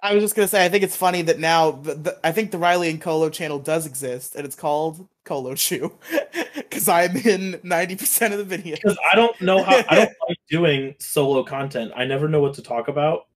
I 0.03 0.15
was 0.15 0.23
just 0.23 0.35
gonna 0.35 0.47
say, 0.47 0.65
I 0.65 0.69
think 0.69 0.83
it's 0.83 0.95
funny 0.95 1.21
that 1.23 1.37
now 1.37 1.71
the, 1.71 1.93
the, 1.93 2.19
I 2.23 2.31
think 2.31 2.51
the 2.51 2.57
Riely 2.57 2.89
and 2.89 2.99
Colo 2.99 3.29
channel 3.29 3.59
does 3.59 3.85
exist, 3.85 4.35
and 4.35 4.45
it's 4.45 4.55
called 4.55 5.07
Colochu, 5.25 5.91
because 6.55 6.89
I'm 6.89 7.15
in 7.17 7.59
ninety 7.61 7.95
percent 7.95 8.33
of 8.33 8.47
the 8.47 8.57
videos. 8.57 8.75
Because 8.81 8.97
I 9.11 9.15
don't 9.15 9.39
know 9.41 9.61
how 9.61 9.83
I 9.89 9.95
don't 9.95 10.13
like 10.27 10.37
doing 10.49 10.95
solo 10.97 11.43
content. 11.43 11.91
I 11.95 12.05
never 12.05 12.27
know 12.27 12.41
what 12.41 12.55
to 12.55 12.63
talk 12.63 12.87
about. 12.87 13.27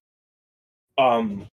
Um, 0.98 1.48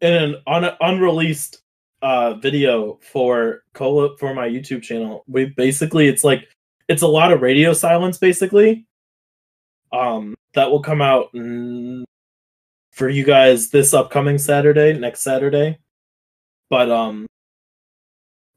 in 0.00 0.12
an 0.12 0.36
un- 0.46 0.76
unreleased 0.80 1.62
uh 2.02 2.34
video 2.34 2.98
for 3.00 3.62
Cola 3.72 4.16
for 4.18 4.34
my 4.34 4.48
YouTube 4.48 4.82
channel. 4.82 5.24
We 5.26 5.46
basically 5.46 6.08
it's 6.08 6.24
like 6.24 6.48
it's 6.88 7.02
a 7.02 7.06
lot 7.06 7.32
of 7.32 7.42
radio 7.42 7.72
silence 7.72 8.18
basically. 8.18 8.86
Um 9.92 10.34
that 10.54 10.70
will 10.70 10.82
come 10.82 11.02
out 11.02 11.30
for 12.92 13.08
you 13.08 13.24
guys 13.24 13.70
this 13.70 13.94
upcoming 13.94 14.38
Saturday, 14.38 14.98
next 14.98 15.20
Saturday. 15.22 15.78
But 16.70 16.90
um 16.90 17.26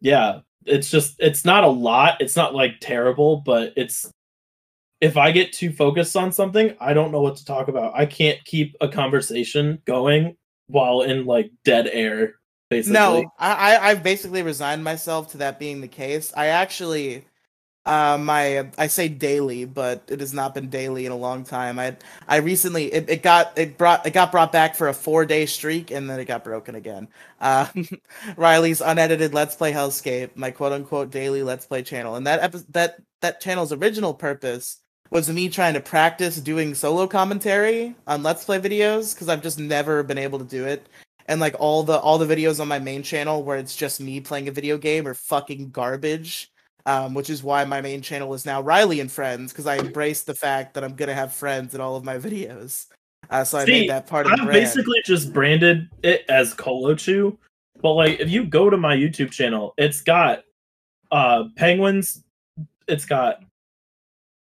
yeah, 0.02 0.40
it's 0.66 0.90
just 0.92 1.16
it's 1.20 1.46
not 1.46 1.64
a 1.64 1.68
lot. 1.68 2.22
It's 2.22 2.36
not 2.36 2.54
like 2.56 2.80
terrible, 2.82 3.38
but 3.38 3.74
it's 3.76 4.10
if 5.02 5.16
I 5.16 5.32
get 5.32 5.54
too 5.54 5.72
focused 5.72 6.18
on 6.18 6.32
something, 6.32 6.76
I 6.80 6.94
don't 6.94 7.12
know 7.12 7.22
what 7.22 7.38
to 7.38 7.46
talk 7.46 7.70
about. 7.70 7.94
I 7.96 8.06
can't 8.06 8.44
keep 8.44 8.76
a 8.82 8.90
conversation 8.90 9.82
going 9.86 10.36
while 10.70 11.02
in 11.02 11.26
like 11.26 11.52
dead 11.66 11.90
air. 11.92 12.36
Basically. 12.70 12.94
No, 12.94 13.32
I 13.40 13.78
I've 13.78 14.04
basically 14.04 14.44
resigned 14.44 14.84
myself 14.84 15.32
to 15.32 15.38
that 15.38 15.60
being 15.60 15.82
the 15.82 15.88
case. 15.88 16.32
I 16.38 16.48
actually 16.48 17.26
uh, 17.86 18.20
my 18.20 18.70
I 18.78 18.86
say 18.86 19.08
daily, 19.08 19.66
but 19.66 20.04
it 20.10 20.20
has 20.20 20.34
not 20.34 20.54
been 20.54 20.70
daily 20.70 21.08
in 21.08 21.12
a 21.12 21.18
long 21.18 21.44
time. 21.44 21.80
I 21.80 21.98
I 22.28 22.38
recently 22.38 22.94
it, 22.94 23.10
it 23.10 23.24
got 23.24 23.58
it 23.58 23.80
brought 23.80 24.06
it 24.06 24.12
got 24.12 24.32
brought 24.32 24.52
back 24.52 24.76
for 24.76 24.88
a 24.90 24.94
four 24.94 25.26
day 25.26 25.48
streak 25.48 25.90
and 25.90 26.08
then 26.08 26.20
it 26.20 26.26
got 26.26 26.44
broken 26.44 26.76
again. 26.76 27.08
Uh, 27.42 27.66
Riely's 28.38 28.82
unedited 28.82 29.34
Let's 29.34 29.56
Play 29.56 29.74
Hellscape, 29.74 30.36
my 30.36 30.52
quote 30.52 30.72
unquote 30.72 31.10
daily 31.10 31.42
Let's 31.42 31.66
Play 31.66 31.82
channel, 31.82 32.16
and 32.16 32.28
that 32.28 32.44
epi- 32.44 32.66
that 32.70 33.02
that 33.22 33.42
channel's 33.42 33.74
original 33.74 34.14
purpose 34.14 34.78
was 35.12 35.30
me 35.30 35.50
trying 35.50 35.74
to 35.74 35.80
practice 35.80 36.38
doing 36.38 36.76
solo 36.76 37.08
commentary 37.08 37.96
on 38.08 38.24
Let's 38.24 38.46
Play 38.46 38.60
videos 38.60 39.14
because 39.14 39.30
I've 39.30 39.42
just 39.42 39.60
never 39.60 40.04
been 40.04 40.18
able 40.18 40.40
to 40.40 40.46
do 40.46 40.66
it. 40.66 40.88
And 41.28 41.40
like 41.40 41.56
all 41.60 41.84
the 41.84 41.98
all 42.00 42.18
the 42.18 42.26
videos 42.26 42.60
on 42.60 42.68
my 42.68 42.80
main 42.80 43.04
channel 43.04 43.44
where 43.44 43.58
it's 43.58 43.76
just 43.76 44.02
me 44.02 44.20
playing 44.20 44.48
a 44.48 44.52
video 44.52 44.78
game 44.78 45.08
are 45.08 45.14
fucking 45.14 45.72
garbage. 45.72 46.52
Um, 46.86 47.14
which 47.14 47.30
is 47.30 47.44
why 47.44 47.66
my 47.66 47.82
main 47.82 48.02
channel 48.02 48.34
is 48.34 48.46
now 48.46 48.62
Riely 48.62 49.00
and 49.00 49.12
Friends 49.12 49.52
because 49.52 49.68
I 49.68 49.76
embrace 49.76 50.24
the 50.24 50.34
fact 50.34 50.74
that 50.74 50.84
I'm 50.84 50.96
gonna 50.96 51.14
have 51.14 51.34
friends 51.34 51.76
in 51.76 51.82
all 51.82 51.96
of 51.98 52.04
my 52.04 52.18
videos. 52.18 52.88
Uh, 53.30 53.44
so 53.44 53.64
See, 53.64 53.64
I 53.64 53.80
made 53.82 53.90
that 53.90 54.08
part 54.08 54.26
of. 54.26 54.38
The 54.38 54.44
I've 54.44 54.52
basically 54.52 55.00
just 55.06 55.32
branded 55.32 55.90
it 56.02 56.26
as 56.30 56.56
Colochu, 56.56 57.38
but 57.82 57.94
like 57.94 58.20
if 58.20 58.30
you 58.30 58.46
go 58.46 58.70
to 58.70 58.78
my 58.78 58.96
YouTube 58.96 59.30
channel, 59.30 59.74
it's 59.78 60.02
got 60.02 60.44
uh 61.12 61.44
penguins, 61.58 62.24
it's 62.88 63.06
got 63.06 63.44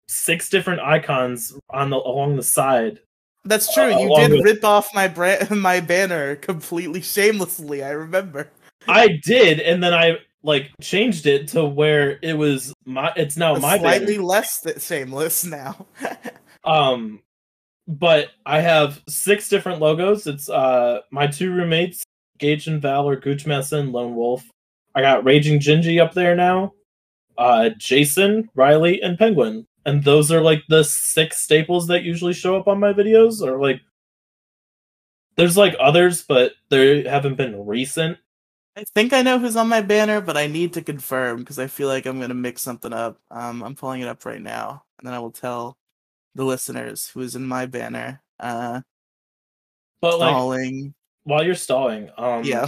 six 0.07 0.49
different 0.49 0.81
icons 0.81 1.57
on 1.69 1.89
the 1.89 1.97
along 1.97 2.35
the 2.35 2.43
side. 2.43 2.99
That's 3.45 3.73
true. 3.73 3.93
Uh, 3.93 3.99
you 3.99 4.15
did 4.15 4.31
with... 4.31 4.43
rip 4.43 4.63
off 4.63 4.93
my 4.93 5.07
brand, 5.07 5.49
my 5.61 5.79
banner 5.79 6.35
completely 6.35 7.01
shamelessly. 7.01 7.83
I 7.83 7.91
remember. 7.91 8.49
I 8.87 9.19
did, 9.23 9.59
and 9.59 9.83
then 9.83 9.93
I 9.93 10.17
like 10.43 10.71
changed 10.81 11.25
it 11.25 11.47
to 11.49 11.65
where 11.65 12.19
it 12.21 12.33
was 12.33 12.73
my. 12.85 13.11
It's 13.15 13.37
now 13.37 13.55
my 13.55 13.77
slightly 13.77 14.15
banner. 14.15 14.27
less 14.27 14.61
th- 14.61 14.81
shameless 14.81 15.45
now. 15.45 15.85
um, 16.63 17.21
but 17.87 18.29
I 18.45 18.59
have 18.59 19.01
six 19.07 19.49
different 19.49 19.79
logos. 19.79 20.27
It's 20.27 20.49
uh 20.49 21.01
my 21.11 21.27
two 21.27 21.53
roommates, 21.53 22.03
Gage 22.37 22.67
and 22.67 22.81
Val, 22.81 23.07
or 23.07 23.15
Gooch 23.15 23.45
Lone 23.45 24.15
Wolf. 24.15 24.43
I 24.95 25.01
got 25.01 25.23
Raging 25.23 25.59
Gingy 25.59 26.01
up 26.01 26.13
there 26.13 26.35
now. 26.35 26.73
Uh, 27.37 27.69
Jason, 27.77 28.49
Riely, 28.55 28.99
and 29.01 29.17
Penguin 29.17 29.67
and 29.87 30.03
those 30.03 30.31
are 30.33 30.41
like 30.41 30.63
the 30.67 30.83
six 30.83 31.41
staples 31.41 31.87
that 31.87 32.03
usually 32.03 32.33
show 32.33 32.57
up 32.57 32.67
on 32.67 32.77
my 32.79 32.91
videos 32.91 33.41
or 33.41 33.59
like 33.59 33.79
there's 35.37 35.55
like 35.55 35.75
others 35.79 36.23
but 36.23 36.51
they 36.69 37.03
haven't 37.03 37.35
been 37.35 37.65
recent. 37.65 38.17
I 38.75 38.83
think 38.93 39.11
i 39.11 39.23
know 39.23 39.39
who's 39.39 39.55
on 39.55 39.69
my 39.69 39.81
banner 39.81 40.21
but 40.21 40.37
i 40.37 40.45
need 40.45 40.73
to 40.73 40.83
confirm 40.83 41.39
because 41.39 41.57
i 41.57 41.65
feel 41.65 41.87
like 41.87 42.05
i'm 42.05 42.19
going 42.19 42.29
to 42.29 42.35
mix 42.35 42.61
something 42.61 42.93
up. 42.93 43.17
Um, 43.31 43.63
i'm 43.63 43.73
pulling 43.73 44.01
it 44.01 44.07
up 44.07 44.23
right 44.23 44.41
now 44.41 44.83
and 44.99 45.07
then 45.07 45.15
i 45.15 45.19
will 45.19 45.31
tell 45.31 45.77
the 46.35 46.45
listeners 46.45 47.09
who 47.11 47.21
is 47.21 47.35
in 47.35 47.47
my 47.47 47.65
banner 47.65 48.21
uh 48.39 48.81
but 49.99 50.17
stalling. 50.17 50.83
like 50.83 50.93
while 51.23 51.43
you're 51.43 51.55
stalling 51.55 52.11
um 52.17 52.43
yeah. 52.43 52.67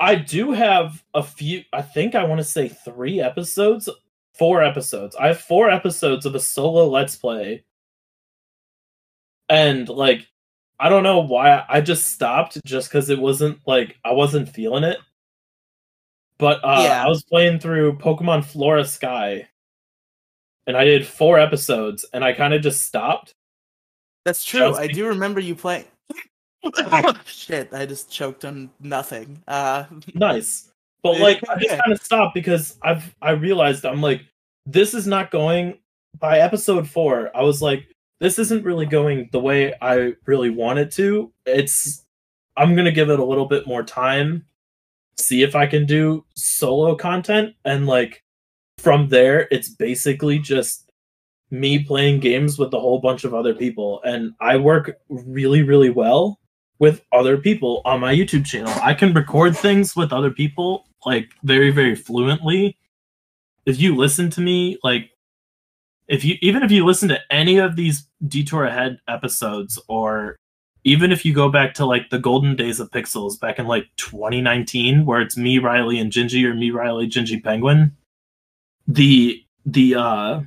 I 0.00 0.16
do 0.16 0.52
have 0.52 1.04
a 1.12 1.22
few 1.22 1.62
i 1.74 1.82
think 1.82 2.14
i 2.14 2.24
want 2.24 2.38
to 2.38 2.44
say 2.44 2.68
three 2.68 3.20
episodes 3.20 3.88
four 4.34 4.62
episodes. 4.62 5.16
I 5.16 5.28
have 5.28 5.40
four 5.40 5.70
episodes 5.70 6.26
of 6.26 6.34
a 6.34 6.40
solo 6.40 6.88
let's 6.88 7.16
play. 7.16 7.64
And 9.48 9.88
like 9.88 10.26
I 10.78 10.88
don't 10.88 11.02
know 11.02 11.20
why 11.20 11.64
I 11.68 11.80
just 11.80 12.12
stopped 12.12 12.58
just 12.64 12.90
cuz 12.90 13.10
it 13.10 13.18
wasn't 13.18 13.60
like 13.66 13.98
I 14.04 14.12
wasn't 14.12 14.48
feeling 14.48 14.84
it. 14.84 14.98
But 16.38 16.64
uh 16.64 16.82
Yeah. 16.84 17.04
I 17.04 17.08
was 17.08 17.22
playing 17.22 17.60
through 17.60 17.98
Pokemon 17.98 18.44
Flora 18.44 18.84
Sky 18.84 19.48
and 20.66 20.76
I 20.76 20.84
did 20.84 21.06
four 21.06 21.38
episodes 21.38 22.04
and 22.12 22.24
I 22.24 22.32
kind 22.32 22.54
of 22.54 22.62
just 22.62 22.82
stopped. 22.82 23.34
That's 24.24 24.44
true. 24.44 24.74
I 24.74 24.86
do 24.86 25.06
remember 25.06 25.40
you 25.40 25.54
playing. 25.54 25.84
Shit, 27.26 27.72
I 27.74 27.84
just 27.84 28.10
choked 28.10 28.44
on 28.44 28.70
nothing. 28.80 29.42
Uh, 29.46 29.84
nice. 30.14 30.70
But 31.04 31.20
like 31.20 31.40
I 31.48 31.56
just 31.60 31.78
kind 31.80 31.92
of 31.92 32.02
stopped 32.02 32.34
because 32.34 32.76
I've 32.82 33.14
I 33.22 33.30
realized 33.32 33.86
I'm 33.86 34.02
like 34.02 34.22
this 34.66 34.94
is 34.94 35.06
not 35.06 35.30
going 35.30 35.78
by 36.18 36.40
episode 36.40 36.88
4. 36.88 37.30
I 37.36 37.42
was 37.42 37.62
like 37.62 37.86
this 38.20 38.40
isn't 38.40 38.64
really 38.64 38.86
going 38.86 39.28
the 39.30 39.40
way 39.40 39.74
I 39.80 40.14
really 40.26 40.50
want 40.50 40.80
it 40.80 40.90
to. 40.92 41.32
It's 41.46 42.04
I'm 42.56 42.74
going 42.74 42.86
to 42.86 42.92
give 42.92 43.10
it 43.10 43.18
a 43.18 43.24
little 43.24 43.46
bit 43.46 43.66
more 43.66 43.82
time 43.82 44.44
see 45.18 45.42
if 45.42 45.54
I 45.54 45.66
can 45.66 45.86
do 45.86 46.24
solo 46.34 46.94
content 46.96 47.54
and 47.64 47.86
like 47.86 48.22
from 48.78 49.08
there 49.08 49.46
it's 49.50 49.68
basically 49.68 50.38
just 50.38 50.90
me 51.50 51.78
playing 51.84 52.20
games 52.20 52.58
with 52.58 52.74
a 52.74 52.80
whole 52.80 52.98
bunch 52.98 53.24
of 53.24 53.34
other 53.34 53.54
people 53.54 54.00
and 54.04 54.32
I 54.40 54.56
work 54.56 54.98
really 55.08 55.62
really 55.62 55.90
well 55.90 56.40
with 56.78 57.02
other 57.12 57.36
people 57.36 57.82
on 57.84 58.00
my 58.00 58.14
YouTube 58.14 58.44
channel. 58.44 58.72
I 58.82 58.94
can 58.94 59.14
record 59.14 59.56
things 59.56 59.94
with 59.94 60.12
other 60.12 60.30
people 60.30 60.86
like 61.04 61.30
very 61.42 61.70
very 61.70 61.94
fluently. 61.94 62.76
If 63.66 63.80
you 63.80 63.96
listen 63.96 64.30
to 64.30 64.40
me 64.40 64.78
like 64.82 65.10
if 66.08 66.24
you 66.24 66.36
even 66.40 66.62
if 66.62 66.70
you 66.70 66.84
listen 66.84 67.08
to 67.08 67.20
any 67.30 67.58
of 67.58 67.76
these 67.76 68.06
detour 68.26 68.64
ahead 68.64 68.98
episodes 69.08 69.80
or 69.88 70.36
even 70.84 71.10
if 71.10 71.24
you 71.24 71.32
go 71.32 71.48
back 71.48 71.72
to 71.74 71.86
like 71.86 72.10
the 72.10 72.18
golden 72.18 72.54
days 72.56 72.78
of 72.78 72.90
pixels 72.90 73.40
back 73.40 73.58
in 73.58 73.66
like 73.66 73.86
2019 73.96 75.06
where 75.06 75.20
it's 75.20 75.36
me 75.36 75.58
riely 75.58 75.98
and 75.98 76.12
gingy 76.12 76.44
or 76.44 76.54
me 76.54 76.70
riely 76.70 77.08
gingy 77.08 77.42
penguin 77.42 77.96
the 78.86 79.42
the 79.64 79.94
uh 79.94 80.40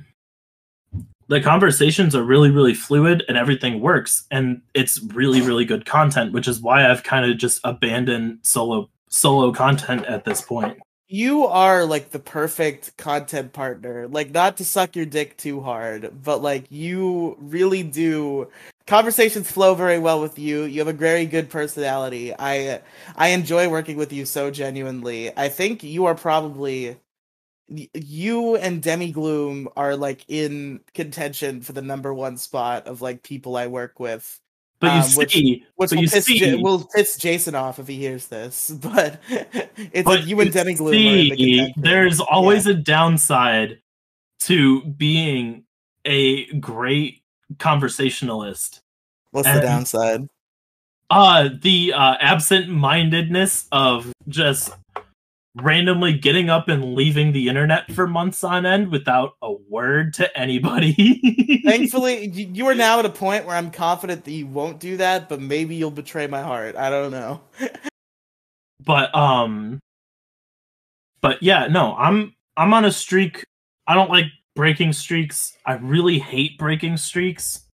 the 1.28 1.40
conversations 1.40 2.14
are 2.14 2.24
really 2.24 2.50
really 2.50 2.74
fluid 2.74 3.24
and 3.28 3.36
everything 3.36 3.80
works 3.80 4.26
and 4.30 4.60
it's 4.74 5.00
really 5.14 5.40
really 5.40 5.64
good 5.64 5.86
content 5.86 6.32
which 6.32 6.48
is 6.48 6.60
why 6.60 6.90
i've 6.90 7.02
kind 7.02 7.30
of 7.30 7.36
just 7.38 7.60
abandoned 7.64 8.38
solo 8.42 8.88
solo 9.08 9.52
content 9.52 10.04
at 10.06 10.24
this 10.24 10.40
point 10.40 10.78
you 11.08 11.46
are 11.46 11.86
like 11.86 12.10
the 12.10 12.18
perfect 12.18 12.96
content 12.98 13.54
partner. 13.54 14.06
Like, 14.08 14.30
not 14.30 14.58
to 14.58 14.64
suck 14.64 14.94
your 14.94 15.06
dick 15.06 15.38
too 15.38 15.62
hard, 15.62 16.12
but 16.22 16.42
like, 16.42 16.66
you 16.70 17.36
really 17.40 17.82
do. 17.82 18.48
Conversations 18.86 19.50
flow 19.50 19.74
very 19.74 19.98
well 19.98 20.20
with 20.20 20.38
you. 20.38 20.64
You 20.64 20.80
have 20.80 20.88
a 20.88 20.92
very 20.92 21.24
good 21.26 21.48
personality. 21.50 22.34
I 22.38 22.80
I 23.16 23.28
enjoy 23.28 23.68
working 23.70 23.96
with 23.96 24.12
you 24.12 24.26
so 24.26 24.50
genuinely. 24.50 25.30
I 25.36 25.48
think 25.48 25.82
you 25.82 26.04
are 26.06 26.14
probably 26.14 26.96
you 27.68 28.56
and 28.56 28.82
Demi 28.82 29.12
Gloom 29.12 29.68
are 29.76 29.94
like 29.96 30.24
in 30.28 30.80
contention 30.94 31.60
for 31.60 31.72
the 31.72 31.82
number 31.82 32.12
one 32.14 32.36
spot 32.36 32.86
of 32.86 33.02
like 33.02 33.22
people 33.22 33.56
I 33.56 33.66
work 33.66 34.00
with. 34.00 34.40
but 34.80 34.86
you 34.94 35.00
Um, 35.02 35.10
which- 35.16 35.32
see 35.32 35.64
Which 35.76 35.90
but 35.90 35.96
will 35.96 36.02
you 36.04 36.08
piss, 36.08 36.24
see 36.26 36.38
Ja- 36.38 36.56
will 36.62 36.88
piss 36.94 37.16
Jason 37.18 37.54
off 37.54 37.78
if 37.78 37.88
he 37.88 37.96
hears 37.96 38.28
this, 38.28 38.70
but 38.82 39.20
it's 39.28 40.04
but 40.04 40.20
like 40.20 40.26
you 40.26 40.40
and 40.40 40.52
Demi 40.52 40.74
Gloom 40.74 40.94
are 40.94 41.16
in 41.16 41.28
the 41.30 41.36
see, 41.36 41.74
there's 41.76 42.20
always 42.20 42.66
a 42.66 42.74
downside 42.74 43.80
to 44.42 44.84
being 44.84 45.64
a 46.04 46.46
great 46.60 47.22
conversationalist 47.58 48.80
What's 49.32 49.52
the 49.52 49.60
downside? 49.60 50.28
uh 51.10 51.48
the 51.60 51.92
uh 51.94 52.16
absent-mindedness 52.20 53.66
of 53.72 54.12
just 54.28 54.70
randomly 55.62 56.12
getting 56.12 56.50
up 56.50 56.68
and 56.68 56.94
leaving 56.94 57.32
the 57.32 57.48
internet 57.48 57.90
for 57.92 58.06
months 58.06 58.44
on 58.44 58.66
end 58.66 58.90
without 58.90 59.34
a 59.42 59.52
word 59.52 60.14
to 60.14 60.38
anybody 60.38 61.60
Thankfully, 61.64 62.26
you 62.28 62.66
are 62.66 62.74
now 62.74 62.98
at 62.98 63.06
a 63.06 63.10
point 63.10 63.46
where 63.46 63.56
I'm 63.56 63.70
confident 63.70 64.24
that 64.24 64.32
you 64.32 64.46
won't 64.46 64.80
do 64.80 64.96
that, 64.98 65.28
but 65.28 65.40
maybe 65.40 65.74
you'll 65.74 65.90
betray 65.90 66.26
my 66.26 66.42
heart. 66.42 66.76
I 66.76 66.90
don't 66.90 67.10
know. 67.10 67.40
but 68.84 69.14
um 69.14 69.78
but 71.20 71.42
yeah 71.42 71.66
no 71.66 71.94
i'm 71.96 72.34
i'm 72.56 72.72
on 72.72 72.84
a 72.84 72.92
streak 72.92 73.44
i 73.86 73.94
don't 73.94 74.10
like 74.10 74.26
breaking 74.54 74.92
streaks 74.92 75.56
i 75.66 75.74
really 75.74 76.18
hate 76.18 76.56
breaking 76.58 76.96
streaks 76.96 77.67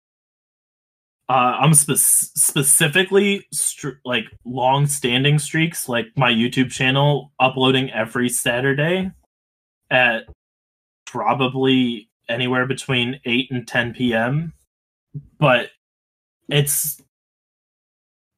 uh 1.30 1.58
i'm 1.60 1.74
spe- 1.74 1.94
specifically 1.96 3.46
str- 3.52 4.00
like 4.06 4.26
long 4.46 4.86
standing 4.86 5.40
streaks 5.40 5.88
like 5.88 6.08
my 6.16 6.32
youtube 6.32 6.72
channel 6.72 7.32
uploading 7.40 7.90
every 7.92 8.30
saturday 8.30 9.10
at 9.90 10.24
probably 11.06 12.10
anywhere 12.30 12.66
between 12.66 13.20
8 13.26 13.52
and 13.52 13.68
10 13.68 13.94
p.m 13.94 14.54
but 15.40 15.70
it's 16.50 17.02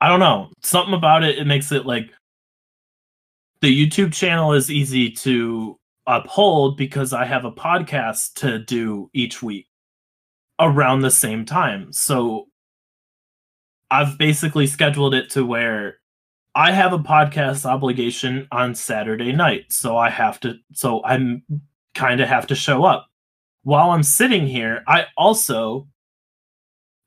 i 0.02 0.10
don't 0.10 0.20
know 0.20 0.50
something 0.62 0.94
about 0.94 1.24
it 1.24 1.38
it 1.38 1.46
makes 1.46 1.72
it 1.72 1.86
like 1.86 2.12
the 3.66 3.88
YouTube 3.88 4.14
channel 4.14 4.54
is 4.54 4.70
easy 4.70 5.10
to 5.10 5.80
uphold 6.06 6.78
because 6.78 7.14
I 7.14 7.26
have 7.26 7.46
a 7.46 7.52
podcast 7.52 8.36
to 8.36 8.60
do 8.60 9.10
each 9.12 9.42
week 9.42 9.66
around 10.60 11.02
the 11.02 11.10
same 11.10 11.46
time. 11.46 11.92
So 11.92 12.46
I've 13.92 14.18
basically 14.18 14.68
scheduled 14.68 15.14
it 15.14 15.30
to 15.32 15.46
where 15.46 15.98
I 16.56 16.72
have 16.72 16.94
a 16.94 17.00
podcast 17.00 17.66
obligation 17.66 18.48
on 18.52 18.76
Saturday 18.76 19.32
night. 19.32 19.72
So 19.72 19.98
I 19.98 20.10
have 20.10 20.40
to 20.42 20.56
so 20.74 21.04
I'm 21.04 21.44
kind 21.94 22.22
of 22.22 22.30
have 22.30 22.48
to 22.48 22.56
show 22.56 22.84
up. 22.84 23.08
While 23.64 23.92
I'm 23.92 24.04
sitting 24.04 24.48
here, 24.48 24.84
I 24.88 25.06
also 25.18 25.88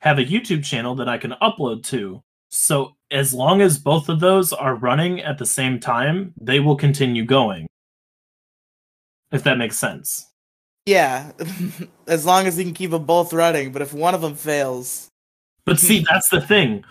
have 0.00 0.18
a 0.18 0.24
YouTube 0.24 0.64
channel 0.64 0.94
that 0.96 1.09
I 1.09 1.18
can 1.18 1.34
upload 1.42 1.82
to. 1.84 2.22
So 2.50 2.96
as 3.10 3.32
long 3.32 3.60
as 3.60 3.78
both 3.78 4.09
of 4.09 4.20
those 4.20 4.52
are 4.52 4.74
running 4.74 5.20
at 5.20 5.38
the 5.38 5.46
same 5.46 5.80
time, 5.80 6.34
they 6.40 6.60
will 6.60 6.76
continue 6.76 7.24
going. 7.24 7.66
If 9.32 9.42
that 9.44 9.59
makes 9.59 9.78
sense. 9.78 10.26
Yeah, 10.86 11.32
as 12.06 12.24
long 12.24 12.46
as 12.46 12.59
you 12.59 12.64
can 12.64 12.74
keep 12.74 12.92
them 12.92 13.05
both 13.05 13.32
running, 13.32 13.72
but 13.72 13.82
if 13.82 13.92
one 13.92 14.14
of 14.14 14.22
them 14.22 14.34
fails, 14.34 15.07
But 15.69 15.77
mm-hmm. 15.77 15.86
see, 15.86 16.07
that's 16.09 16.31
the 16.31 16.40
thing. 16.40 16.85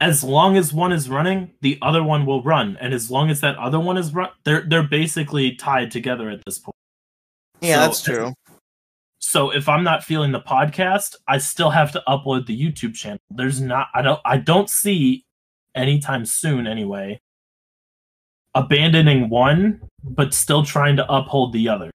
As 0.00 0.24
long 0.24 0.56
as 0.56 0.72
one 0.72 0.90
is 0.90 1.08
running, 1.08 1.52
the 1.60 1.78
other 1.82 2.02
one 2.02 2.24
will 2.24 2.42
run, 2.42 2.78
and 2.80 2.92
as 2.92 3.10
long 3.10 3.30
as 3.30 3.40
that 3.42 3.56
other 3.56 3.78
one 3.78 3.98
is 3.98 4.12
run, 4.12 4.30
they're 4.44 4.64
they're 4.66 4.82
basically 4.82 5.54
tied 5.54 5.90
together 5.90 6.30
at 6.30 6.40
this 6.44 6.58
point. 6.58 6.74
yeah, 7.60 7.74
So- 7.74 7.80
that's 7.80 8.02
true. 8.02 8.32
So 9.24 9.50
if 9.50 9.68
I'm 9.68 9.84
not 9.84 10.02
feeling 10.02 10.32
the 10.32 10.40
podcast, 10.40 11.14
I 11.28 11.38
still 11.38 11.70
have 11.70 11.92
to 11.92 12.02
upload 12.08 12.46
the 12.46 12.60
YouTube 12.60 12.94
channel. 12.94 13.20
There's 13.30 13.60
not 13.60 13.86
I 13.94 14.02
don't 14.02 14.20
I 14.24 14.38
don't 14.38 14.68
see 14.68 15.24
anytime 15.76 16.26
soon 16.26 16.66
anyway 16.66 17.20
abandoning 18.54 19.28
one 19.28 19.80
but 20.04 20.34
still 20.34 20.64
trying 20.64 20.96
to 20.96 21.12
uphold 21.12 21.52
the 21.52 21.68
other. 21.68 21.90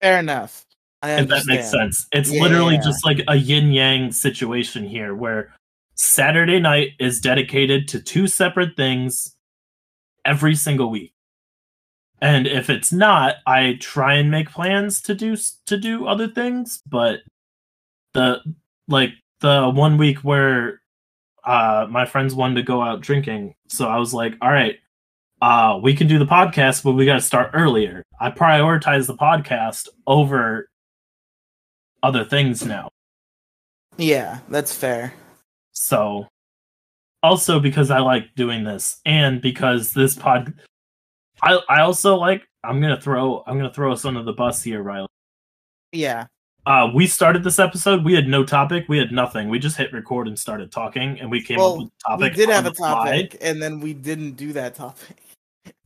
Fair 0.00 0.20
enough. 0.20 0.64
If 1.02 1.28
that 1.28 1.46
makes 1.46 1.70
sense. 1.70 2.06
It's 2.12 2.30
literally 2.30 2.74
Yeah. 2.76 2.82
just 2.82 3.04
like 3.04 3.22
a 3.28 3.36
yin 3.36 3.72
yang 3.72 4.12
situation 4.12 4.86
here 4.86 5.14
where 5.14 5.52
Saturday 5.94 6.60
night 6.60 6.90
is 6.98 7.20
dedicated 7.20 7.88
to 7.88 8.00
two 8.00 8.26
separate 8.26 8.76
things 8.76 9.36
every 10.24 10.54
single 10.54 10.90
week. 10.90 11.12
And 12.20 12.46
if 12.46 12.70
it's 12.70 12.92
not, 12.92 13.36
I 13.46 13.76
try 13.80 14.14
and 14.14 14.30
make 14.30 14.48
plans 14.50 15.00
to 15.02 15.14
do 15.14 15.36
to 15.66 15.76
do 15.76 16.06
other 16.06 16.28
things, 16.28 16.80
but 16.88 17.20
the 18.14 18.40
like 18.86 19.10
the 19.40 19.68
one 19.70 19.98
week 19.98 20.18
where 20.18 20.80
uh 21.44 21.86
my 21.90 22.04
friends 22.06 22.32
wanted 22.34 22.54
to 22.54 22.62
go 22.62 22.80
out 22.80 23.00
drinking, 23.00 23.54
so 23.68 23.88
I 23.88 23.96
was 23.98 24.14
like, 24.14 24.36
"All 24.40 24.52
right, 24.52 24.78
uh 25.40 25.80
we 25.82 25.94
can 25.94 26.06
do 26.06 26.18
the 26.20 26.26
podcast, 26.26 26.84
but 26.84 26.92
we 26.92 27.04
got 27.06 27.14
to 27.14 27.20
start 27.20 27.50
earlier." 27.54 28.04
I 28.20 28.30
prioritize 28.30 29.08
the 29.08 29.16
podcast 29.16 29.88
over 30.06 30.68
other 32.02 32.24
things 32.24 32.64
now. 32.64 32.88
Yeah, 33.96 34.38
that's 34.48 34.74
fair. 34.74 35.12
So 35.72 36.26
also 37.22 37.60
because 37.60 37.90
I 37.90 37.98
like 37.98 38.34
doing 38.34 38.64
this 38.64 39.00
and 39.06 39.40
because 39.40 39.92
this 39.92 40.14
pod 40.14 40.52
I 41.42 41.60
I 41.68 41.80
also 41.80 42.16
like 42.16 42.42
I'm 42.64 42.80
going 42.80 42.94
to 42.94 43.00
throw 43.00 43.42
I'm 43.46 43.58
to 43.60 43.70
throw 43.70 43.92
us 43.92 44.04
under 44.04 44.22
the 44.22 44.32
bus 44.32 44.62
here, 44.62 44.82
Riely. 44.82 45.08
Yeah, 45.92 46.26
Uh 46.66 46.90
we 46.94 47.06
started 47.06 47.44
this 47.44 47.58
episode, 47.58 48.04
we 48.04 48.14
had 48.14 48.26
no 48.26 48.44
topic, 48.44 48.86
we 48.88 48.98
had 48.98 49.12
nothing. 49.12 49.48
We 49.48 49.58
just 49.58 49.76
hit 49.76 49.92
record 49.92 50.26
and 50.28 50.38
started 50.38 50.72
talking 50.72 51.20
and 51.20 51.30
we 51.30 51.42
came 51.42 51.60
up 51.60 51.78
with 51.78 51.88
a 51.88 52.10
topic. 52.10 52.32
we 52.32 52.36
did 52.36 52.48
have 52.48 52.66
a 52.66 52.72
topic, 52.72 53.36
and 53.40 53.62
then 53.62 53.80
we 53.80 53.92
didn't 53.94 54.32
do 54.32 54.52
that 54.54 54.74
topic. 54.74 55.16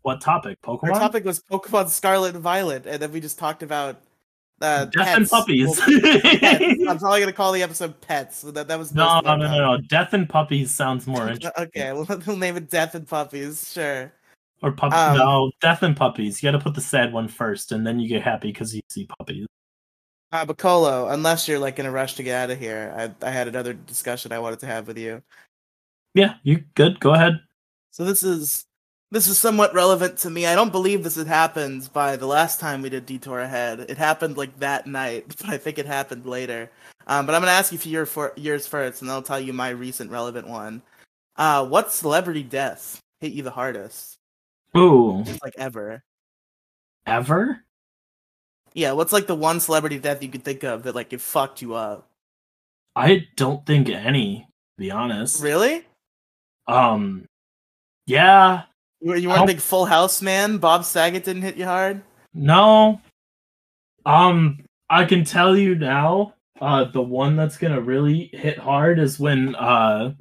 what 0.03 0.21
topic? 0.21 0.61
Pokemon. 0.63 0.93
Our 0.95 1.01
topic 1.01 1.25
was 1.25 1.43
Pokemon 1.51 1.89
Scarlet 1.89 2.35
and 2.35 2.43
Violet, 2.43 2.87
and 2.87 3.03
then 3.03 3.11
we 3.13 3.21
just 3.21 3.39
talked 3.39 3.63
about 3.63 4.01
uh, 4.61 4.87
Death 4.87 5.17
and 5.17 5.29
puppies. 5.29 5.67
Well, 5.67 6.01
pets. 6.01 6.65
I'm 6.89 6.99
probably 6.99 7.21
gonna 7.21 7.33
call 7.33 7.53
the 7.53 7.63
episode 7.63 8.01
"Pets." 8.01 8.43
That 8.43 8.69
that 8.69 8.79
was 8.79 8.95
no, 8.95 9.21
no, 9.21 9.37
no, 9.37 9.47
no, 9.47 9.77
no. 9.77 9.79
Death 9.89 10.13
and 10.13 10.29
puppies 10.29 10.75
sounds 10.75 11.07
more 11.07 11.29
interesting. 11.29 11.51
Okay, 11.59 11.93
we'll, 11.93 12.07
we'll 12.27 12.37
name 12.37 12.57
it 12.57 12.71
"Death 12.71 12.95
and 12.95 13.07
Puppies." 13.07 13.73
Sure. 13.73 14.13
Or 14.63 14.73
pup. 14.73 14.93
Um, 14.93 15.19
no, 15.19 15.53
death 15.61 15.83
and 15.83 15.95
puppies. 15.95 16.43
You 16.43 16.51
got 16.51 16.57
to 16.57 16.65
put 16.65 16.75
the 16.75 16.81
sad 16.81 17.13
one 17.13 17.29
first, 17.29 17.73
and 17.73 17.87
then 17.87 18.01
you 18.01 18.09
get 18.09 18.23
happy 18.23 18.49
because 18.49 18.75
you 18.75 18.81
see 18.89 19.05
puppies. 19.05 19.47
Uh, 20.33 20.47
but 20.47 20.57
Colo, 20.57 21.09
unless 21.09 21.47
you're 21.47 21.59
like 21.59 21.79
in 21.79 21.85
a 21.85 21.91
rush 21.91 22.15
to 22.15 22.23
get 22.23 22.43
out 22.43 22.51
of 22.51 22.59
here, 22.59 22.95
I 22.97 23.27
I 23.27 23.31
had 23.31 23.49
another 23.49 23.75
discussion 23.75 24.33
I 24.33 24.39
wanted 24.39 24.61
to 24.61 24.67
have 24.67 24.87
with 24.87 24.97
you. 24.97 25.23
Yeah, 26.15 26.35
you 26.43 26.65
good? 26.75 26.99
Go 27.01 27.13
ahead. 27.13 27.41
So 27.91 28.05
this 28.05 28.23
is 28.23 28.65
this 29.11 29.29
is 29.29 29.39
somewhat 29.39 29.75
relevant 29.75 30.19
to 30.19 30.31
me. 30.31 30.47
I 30.47 30.55
don't 30.55 30.73
believe 30.73 31.05
this 31.05 31.17
had 31.17 31.27
happened 31.27 31.91
by 31.93 32.17
the 32.17 32.27
last 32.27 32.59
time 32.59 32.83
we 32.83 32.89
did 32.89 33.07
Detour 33.07 33.41
Ahead. 33.41 33.81
It 33.89 33.99
happened 33.99 34.37
like 34.37 34.59
that 34.59 34.87
night, 34.87 35.27
but 35.39 35.49
I 35.49 35.59
think 35.59 35.79
it 35.79 35.87
happened 35.87 36.27
later. 36.27 36.71
Um, 37.07 37.25
but 37.25 37.35
I'm 37.35 37.41
gonna 37.41 37.53
ask 37.53 37.71
you 37.73 37.79
for 37.79 37.89
your 37.89 38.07
for 38.07 38.33
yours 38.37 38.67
first, 38.67 39.03
and 39.03 39.11
I'll 39.11 39.23
tell 39.23 39.39
you 39.39 39.53
my 39.53 39.69
recent 39.71 40.11
relevant 40.11 40.49
one. 40.49 40.83
Uh, 41.37 41.65
what 41.67 41.93
celebrity 41.93 42.43
death 42.43 43.01
hit 43.21 43.33
you 43.33 43.43
the 43.43 43.51
hardest, 43.51 44.17
Ooh, 44.77 45.23
just 45.25 45.43
like 45.43 45.55
ever? 45.57 46.03
ever? 47.07 47.63
Yeah, 48.75 48.93
what's 48.93 49.13
like 49.13 49.27
the 49.27 49.35
one 49.37 49.61
celebrity 49.61 49.99
death 49.99 50.23
you 50.23 50.29
could 50.29 50.45
think 50.45 50.65
of 50.65 50.83
that 50.83 50.95
like 50.95 51.13
it 51.13 51.21
fucked 51.21 51.63
you 51.63 51.75
up? 51.75 52.09
I 52.97 53.27
don't 53.37 53.65
think 53.65 53.89
any. 53.89 54.49
To 54.77 54.83
be 54.83 54.91
honest. 54.91 55.43
Really? 55.43 55.85
Um. 56.67 57.27
Yeah. 58.07 58.63
You, 59.07 59.15
you 59.15 59.29
weren't 59.29 59.45
a 59.45 59.47
big 59.47 59.61
Full 59.61 59.85
House 59.85 60.21
man? 60.21 60.59
Bob 60.59 60.85
Saget 60.85 61.23
didn't 61.23 61.43
hit 61.43 61.57
you 61.57 61.65
hard? 61.65 62.03
No. 62.35 63.01
Um. 64.05 64.65
I 64.91 65.05
can 65.05 65.23
tell 65.25 65.57
you 65.57 65.77
now. 65.77 66.35
Uh, 66.61 66.85
the 66.85 67.03
one 67.03 67.37
that's 67.37 67.57
gonna 67.57 67.81
really 67.81 68.31
hit 68.33 68.59
hard 68.59 68.99
is 68.99 69.21
when 69.21 69.55
uh. 69.55 70.13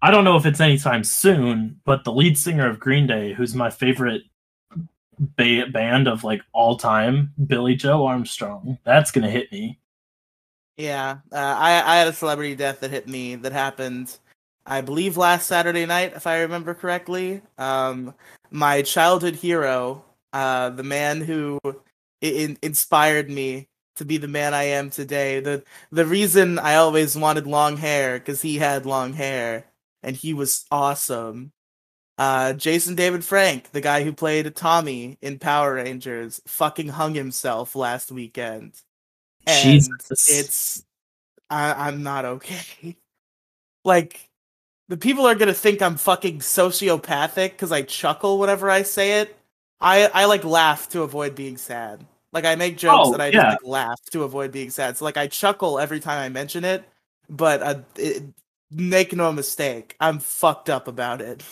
I 0.00 0.10
don't 0.12 0.22
know 0.22 0.36
if 0.36 0.46
it's 0.46 0.60
anytime 0.60 1.02
soon, 1.02 1.80
but 1.84 2.04
the 2.04 2.12
lead 2.12 2.38
singer 2.38 2.68
of 2.68 2.78
Green 2.78 3.06
Day, 3.08 3.32
who's 3.32 3.54
my 3.54 3.70
favorite 3.70 4.22
ba- 5.18 5.66
band 5.72 6.06
of 6.06 6.22
like 6.22 6.42
all 6.52 6.76
time, 6.76 7.32
Billie 7.46 7.74
Joe 7.74 8.06
Armstrong, 8.06 8.78
that's 8.84 9.10
gonna 9.10 9.30
hit 9.30 9.50
me. 9.50 9.80
Yeah, 10.76 11.16
uh, 11.32 11.56
I 11.58 11.82
I 11.84 11.96
had 11.96 12.06
a 12.06 12.12
celebrity 12.12 12.54
death 12.54 12.78
that 12.80 12.92
hit 12.92 13.08
me 13.08 13.34
that 13.36 13.52
happened, 13.52 14.18
I 14.66 14.80
believe 14.80 15.16
last 15.16 15.46
Saturday 15.46 15.86
night, 15.86 16.12
if 16.16 16.26
I 16.26 16.40
remember 16.40 16.74
correctly. 16.74 17.40
Um, 17.56 18.14
my 18.50 18.82
childhood 18.82 19.36
hero, 19.36 20.04
uh, 20.32 20.70
the 20.70 20.82
man 20.82 21.20
who 21.20 21.60
in- 22.20 22.58
inspired 22.62 23.30
me 23.30 23.68
to 23.96 24.04
be 24.04 24.16
the 24.18 24.28
man 24.28 24.54
I 24.54 24.64
am 24.64 24.90
today. 24.90 25.40
The 25.40 25.62
the 25.90 26.06
reason 26.06 26.58
I 26.58 26.76
always 26.76 27.16
wanted 27.16 27.46
long 27.46 27.76
hair 27.76 28.18
because 28.18 28.42
he 28.42 28.56
had 28.56 28.86
long 28.86 29.12
hair 29.12 29.66
and 30.02 30.16
he 30.16 30.34
was 30.34 30.64
awesome. 30.70 31.52
Uh, 32.18 32.54
Jason 32.54 32.94
David 32.94 33.24
Frank, 33.24 33.70
the 33.72 33.80
guy 33.80 34.02
who 34.02 34.12
played 34.12 34.54
Tommy 34.56 35.18
in 35.20 35.38
Power 35.38 35.74
Rangers, 35.74 36.40
fucking 36.46 36.88
hung 36.88 37.14
himself 37.14 37.76
last 37.76 38.10
weekend. 38.10 38.72
And 39.46 39.64
Jesus. 39.72 40.30
it's 40.30 40.84
I, 41.50 41.88
I'm 41.88 42.02
not 42.02 42.24
okay. 42.24 42.96
Like 43.84 44.28
the 44.88 44.96
people 44.96 45.26
are 45.26 45.34
gonna 45.34 45.54
think 45.54 45.82
I'm 45.82 45.96
fucking 45.96 46.38
sociopathic 46.40 47.50
because 47.52 47.72
I 47.72 47.82
chuckle 47.82 48.38
whenever 48.38 48.70
I 48.70 48.82
say 48.82 49.20
it. 49.20 49.36
I 49.80 50.06
I 50.12 50.24
like 50.26 50.44
laugh 50.44 50.88
to 50.90 51.02
avoid 51.02 51.34
being 51.34 51.56
sad. 51.56 52.04
Like 52.32 52.44
I 52.44 52.54
make 52.54 52.76
jokes 52.76 53.08
Oh, 53.08 53.12
and 53.12 53.22
I 53.22 53.26
yeah. 53.28 53.32
just 53.32 53.62
like 53.64 53.70
laugh 53.70 54.00
to 54.12 54.22
avoid 54.24 54.52
being 54.52 54.70
sad. 54.70 54.96
So 54.96 55.04
like 55.04 55.16
I 55.16 55.26
chuckle 55.26 55.78
every 55.78 56.00
time 56.00 56.18
I 56.18 56.28
mention 56.28 56.64
it, 56.64 56.84
but 57.28 57.62
uh, 57.62 57.74
it, 57.96 58.22
make 58.70 59.14
no 59.14 59.32
mistake, 59.32 59.96
I'm 60.00 60.18
fucked 60.18 60.68
up 60.70 60.88
about 60.88 61.20
it. 61.20 61.42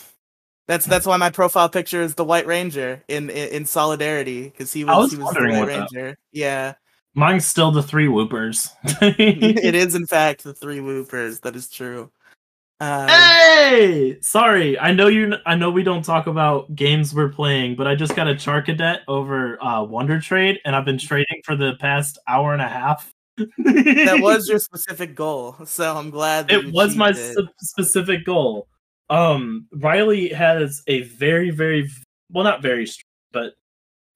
That's 0.66 0.86
that's 0.86 1.06
why 1.06 1.16
my 1.18 1.30
profile 1.30 1.68
picture 1.68 2.00
is 2.02 2.14
the 2.14 2.24
White 2.24 2.46
Ranger 2.46 3.02
in 3.08 3.30
in, 3.30 3.48
in 3.48 3.64
solidarity 3.66 4.44
because 4.44 4.72
he 4.72 4.84
was, 4.84 4.96
was 4.96 5.12
he 5.12 5.18
was 5.18 5.34
the 5.34 5.40
White 5.40 5.58
what 5.58 5.68
that- 5.68 5.78
Ranger. 5.92 6.18
Yeah. 6.32 6.74
Mine's 7.16 7.46
still 7.46 7.70
the 7.70 7.82
three 7.82 8.08
whoopers. 8.08 8.70
it 9.00 9.74
is 9.76 9.94
in 9.94 10.04
fact 10.06 10.42
the 10.42 10.52
three 10.54 10.80
whoopers. 10.80 11.42
That 11.42 11.54
is 11.54 11.68
true. 11.70 12.10
Um, 12.80 13.08
Hey, 13.08 14.18
sorry. 14.20 14.78
I 14.78 14.92
know 14.92 15.06
you. 15.08 15.34
I 15.46 15.54
know 15.54 15.70
we 15.70 15.82
don't 15.82 16.04
talk 16.04 16.26
about 16.26 16.74
games 16.74 17.14
we're 17.14 17.28
playing, 17.30 17.76
but 17.76 17.86
I 17.86 17.94
just 17.94 18.14
got 18.16 18.28
a 18.28 18.34
Charcadet 18.34 18.98
over 19.08 19.62
uh, 19.62 19.82
Wonder 19.84 20.20
Trade, 20.20 20.58
and 20.64 20.74
I've 20.76 20.84
been 20.84 20.98
trading 20.98 21.40
for 21.44 21.56
the 21.56 21.74
past 21.80 22.18
hour 22.28 22.52
and 22.52 22.60
a 22.62 22.68
half. 22.68 23.10
that 23.36 24.18
was 24.20 24.48
your 24.50 24.58
specific 24.58 25.14
goal, 25.14 25.56
so 25.64 25.96
I'm 25.96 26.10
glad. 26.10 26.48
That 26.48 26.62
you 26.62 26.68
it 26.68 26.74
was 26.74 26.96
my 26.96 27.10
achieved 27.10 27.38
it. 27.38 27.44
s- 27.44 27.68
specific 27.70 28.24
goal. 28.24 28.68
Um, 29.10 29.66
Riley 29.72 30.28
has 30.30 30.82
a 30.86 31.02
very, 31.02 31.50
very 31.50 31.88
well, 32.30 32.44
not 32.44 32.62
very, 32.62 32.86
strict, 32.86 33.08
but 33.32 33.54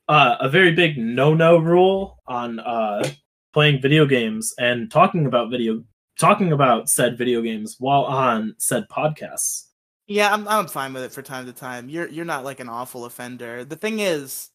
uh, 0.08 0.36
a 0.40 0.48
very 0.48 0.72
big 0.72 0.96
no-no 0.98 1.58
rule 1.58 2.18
on 2.26 2.58
uh, 2.60 3.08
playing 3.52 3.80
video 3.82 4.06
games 4.06 4.54
and 4.58 4.90
talking 4.90 5.26
about 5.26 5.50
video, 5.50 5.82
talking 6.18 6.52
about 6.52 6.88
said 6.88 7.16
video 7.16 7.40
games 7.42 7.76
while 7.78 8.04
on 8.04 8.54
said 8.58 8.88
podcasts. 8.88 9.64
Yeah, 10.06 10.32
I'm 10.32 10.46
I'm 10.48 10.66
fine 10.66 10.92
with 10.92 11.02
it 11.02 11.12
for 11.12 11.22
time 11.22 11.46
to 11.46 11.52
time. 11.52 11.88
You're 11.88 12.08
you're 12.08 12.24
not 12.24 12.44
like 12.44 12.60
an 12.60 12.68
awful 12.68 13.04
offender. 13.04 13.64
The 13.64 13.76
thing 13.76 14.00
is, 14.00 14.50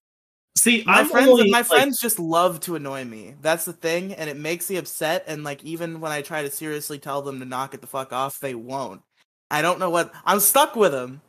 See, 0.56 0.84
my 0.86 1.00
I'm 1.02 1.08
friends 1.10 1.30
only, 1.30 1.52
my 1.52 1.60
like- 1.60 1.68
friends 1.68 2.00
just 2.00 2.20
love 2.20 2.60
to 2.62 2.76
annoy 2.76 3.06
me. 3.06 3.36
That's 3.42 3.66
the 3.66 3.74
thing, 3.74 4.14
and 4.14 4.30
it 4.30 4.38
makes 4.38 4.70
me 4.70 4.78
upset. 4.78 5.24
And 5.28 5.44
like 5.44 5.64
even 5.64 6.00
when 6.00 6.12
I 6.12 6.22
try 6.22 6.42
to 6.42 6.52
seriously 6.52 7.00
tell 7.00 7.22
them 7.22 7.40
to 7.40 7.46
knock 7.46 7.74
it 7.74 7.82
the 7.82 7.88
fuck 7.88 8.12
off, 8.14 8.40
they 8.40 8.56
won't. 8.56 9.02
I 9.52 9.62
don't 9.62 9.80
know 9.80 9.90
what 9.92 10.12
I'm 10.26 10.40
stuck 10.40 10.76
with 10.76 10.92
them. 10.92 11.22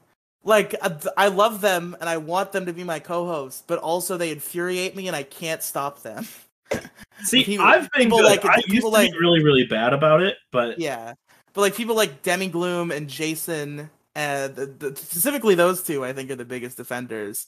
Like 0.43 0.75
uh, 0.81 0.91
I, 1.17 1.25
I 1.25 1.29
love 1.29 1.61
them 1.61 1.97
and 2.01 2.09
I 2.09 2.17
want 2.19 2.53
them 2.53 2.67
to 2.67 2.73
be 2.73 2.85
my 2.85 2.99
co-host, 2.99 3.65
but 3.67 3.79
also 3.79 4.17
they 4.17 4.31
infuriate 4.31 4.95
me 4.97 5.07
and 5.07 5.17
I 5.17 5.23
can't 5.23 5.63
stop 5.63 6.03
them. 6.03 6.27
See, 7.25 7.45
people- 7.45 7.65
I've 7.65 7.91
been 7.93 8.05
people 8.05 8.19
good. 8.19 8.27
like- 8.27 8.45
I 8.45 8.57
used 8.57 8.69
people 8.71 8.91
to 8.91 8.95
like- 8.97 9.13
be 9.13 9.19
really, 9.19 9.43
really 9.43 9.65
bad 9.67 9.93
about 9.93 10.23
it, 10.23 10.37
but 10.53 10.79
Yeah, 10.79 11.15
but 11.53 11.61
like 11.61 11.75
people 11.75 11.95
like 11.97 12.23
Demi 12.23 12.49
Gloom 12.49 12.91
and 12.91 13.09
Jason, 13.09 13.91
the, 14.15 14.75
the, 14.79 14.97
specifically 14.97 15.55
those 15.55 15.83
two, 15.83 16.05
I 16.05 16.13
think 16.13 16.31
are 16.31 16.37
the 16.37 16.45
biggest 16.45 16.77
defenders. 16.77 17.47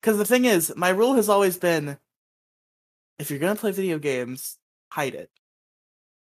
Because 0.00 0.18
the 0.18 0.24
thing 0.24 0.44
is, 0.44 0.72
my 0.76 0.90
rule 0.90 1.14
has 1.14 1.28
always 1.28 1.56
been, 1.56 1.98
if 3.18 3.30
you're 3.30 3.38
gonna 3.40 3.56
play 3.56 3.72
video 3.72 3.98
games, 3.98 4.58
hide 4.92 5.14
it. 5.14 5.30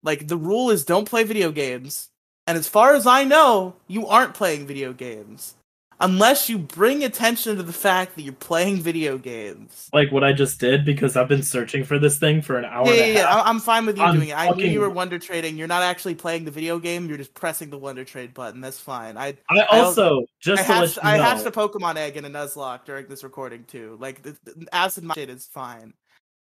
Like 0.03 0.29
the 0.29 0.37
rule 0.37 0.71
is, 0.71 0.85
don't 0.85 1.09
play 1.09 1.25
video 1.25 1.51
games. 1.51 2.09
And 2.47 2.57
as 2.57 2.69
far 2.69 2.95
as 2.95 3.07
I 3.07 3.25
know, 3.25 3.75
you 3.89 4.07
aren't 4.07 4.33
playing 4.35 4.67
video 4.67 4.93
games. 4.95 5.55
Unless 6.01 6.49
you 6.49 6.59
bring 6.59 7.03
attention 7.03 7.57
to 7.57 7.63
the 7.65 7.73
fact 7.73 8.15
that 8.15 8.23
you're 8.23 8.33
playing 8.33 8.77
video 8.77 9.19
games. 9.19 9.89
like 9.93 10.13
what 10.13 10.23
I 10.23 10.33
just 10.33 10.61
did 10.61 10.85
because 10.85 11.17
I've 11.17 11.27
been 11.27 11.43
searching 11.43 11.83
for 11.83 11.99
this 11.99 12.19
thing 12.19 12.41
for 12.41 12.57
an 12.57 12.65
hour 12.65 12.87
Yeah, 12.87 12.91
and 12.93 12.99
yeah, 12.99 13.05
a 13.05 13.13
yeah. 13.15 13.27
half. 13.27 13.47
I- 13.47 13.49
I'm 13.51 13.59
fine 13.59 13.85
with 13.85 13.97
you 13.99 14.05
I'm 14.05 14.15
doing 14.15 14.29
it. 14.29 14.39
I 14.39 14.51
knew 14.51 14.67
you 14.67 14.79
were 14.81 14.91
Wonder 14.91 15.19
Trading. 15.19 15.57
You're 15.57 15.67
not 15.67 15.83
actually 15.83 16.15
playing 16.15 16.45
the 16.45 16.53
video 16.53 16.79
game. 16.79 17.09
You're 17.09 17.19
just 17.19 17.35
pressing 17.35 17.71
the 17.71 17.79
Wonder 17.79 18.05
Trade 18.05 18.33
button. 18.33 18.61
That's 18.61 18.79
fine. 18.79 19.17
I 19.17 19.37
I 19.51 19.61
I 19.71 19.81
also 19.81 20.25
just 20.41 20.63
I 20.63 20.67
to 20.67 20.73
let 20.73 20.81
hatched, 20.91 20.99
I 21.05 21.17
hatched 21.17 21.47
a 21.47 21.51
Pokemon 21.51 21.97
egg 21.97 22.17
in 22.17 22.25
a 22.25 22.31
Nuzlocke 22.31 22.85
during 22.85 23.07
this 23.09 23.25
recording 23.25 23.65
too. 23.65 23.97
Like 24.01 24.23
the, 24.23 24.37
the 24.45 24.69
acid 24.73 25.03
my 25.03 25.15
shit 25.15 25.31
is 25.31 25.47
fine. 25.47 25.95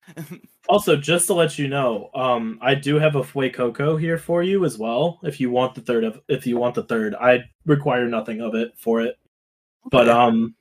also 0.69 0.95
just 0.95 1.28
to 1.28 1.34
let 1.34 1.60
you 1.60 1.68
know, 1.68 2.10
um, 2.15 2.57
I 2.61 2.73
do 2.76 2.98
have 2.99 3.15
a 3.15 3.22
Fuecoco 3.22 3.99
here 3.99 4.18
for 4.18 4.41
you 4.44 4.65
as 4.65 4.78
well. 4.78 5.19
If 5.23 5.40
you 5.40 5.52
want 5.52 5.76
the 5.76 5.82
third 5.82 6.03
of, 6.03 6.19
if 6.28 6.48
you 6.48 6.57
want 6.57 6.76
the 6.76 6.84
third, 6.84 7.14
I 7.15 7.44
require 7.65 8.07
nothing 8.07 8.41
of 8.41 8.56
it 8.56 8.73
for 8.78 9.02
it. 9.02 9.18
But 9.90 10.10
um, 10.10 10.56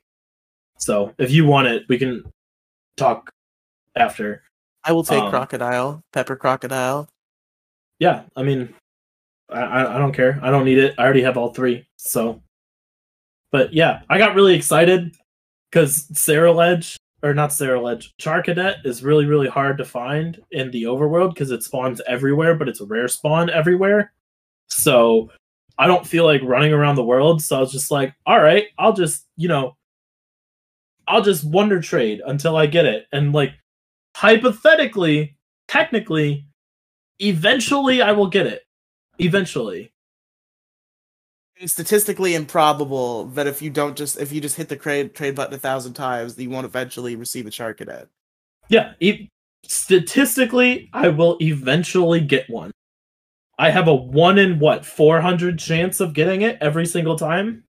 so 0.79 1.15
if 1.19 1.31
you 1.31 1.47
want 1.47 1.69
it, 1.69 1.85
we 1.89 1.99
can 1.99 2.25
talk 2.97 3.31
after. 3.97 4.43
I 4.85 4.93
will 4.93 5.05
take 5.05 5.23
um, 5.23 5.31
crocodile, 5.31 6.03
pepper 6.13 6.37
crocodile. 6.37 7.09
Yeah, 7.99 8.23
I 8.35 8.43
mean, 8.43 8.73
I, 9.51 9.97
I 9.97 9.99
don't 9.99 10.13
care. 10.13 10.39
I 10.43 10.51
don't 10.51 10.65
need 10.65 10.79
it. 10.79 10.95
I 10.97 11.05
already 11.05 11.23
have 11.23 11.37
all 11.37 11.53
three. 11.53 11.87
So, 11.97 12.41
but 13.53 13.75
yeah, 13.75 14.03
I 14.09 14.17
got 14.17 14.35
really 14.35 14.55
excited 14.55 15.15
because 15.71 16.09
Sarah 16.19 16.53
Ledge 16.53 16.97
or 17.23 17.35
not 17.35 17.53
Sarah 17.53 17.81
Ledge, 17.81 18.15
Charcadet 18.19 18.87
is 18.87 19.03
really 19.03 19.27
really 19.27 19.49
hard 19.49 19.79
to 19.79 19.85
find 19.85 20.41
in 20.51 20.71
the 20.71 20.85
overworld 20.85 21.35
because 21.35 21.51
it 21.51 21.63
spawns 21.63 22.01
everywhere, 22.07 22.55
but 22.55 22.69
it's 22.69 22.81
a 22.81 22.87
rare 22.87 23.09
spawn 23.09 23.51
everywhere. 23.51 24.13
So 24.69 25.31
I 25.81 25.86
don't 25.86 26.07
feel 26.07 26.27
like 26.27 26.43
running 26.43 26.74
around 26.74 26.97
the 26.97 27.02
world. 27.02 27.40
So 27.40 27.57
I 27.57 27.61
was 27.61 27.73
just 27.73 27.90
like, 27.90 28.15
all 28.27 28.39
right, 28.39 28.66
I'll 28.78 28.93
just 28.93 29.27
you 29.36 29.48
know, 29.48 29.77
I'll 31.09 31.23
just 31.23 31.43
wonder 31.43 31.81
trade 31.81 32.20
until 32.24 32.55
I 32.55 32.66
get 32.66 32.85
it, 32.85 33.07
and 33.12 33.32
like 33.32 33.52
hypothetically, 34.15 35.39
technically 35.69 36.47
eventually 37.19 38.02
I 38.02 38.12
will 38.12 38.27
get 38.27 38.47
it. 38.47 38.62
Eventually. 39.19 39.93
It's 41.57 41.73
statistically 41.73 42.35
improbable 42.35 43.27
that 43.27 43.47
if 43.47 43.62
you 43.62 43.70
don't 43.70 43.97
just 43.97 44.19
if 44.19 44.32
you 44.32 44.40
just 44.43 44.57
hit 44.57 44.69
the 44.69 44.77
trade 44.77 45.15
trade 45.15 45.35
button 45.35 45.55
a 45.55 45.59
thousand 45.59 45.94
times, 45.94 46.39
you 46.39 46.51
won't 46.51 46.66
eventually 46.66 47.16
receive 47.16 47.47
a 47.47 47.51
Charcadet. 47.51 48.09
Yeah, 48.69 48.93
e- 49.01 49.28
statistically, 49.65 50.90
I 50.93 51.09
will 51.09 51.39
eventually 51.40 52.20
get 52.20 52.48
one. 52.51 52.70
I 53.61 53.69
have 53.69 53.89
a 53.89 53.95
one 53.95 54.39
in 54.39 54.59
what 54.59 54.87
four 54.87 55.20
hundred 55.20 55.59
chance 55.59 56.01
of 56.01 56.15
getting 56.15 56.41
it 56.41 56.57
every 56.62 56.87
single 56.87 57.16
time. 57.16 57.65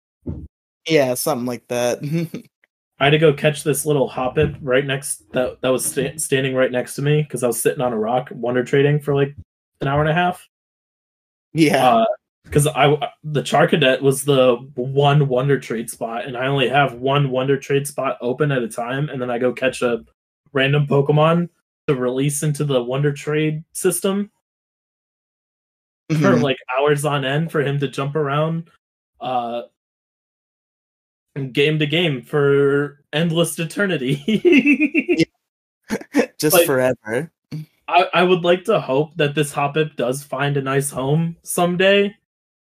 Yeah, 0.87 1.15
something 1.15 1.47
like 1.47 1.67
that. 1.69 2.01
I 3.01 3.05
had 3.05 3.11
to 3.11 3.19
go 3.19 3.33
catch 3.33 3.65
this 3.65 3.87
little 3.87 4.11
hoppip 4.11 4.59
right 4.61 4.85
next 4.85 5.23
that 5.33 5.63
that 5.63 5.71
was 5.71 5.87
sta- 5.87 6.19
standing 6.19 6.55
right 6.55 6.71
next 6.71 6.95
to 6.97 7.03
me 7.03 7.23
because 7.23 7.43
I 7.43 7.47
was 7.47 7.63
sitting 7.63 7.81
on 7.81 7.95
a 7.95 7.99
rock 7.99 8.29
wonder 8.33 8.63
trading 8.63 9.01
for 9.01 9.15
like 9.15 9.35
an 9.81 9.89
hour 9.89 10.03
and 10.03 10.11
a 10.11 10.15
half. 10.15 10.47
yeah. 11.55 11.89
Uh, 11.89 12.07
because 12.45 12.67
I 12.67 12.89
the 13.25 13.43
Charcadet 13.43 14.03
was 14.03 14.25
the 14.25 14.57
one 14.75 15.27
Wonder 15.27 15.59
Trade 15.59 15.89
spot, 15.89 16.27
and 16.27 16.37
I 16.37 16.49
only 16.49 16.69
have 16.69 16.95
one 16.95 17.31
Wonder 17.31 17.59
Trade 17.59 17.87
spot 17.87 18.19
open 18.21 18.53
at 18.53 18.63
a 18.63 18.69
time, 18.69 19.09
and 19.09 19.23
then 19.23 19.31
I 19.31 19.39
go 19.39 19.55
catch 19.55 19.81
a 19.81 20.05
random 20.53 20.87
Pokemon 20.87 21.49
to 21.87 21.95
release 21.95 22.43
into 22.43 22.65
the 22.65 22.83
Wonder 22.83 23.13
Trade 23.13 23.65
system 23.73 24.31
for 26.11 26.15
Mhm. 26.37 26.43
like 26.43 26.57
hours 26.79 27.05
on 27.05 27.25
end 27.25 27.53
for 27.53 27.63
him 27.63 27.79
to 27.81 27.89
jump 27.89 28.17
around, 28.17 28.71
uh, 29.21 29.63
game 31.53 31.79
to 31.79 31.87
game 31.87 32.23
for 32.23 33.05
endless 33.13 33.59
eternity. 33.59 35.27
just 36.39 36.55
like- 36.57 36.67
forever. 36.67 37.31
I, 37.91 38.07
I 38.13 38.23
would 38.23 38.43
like 38.45 38.65
to 38.65 38.81
hope 38.81 39.17
that 39.17 39.35
this 39.35 39.51
Hoppip 39.53 39.97
does 39.97 40.23
find 40.23 40.59
a 40.59 40.63
nice 40.63 40.91
home 40.91 41.37
someday, 41.43 42.15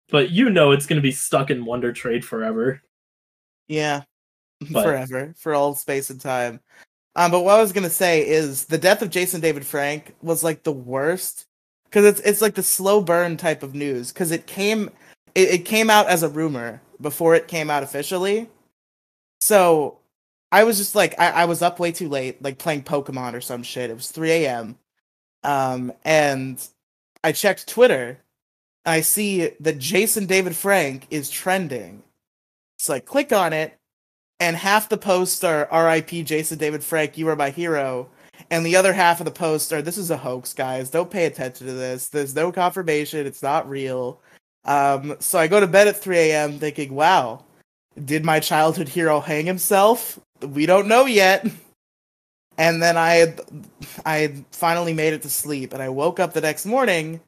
but 0.09 0.29
you 0.31 0.49
know 0.49 0.71
it's 0.71 0.85
going 0.85 0.95
to 0.95 1.01
be 1.03 1.11
stuck 1.11 1.49
in 1.51 1.65
Wonder 1.65 1.91
Trade 1.91 2.23
forever. 2.23 2.81
Yeah. 3.67 4.03
But- 4.71 4.83
Forever. 4.83 5.33
For 5.37 5.53
all 5.53 5.73
space 5.75 6.09
and 6.09 6.19
time. 6.21 6.59
Um, 7.15 7.31
but 7.31 7.41
what 7.41 7.57
I 7.57 7.61
was 7.61 7.71
gonna 7.73 7.89
say 7.89 8.25
is 8.27 8.65
the 8.65 8.77
death 8.77 9.01
of 9.01 9.09
Jason 9.09 9.41
David 9.41 9.65
Frank 9.65 10.15
was 10.21 10.43
like 10.43 10.63
the 10.63 10.71
worst. 10.71 11.45
Cause 11.91 12.05
it's 12.05 12.19
it's 12.21 12.41
like 12.41 12.55
the 12.55 12.63
slow 12.63 13.01
burn 13.01 13.37
type 13.37 13.63
of 13.63 13.73
news. 13.73 14.11
Cause 14.11 14.31
it 14.31 14.45
came 14.45 14.89
it, 15.35 15.49
it 15.49 15.65
came 15.65 15.89
out 15.89 16.07
as 16.07 16.23
a 16.23 16.29
rumor 16.29 16.81
before 17.01 17.35
it 17.35 17.47
came 17.47 17.69
out 17.69 17.83
officially. 17.83 18.49
So 19.41 19.97
I 20.51 20.63
was 20.63 20.77
just 20.77 20.95
like 20.95 21.19
I, 21.19 21.31
I 21.31 21.45
was 21.45 21.61
up 21.61 21.79
way 21.79 21.91
too 21.91 22.09
late, 22.09 22.41
like 22.41 22.57
playing 22.57 22.83
Pokemon 22.83 23.33
or 23.33 23.41
some 23.41 23.63
shit. 23.63 23.89
It 23.89 23.95
was 23.95 24.11
3 24.11 24.31
a.m. 24.31 24.77
Um 25.43 25.93
and 26.03 26.61
I 27.23 27.31
checked 27.31 27.67
Twitter. 27.67 28.19
I 28.85 29.01
see 29.01 29.51
that 29.59 29.77
Jason 29.77 30.25
David 30.25 30.55
Frank 30.55 31.07
is 31.09 31.29
trending. 31.29 32.03
So 32.77 32.93
I 32.93 32.99
click 32.99 33.33
on 33.33 33.51
it, 33.51 33.77
and 34.39 34.55
half 34.55 34.87
the 34.87 34.97
posts 34.97 35.43
are 35.43 35.67
RIP 35.71 36.25
Jason 36.25 36.57
David 36.57 36.83
Frank, 36.83 37.17
you 37.17 37.27
are 37.27 37.35
my 37.35 37.49
hero. 37.49 38.09
And 38.49 38.65
the 38.65 38.75
other 38.75 38.93
half 38.93 39.19
of 39.19 39.25
the 39.25 39.31
posts 39.31 39.71
are 39.71 39.81
this 39.81 39.97
is 39.97 40.11
a 40.11 40.17
hoax, 40.17 40.53
guys. 40.53 40.89
Don't 40.89 41.11
pay 41.11 41.25
attention 41.25 41.67
to 41.67 41.73
this. 41.73 42.07
There's 42.07 42.35
no 42.35 42.51
confirmation, 42.51 43.27
it's 43.27 43.43
not 43.43 43.69
real. 43.69 44.19
Um, 44.65 45.15
so 45.19 45.39
I 45.39 45.47
go 45.47 45.59
to 45.59 45.67
bed 45.67 45.87
at 45.87 45.97
3 45.97 46.17
a.m. 46.17 46.59
thinking, 46.59 46.93
wow, 46.93 47.43
did 48.03 48.25
my 48.25 48.39
childhood 48.39 48.89
hero 48.89 49.19
hang 49.19 49.45
himself? 49.45 50.19
We 50.41 50.65
don't 50.65 50.87
know 50.87 51.05
yet. 51.05 51.45
And 52.57 52.81
then 52.81 52.97
I 52.97 53.13
had 53.13 53.41
I 54.05 54.17
had 54.17 54.43
finally 54.51 54.91
made 54.93 55.13
it 55.13 55.21
to 55.21 55.29
sleep, 55.29 55.71
and 55.71 55.81
I 55.81 55.87
woke 55.87 56.19
up 56.19 56.33
the 56.33 56.41
next 56.41 56.65
morning, 56.65 57.21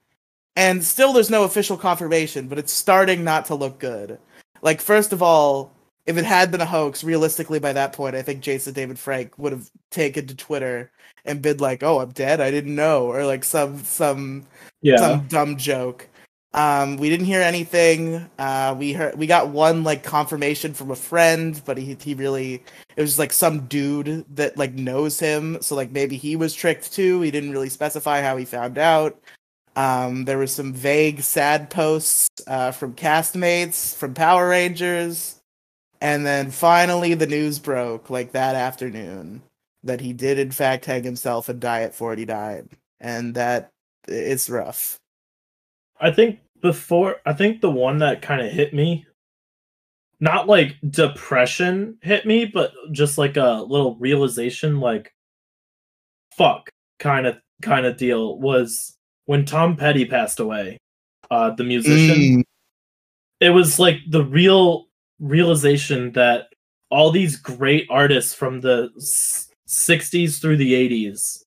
and 0.58 0.84
still 0.84 1.14
there's 1.14 1.30
no 1.30 1.46
official 1.46 1.78
confirmation, 1.78 2.50
but 2.50 2.60
it's 2.60 2.74
starting 2.74 3.24
not 3.24 3.46
to 3.46 3.56
look 3.56 3.80
good. 3.80 4.20
Like, 4.62 4.82
first 4.82 5.14
of 5.14 5.24
all, 5.24 5.72
if 6.06 6.18
it 6.18 6.26
had 6.26 6.52
been 6.52 6.62
a 6.62 6.66
hoax, 6.66 7.04
realistically 7.04 7.60
by 7.60 7.74
that 7.74 7.94
point, 7.94 8.16
I 8.16 8.22
think 8.22 8.42
Jason 8.42 8.74
David 8.74 9.00
Frank 9.00 9.38
would 9.38 9.52
have 9.54 9.70
taken 9.92 10.28
to 10.28 10.36
Twitter 10.36 10.92
and 11.26 11.42
been 11.42 11.58
like, 11.58 11.84
"Oh, 11.84 12.00
I'm 12.00 12.12
dead. 12.12 12.42
I 12.42 12.52
didn't 12.52 12.76
know," 12.76 13.06
or 13.06 13.26
like 13.26 13.44
some 13.44 13.84
some 13.84 14.46
Yeah. 14.82 14.98
some 14.98 15.28
dumb 15.28 15.58
joke. 15.58 16.08
Um, 16.54 16.98
we 16.98 17.10
didn't 17.10 17.28
hear 17.28 17.42
anything. 17.42 18.30
Uh, 18.38 18.76
we 18.78 18.92
heard 18.94 19.18
we 19.18 19.26
got 19.28 19.50
one 19.50 19.84
like 19.84 20.04
confirmation 20.04 20.74
from 20.74 20.92
a 20.92 20.96
friend, 20.96 21.62
but 21.66 21.78
he 21.78 21.96
he 22.02 22.14
really 22.14 22.56
it 22.98 23.02
was 23.02 23.12
just, 23.12 23.20
like 23.20 23.32
some 23.34 23.68
dude 23.68 24.26
that 24.36 24.58
like 24.58 24.74
knows 24.74 25.20
him, 25.20 25.62
so 25.62 25.76
like 25.76 25.92
maybe 25.92 26.18
he 26.18 26.36
was 26.36 26.54
tricked 26.54 26.92
too. 26.94 27.22
He 27.22 27.32
didn't 27.32 27.52
really 27.52 27.70
specify 27.70 28.22
how 28.22 28.36
he 28.38 28.46
found 28.46 28.78
out. 28.78 29.18
Um, 29.78 30.26
there 30.26 30.38
was 30.38 30.52
some 30.54 30.74
vague 30.74 31.22
sad 31.22 31.70
posts 31.70 32.28
uh, 32.48 32.72
from 32.72 32.94
castmates 32.96 33.96
from 33.96 34.14
Power 34.14 34.50
Rangers, 34.50 35.41
and 36.02 36.26
then 36.26 36.50
finally 36.52 37.14
the 37.14 37.28
news 37.28 37.60
broke 37.60 38.10
like 38.10 38.32
that 38.32 38.56
afternoon 38.56 39.44
that 39.84 40.02
he 40.02 40.14
did 40.14 40.38
in 40.38 40.52
fact 40.52 40.86
hang 40.86 41.04
himself 41.04 41.48
and 41.48 41.60
die 41.60 41.84
at 41.84 41.96
49, 41.96 42.70
and 43.00 43.36
that 43.36 43.70
it's 44.08 44.50
rough. 44.50 44.98
I 46.00 46.12
think 46.12 46.40
before 46.62 47.18
I 47.26 47.34
think 47.34 47.62
the 47.62 47.72
one 47.72 48.00
that 48.00 48.22
kind 48.22 48.42
of 48.42 48.52
hit 48.52 48.74
me 48.74 49.06
not 50.20 50.48
like 50.48 50.76
depression 50.88 51.98
hit 52.02 52.26
me, 52.26 52.46
but 52.46 52.72
just 52.92 53.18
like 53.18 53.38
a 53.38 53.66
little 53.68 53.96
realization 53.96 54.80
like 54.80 55.14
fuck 56.38 56.70
kind 57.00 57.26
of 57.26 57.38
kind 57.62 57.86
of 57.86 57.98
deal 57.98 58.40
was 58.40 58.96
when 59.26 59.46
Tom 59.46 59.76
Petty 59.76 60.06
passed 60.06 60.40
away. 60.40 60.78
Uh 61.30 61.52
the 61.52 61.64
musician. 61.64 62.42
Mm. 62.42 62.44
It 63.40 63.50
was 63.50 63.80
like 63.80 63.98
the 64.10 64.24
real 64.24 64.88
realization 65.22 66.12
that 66.14 66.48
all 66.90 67.12
these 67.12 67.38
great 67.38 67.88
artists 67.90 68.34
from 68.34 68.60
the 68.60 68.90
s- 68.98 69.48
60s 69.68 70.42
through 70.42 70.58
the 70.58 70.74
80s 70.74 71.44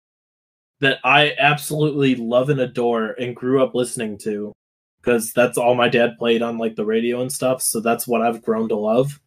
that 0.80 0.98
I 1.04 1.34
absolutely 1.38 2.14
love 2.16 2.48
and 2.50 2.60
adore 2.60 3.12
and 3.12 3.36
grew 3.36 3.62
up 3.62 3.74
listening 3.74 4.16
to 4.18 4.52
because 5.00 5.32
that's 5.34 5.58
all 5.58 5.74
my 5.74 5.88
dad 5.88 6.16
played 6.18 6.40
on 6.40 6.56
like 6.56 6.76
the 6.76 6.84
radio 6.86 7.20
and 7.20 7.30
stuff 7.30 7.60
so 7.60 7.80
that's 7.80 8.06
what 8.06 8.22
I've 8.22 8.42
grown 8.42 8.68
to 8.70 8.76
love 8.76 9.20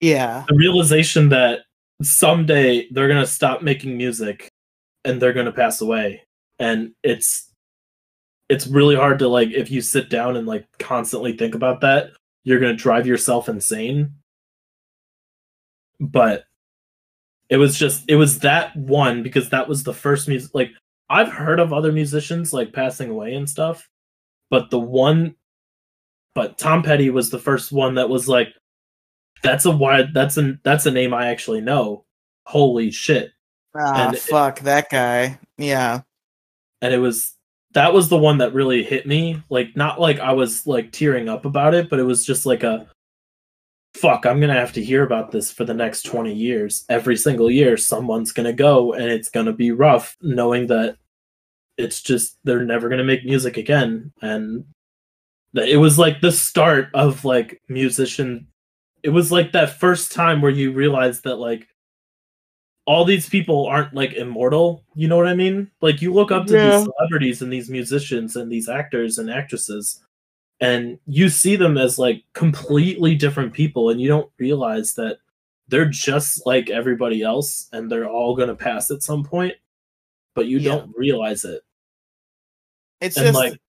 Yeah. 0.00 0.44
the 0.48 0.56
realization 0.56 1.28
that 1.28 1.60
someday 2.02 2.88
they're 2.90 3.08
going 3.08 3.20
to 3.22 3.26
stop 3.30 3.62
making 3.62 3.96
music 3.96 4.48
and 5.04 5.20
they're 5.22 5.32
going 5.32 5.46
to 5.46 5.52
pass 5.52 5.80
away 5.80 6.22
and 6.58 6.90
it's 7.04 7.52
it's 8.48 8.66
really 8.66 8.96
hard 8.96 9.18
to 9.20 9.28
like 9.28 9.50
if 9.50 9.70
you 9.70 9.80
sit 9.80 10.08
down 10.10 10.36
and 10.36 10.46
like 10.46 10.66
constantly 10.78 11.36
think 11.36 11.54
about 11.54 11.80
that 11.82 12.10
you're 12.46 12.60
going 12.60 12.74
to 12.74 12.82
drive 12.82 13.06
yourself 13.06 13.48
insane 13.48 14.14
but 16.00 16.44
it 17.48 17.56
was 17.56 17.78
just 17.78 18.04
it 18.08 18.16
was 18.16 18.38
that 18.40 18.74
one 18.76 19.22
because 19.22 19.50
that 19.50 19.68
was 19.68 19.82
the 19.84 19.94
first 19.94 20.28
music 20.28 20.50
like 20.54 20.70
I've 21.08 21.28
heard 21.32 21.60
of 21.60 21.72
other 21.72 21.92
musicians 21.92 22.52
like 22.52 22.72
passing 22.72 23.10
away 23.10 23.34
and 23.34 23.48
stuff 23.48 23.88
but 24.50 24.70
the 24.70 24.78
one 24.78 25.34
but 26.34 26.58
Tom 26.58 26.82
Petty 26.82 27.10
was 27.10 27.30
the 27.30 27.38
first 27.38 27.72
one 27.72 27.94
that 27.94 28.08
was 28.08 28.28
like 28.28 28.48
that's 29.42 29.64
a 29.64 29.70
wide 29.70 30.12
that's 30.12 30.36
a 30.36 30.58
that's 30.64 30.86
a 30.86 30.90
name 30.90 31.14
I 31.14 31.28
actually 31.28 31.60
know. 31.60 32.04
Holy 32.46 32.90
shit. 32.90 33.32
Ah, 33.76 34.06
And 34.08 34.16
it- 34.16 34.20
fuck 34.20 34.60
that 34.60 34.90
guy. 34.90 35.38
Yeah. 35.58 36.02
And 36.82 36.92
it 36.92 36.98
was 36.98 37.35
that 37.72 37.92
was 37.92 38.08
the 38.08 38.18
one 38.18 38.38
that 38.38 38.54
really 38.54 38.82
hit 38.82 39.06
me. 39.06 39.42
Like 39.50 39.76
not 39.76 40.00
like 40.00 40.18
I 40.20 40.32
was 40.32 40.66
like 40.66 40.92
tearing 40.92 41.28
up 41.28 41.44
about 41.44 41.74
it, 41.74 41.90
but 41.90 41.98
it 41.98 42.04
was 42.04 42.24
just 42.24 42.46
like 42.46 42.62
a 42.62 42.88
fuck, 43.94 44.26
I'm 44.26 44.40
gonna 44.40 44.54
have 44.54 44.72
to 44.74 44.84
hear 44.84 45.04
about 45.04 45.30
this 45.30 45.50
for 45.50 45.64
the 45.64 45.74
next 45.74 46.02
20 46.02 46.32
years. 46.32 46.84
Every 46.88 47.16
single 47.16 47.50
year 47.50 47.76
someone's 47.76 48.32
gonna 48.32 48.52
go 48.52 48.92
and 48.92 49.04
it's 49.04 49.28
gonna 49.28 49.52
be 49.52 49.70
rough 49.70 50.16
knowing 50.20 50.66
that 50.68 50.96
it's 51.78 52.02
just 52.02 52.38
they're 52.44 52.64
never 52.64 52.88
gonna 52.88 53.04
make 53.04 53.24
music 53.24 53.56
again. 53.56 54.12
And 54.22 54.64
it 55.54 55.78
was 55.78 55.98
like 55.98 56.20
the 56.20 56.32
start 56.32 56.88
of 56.94 57.24
like 57.24 57.60
musician 57.68 58.46
it 59.02 59.10
was 59.10 59.30
like 59.30 59.52
that 59.52 59.78
first 59.78 60.10
time 60.10 60.40
where 60.40 60.50
you 60.50 60.72
realize 60.72 61.20
that 61.20 61.36
like 61.36 61.68
all 62.86 63.04
these 63.04 63.28
people 63.28 63.66
aren't 63.66 63.92
like 63.94 64.12
immortal 64.14 64.82
you 64.94 65.08
know 65.08 65.16
what 65.16 65.26
i 65.26 65.34
mean 65.34 65.70
like 65.80 66.00
you 66.00 66.12
look 66.12 66.30
up 66.30 66.46
to 66.46 66.54
Yeah. 66.54 66.70
these 66.70 66.84
celebrities 66.84 67.42
and 67.42 67.52
these 67.52 67.68
musicians 67.68 68.36
and 68.36 68.50
these 68.50 68.68
actors 68.68 69.18
and 69.18 69.28
actresses 69.30 70.02
and 70.60 70.98
you 71.06 71.28
see 71.28 71.56
them 71.56 71.76
as 71.76 71.98
like 71.98 72.22
completely 72.32 73.14
different 73.14 73.52
people 73.52 73.90
and 73.90 74.00
you 74.00 74.08
don't 74.08 74.30
realize 74.38 74.94
that 74.94 75.18
they're 75.68 75.88
just 75.88 76.46
like 76.46 76.70
everybody 76.70 77.22
else 77.22 77.68
and 77.72 77.90
they're 77.90 78.08
all 78.08 78.34
going 78.36 78.48
to 78.48 78.54
pass 78.54 78.90
at 78.90 79.02
some 79.02 79.22
point 79.24 79.54
but 80.34 80.46
you 80.46 80.58
Yeah. 80.58 80.76
don't 80.76 80.92
realize 80.96 81.44
it 81.44 81.62
It's 83.00 83.16
and 83.16 83.26
just 83.26 83.34
like 83.36 83.60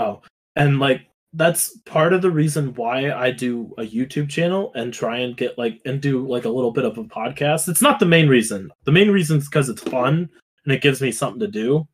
oh 0.00 0.22
and 0.56 0.78
like 0.80 1.02
that's 1.34 1.76
part 1.86 2.12
of 2.12 2.22
the 2.22 2.30
reason 2.30 2.74
why 2.74 3.12
i 3.12 3.30
do 3.30 3.72
a 3.78 3.82
youtube 3.82 4.28
channel 4.28 4.72
and 4.74 4.92
try 4.92 5.18
and 5.18 5.36
get 5.36 5.56
like 5.56 5.80
and 5.84 6.00
do 6.00 6.26
like 6.26 6.44
a 6.44 6.48
little 6.48 6.72
bit 6.72 6.84
of 6.84 6.98
a 6.98 7.04
podcast 7.04 7.68
it's 7.68 7.82
not 7.82 8.00
the 8.00 8.06
main 8.06 8.28
reason 8.28 8.68
the 8.84 8.90
main 8.92 9.10
reason 9.10 9.38
is 9.38 9.44
because 9.48 9.68
it's 9.68 9.82
fun 9.82 10.28
and 10.64 10.74
it 10.74 10.82
gives 10.82 11.00
me 11.00 11.12
something 11.12 11.38
to 11.40 11.46
do 11.46 11.86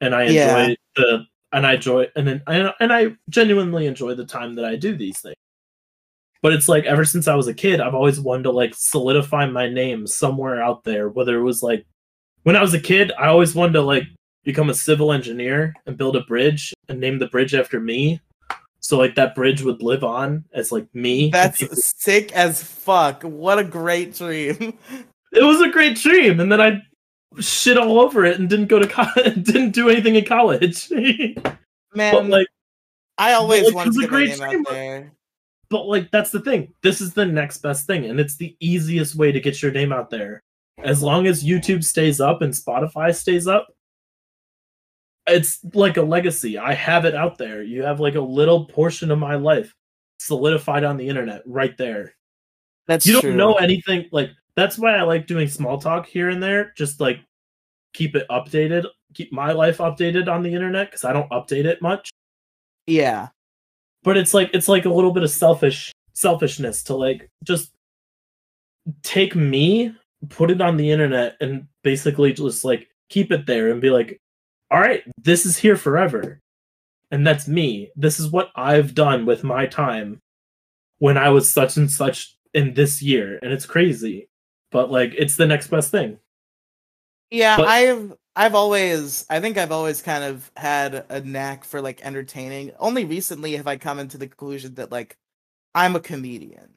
and 0.00 0.14
i 0.14 0.22
enjoy 0.24 0.34
Yeah. 0.34 0.74
the 0.96 1.26
and 1.52 1.64
I 1.64 1.74
enjoy 1.74 2.08
and 2.16 2.26
then 2.26 2.42
and, 2.48 2.72
and 2.80 2.92
I 2.92 3.14
genuinely 3.30 3.86
enjoy 3.86 4.14
the 4.14 4.26
time 4.26 4.56
that 4.56 4.64
I 4.64 4.74
do 4.74 4.96
these 4.96 5.20
things. 5.20 5.36
But 6.42 6.52
it's 6.52 6.68
like 6.68 6.84
ever 6.84 7.04
since 7.04 7.28
I 7.28 7.36
was 7.36 7.46
a 7.46 7.54
kid, 7.54 7.80
I've 7.80 7.94
always 7.94 8.20
wanted 8.20 8.42
to 8.42 8.50
like 8.50 8.74
solidify 8.74 9.46
my 9.46 9.68
name 9.68 10.08
somewhere 10.08 10.60
out 10.62 10.82
there. 10.82 11.08
Whether 11.08 11.38
it 11.38 11.44
was 11.44 11.62
like 11.62 11.86
when 12.42 12.56
I 12.56 12.60
was 12.62 12.74
a 12.74 12.80
kid, 12.80 13.12
I 13.18 13.28
always 13.28 13.54
wanted 13.54 13.74
to 13.74 13.82
like 13.82 14.02
become 14.44 14.68
a 14.70 14.74
civil 14.74 15.12
engineer 15.12 15.72
and 15.86 15.96
build 15.96 16.16
a 16.16 16.22
bridge 16.24 16.74
and 16.88 17.00
name 17.00 17.18
the 17.20 17.28
bridge 17.28 17.54
after 17.54 17.80
me. 17.80 18.20
So 18.86 18.96
like 18.96 19.16
that 19.16 19.34
bridge 19.34 19.62
would 19.62 19.82
live 19.82 20.04
on 20.04 20.44
as 20.54 20.70
like 20.70 20.86
me. 20.94 21.30
That's 21.30 21.60
sick 22.00 22.30
as 22.30 22.62
fuck. 22.62 23.24
What 23.24 23.58
a 23.58 23.64
great 23.64 24.14
dream. 24.14 24.78
It 25.32 25.42
was 25.42 25.60
a 25.60 25.68
great 25.68 25.96
dream, 25.96 26.38
and 26.38 26.52
then 26.52 26.60
I 26.60 26.80
shit 27.40 27.76
all 27.78 27.98
over 27.98 28.24
it 28.24 28.38
and 28.38 28.48
didn't 28.48 28.68
go 28.68 28.78
to 28.78 28.86
college, 28.88 29.42
didn't 29.42 29.72
do 29.72 29.88
anything 29.88 30.14
in 30.14 30.24
college. 30.24 30.88
Man, 31.94 32.14
but 32.14 32.26
like, 32.28 32.46
I 33.18 33.32
always 33.32 33.64
like, 33.64 33.74
wanted 33.74 33.88
was 33.88 33.96
to 33.96 34.00
a 34.00 34.02
get 34.04 34.10
great 34.10 34.36
dream. 34.36 34.60
out 34.60 34.72
there. 34.72 35.12
but 35.68 35.86
like 35.86 36.12
that's 36.12 36.30
the 36.30 36.40
thing. 36.40 36.72
This 36.84 37.00
is 37.00 37.12
the 37.12 37.26
next 37.26 37.58
best 37.58 37.88
thing, 37.88 38.04
and 38.04 38.20
it's 38.20 38.36
the 38.36 38.56
easiest 38.60 39.16
way 39.16 39.32
to 39.32 39.40
get 39.40 39.60
your 39.62 39.72
name 39.72 39.92
out 39.92 40.10
there. 40.10 40.44
As 40.84 41.02
long 41.02 41.26
as 41.26 41.42
YouTube 41.42 41.82
stays 41.82 42.20
up 42.20 42.40
and 42.40 42.52
Spotify 42.52 43.12
stays 43.12 43.48
up, 43.48 43.66
it's 45.26 45.58
like 45.74 45.96
a 45.96 46.02
legacy. 46.02 46.58
I 46.58 46.74
have 46.74 47.04
it 47.04 47.14
out 47.14 47.38
there. 47.38 47.62
You 47.62 47.82
have 47.82 48.00
like 48.00 48.14
a 48.14 48.20
little 48.20 48.66
portion 48.66 49.10
of 49.10 49.18
my 49.18 49.34
life 49.34 49.74
solidified 50.18 50.84
on 50.84 50.96
the 50.96 51.08
internet 51.08 51.42
right 51.46 51.76
there. 51.76 52.14
That's 52.86 53.06
you 53.06 53.14
don't 53.14 53.22
true. 53.22 53.34
know 53.34 53.54
anything 53.54 54.06
like 54.12 54.30
that's 54.54 54.78
why 54.78 54.96
I 54.96 55.02
like 55.02 55.26
doing 55.26 55.48
small 55.48 55.78
talk 55.78 56.06
here 56.06 56.30
and 56.30 56.42
there, 56.42 56.72
just 56.76 57.00
like 57.00 57.20
keep 57.92 58.14
it 58.14 58.26
updated, 58.30 58.86
keep 59.14 59.32
my 59.32 59.52
life 59.52 59.78
updated 59.78 60.28
on 60.28 60.42
the 60.42 60.52
internet 60.52 60.88
because 60.88 61.04
I 61.04 61.12
don't 61.12 61.30
update 61.30 61.64
it 61.64 61.82
much. 61.82 62.10
Yeah. 62.86 63.28
But 64.02 64.16
it's 64.16 64.32
like 64.32 64.50
it's 64.54 64.68
like 64.68 64.84
a 64.84 64.92
little 64.92 65.12
bit 65.12 65.24
of 65.24 65.30
selfish 65.30 65.92
selfishness 66.12 66.84
to 66.84 66.94
like 66.94 67.28
just 67.44 67.72
take 69.02 69.34
me, 69.34 69.94
put 70.28 70.50
it 70.50 70.60
on 70.60 70.76
the 70.76 70.90
internet, 70.90 71.36
and 71.40 71.66
basically 71.82 72.32
just 72.32 72.64
like 72.64 72.88
keep 73.08 73.32
it 73.32 73.46
there 73.46 73.70
and 73.70 73.80
be 73.80 73.90
like, 73.90 74.20
all 74.70 74.80
right, 74.80 75.02
this 75.22 75.46
is 75.46 75.56
here 75.56 75.76
forever. 75.76 76.40
And 77.10 77.24
that's 77.26 77.46
me. 77.46 77.90
This 77.94 78.18
is 78.18 78.30
what 78.30 78.50
I've 78.56 78.94
done 78.94 79.26
with 79.26 79.44
my 79.44 79.66
time 79.66 80.20
when 80.98 81.16
I 81.16 81.28
was 81.28 81.48
such 81.50 81.76
and 81.76 81.90
such 81.90 82.36
in 82.52 82.74
this 82.74 83.00
year. 83.00 83.38
And 83.42 83.52
it's 83.52 83.66
crazy. 83.66 84.28
But 84.72 84.90
like 84.90 85.14
it's 85.16 85.36
the 85.36 85.46
next 85.46 85.68
best 85.68 85.90
thing. 85.92 86.18
Yeah, 87.30 87.56
But- 87.56 87.68
I've 87.68 88.12
I've 88.34 88.54
always 88.54 89.24
I 89.30 89.40
think 89.40 89.56
I've 89.56 89.72
always 89.72 90.02
kind 90.02 90.24
of 90.24 90.50
had 90.56 91.06
a 91.08 91.20
knack 91.20 91.64
for 91.64 91.80
like 91.80 92.04
entertaining. 92.04 92.72
Only 92.78 93.04
recently 93.04 93.56
have 93.56 93.66
I 93.68 93.76
come 93.76 93.98
into 94.00 94.18
the 94.18 94.26
conclusion 94.26 94.74
that 94.74 94.90
like 94.92 95.16
I'm 95.74 95.94
a 95.96 96.00
comedian. 96.00 96.74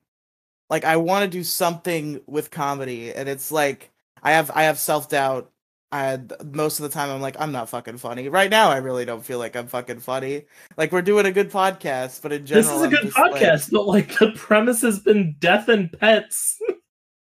Like 0.70 0.86
I 0.86 0.98
want 0.98 1.24
to 1.24 1.30
do 1.38 1.44
something 1.44 2.22
with 2.28 2.52
comedy 2.52 3.11
and 3.14 3.28
it's 3.28 3.52
like 3.52 3.90
I 4.22 4.32
have 4.34 4.52
I 4.53 4.64
have 4.64 4.78
self-doubt. 4.78 5.52
I 5.91 6.20
most 6.53 6.80
of 6.80 6.84
the 6.84 6.90
time 6.90 7.10
I'm 7.10 7.22
like 7.22 7.36
I'm 7.40 7.52
not 7.52 7.70
fucking 7.70 7.98
funny. 7.98 8.30
Right 8.30 8.49
now 8.52 8.70
I 8.70 8.78
really 8.78 9.06
don't 9.06 9.26
feel 9.26 9.40
like 9.40 9.56
I'm 9.56 9.68
fucking 9.68 9.99
funny. 10.02 10.44
Like 10.78 10.91
we're 10.91 11.02
doing 11.02 11.26
a 11.26 11.32
good 11.32 11.49
podcast, 11.52 12.22
but 12.22 12.32
in 12.32 12.45
general 12.45 12.64
this 12.64 12.76
is 12.76 12.82
a 12.82 12.86
I'm 12.86 12.91
good 12.91 13.02
just, 13.03 13.18
like- 13.18 13.34
podcast, 13.41 13.72
but 13.72 13.88
like 13.88 14.18
the 14.20 14.32
premise 14.36 14.82
has 14.82 14.99
been 14.99 15.36
death 15.40 15.68
and 15.70 15.91
pets. 15.99 16.60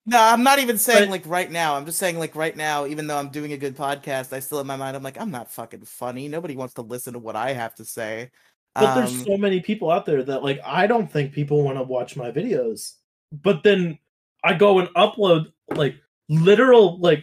No, 0.05 0.18
I'm 0.20 0.43
not 0.43 0.59
even 0.59 0.78
saying 0.78 1.05
But- 1.05 1.10
like 1.12 1.26
right 1.26 1.48
now. 1.48 1.76
I'm 1.76 1.86
just 1.86 1.97
saying 2.01 2.18
like 2.18 2.34
right 2.34 2.56
now, 2.56 2.86
even 2.86 3.06
though 3.06 3.16
I'm 3.16 3.28
doing 3.28 3.52
a 3.52 3.56
good 3.56 3.76
podcast, 3.76 4.32
I 4.32 4.40
still 4.40 4.59
in 4.59 4.66
my 4.66 4.74
mind 4.74 4.97
I'm 4.97 5.02
like, 5.05 5.20
I'm 5.20 5.30
not 5.30 5.48
fucking 5.52 5.84
funny. 5.84 6.26
Nobody 6.26 6.56
wants 6.56 6.74
to 6.74 6.82
listen 6.82 7.12
to 7.12 7.20
what 7.20 7.36
I 7.36 7.52
have 7.52 7.72
to 7.76 7.84
say. 7.84 8.32
But 8.74 8.97
there's 8.97 9.12
Um, 9.12 9.24
so 9.24 9.36
many 9.36 9.60
people 9.60 9.93
out 9.93 10.05
there 10.05 10.20
that 10.24 10.43
like 10.43 10.59
I 10.66 10.89
don't 10.89 11.09
think 11.09 11.32
people 11.32 11.62
want 11.62 11.78
to 11.78 11.84
watch 11.84 12.16
my 12.16 12.32
videos. 12.32 12.94
But 13.30 13.62
then 13.62 13.97
I 14.43 14.55
go 14.55 14.80
and 14.80 14.89
upload 14.97 15.52
like 15.72 15.94
literal 16.28 16.98
like 16.98 17.22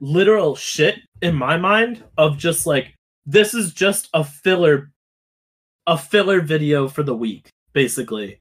literal 0.00 0.54
shit 0.56 0.96
in 1.22 1.34
my 1.34 1.56
mind 1.56 2.04
of 2.18 2.36
just 2.36 2.66
like 2.66 2.94
this 3.24 3.54
is 3.54 3.72
just 3.72 4.08
a 4.14 4.22
filler 4.22 4.90
a 5.86 5.96
filler 5.96 6.40
video 6.40 6.88
for 6.88 7.02
the 7.02 7.14
week 7.16 7.48
basically. 7.72 8.40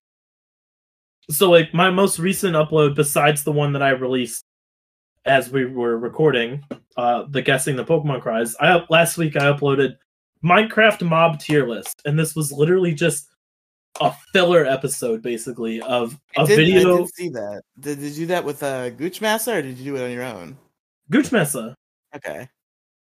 So 1.30 1.50
like 1.50 1.74
my 1.74 1.90
most 1.90 2.20
recent 2.20 2.56
upload 2.56 2.96
besides 2.96 3.44
the 3.44 3.52
one 3.52 3.74
that 3.74 3.82
I 3.82 3.90
released 3.92 4.44
as 5.26 5.50
we 5.50 5.66
were 5.66 5.98
recording 5.98 6.64
uh 6.98 7.26
the 7.30 7.42
guessing 7.42 7.76
the 7.76 7.86
Pokemon 7.86 8.22
cries, 8.22 8.56
I 8.60 8.84
last 8.90 9.18
week 9.18 9.36
I 9.36 9.52
uploaded 9.52 9.96
Minecraft 10.44 11.02
mob 11.08 11.40
tier 11.40 11.68
list, 11.68 12.02
and 12.06 12.20
this 12.20 12.36
was 12.36 12.52
literally 12.52 12.94
just 12.94 13.30
a 14.00 14.14
filler 14.32 14.66
episode, 14.66 15.24
basically 15.24 15.82
of 15.82 16.20
I 16.38 16.44
a 16.44 16.46
did, 16.46 16.60
I 16.60 16.64
video. 16.64 16.98
did 16.98 17.10
see 17.16 17.30
that. 17.30 17.64
Did, 17.80 18.00
did 18.00 18.12
you 18.12 18.24
do 18.24 18.26
that 18.28 18.46
with 18.46 18.62
uh, 18.62 18.92
Gooch 18.92 19.22
Massa 19.22 19.56
or 19.56 19.62
did 19.64 19.78
you 19.78 19.86
do 19.86 19.96
it 19.96 20.06
on 20.06 20.12
your 20.12 20.24
own? 20.24 20.58
Gooch 21.10 21.32
Mesa. 21.32 21.76
Okay. 22.16 22.50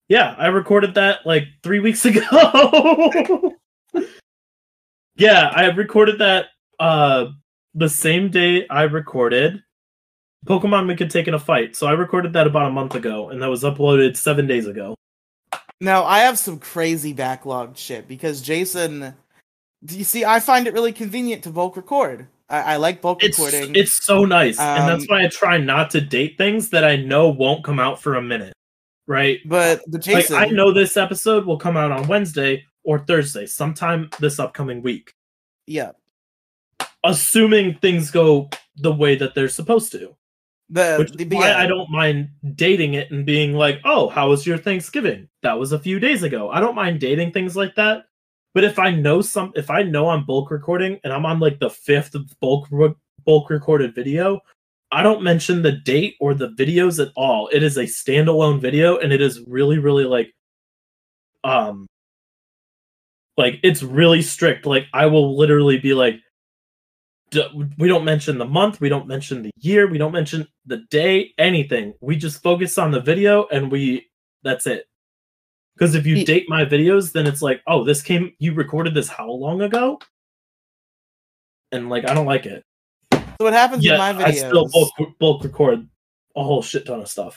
Yeah, 0.09 0.35
I 0.39 0.47
recorded 0.49 0.95
that 0.95 1.27
like 1.27 1.45
three 1.63 1.81
weeks 1.81 2.05
ago. 2.05 3.55
yeah, 5.17 5.51
I 5.55 5.67
recorded 5.67 6.19
that 6.21 6.47
uh 6.79 7.27
the 7.75 7.89
same 7.89 8.31
day 8.31 8.67
I 8.69 8.83
recorded 8.85 9.63
Pokemon 10.47 10.87
We 10.89 10.97
Could 10.97 11.11
Take 11.11 11.29
in 11.29 11.35
a 11.35 11.39
Fight. 11.39 11.75
So 11.77 11.87
I 11.87 11.93
recorded 11.93 12.33
that 12.35 12.47
about 12.47 12.69
a 12.69 12.71
month 12.71 12.95
ago, 12.95 13.31
and 13.31 13.43
that 13.43 13.51
was 13.51 13.65
uploaded 13.65 14.17
seven 14.17 14.47
days 14.47 14.67
ago. 14.67 14.95
Now 15.81 16.05
I 16.05 16.21
have 16.21 16.39
some 16.39 16.59
crazy 16.59 17.15
backlogged 17.15 17.77
shit 17.77 18.09
because 18.09 18.41
Jason. 18.41 19.15
Do 19.85 19.97
you 19.99 20.05
see? 20.05 20.25
I 20.25 20.41
find 20.41 20.67
it 20.67 20.73
really 20.73 20.93
convenient 20.93 21.45
to 21.45 21.51
bulk 21.51 21.77
record. 21.77 22.27
I, 22.49 22.75
I 22.75 22.77
like 22.77 23.01
bulk 23.03 23.25
It's 23.25 23.39
recording. 23.39 23.75
it's 23.75 24.05
so 24.05 24.25
nice, 24.25 24.59
and 24.61 24.89
that's 24.89 25.03
Um, 25.03 25.09
why 25.09 25.25
I 25.25 25.29
try 25.29 25.59
not 25.59 25.91
to 25.91 26.01
date 26.01 26.39
things 26.39 26.71
that 26.71 26.85
I 26.85 26.97
know 26.97 27.29
won't 27.29 27.65
come 27.65 27.79
out 27.81 28.01
for 28.01 28.15
a 28.15 28.23
minute. 28.23 28.53
Right? 29.09 29.39
but 29.47 29.83
the 29.87 29.99
Jason. 29.99 30.35
Like 30.37 30.49
I 30.49 30.51
know 30.51 30.73
this 30.73 30.97
episode 30.97 31.45
will 31.47 31.59
come 31.59 31.77
out 31.77 31.93
on 31.93 32.09
Wednesday 32.09 32.65
or 32.85 32.99
Thursday, 33.01 33.47
sometime 33.47 34.11
this 34.21 34.39
upcoming 34.41 34.83
week. 34.83 35.13
Yeah. 35.67 35.93
Assuming 37.05 37.75
things 37.79 38.11
go 38.11 38.49
the 38.77 38.93
way 38.93 39.15
that 39.17 39.35
they're 39.35 39.49
supposed 39.49 39.93
to. 39.93 40.17
The, 40.71 40.97
Which 40.99 41.13
the 41.13 41.25
is 41.25 41.31
why 41.33 41.49
yeah. 41.51 41.59
I 41.59 41.67
don't 41.69 41.89
mind 41.91 42.31
dating 42.57 42.95
it 42.95 43.13
and 43.13 43.25
being 43.25 43.53
like, 43.55 43.79
"Oh, 43.85 44.09
how 44.09 44.31
was 44.31 44.45
your 44.45 44.59
Thanksgiving? 44.59 45.29
That 45.43 45.57
was 45.59 45.71
a 45.71 45.79
few 45.79 46.01
days 46.01 46.25
ago." 46.25 46.51
I 46.51 46.59
don't 46.59 46.75
mind 46.75 46.99
dating 46.99 47.31
things 47.31 47.57
like 47.57 47.77
that. 47.77 48.06
But 48.57 48.65
if 48.65 48.79
I 48.79 48.91
know 48.91 49.21
some, 49.21 49.53
if 49.55 49.69
I 49.69 49.83
know 49.83 50.09
I'm 50.09 50.25
bulk 50.25 50.51
recording 50.51 50.99
and 51.05 51.13
I'm 51.13 51.27
on 51.27 51.41
like 51.41 51.59
the 51.59 51.69
fifth 51.69 52.17
bulk 52.41 52.71
bulk 53.27 53.51
recorded 53.51 53.95
video, 53.95 54.41
I 54.91 55.03
don't 55.03 55.23
mention 55.23 55.61
the 55.61 55.73
date 55.73 56.15
or 56.21 56.33
the 56.33 56.49
videos 56.49 56.99
at 56.99 57.13
all. 57.17 57.51
It 57.53 57.63
is 57.63 57.77
a 57.77 57.83
standalone 57.83 58.59
video, 58.59 58.97
and 58.97 59.13
it 59.13 59.21
is 59.21 59.45
really, 59.47 59.77
really 59.77 60.05
like, 60.05 60.33
um, 61.45 61.87
like 63.37 63.61
it's 63.63 63.83
really 63.83 64.23
strict. 64.23 64.65
Like 64.65 64.87
I 64.95 65.05
will 65.05 65.37
literally 65.37 65.79
be 65.79 65.93
like, 65.93 66.19
we 67.77 67.89
don't 67.89 68.07
mention 68.07 68.39
the 68.39 68.47
month, 68.47 68.81
we 68.81 68.89
don't 68.89 69.07
mention 69.07 69.43
the 69.43 69.51
year, 69.59 69.87
we 69.87 69.99
don't 69.99 70.13
mention 70.13 70.49
the 70.65 70.79
day, 70.89 71.35
anything. 71.37 71.93
We 72.01 72.17
just 72.17 72.43
focus 72.43 72.79
on 72.79 72.91
the 72.91 73.03
video, 73.03 73.49
and 73.53 73.71
we 73.71 74.09
that's 74.43 74.67
it. 74.67 74.87
Because 75.77 75.95
if 75.95 76.07
you 76.07 76.17
Ye- 76.17 76.25
date 76.25 76.47
my 76.49 76.65
videos, 76.65 77.13
then 77.13 77.27
it's 77.27 77.43
like, 77.43 77.61
oh, 77.67 77.85
this 77.85 78.01
came, 78.03 78.33
you 78.39 78.55
recorded 78.55 78.95
this 78.95 79.09
how 79.09 79.31
long 79.31 79.61
ago? 79.61 80.01
And 81.73 81.91
like, 81.91 82.09
I 82.09 82.15
don't 82.15 82.27
like 82.27 82.47
it. 82.47 82.63
So 83.13 83.21
what 83.45 83.53
happens 83.53 83.85
Yeah, 83.85 83.93
in 83.93 83.99
my 83.99 84.13
videos? 84.15 84.27
I 84.27 84.31
still 84.33 84.69
bulk, 84.69 85.19
bulk 85.19 85.45
record 85.45 85.87
a 86.35 86.43
whole 86.43 86.63
shit 86.63 86.87
ton 86.87 87.01
of 87.01 87.09
stuff. 87.09 87.37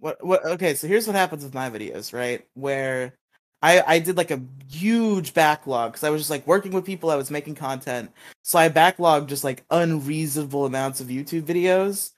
what 0.00 0.24
what 0.24 0.44
okay 0.44 0.74
so 0.74 0.86
here's 0.86 1.06
what 1.06 1.16
happens 1.16 1.42
with 1.42 1.52
my 1.54 1.68
videos 1.68 2.12
right 2.12 2.46
where 2.54 3.14
i 3.62 3.82
i 3.86 3.98
did 3.98 4.16
like 4.16 4.30
a 4.30 4.40
huge 4.70 5.34
backlog 5.34 5.90
because 5.92 6.04
i 6.04 6.10
was 6.10 6.20
just 6.20 6.30
like 6.30 6.46
working 6.46 6.72
with 6.72 6.84
people 6.86 7.10
i 7.10 7.16
was 7.16 7.30
making 7.30 7.54
content 7.54 8.10
so 8.44 8.58
i 8.58 8.68
backlogged 8.68 9.26
just 9.26 9.42
like 9.44 9.64
unreasonable 9.70 10.66
amounts 10.66 11.00
of 11.00 11.08
youtube 11.08 11.42
videos 11.42 12.12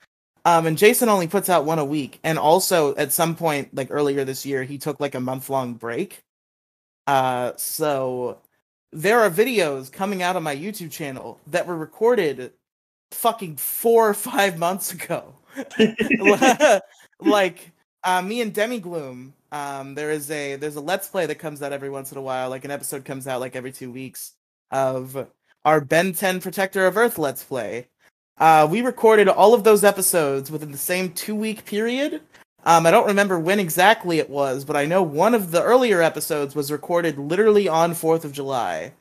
um 0.45 0.67
and 0.67 0.79
jason 0.79 1.09
only 1.09 1.27
puts 1.27 1.49
out 1.49 1.65
one 1.65 1.79
a 1.79 1.85
week 1.85 2.19
and 2.25 2.39
also 2.39 2.95
at 2.97 3.12
some 3.12 3.35
point 3.35 3.75
like 3.75 3.89
earlier 3.91 4.25
this 4.25 4.45
year 4.45 4.62
he 4.62 4.79
took 4.79 5.01
like 5.01 5.15
a 5.15 5.21
month 5.21 5.51
long 5.51 5.75
break 5.75 6.23
uh 7.07 7.53
so 7.57 8.39
there 8.93 9.21
are 9.21 9.31
videos 9.31 9.91
coming 9.91 10.23
out 10.23 10.37
on 10.37 10.43
my 10.43 10.57
youtube 10.57 10.91
channel 10.91 11.39
that 11.47 11.67
were 11.67 11.77
recorded 11.77 12.53
fucking 13.12 13.57
four 13.57 14.09
or 14.09 14.15
five 14.15 14.59
months 14.59 14.93
ago 14.93 15.35
like 17.21 17.73
uh, 18.03 18.23
me 18.23 18.41
and 18.41 18.55
Demi 18.55 18.81
Gloom, 18.81 19.35
um, 19.53 19.95
there 19.95 20.11
is 20.11 20.31
a 20.31 20.57
there's 20.57 20.77
a 20.77 20.81
let's 20.81 21.09
play 21.09 21.27
that 21.27 21.37
comes 21.37 21.62
out 21.62 21.73
every 21.73 21.91
once 21.91 22.12
in 22.12 22.19
a 22.19 22.23
while. 22.23 22.49
Like 22.51 22.65
an 22.65 22.71
episode 22.71 23.05
comes 23.05 23.27
out 23.27 23.41
like 23.41 23.57
every 23.57 23.73
two 23.73 23.91
weeks 23.91 24.33
of 24.71 25.29
our 25.65 25.81
Ben 25.81 26.12
10 26.15 26.41
Protector 26.41 26.87
of 26.87 26.97
Earth 26.97 27.19
let's 27.19 27.45
play. 27.45 27.89
Uh, 28.41 28.67
we 28.71 28.81
recorded 28.83 29.29
all 29.29 29.55
of 29.55 29.65
those 29.65 29.85
episodes 29.85 30.51
within 30.51 30.73
the 30.73 30.79
same 30.79 31.12
two 31.12 31.35
week 31.37 31.65
period, 31.67 32.23
Um, 32.65 32.87
I 32.87 32.91
don't 32.91 33.07
remember 33.07 33.39
when 33.39 33.59
exactly 33.61 34.19
it 34.19 34.29
was, 34.31 34.65
but 34.65 34.77
I 34.77 34.85
know 34.87 35.03
one 35.03 35.35
of 35.35 35.51
the 35.51 35.62
earlier 35.62 36.03
episodes 36.03 36.55
was 36.55 36.73
recorded 36.73 37.19
literally 37.19 37.69
on 37.69 37.93
4th 37.95 38.25
of 38.25 38.33
July. 38.33 38.93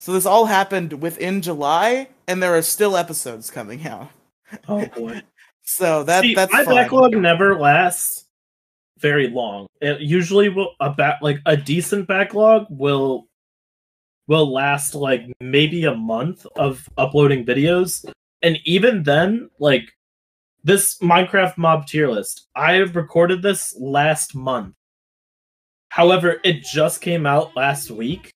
So 0.00 0.12
this 0.12 0.26
all 0.26 0.46
happened 0.46 1.02
within 1.02 1.42
July, 1.42 2.08
and 2.28 2.42
there 2.42 2.56
are 2.56 2.62
still 2.62 2.96
episodes 2.96 3.50
coming 3.50 3.86
out. 3.86 4.10
Oh 4.68 4.86
boy. 4.96 5.22
So 5.64 6.04
that 6.04 6.22
See, 6.22 6.34
that's 6.34 6.52
my 6.52 6.64
fun. 6.64 6.74
backlog 6.76 7.12
never 7.16 7.58
lasts 7.58 8.26
very 8.98 9.28
long. 9.28 9.66
It 9.80 10.00
usually 10.00 10.48
will 10.48 10.74
a 10.80 10.90
back 10.90 11.18
like 11.22 11.38
a 11.46 11.56
decent 11.56 12.08
backlog 12.08 12.66
will 12.70 13.26
will 14.26 14.52
last 14.52 14.94
like 14.94 15.22
maybe 15.40 15.84
a 15.84 15.94
month 15.94 16.46
of 16.56 16.88
uploading 16.98 17.44
videos. 17.44 18.04
And 18.42 18.58
even 18.64 19.02
then, 19.02 19.50
like 19.58 19.92
this 20.64 20.98
Minecraft 20.98 21.58
mob 21.58 21.86
tier 21.86 22.08
list, 22.08 22.48
I 22.54 22.74
have 22.74 22.96
recorded 22.96 23.42
this 23.42 23.74
last 23.78 24.34
month. 24.34 24.74
However, 25.88 26.40
it 26.44 26.62
just 26.62 27.00
came 27.00 27.26
out 27.26 27.56
last 27.56 27.90
week, 27.90 28.32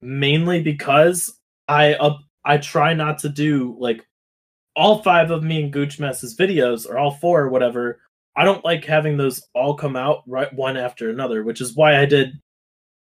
mainly 0.00 0.62
because 0.62 1.38
I 1.68 1.94
up 1.94 2.20
I 2.44 2.58
try 2.58 2.94
not 2.94 3.18
to 3.20 3.28
do 3.28 3.76
like 3.78 4.06
all 4.76 5.02
five 5.02 5.30
of 5.30 5.42
me 5.42 5.62
and 5.62 5.72
Gooch 5.72 5.98
Mess's 5.98 6.36
videos, 6.36 6.88
or 6.88 6.98
all 6.98 7.10
four 7.10 7.42
or 7.42 7.48
whatever. 7.48 8.00
I 8.36 8.44
don't 8.44 8.64
like 8.64 8.84
having 8.84 9.16
those 9.16 9.42
all 9.54 9.74
come 9.74 9.96
out 9.96 10.22
right 10.26 10.52
one 10.54 10.76
after 10.76 11.10
another, 11.10 11.42
which 11.42 11.60
is 11.60 11.74
why 11.74 11.98
I 12.00 12.06
did 12.06 12.32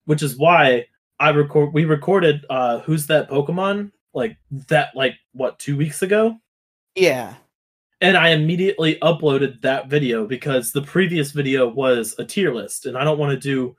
which 0.04 0.22
is 0.22 0.36
why 0.36 0.86
I 1.18 1.30
record 1.30 1.72
we 1.74 1.84
recorded 1.84 2.44
uh 2.50 2.80
who's 2.80 3.06
that 3.08 3.28
Pokemon? 3.28 3.90
Like 4.16 4.36
that 4.68 4.96
like 4.96 5.14
what, 5.32 5.58
two 5.60 5.76
weeks 5.76 6.02
ago? 6.02 6.36
Yeah. 6.96 7.34
and 8.00 8.16
I 8.16 8.30
immediately 8.30 8.96
uploaded 9.02 9.60
that 9.62 9.88
video 9.88 10.26
because 10.26 10.72
the 10.72 10.82
previous 10.82 11.30
video 11.32 11.68
was 11.68 12.14
a 12.18 12.24
tier 12.24 12.52
list, 12.54 12.86
and 12.86 12.96
I 12.96 13.04
don't 13.04 13.18
want 13.18 13.32
to 13.32 13.38
do 13.38 13.76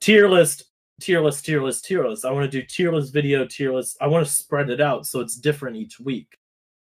tier 0.00 0.28
list, 0.28 0.64
tier 1.00 1.20
list, 1.20 1.44
tier 1.44 1.62
list, 1.62 1.84
tier 1.84 2.08
list. 2.08 2.24
I 2.24 2.30
want 2.32 2.50
to 2.50 2.60
do 2.60 2.66
tier 2.66 2.90
list 2.92 3.12
video, 3.12 3.46
tier 3.46 3.72
list. 3.74 3.98
I 4.00 4.06
want 4.08 4.26
to 4.26 4.32
spread 4.32 4.70
it 4.70 4.80
out 4.80 5.06
so 5.06 5.20
it's 5.20 5.36
different 5.36 5.76
each 5.76 6.00
week. 6.00 6.38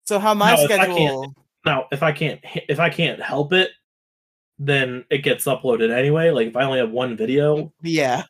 So 0.05 0.17
how 0.17 0.33
my 0.33 0.55
No, 0.55 0.63
if 0.63 0.71
I 0.71 0.85
can't- 0.85 0.93
schedule 0.93 1.35
Now, 1.65 1.87
if 1.91 2.01
I 2.03 2.11
can't 2.13 2.39
if 2.69 2.79
I 2.79 2.89
can't 2.89 3.21
help 3.21 3.51
it, 3.53 3.71
then 4.57 5.03
it 5.09 5.19
gets 5.19 5.45
uploaded 5.45 5.91
anyway. 5.91 6.29
Like 6.31 6.47
if 6.47 6.55
I 6.55 6.63
only 6.63 6.79
have 6.79 6.91
one 6.91 7.15
video, 7.17 7.73
Yeah. 7.83 8.23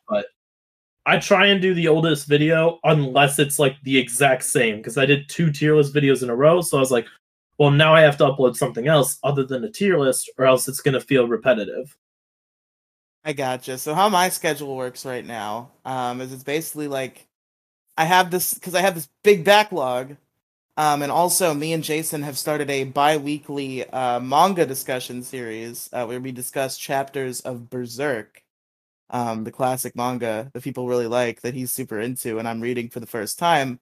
I 1.10 1.18
try 1.18 1.46
and 1.46 1.60
do 1.60 1.74
the 1.74 1.88
oldest 1.88 2.28
video 2.28 2.78
unless 2.84 3.40
it's 3.40 3.58
like 3.58 3.74
the 3.82 3.98
exact 3.98 4.44
same 4.44 4.76
because 4.76 4.96
I 4.96 5.06
did 5.06 5.28
two 5.28 5.50
tier 5.50 5.74
list 5.74 5.92
videos 5.92 6.22
in 6.22 6.30
a 6.30 6.36
row. 6.36 6.60
So 6.60 6.76
I 6.76 6.80
was 6.80 6.92
like, 6.92 7.06
well, 7.58 7.72
now 7.72 7.92
I 7.92 8.00
have 8.02 8.16
to 8.18 8.24
upload 8.24 8.54
something 8.54 8.86
else 8.86 9.18
other 9.24 9.44
than 9.44 9.64
a 9.64 9.70
tier 9.70 9.98
list, 9.98 10.30
or 10.38 10.46
else 10.46 10.68
it's 10.68 10.80
gonna 10.80 11.00
feel 11.00 11.26
repetitive. 11.26 11.96
I 13.24 13.32
gotcha. 13.32 13.76
So 13.76 13.92
how 13.92 14.08
my 14.08 14.28
schedule 14.28 14.76
works 14.76 15.04
right 15.04 15.26
now 15.26 15.72
um, 15.84 16.20
is 16.20 16.32
it's 16.32 16.44
basically 16.44 16.86
like 16.86 17.26
I 17.98 18.04
have 18.04 18.30
this 18.30 18.54
because 18.54 18.76
I 18.76 18.80
have 18.80 18.94
this 18.94 19.08
big 19.24 19.44
backlog, 19.44 20.16
um, 20.76 21.02
and 21.02 21.10
also 21.10 21.52
me 21.54 21.72
and 21.72 21.82
Jason 21.82 22.22
have 22.22 22.38
started 22.38 22.70
a 22.70 22.84
bi-weekly 22.84 23.84
uh, 23.90 24.20
manga 24.20 24.64
discussion 24.64 25.24
series 25.24 25.90
uh, 25.92 26.06
where 26.06 26.20
we 26.20 26.30
discuss 26.30 26.78
chapters 26.78 27.40
of 27.40 27.68
Berserk, 27.68 28.39
um, 29.10 29.44
the 29.44 29.52
classic 29.52 29.96
manga 29.96 30.50
that 30.52 30.62
people 30.62 30.86
really 30.86 31.06
like 31.06 31.42
that 31.42 31.54
he's 31.54 31.72
super 31.72 32.00
into, 32.00 32.38
and 32.38 32.48
I'm 32.48 32.60
reading 32.60 32.88
for 32.88 33.00
the 33.00 33.06
first 33.06 33.38
time. 33.38 33.80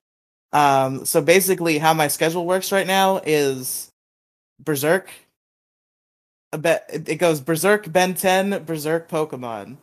Um, 0.52 1.04
so 1.04 1.20
basically, 1.20 1.78
how 1.78 1.94
my 1.94 2.08
schedule 2.08 2.46
works 2.46 2.72
right 2.72 2.86
now 2.86 3.20
is 3.24 3.90
Berserk. 4.58 5.10
A 6.52 6.58
bet 6.58 6.88
it 6.90 7.16
goes 7.16 7.40
Berserk 7.40 7.92
Ben 7.92 8.14
10, 8.14 8.64
Berserk 8.64 9.10
Pokemon. 9.10 9.76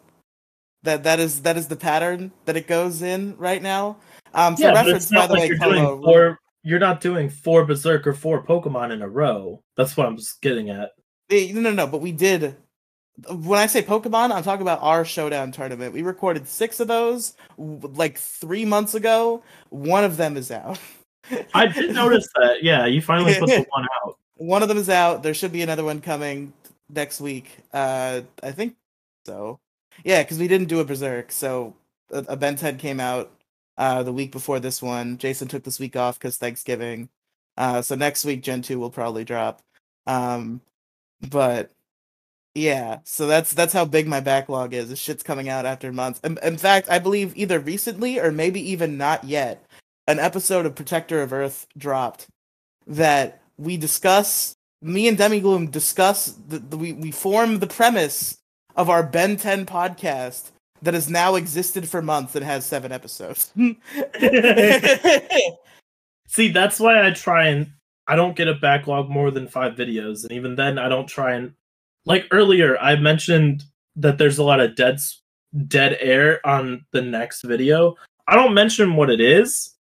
That 0.81 1.03
that 1.03 1.19
is 1.19 1.43
that 1.43 1.57
is 1.57 1.67
the 1.67 1.75
pattern 1.75 2.31
that 2.45 2.57
it 2.57 2.67
goes 2.67 3.01
in 3.01 3.37
right 3.37 3.61
now. 3.61 3.97
Um, 4.33 4.55
for 4.55 4.63
yeah, 4.63 4.73
reference, 4.73 5.11
by 5.11 5.27
the 5.27 5.33
like 5.33 5.41
way, 5.41 5.47
you're 5.47 5.57
doing 5.57 6.01
four. 6.01 6.39
You're 6.63 6.79
not 6.79 7.01
doing 7.01 7.29
four 7.29 7.63
Berserk 7.65 8.07
or 8.07 8.13
four 8.13 8.43
Pokemon 8.43 8.91
in 8.91 9.03
a 9.03 9.07
row. 9.07 9.61
That's 9.77 9.95
what 9.95 10.07
I'm 10.07 10.17
just 10.17 10.41
getting 10.41 10.71
at. 10.71 10.91
Eh, 11.29 11.51
No, 11.53 11.61
no, 11.61 11.71
no. 11.71 11.85
But 11.85 12.01
we 12.01 12.11
did. 12.11 12.55
When 13.29 13.59
I 13.59 13.67
say 13.67 13.81
Pokemon, 13.81 14.31
I'm 14.31 14.43
talking 14.43 14.61
about 14.61 14.81
our 14.81 15.05
showdown 15.05 15.51
tournament. 15.51 15.93
We 15.93 16.01
recorded 16.01 16.47
six 16.47 16.79
of 16.79 16.87
those 16.87 17.33
like 17.57 18.17
three 18.17 18.65
months 18.65 18.93
ago. 18.93 19.41
One 19.69 20.03
of 20.03 20.17
them 20.17 20.35
is 20.35 20.51
out. 20.51 20.79
I 21.53 21.67
did 21.67 21.95
notice 21.95 22.27
that. 22.35 22.61
Yeah, 22.61 22.85
you 22.85 23.01
finally 23.01 23.33
put 23.39 23.47
the 23.47 23.65
one 23.69 23.87
out. 24.03 24.17
one 24.35 24.61
of 24.61 24.67
them 24.67 24.77
is 24.77 24.89
out. 24.89 25.23
There 25.23 25.33
should 25.33 25.51
be 25.53 25.61
another 25.61 25.83
one 25.83 26.01
coming 26.01 26.53
next 26.89 27.21
week. 27.21 27.57
Uh, 27.73 28.21
I 28.43 28.51
think 28.51 28.75
so. 29.25 29.59
Yeah, 30.03 30.21
because 30.21 30.37
we 30.37 30.47
didn't 30.49 30.67
do 30.67 30.81
a 30.81 30.85
Berserk, 30.85 31.31
so 31.31 31.73
a, 32.11 32.19
a 32.29 32.37
Ben 32.37 32.55
10 32.55 32.77
came 32.77 32.99
out 32.99 33.31
uh 33.77 34.03
the 34.03 34.13
week 34.13 34.31
before 34.31 34.59
this 34.59 34.81
one. 34.81 35.17
Jason 35.17 35.47
took 35.47 35.63
this 35.63 35.79
week 35.79 35.95
off 35.95 36.19
because 36.19 36.37
Thanksgiving. 36.37 37.09
Uh, 37.57 37.81
so 37.81 37.95
next 37.95 38.25
week 38.25 38.43
Gen 38.43 38.61
2 38.61 38.77
will 38.77 38.89
probably 38.89 39.23
drop. 39.23 39.61
Um, 40.05 40.61
but 41.29 41.71
yeah, 42.55 42.99
so 43.03 43.27
that's 43.27 43.53
that's 43.53 43.73
how 43.73 43.83
big 43.83 44.07
my 44.07 44.21
backlog 44.21 44.73
is. 44.73 44.89
This 44.89 44.99
shit's 44.99 45.23
coming 45.23 45.49
out 45.49 45.65
after 45.65 45.91
months. 45.91 46.21
In, 46.23 46.39
in 46.41 46.57
fact, 46.57 46.89
I 46.89 46.99
believe 46.99 47.35
either 47.35 47.59
recently 47.59 48.17
or 48.17 48.31
maybe 48.31 48.71
even 48.71 48.97
not 48.97 49.25
yet, 49.25 49.65
an 50.07 50.19
episode 50.19 50.65
of 50.65 50.73
Protector 50.73 51.21
of 51.21 51.33
Earth 51.33 51.67
dropped 51.77 52.27
that 52.87 53.41
we 53.57 53.75
discuss. 53.75 54.55
Me 54.81 55.07
and 55.07 55.17
Demigloom 55.17 55.69
discuss. 55.69 56.27
The, 56.47 56.59
the, 56.59 56.77
we 56.77 56.93
we 56.93 57.11
form 57.11 57.59
the 57.59 57.67
premise 57.67 58.37
of 58.77 58.89
our 58.89 59.03
Ben 59.03 59.35
10 59.35 59.65
podcast 59.65 60.51
that 60.81 60.93
has 60.93 61.09
now 61.09 61.35
existed 61.35 61.89
for 61.89 62.01
months 62.01 62.35
and 62.35 62.45
has 62.45 62.65
seven 62.65 62.91
episodes. 62.91 63.51
See, 66.27 66.49
that's 66.49 66.79
why 66.79 67.05
I 67.05 67.11
try 67.11 67.47
and 67.47 67.71
I 68.07 68.15
don't 68.15 68.35
get 68.35 68.47
a 68.47 68.53
backlog 68.53 69.09
more 69.09 69.31
than 69.31 69.47
five 69.47 69.73
videos, 69.73 70.23
and 70.23 70.31
even 70.31 70.55
then, 70.55 70.77
I 70.77 70.87
don't 70.87 71.07
try 71.07 71.33
and 71.33 71.53
like 72.05 72.27
earlier. 72.31 72.77
I 72.79 72.95
mentioned 72.95 73.63
that 73.95 74.17
there's 74.17 74.37
a 74.37 74.43
lot 74.43 74.59
of 74.59 74.75
dead 74.75 74.99
dead 75.67 75.97
air 75.99 76.45
on 76.45 76.85
the 76.91 77.01
next 77.01 77.43
video. 77.43 77.95
I 78.27 78.35
don't 78.35 78.53
mention 78.53 78.95
what 78.95 79.09
it 79.09 79.21
is. 79.21 79.75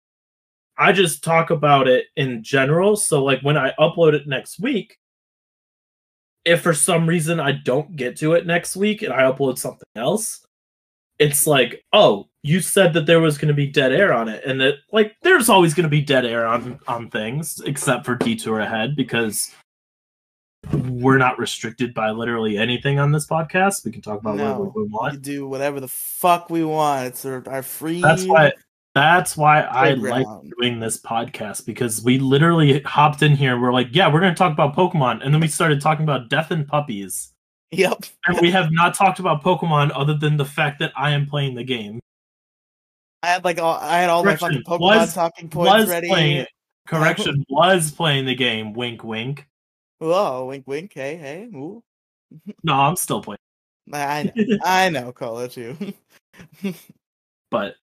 I 0.78 0.92
just 0.92 1.24
talk 1.24 1.50
about 1.50 1.88
it 1.88 2.08
in 2.16 2.44
general. 2.44 2.96
So, 2.96 3.24
like 3.24 3.42
when 3.42 3.58
I 3.58 3.74
upload 3.80 4.14
it 4.14 4.28
next 4.28 4.60
week, 4.60 4.98
if 6.46 6.62
for 6.62 6.74
some 6.74 7.08
reason 7.08 7.40
I 7.40 7.52
don't 7.52 7.96
get 7.96 8.18
to 8.18 8.34
it 8.34 8.48
next 8.48 8.76
week 8.76 9.02
and 9.02 9.14
I 9.14 9.32
upload 9.32 9.58
something 9.60 9.88
else, 9.96 10.46
it's 11.20 11.46
like, 11.46 11.84
oh, 11.94 12.28
you 12.42 12.62
said 12.62 12.94
that 12.94 13.06
there 13.06 13.20
was 13.20 13.38
going 13.38 13.50
to 13.50 13.54
be 13.54 13.68
dead 13.68 13.92
air 13.92 14.12
on 14.12 14.28
it, 14.28 14.44
and 14.44 14.60
that 14.62 14.76
like 14.92 15.16
there's 15.22 15.50
always 15.50 15.76
going 15.76 15.84
to 15.84 15.90
be 15.90 16.02
dead 16.02 16.26
air 16.26 16.48
on 16.48 16.80
on 16.88 17.10
things, 17.10 17.62
except 17.66 18.06
for 18.06 18.16
detour 18.16 18.60
ahead 18.60 18.96
because 18.96 19.52
we're 20.74 21.18
not 21.18 21.38
restricted 21.40 21.94
by 21.94 22.12
literally 22.12 22.58
anything 22.58 23.00
on 23.00 23.12
this 23.12 23.28
podcast. 23.28 23.86
We 23.86 23.92
can 23.92 24.02
talk 24.02 24.20
about 24.20 24.34
whatever 24.38 24.60
no, 24.64 24.72
we 24.76 24.84
we 24.84 24.90
want. 24.90 25.22
do 25.22 25.48
whatever 25.48 25.80
the 25.80 25.88
fuck 25.88 26.50
we 26.50 26.64
want. 26.64 27.08
It's 27.08 27.26
our, 27.26 27.44
our 27.48 27.64
free. 27.64 28.02
That's 28.02 28.26
why. 28.26 28.52
That's 28.94 29.38
why 29.38 29.62
I 29.62 29.94
like 29.94 30.28
doing 30.60 30.82
this 30.82 31.00
podcast 31.00 31.66
because 31.66 32.04
we 32.04 32.20
literally 32.20 32.82
hopped 32.82 33.22
in 33.22 33.38
here. 33.38 33.54
and 33.54 33.62
We're 33.62 33.72
like, 33.72 33.88
yeah, 33.92 34.12
we're 34.12 34.20
going 34.20 34.34
to 34.34 34.38
talk 34.38 34.52
about 34.52 34.76
Pokemon, 34.76 35.24
and 35.24 35.34
then 35.34 35.40
we 35.40 35.48
started 35.48 35.80
talking 35.80 36.04
about 36.04 36.30
death 36.30 36.52
and 36.52 36.68
puppies. 36.68 37.32
Yep. 37.72 38.04
And 38.28 38.42
we 38.42 38.52
have 38.52 38.68
not 38.72 38.94
talked 38.94 39.20
about 39.20 39.44
Pokemon 39.44 39.92
other 39.96 40.14
than 40.14 40.36
the 40.36 40.44
fact 40.44 40.80
that 40.80 40.92
I 40.98 41.12
am 41.12 41.26
playing 41.26 41.56
the 41.56 41.64
game. 41.64 42.02
I 43.24 43.28
had 43.28 43.46
like 43.46 43.60
all 43.62 43.76
I 43.80 44.00
had 44.00 44.10
all 44.10 44.26
my 44.26 44.36
fucking 44.36 44.64
Pokemon 44.64 44.80
was- 44.82 45.14
talking 45.14 45.48
points 45.48 45.72
Was 45.72 45.90
ready. 45.90 46.10
playing. 46.10 46.46
Correction, 46.88 47.46
was 47.48 47.92
playing 47.92 48.26
the 48.26 48.36
game. 48.36 48.74
Wink, 48.74 49.04
wink. 49.06 49.48
Whoa, 50.02 50.46
wink, 50.48 50.66
wink. 50.66 50.94
Hey, 50.96 51.16
hey. 51.16 51.44
Ooh. 51.56 51.84
No, 52.64 52.74
I'm 52.74 52.96
still 52.96 53.22
playing. 53.22 53.38
I 53.94 54.24
know. 54.24 54.58
I 54.64 54.90
know. 54.90 55.12
Call 55.12 55.40
it 55.40 55.58
you. 55.58 55.78
but 57.52 57.76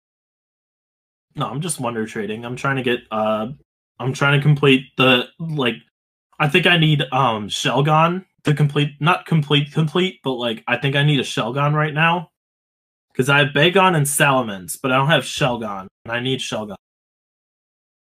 no, 1.36 1.46
I'm 1.46 1.60
just 1.60 1.78
wonder 1.78 2.06
trading. 2.06 2.44
I'm 2.44 2.56
trying 2.56 2.76
to 2.76 2.82
get 2.82 3.00
uh 3.10 3.48
I'm 4.00 4.12
trying 4.12 4.38
to 4.38 4.42
complete 4.42 4.86
the 4.96 5.26
like 5.38 5.74
I 6.40 6.48
think 6.48 6.66
I 6.66 6.76
need 6.78 7.02
um 7.12 7.48
Shelgon 7.48 8.24
to 8.44 8.54
complete 8.54 8.92
not 9.00 9.26
complete 9.26 9.72
complete, 9.72 10.20
but 10.24 10.32
like 10.32 10.64
I 10.66 10.76
think 10.76 10.96
I 10.96 11.04
need 11.04 11.20
a 11.20 11.24
Shelgon 11.24 11.74
right 11.74 11.94
now. 11.94 12.30
Because 13.12 13.28
I 13.28 13.38
have 13.38 13.48
Bagon 13.48 13.96
and 13.96 14.06
Salamence, 14.06 14.78
but 14.80 14.92
I 14.92 14.96
don't 14.96 15.08
have 15.08 15.24
Shelgon, 15.24 15.88
and 16.04 16.12
I 16.12 16.20
need 16.20 16.40
Shelgon. 16.40 16.76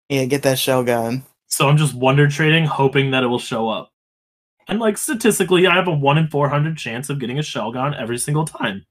yeah, 0.09 0.27
get 0.27 0.43
that 0.43 0.59
shell 0.59 0.85
gun. 0.85 1.25
So 1.49 1.69
I'm 1.69 1.77
just 1.77 1.95
wonder 1.95 2.29
trading, 2.29 2.67
hoping 2.67 3.13
that 3.13 3.23
it 3.25 3.29
will 3.29 3.39
show 3.39 3.69
up. 3.69 3.91
And 4.69 4.81
like 4.81 4.99
statistically, 4.99 5.67
I 5.67 5.75
have 5.75 5.89
a 5.89 5.93
one 5.93 6.19
in 6.19 6.29
four 6.29 6.49
hundred 6.49 6.77
chance 6.77 7.09
of 7.09 7.19
getting 7.19 7.39
a 7.39 7.43
Shelgon 7.43 7.99
every 7.99 8.19
single 8.19 8.45
time. 8.45 8.85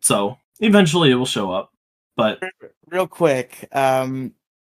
So 0.00 0.38
eventually 0.60 1.10
it 1.10 1.14
will 1.14 1.26
show 1.26 1.52
up. 1.52 1.72
But 2.16 2.42
Real 2.90 3.06
quick, 3.06 3.68
um, 3.72 4.34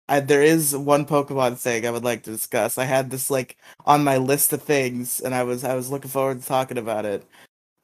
I, 0.09 0.20
there 0.20 0.43
is 0.43 0.77
one 0.77 1.05
Pokemon 1.05 1.59
thing 1.59 1.86
I 1.86 1.90
would 1.90 2.05
like 2.05 2.23
to 2.24 2.31
discuss. 2.31 2.78
I 2.78 2.85
had 2.85 3.11
this 3.11 3.31
like 3.31 3.59
on 3.85 4.03
my 4.03 4.16
list 4.16 4.53
of 4.53 4.62
things, 4.62 5.20
and 5.20 5.35
I 5.35 5.43
was 5.45 5.62
I 5.65 5.74
was 5.74 5.90
looking 5.90 6.11
forward 6.11 6.40
to 6.40 6.47
talking 6.47 6.78
about 6.78 7.05
it. 7.05 7.24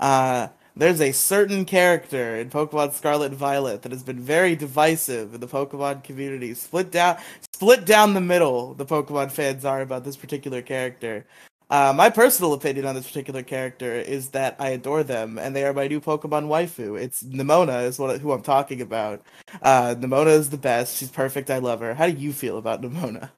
Uh, 0.01 0.49
there's 0.77 1.01
a 1.01 1.13
certain 1.13 1.65
character 1.65 2.37
in 2.37 2.51
Pokemon 2.51 2.95
Scarlet 2.95 3.27
and 3.27 3.37
Violet 3.37 3.83
that 3.83 3.93
has 3.93 4.03
been 4.03 4.19
very 4.19 4.57
divisive 4.57 5.35
in 5.35 5.41
the 5.41 5.47
Pokemon 5.47 6.03
community. 6.03 6.53
Split 6.55 6.91
down, 6.91 7.19
split 7.53 7.85
down 7.85 8.15
the 8.15 8.21
middle. 8.21 8.75
The 8.75 8.87
Pokemon 8.87 9.31
fans 9.31 9.65
are 9.65 9.83
about 9.83 10.05
this 10.05 10.17
particular 10.17 10.63
character. 10.63 11.27
Uh, 11.71 11.93
my 11.97 12.11
personal 12.11 12.53
opinion 12.53 12.85
on 12.85 12.95
this 12.95 13.07
particular 13.07 13.43
character 13.43 13.95
is 13.95 14.31
that 14.31 14.55
I 14.59 14.71
adore 14.71 15.03
them, 15.03 15.39
and 15.39 15.57
they 15.57 15.65
are 15.65 15.73
my 15.73 15.89
new 15.89 16.01
Pokemon 16.01 16.47
waifu. 16.47 17.01
It's 17.01 17.23
Nemona, 17.23 17.85
is 17.85 17.99
what 17.99 18.21
who 18.21 18.33
I'm 18.33 18.43
talking 18.43 18.81
about. 18.81 19.23
Uh, 19.63 19.95
Nemona 19.99 20.29
is 20.29 20.51
the 20.51 20.59
best. 20.59 20.97
She's 20.97 21.11
perfect. 21.11 21.51
I 21.51 21.59
love 21.59 21.81
her. 21.81 21.95
How 21.95 22.07
do 22.07 22.13
you 22.13 22.33
feel 22.33 22.59
about 22.59 22.83
Nemona? 22.83 23.31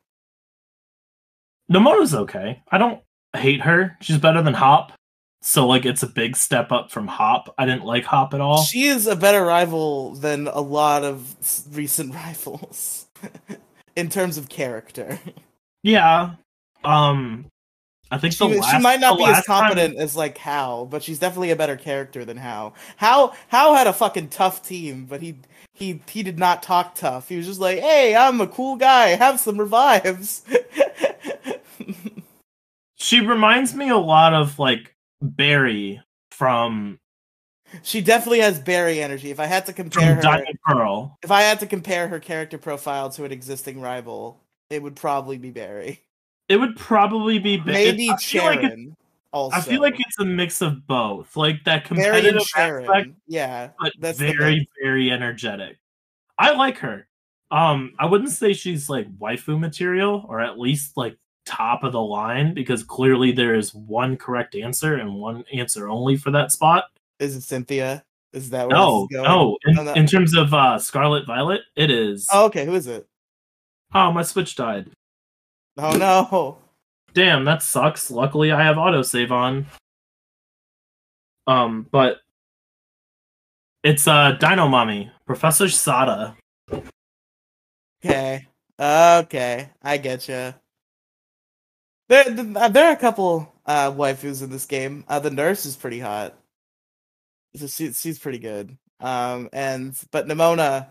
Nemona's 1.71 2.15
okay. 2.15 2.63
I 2.71 2.79
don't 2.79 3.01
hate 3.35 3.61
her. 3.63 3.97
She's 4.01 4.19
better 4.19 4.43
than 4.43 4.55
Hop. 4.55 4.93
So 5.43 5.67
like 5.67 5.85
it's 5.85 6.03
a 6.03 6.09
big 6.09 6.37
step 6.37 6.73
up 6.73 6.91
from 6.91 7.07
Hop. 7.07 7.55
I 7.59 7.67
didn't 7.67 7.85
like 7.85 8.05
Hop 8.05 8.35
at 8.35 8.41
all. 8.41 8.63
She 8.65 8.85
is 8.85 9.07
a 9.07 9.15
better 9.15 9.45
rival 9.45 10.15
than 10.15 10.49
a 10.49 10.61
lot 10.61 11.05
of 11.05 11.37
recent 11.73 12.15
rivals 12.27 13.07
in 13.95 14.09
terms 14.09 14.39
of 14.39 14.49
character. 14.49 15.21
Yeah. 15.83 16.35
Um 16.85 17.47
I 18.11 18.19
think 18.19 18.35
she, 18.35 18.45
last, 18.45 18.71
she 18.71 18.79
might 18.79 19.01
not 19.01 19.19
be 19.19 19.25
as 19.25 19.45
competent 19.45 19.95
time... 19.95 20.03
as 20.03 20.15
like 20.15 20.39
Hau, 20.39 20.87
but 20.89 21.03
she's 21.03 21.19
definitely 21.19 21.51
a 21.51 21.57
better 21.57 21.77
character 21.77 22.25
than 22.25 22.37
Hal. 22.37 22.75
Hau 22.99 23.33
Hau 23.51 23.75
had 23.75 23.87
a 23.87 23.93
fucking 23.93 24.29
tough 24.29 24.67
team, 24.67 25.07
but 25.07 25.23
he 25.23 25.39
he 25.73 26.01
he 26.09 26.23
did 26.23 26.39
not 26.39 26.63
talk 26.63 26.95
tough. 26.95 27.29
He 27.29 27.37
was 27.37 27.47
just 27.47 27.61
like, 27.61 27.81
"Hey, 27.81 28.15
I'm 28.15 28.41
a 28.41 28.47
cool 28.47 28.77
guy. 28.77 29.09
Have 29.09 29.41
some 29.41 29.59
revives." 29.59 30.45
she 32.97 33.21
reminds 33.21 33.75
me 33.75 33.89
a 33.89 33.97
lot 33.97 34.35
of 34.35 34.59
like 34.59 34.95
Barry 35.21 36.01
from. 36.31 36.99
She 37.83 38.01
definitely 38.01 38.41
has 38.41 38.61
Barry 38.61 39.03
energy. 39.03 39.33
If 39.33 39.41
I 39.41 39.47
had 39.47 39.67
to 39.67 39.73
compare 39.73 40.15
her, 40.15 40.23
Diamond 40.23 40.59
Pearl. 40.65 41.19
If 41.25 41.33
I 41.33 41.43
had 41.43 41.59
to 41.61 41.67
compare 41.67 42.07
her 42.07 42.21
character 42.21 42.59
profile 42.59 43.11
to 43.11 43.25
an 43.25 43.33
existing 43.33 43.81
rival, 43.81 44.41
it 44.71 44.81
would 44.83 44.95
probably 44.95 45.39
be 45.39 45.51
Barry. 45.51 46.06
It 46.49 46.57
would 46.57 46.77
probably 46.77 47.39
be 47.39 47.61
maybe 47.61 48.09
Cheren. 48.11 48.63
Like 48.63 48.97
also. 49.33 49.57
I 49.57 49.61
feel 49.61 49.81
like 49.81 49.97
it's 49.99 50.19
a 50.19 50.25
mix 50.25 50.63
of 50.63 50.87
both, 50.87 51.37
like 51.37 51.65
that 51.65 51.85
competitive 51.85 52.43
aspect, 52.57 53.11
yeah, 53.27 53.71
but 53.81 53.93
that's 53.99 54.19
very, 54.19 54.69
very 54.83 55.11
energetic. 55.11 55.79
I 56.39 56.53
like 56.53 56.79
her. 56.79 57.09
Um, 57.51 57.95
I 57.99 58.07
wouldn't 58.07 58.31
say 58.31 58.53
she's 58.53 58.89
like 58.89 59.11
waifu 59.19 59.59
material, 59.59 60.25
or 60.29 60.41
at 60.41 60.59
least 60.59 60.97
like 60.97 61.17
top 61.45 61.85
of 61.85 61.93
the 61.93 62.01
line, 62.01 62.55
because 62.55 62.83
clearly 62.83 63.33
there 63.33 63.55
is 63.55 63.75
one 63.75 64.17
correct 64.17 64.55
answer 64.55 64.95
and 64.95 65.15
one 65.15 65.45
answer 65.53 65.89
only 65.89 66.17
for 66.17 66.31
that 66.33 66.53
spot. 66.53 66.85
Is 67.19 67.37
it 67.37 67.43
Cynthia? 67.43 68.05
Is 68.33 68.51
that 68.51 68.69
no, 68.69 69.09
no? 69.11 69.57
In, 69.65 69.75
no, 69.77 69.93
in 69.95 70.07
terms 70.07 70.35
of 70.35 70.53
uh, 70.53 70.79
Scarlet 70.79 71.27
Violet, 71.27 71.63
it 71.75 71.91
is. 71.91 72.29
Oh, 72.33 72.47
okay. 72.47 72.67
Who 72.67 72.75
is 72.75 72.87
it? 72.87 73.07
Oh, 73.95 74.13
my 74.13 74.23
Switch 74.23 74.57
died. 74.57 74.91
Oh 75.77 75.97
no. 75.97 76.59
Damn, 77.15 77.45
that 77.45 77.63
sucks. 77.63 78.11
Luckily 78.11 78.53
I 78.53 78.63
have 78.63 78.77
autosave 78.77 79.31
on. 79.31 79.67
Um, 81.47 81.87
but 81.91 82.19
it's 83.83 84.09
uh 84.09 84.33
Dino 84.33 84.69
Mommy, 84.69 85.11
Professor 85.27 85.69
Sada. 85.69 86.37
Okay. 88.05 88.47
Okay, 88.79 89.71
I 89.83 89.97
get 89.97 90.29
you. 90.29 90.53
There, 92.09 92.25
there 92.31 92.89
are 92.89 92.93
a 92.93 92.97
couple 92.97 93.53
uh, 93.65 93.91
waifus 93.91 94.43
in 94.43 94.51
this 94.51 94.67
game. 94.67 95.05
Uh, 95.09 95.19
the 95.19 95.31
nurse 95.31 95.65
is 95.65 95.77
pretty 95.77 95.99
hot. 95.99 96.39
So 97.57 97.67
she, 97.67 97.93
she's 97.93 98.19
pretty 98.19 98.39
good. 98.39 98.77
Um, 99.01 99.49
and 99.53 99.99
but 100.11 100.29
Nemona, 100.29 100.89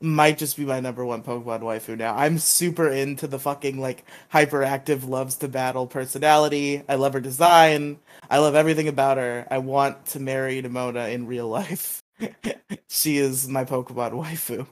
might 0.00 0.38
just 0.38 0.56
be 0.56 0.64
my 0.64 0.80
number 0.80 1.04
one 1.04 1.22
Pokemon 1.22 1.60
waifu 1.60 1.96
now. 1.96 2.14
I'm 2.14 2.38
super 2.38 2.88
into 2.88 3.26
the 3.26 3.38
fucking 3.38 3.80
like 3.80 4.04
hyperactive, 4.32 5.08
loves 5.08 5.36
to 5.36 5.48
battle 5.48 5.86
personality. 5.86 6.82
I 6.88 6.94
love 6.94 7.14
her 7.14 7.20
design. 7.20 7.98
I 8.30 8.38
love 8.38 8.54
everything 8.54 8.88
about 8.88 9.16
her. 9.16 9.46
I 9.50 9.58
want 9.58 10.06
to 10.06 10.20
marry 10.20 10.62
Nemona 10.62 11.12
in 11.12 11.26
real 11.26 11.48
life. 11.48 12.02
she 12.88 13.18
is 13.18 13.48
my 13.48 13.64
Pokemon 13.64 14.12
waifu. 14.12 14.66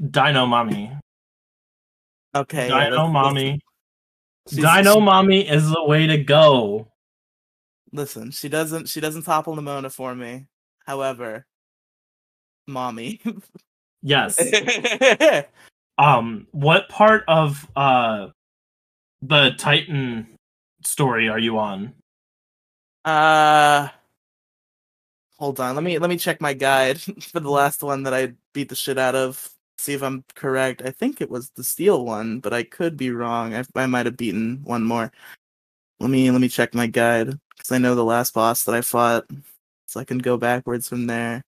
Dino 0.00 0.46
Mommy. 0.46 0.92
Okay. 2.34 2.68
Dino 2.68 3.04
yeah, 3.04 3.10
Mommy. 3.10 3.60
Dino 4.48 4.94
she, 4.94 5.00
Mommy 5.00 5.48
is 5.48 5.70
the 5.70 5.84
way 5.84 6.06
to 6.06 6.18
go. 6.18 6.88
Listen, 7.92 8.30
she 8.30 8.48
doesn't 8.48 8.88
she 8.88 9.00
doesn't 9.00 9.22
topple 9.22 9.56
Nemona 9.56 9.92
for 9.92 10.14
me. 10.14 10.46
However, 10.86 11.46
mommy. 12.70 13.20
yes. 14.02 14.38
um, 15.98 16.46
what 16.52 16.88
part 16.88 17.24
of 17.28 17.68
uh 17.76 18.28
the 19.22 19.50
Titan 19.58 20.26
story 20.82 21.28
are 21.28 21.38
you 21.38 21.58
on? 21.58 21.92
Uh 23.04 23.88
hold 25.40 25.58
on. 25.58 25.74
Let 25.74 25.82
me 25.82 25.98
let 25.98 26.10
me 26.10 26.16
check 26.16 26.40
my 26.40 26.52
guide 26.52 27.00
for 27.22 27.40
the 27.40 27.50
last 27.50 27.82
one 27.82 28.04
that 28.04 28.14
I 28.14 28.34
beat 28.52 28.68
the 28.68 28.76
shit 28.76 28.98
out 28.98 29.14
of. 29.14 29.50
See 29.78 29.94
if 29.94 30.02
I'm 30.02 30.24
correct. 30.34 30.82
I 30.84 30.90
think 30.90 31.20
it 31.20 31.30
was 31.30 31.50
the 31.50 31.64
steel 31.64 32.04
one, 32.04 32.40
but 32.40 32.52
I 32.52 32.62
could 32.62 32.98
be 32.98 33.10
wrong. 33.10 33.54
I, 33.54 33.64
I 33.74 33.86
might 33.86 34.04
have 34.04 34.18
beaten 34.18 34.60
one 34.62 34.84
more. 34.84 35.10
Let 35.98 36.10
me 36.10 36.30
let 36.30 36.40
me 36.40 36.48
check 36.48 36.74
my 36.74 36.86
guide 36.86 37.38
because 37.56 37.72
I 37.72 37.78
know 37.78 37.94
the 37.94 38.04
last 38.04 38.34
boss 38.34 38.64
that 38.64 38.74
I 38.74 38.82
fought, 38.82 39.24
so 39.86 40.00
I 40.00 40.04
can 40.04 40.18
go 40.18 40.36
backwards 40.36 40.88
from 40.88 41.06
there. 41.06 41.42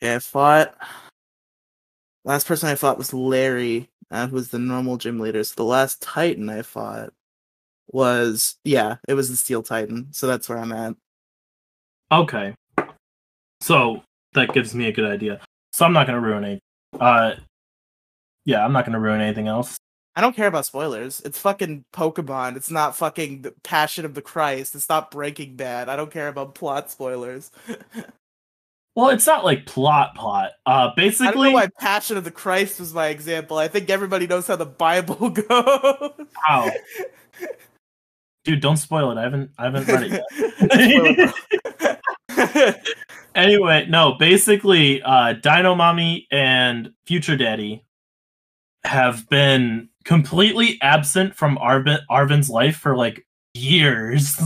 Yeah, 0.00 0.16
I 0.16 0.18
fought. 0.18 0.76
Last 2.24 2.46
person 2.46 2.68
I 2.68 2.74
fought 2.74 2.98
was 2.98 3.14
Larry, 3.14 3.88
uh, 4.10 4.26
who 4.26 4.34
was 4.34 4.48
the 4.48 4.58
normal 4.58 4.96
gym 4.96 5.20
leader. 5.20 5.44
So 5.44 5.54
the 5.56 5.64
last 5.64 6.02
Titan 6.02 6.48
I 6.48 6.62
fought 6.62 7.12
was 7.88 8.56
yeah, 8.64 8.96
it 9.08 9.14
was 9.14 9.30
the 9.30 9.36
Steel 9.36 9.62
Titan. 9.62 10.08
So 10.12 10.26
that's 10.26 10.48
where 10.48 10.58
I'm 10.58 10.72
at. 10.72 10.96
Okay. 12.10 12.54
So 13.60 14.02
that 14.34 14.52
gives 14.52 14.74
me 14.74 14.88
a 14.88 14.92
good 14.92 15.10
idea. 15.10 15.40
So 15.72 15.84
I'm 15.84 15.92
not 15.92 16.06
gonna 16.06 16.20
ruin 16.20 16.44
it. 16.44 16.60
Uh, 16.98 17.34
yeah, 18.44 18.64
I'm 18.64 18.72
not 18.72 18.86
gonna 18.86 19.00
ruin 19.00 19.20
anything 19.20 19.48
else. 19.48 19.76
I 20.14 20.22
don't 20.22 20.34
care 20.34 20.46
about 20.46 20.64
spoilers. 20.64 21.20
It's 21.24 21.38
fucking 21.38 21.84
Pokemon. 21.92 22.56
It's 22.56 22.70
not 22.70 22.96
fucking 22.96 23.42
the 23.42 23.52
Passion 23.62 24.06
of 24.06 24.14
the 24.14 24.22
Christ. 24.22 24.74
It's 24.74 24.88
not 24.88 25.10
Breaking 25.10 25.56
Bad. 25.56 25.90
I 25.90 25.96
don't 25.96 26.10
care 26.10 26.28
about 26.28 26.54
plot 26.54 26.90
spoilers. 26.90 27.50
Well, 28.96 29.10
it's 29.10 29.26
not 29.26 29.44
like 29.44 29.66
plot 29.66 30.14
plot. 30.14 30.52
Uh 30.64 30.90
basically 30.96 31.28
I 31.28 31.32
don't 31.32 31.44
know 31.44 31.52
why 31.52 31.68
Passion 31.78 32.16
of 32.16 32.24
the 32.24 32.30
Christ 32.30 32.80
was 32.80 32.94
my 32.94 33.08
example. 33.08 33.58
I 33.58 33.68
think 33.68 33.90
everybody 33.90 34.26
knows 34.26 34.46
how 34.46 34.56
the 34.56 34.64
Bible 34.64 35.28
goes. 35.30 35.46
Wow. 36.48 36.70
Dude, 38.44 38.60
don't 38.62 38.78
spoil 38.78 39.10
it. 39.10 39.18
I 39.18 39.22
haven't 39.22 39.50
I 39.58 39.64
haven't 39.64 39.86
read 39.86 40.22
it 40.70 41.22
yet. 42.30 42.84
anyway, 43.34 43.86
no, 43.86 44.14
basically 44.14 45.02
uh 45.02 45.34
Dino 45.34 45.74
Mommy 45.74 46.26
and 46.30 46.90
Future 47.04 47.36
Daddy 47.36 47.84
have 48.84 49.28
been 49.28 49.90
completely 50.04 50.78
absent 50.80 51.34
from 51.34 51.58
Arven 51.58 51.98
Arven's 52.08 52.48
life 52.48 52.78
for 52.78 52.96
like 52.96 53.26
years. 53.52 54.40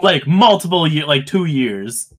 like 0.00 0.26
multiple 0.26 0.86
years, 0.86 1.06
like 1.06 1.26
2 1.26 1.44
years 1.44 2.14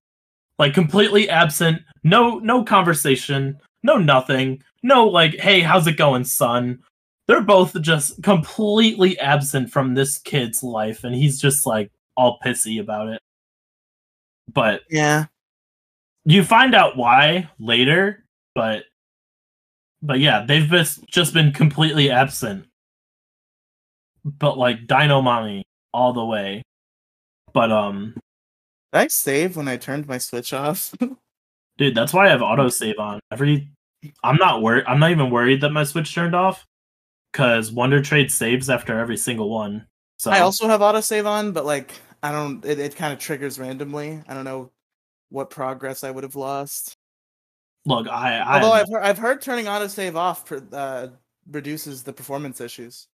like 0.59 0.73
completely 0.73 1.29
absent 1.29 1.81
no 2.03 2.37
no 2.39 2.63
conversation 2.63 3.57
no 3.81 3.97
nothing 3.97 4.61
no 4.83 5.07
like 5.07 5.35
hey 5.39 5.61
how's 5.61 5.87
it 5.87 5.97
going 5.97 6.25
son? 6.25 6.79
They're 7.27 7.41
both 7.41 7.79
just 7.81 8.23
completely 8.23 9.17
absent 9.19 9.71
from 9.71 9.93
this 9.93 10.17
kid's 10.17 10.63
life 10.63 11.03
and 11.03 11.15
he's 11.15 11.39
just 11.39 11.65
like 11.65 11.91
all 12.17 12.39
pissy 12.43 12.81
about 12.81 13.09
it. 13.09 13.19
But 14.51 14.81
yeah. 14.89 15.25
you 16.25 16.43
find 16.43 16.73
out 16.73 16.97
why 16.97 17.49
later 17.59 18.25
but 18.55 18.83
but 20.01 20.19
yeah 20.19 20.43
they've 20.45 20.67
just 20.67 21.05
just 21.07 21.33
been 21.33 21.51
completely 21.51 22.09
absent. 22.09 22.65
But 24.25 24.57
like 24.57 24.87
dino 24.87 25.21
mommy 25.21 25.63
all 25.93 26.13
the 26.13 26.25
way. 26.25 26.63
But 27.53 27.71
um 27.71 28.15
did 28.91 28.99
I 28.99 29.07
save 29.07 29.55
when 29.55 29.67
I 29.67 29.77
turned 29.77 30.07
my 30.07 30.17
Switch 30.17 30.53
off? 30.53 30.93
Dude, 31.77 31.95
that's 31.95 32.13
why 32.13 32.27
I 32.27 32.29
have 32.29 32.41
autosave 32.41 32.99
on. 32.99 33.19
Every 33.31 33.69
I'm 34.23 34.37
not 34.37 34.61
worried 34.61 34.85
I'm 34.87 34.99
not 34.99 35.11
even 35.11 35.29
worried 35.29 35.61
that 35.61 35.71
my 35.71 35.83
Switch 35.83 36.13
turned 36.13 36.35
off. 36.35 36.65
Cause 37.31 37.71
Wonder 37.71 38.01
Trade 38.01 38.31
saves 38.31 38.69
after 38.69 38.97
every 38.99 39.17
single 39.17 39.49
one. 39.49 39.85
So 40.17 40.31
I 40.31 40.39
also 40.39 40.67
have 40.67 40.81
autosave 40.81 41.25
on, 41.25 41.51
but 41.51 41.65
like 41.65 41.93
I 42.23 42.31
don't 42.31 42.65
it, 42.65 42.79
it 42.79 42.95
kind 42.95 43.13
of 43.13 43.19
triggers 43.19 43.59
randomly. 43.59 44.21
I 44.27 44.33
don't 44.33 44.45
know 44.45 44.71
what 45.29 45.49
progress 45.49 46.03
I 46.03 46.11
would 46.11 46.23
have 46.23 46.35
lost. 46.35 46.97
Look, 47.85 48.07
I, 48.07 48.39
I 48.39 48.55
Although 48.55 48.73
I've 48.73 48.89
heard, 48.89 49.03
I've 49.03 49.17
heard 49.17 49.41
turning 49.41 49.65
autosave 49.65 50.15
off 50.15 50.51
uh, 50.73 51.07
reduces 51.49 52.03
the 52.03 52.13
performance 52.13 52.59
issues. 52.59 53.07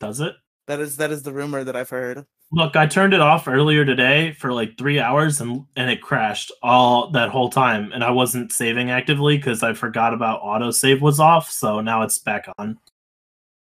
does 0.00 0.20
it? 0.20 0.34
That 0.66 0.80
is 0.80 0.96
that 0.96 1.10
is 1.10 1.22
the 1.22 1.32
rumor 1.32 1.64
that 1.64 1.76
I've 1.76 1.90
heard. 1.90 2.24
Look, 2.50 2.76
I 2.76 2.86
turned 2.86 3.12
it 3.12 3.20
off 3.20 3.46
earlier 3.46 3.84
today 3.84 4.32
for 4.32 4.54
like 4.54 4.78
three 4.78 4.98
hours 4.98 5.40
and 5.40 5.66
and 5.76 5.90
it 5.90 6.00
crashed 6.00 6.50
all 6.62 7.10
that 7.10 7.28
whole 7.28 7.50
time, 7.50 7.92
and 7.92 8.02
I 8.02 8.10
wasn't 8.10 8.52
saving 8.52 8.90
actively 8.90 9.36
because 9.36 9.62
I 9.62 9.74
forgot 9.74 10.14
about 10.14 10.42
autosave 10.42 11.00
was 11.00 11.20
off. 11.20 11.50
So 11.50 11.80
now 11.80 12.02
it's 12.02 12.18
back 12.18 12.48
on. 12.58 12.78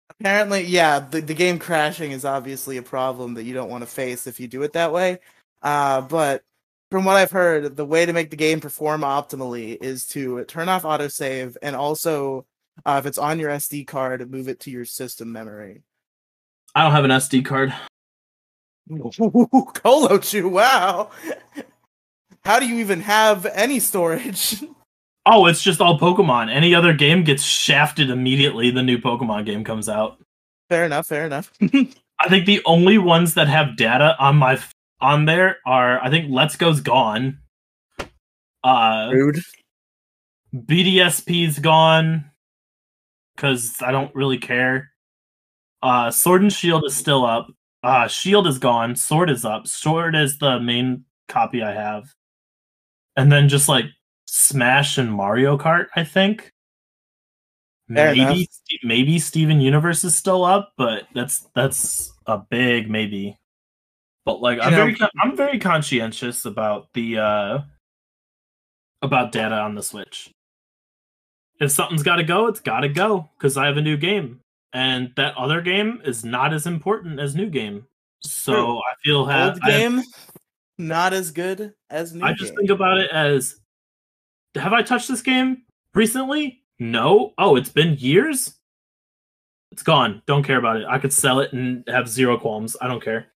Apparently, 0.10 0.64
yeah, 0.64 1.00
the, 1.00 1.20
the 1.20 1.34
game 1.34 1.60
crashing 1.60 2.12
is 2.12 2.24
obviously 2.24 2.78
a 2.78 2.82
problem 2.82 3.34
that 3.34 3.44
you 3.44 3.54
don't 3.54 3.70
want 3.70 3.84
to 3.84 3.90
face 3.90 4.26
if 4.26 4.40
you 4.40 4.48
do 4.48 4.64
it 4.64 4.74
that 4.74 4.94
way. 4.94 5.20
Uh, 5.62 6.02
but 6.02 6.44
from 6.90 7.04
what 7.04 7.18
I've 7.18 7.32
heard, 7.32 7.76
the 7.76 7.86
way 7.86 8.06
to 8.06 8.14
make 8.14 8.30
the 8.30 8.38
game 8.38 8.62
perform 8.62 9.02
optimally 9.02 9.78
is 9.82 10.08
to 10.08 10.46
turn 10.46 10.70
off 10.70 10.84
autosave 10.84 11.58
and 11.62 11.76
also, 11.76 12.46
uh, 12.86 12.96
if 13.00 13.06
it's 13.06 13.18
on 13.18 13.40
your 13.40 13.52
SD 13.52 13.86
card, 13.86 14.32
move 14.32 14.48
it 14.48 14.62
to 14.62 14.72
your 14.72 14.86
system 14.86 15.32
memory. 15.32 15.84
I 16.74 16.84
don't 16.84 16.94
have 16.94 17.04
an 17.04 17.12
SD 17.12 17.46
card. 17.46 17.74
Colo 19.74 20.18
Chew, 20.20 20.50
wow. 20.50 21.10
How 22.44 22.60
do 22.60 22.68
you 22.68 22.76
even 22.80 23.02
have 23.02 23.46
any 23.48 23.80
storage? 23.80 24.64
Oh, 25.30 25.46
it's 25.46 25.62
just 25.62 25.82
all 25.82 26.00
Pokemon. 26.00 26.50
Any 26.50 26.74
other 26.74 26.94
game 26.94 27.26
gets 27.26 27.44
shafted 27.44 28.10
immediately. 28.10 28.72
The 28.72 28.82
new 28.82 28.98
Pokemon 28.98 29.46
game 29.46 29.66
comes 29.66 29.90
out. 29.90 30.20
fair 30.70 30.86
enough, 30.86 31.08
fair 31.08 31.26
enough. 31.26 31.52
I 31.62 32.30
think 32.30 32.46
the 32.46 32.62
only 32.66 32.98
ones 32.98 33.34
that 33.34 33.50
have 33.50 33.76
data 33.76 34.16
on 34.20 34.38
my 34.38 34.54
f- 34.54 34.72
on 35.02 35.26
there 35.26 35.58
are 35.66 36.02
I 36.02 36.10
think 36.10 36.28
Let's 36.30 36.56
Go's 36.56 36.80
gone. 36.80 37.40
Uh 38.64 39.10
Rude. 39.12 39.40
BDSP's 40.56 41.60
gone 41.60 42.32
cuz 43.36 43.82
I 43.82 43.92
don't 43.92 44.16
really 44.16 44.38
care. 44.38 44.92
Uh 45.84 46.10
Sword 46.10 46.42
and 46.42 46.54
Shield 46.54 46.86
is 46.86 46.96
still 46.96 47.26
up. 47.26 47.48
Uh 47.88 48.06
Shield 48.10 48.48
is 48.48 48.60
gone, 48.60 48.98
Sword 48.98 49.30
is 49.30 49.46
up. 49.46 49.66
Sword 49.66 50.14
is 50.14 50.40
the 50.40 50.60
main 50.60 51.06
copy 51.30 51.64
I 51.64 51.72
have. 51.72 52.14
And 53.16 53.32
then 53.32 53.48
just 53.48 53.70
like 53.70 53.86
Smash 54.26 54.98
and 54.98 55.10
Mario 55.10 55.58
Kart, 55.58 55.88
I 55.96 56.04
think. 56.04 56.52
Fair 57.88 58.12
enough. 58.12 58.28
maybe 58.28 58.50
maybe 58.84 59.20
Steven 59.20 59.62
Universe 59.62 60.04
is 60.04 60.14
still 60.14 60.44
up, 60.44 60.74
but 60.78 61.04
that's 61.16 61.48
that's 61.56 62.12
a 62.26 62.38
big 62.38 62.90
maybe. 62.90 63.38
But 64.26 64.42
like 64.42 64.60
I'm 64.62 64.72
know- 64.72 64.78
very 64.78 64.98
I'm 65.24 65.38
very 65.38 65.58
conscientious 65.58 66.44
about 66.44 66.90
the 66.94 67.20
uh 67.20 67.60
about 69.02 69.32
data 69.32 69.56
on 69.56 69.76
the 69.76 69.84
Switch. 69.84 70.30
If 71.62 71.72
something's 71.72 72.04
got 72.04 72.18
to 72.18 72.24
go, 72.24 72.48
it's 72.48 72.60
got 72.60 72.82
to 72.82 72.90
go 72.90 73.30
because 73.38 73.56
I 73.56 73.68
have 73.68 73.78
a 73.78 73.82
new 73.82 73.96
game, 73.96 74.42
and 74.74 75.12
that 75.16 75.36
other 75.38 75.62
game 75.62 76.02
is 76.06 76.24
not 76.24 76.54
as 76.54 76.68
important 76.68 77.20
as 77.20 77.36
new 77.36 77.50
game. 77.50 77.86
So 78.22 78.54
True. 78.54 78.78
I 78.78 78.94
feel 79.04 79.26
ha- 79.26 79.50
Old 79.50 79.62
game, 79.62 80.02
not 80.78 81.14
as 81.14 81.32
good 81.32 81.74
as 81.90 82.14
new 82.14 82.20
game. 82.20 82.28
I 82.28 82.34
just 82.34 82.52
game. 82.52 82.58
think 82.58 82.70
about 82.72 82.98
it 82.98 83.12
as 83.12 83.60
have 84.56 84.74
I 84.74 84.82
touched 84.82 85.08
this 85.08 85.22
game 85.22 85.64
recently? 85.94 86.64
No. 86.80 87.34
Oh, 87.38 87.56
it's 87.56 87.70
been 87.70 87.96
years? 87.98 88.54
It's 89.72 89.84
gone. 89.84 90.22
Don't 90.26 90.44
care 90.44 90.58
about 90.58 90.78
it. 90.78 90.86
I 90.88 91.00
could 91.00 91.14
sell 91.14 91.40
it 91.40 91.54
and 91.54 91.84
have 91.88 92.08
zero 92.08 92.38
qualms. 92.38 92.78
I 92.80 92.88
don't 92.88 93.04
care. 93.04 93.28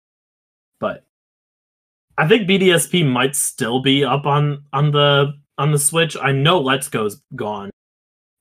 But 0.79 1.03
I 2.17 2.27
think 2.27 2.47
BDSP 2.47 3.05
might 3.05 3.35
still 3.35 3.81
be 3.81 4.03
up 4.03 4.25
on 4.25 4.63
on 4.73 4.91
the 4.91 5.33
on 5.57 5.71
the 5.71 5.79
Switch. 5.79 6.15
I 6.19 6.31
know 6.31 6.59
Let's 6.59 6.87
Go's 6.87 7.21
gone. 7.35 7.70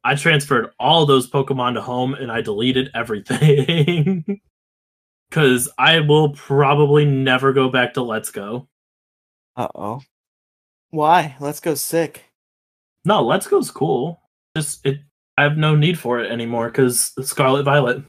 I 0.03 0.15
transferred 0.15 0.71
all 0.79 1.05
those 1.07 1.29
Pokemon 1.29 1.75
to 1.75 1.83
home 1.83 2.15
and 2.15 2.33
I 2.33 2.41
deleted 2.41 2.91
everything. 2.95 4.41
Cause 5.31 5.69
I 5.79 6.01
will 6.01 6.31
probably 6.31 7.05
never 7.05 7.53
go 7.53 7.69
back 7.69 7.95
to 7.95 8.03
Let's 8.03 8.31
Go. 8.31 8.67
Uh 9.57 9.69
oh. 9.75 10.01
Why? 10.91 11.37
Let's 11.39 11.61
go 11.61 11.75
sick. 11.75 12.25
No, 13.05 13.23
Let's 13.23 13.47
Go's 13.47 13.71
cool. 13.71 14.21
Just 14.57 14.85
it 14.85 15.01
I 15.39 15.45
have 15.45 15.57
no 15.57 15.77
need 15.77 15.99
for 15.99 16.21
it 16.21 16.31
anymore 16.31 16.67
because 16.69 17.13
Scarlet 17.23 17.63
Violet. 17.63 18.03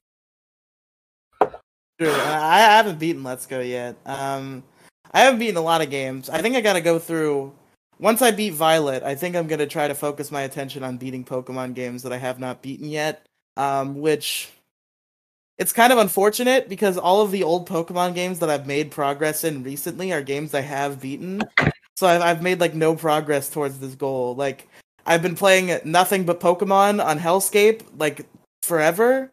I 1.99 2.59
haven't 2.59 2.99
beaten 2.99 3.23
Let's 3.23 3.45
Go 3.45 3.59
yet. 3.59 3.95
Um, 4.05 4.63
I 5.11 5.21
haven't 5.21 5.39
beaten 5.39 5.57
a 5.57 5.61
lot 5.61 5.81
of 5.81 5.89
games. 5.89 6.29
I 6.29 6.41
think 6.41 6.55
I 6.55 6.61
gotta 6.61 6.81
go 6.81 6.97
through. 6.97 7.53
Once 8.01 8.19
I 8.21 8.31
beat 8.31 8.53
Violet, 8.53 9.03
I 9.03 9.13
think 9.13 9.35
I'm 9.35 9.47
gonna 9.47 9.67
try 9.67 9.87
to 9.87 9.93
focus 9.93 10.31
my 10.31 10.41
attention 10.41 10.83
on 10.83 10.97
beating 10.97 11.23
Pokemon 11.23 11.75
games 11.75 12.01
that 12.01 12.11
I 12.11 12.17
have 12.17 12.39
not 12.39 12.63
beaten 12.63 12.89
yet. 12.89 13.25
Um, 13.57 14.01
which 14.01 14.49
it's 15.59 15.71
kind 15.71 15.93
of 15.93 15.99
unfortunate 15.99 16.67
because 16.67 16.97
all 16.97 17.21
of 17.21 17.29
the 17.29 17.43
old 17.43 17.69
Pokemon 17.69 18.15
games 18.15 18.39
that 18.39 18.49
I've 18.49 18.65
made 18.65 18.89
progress 18.89 19.43
in 19.43 19.61
recently 19.61 20.11
are 20.11 20.23
games 20.23 20.55
I 20.55 20.61
have 20.61 20.99
beaten. 20.99 21.43
So 21.95 22.07
I've, 22.07 22.21
I've 22.21 22.41
made 22.41 22.59
like 22.59 22.73
no 22.73 22.95
progress 22.95 23.49
towards 23.49 23.77
this 23.77 23.93
goal. 23.93 24.33
Like 24.33 24.67
I've 25.05 25.21
been 25.21 25.35
playing 25.35 25.79
nothing 25.85 26.25
but 26.25 26.39
Pokemon 26.39 27.05
on 27.05 27.19
Hellscape 27.19 27.83
like 27.99 28.25
forever. 28.63 29.31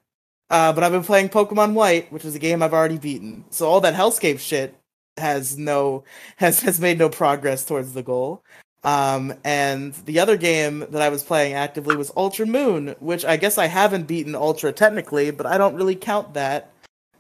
Uh, 0.51 0.75
but 0.75 0.85
I've 0.85 0.93
been 0.93 1.05
playing 1.05 1.31
Pokemon 1.31 1.73
White, 1.73 2.13
which 2.13 2.27
is 2.27 2.35
a 2.35 2.39
game 2.39 2.63
I've 2.63 2.75
already 2.75 2.99
beaten. 2.99 3.45
So 3.49 3.67
all 3.67 3.81
that 3.81 3.95
Hellscape 3.95 4.41
shit 4.41 4.75
has 5.19 5.59
no 5.59 6.05
has 6.37 6.61
has 6.61 6.81
made 6.81 6.99
no 6.99 7.09
progress 7.09 7.65
towards 7.65 7.93
the 7.93 8.03
goal. 8.03 8.43
Um, 8.85 9.35
and 9.45 9.93
the 10.07 10.21
other 10.21 10.37
game 10.37 10.87
that 10.91 11.03
I 11.03 11.09
was 11.09 11.25
playing 11.25 11.55
actively 11.55 11.97
was 11.97 12.13
Ultra 12.17 12.47
Moon, 12.47 12.95
which 13.01 13.25
I 13.25 13.37
guess 13.37 13.59
I 13.59 13.67
haven't 13.67 14.07
beaten 14.07 14.35
Ultra 14.35 14.73
technically, 14.73 15.31
but 15.31 15.47
I 15.47 15.59
don't 15.59 15.75
really 15.75 15.97
count 15.97 16.35
that 16.35 16.71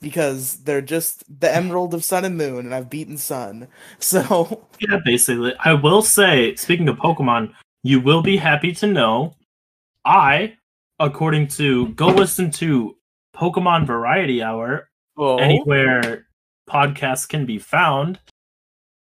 because 0.01 0.59
they're 0.59 0.81
just 0.81 1.25
the 1.41 1.53
Emerald 1.53 1.95
of 1.95 2.05
Sun 2.05 2.25
and 2.25 2.37
Moon, 2.37 2.66
and 2.66 2.75
I've 2.75 2.91
beaten 2.91 3.16
Sun. 3.16 3.69
So 3.99 4.66
Yeah, 4.81 4.99
basically. 5.05 5.55
I 5.59 5.75
will 5.75 6.03
say, 6.03 6.55
speaking 6.55 6.89
of 6.89 6.97
Pokemon, 6.97 7.53
you 7.83 8.01
will 8.01 8.23
be 8.23 8.37
happy 8.37 8.73
to 8.75 8.87
know 8.87 9.35
I, 10.05 10.57
according 11.01 11.49
to 11.49 11.89
go 11.89 12.07
listen 12.07 12.51
to 12.53 12.97
Pokemon 13.35 13.87
Variety 13.87 14.43
Hour 14.43 14.89
anywhere 15.19 16.28
podcasts 16.69 17.28
can 17.28 17.47
be 17.47 17.59
found. 17.59 18.19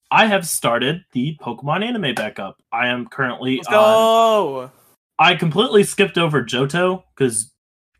I 0.10 0.28
have 0.28 0.48
started 0.48 1.04
the 1.12 1.38
Pokemon 1.42 1.84
anime 1.84 2.16
backup. 2.16 2.62
I 2.72 2.88
am 2.88 3.08
currently 3.08 3.58
let's 3.58 3.68
on. 3.68 3.74
go. 3.74 4.72
I 5.20 5.36
completely 5.36 5.84
skipped 5.84 6.18
over 6.18 6.44
Johto 6.44 7.04
because 7.16 7.52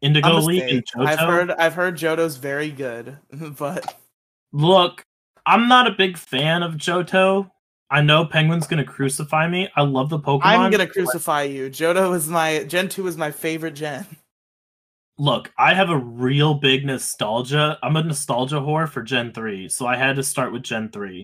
Indigo 0.02 0.40
League 0.40 0.62
and 0.62 0.84
mistake. 0.96 1.20
I've 1.20 1.20
heard 1.20 1.52
I've 1.52 1.74
heard 1.74 1.98
Johto's 1.98 2.38
very 2.38 2.72
good, 2.72 3.18
but 3.58 3.96
Look, 4.54 5.06
I'm 5.46 5.68
not 5.68 5.88
a 5.88 5.92
big 5.92 6.18
fan 6.18 6.64
of 6.64 6.74
Johto. 6.74 7.52
I 7.90 8.02
know 8.02 8.26
Penguin's 8.26 8.68
gonna 8.68 8.84
crucify 8.84 9.48
me. 9.48 9.70
I 9.76 9.84
love 9.84 10.10
the 10.10 10.20
Pokemon. 10.20 10.42
I'm 10.44 10.72
gonna 10.72 10.88
crucify 10.88 11.44
you. 11.44 11.70
Johto 11.70 12.16
is 12.16 12.28
my 12.28 12.64
Gen 12.64 12.90
two 12.90 13.08
is 13.08 13.18
my 13.18 13.32
favorite 13.32 13.76
gen. 13.76 14.06
Look, 15.20 15.52
I 15.58 15.74
have 15.74 15.90
a 15.90 15.98
real 15.98 16.54
big 16.54 16.86
nostalgia. 16.86 17.80
I'm 17.82 17.96
a 17.96 18.04
nostalgia 18.04 18.58
whore 18.58 18.88
for 18.88 19.02
Gen 19.02 19.34
3, 19.34 19.68
so 19.68 19.88
I 19.88 19.96
had 19.96 20.16
to 20.18 20.24
start 20.24 20.52
with 20.52 20.62
Gen 20.64 20.90
3. 20.90 21.24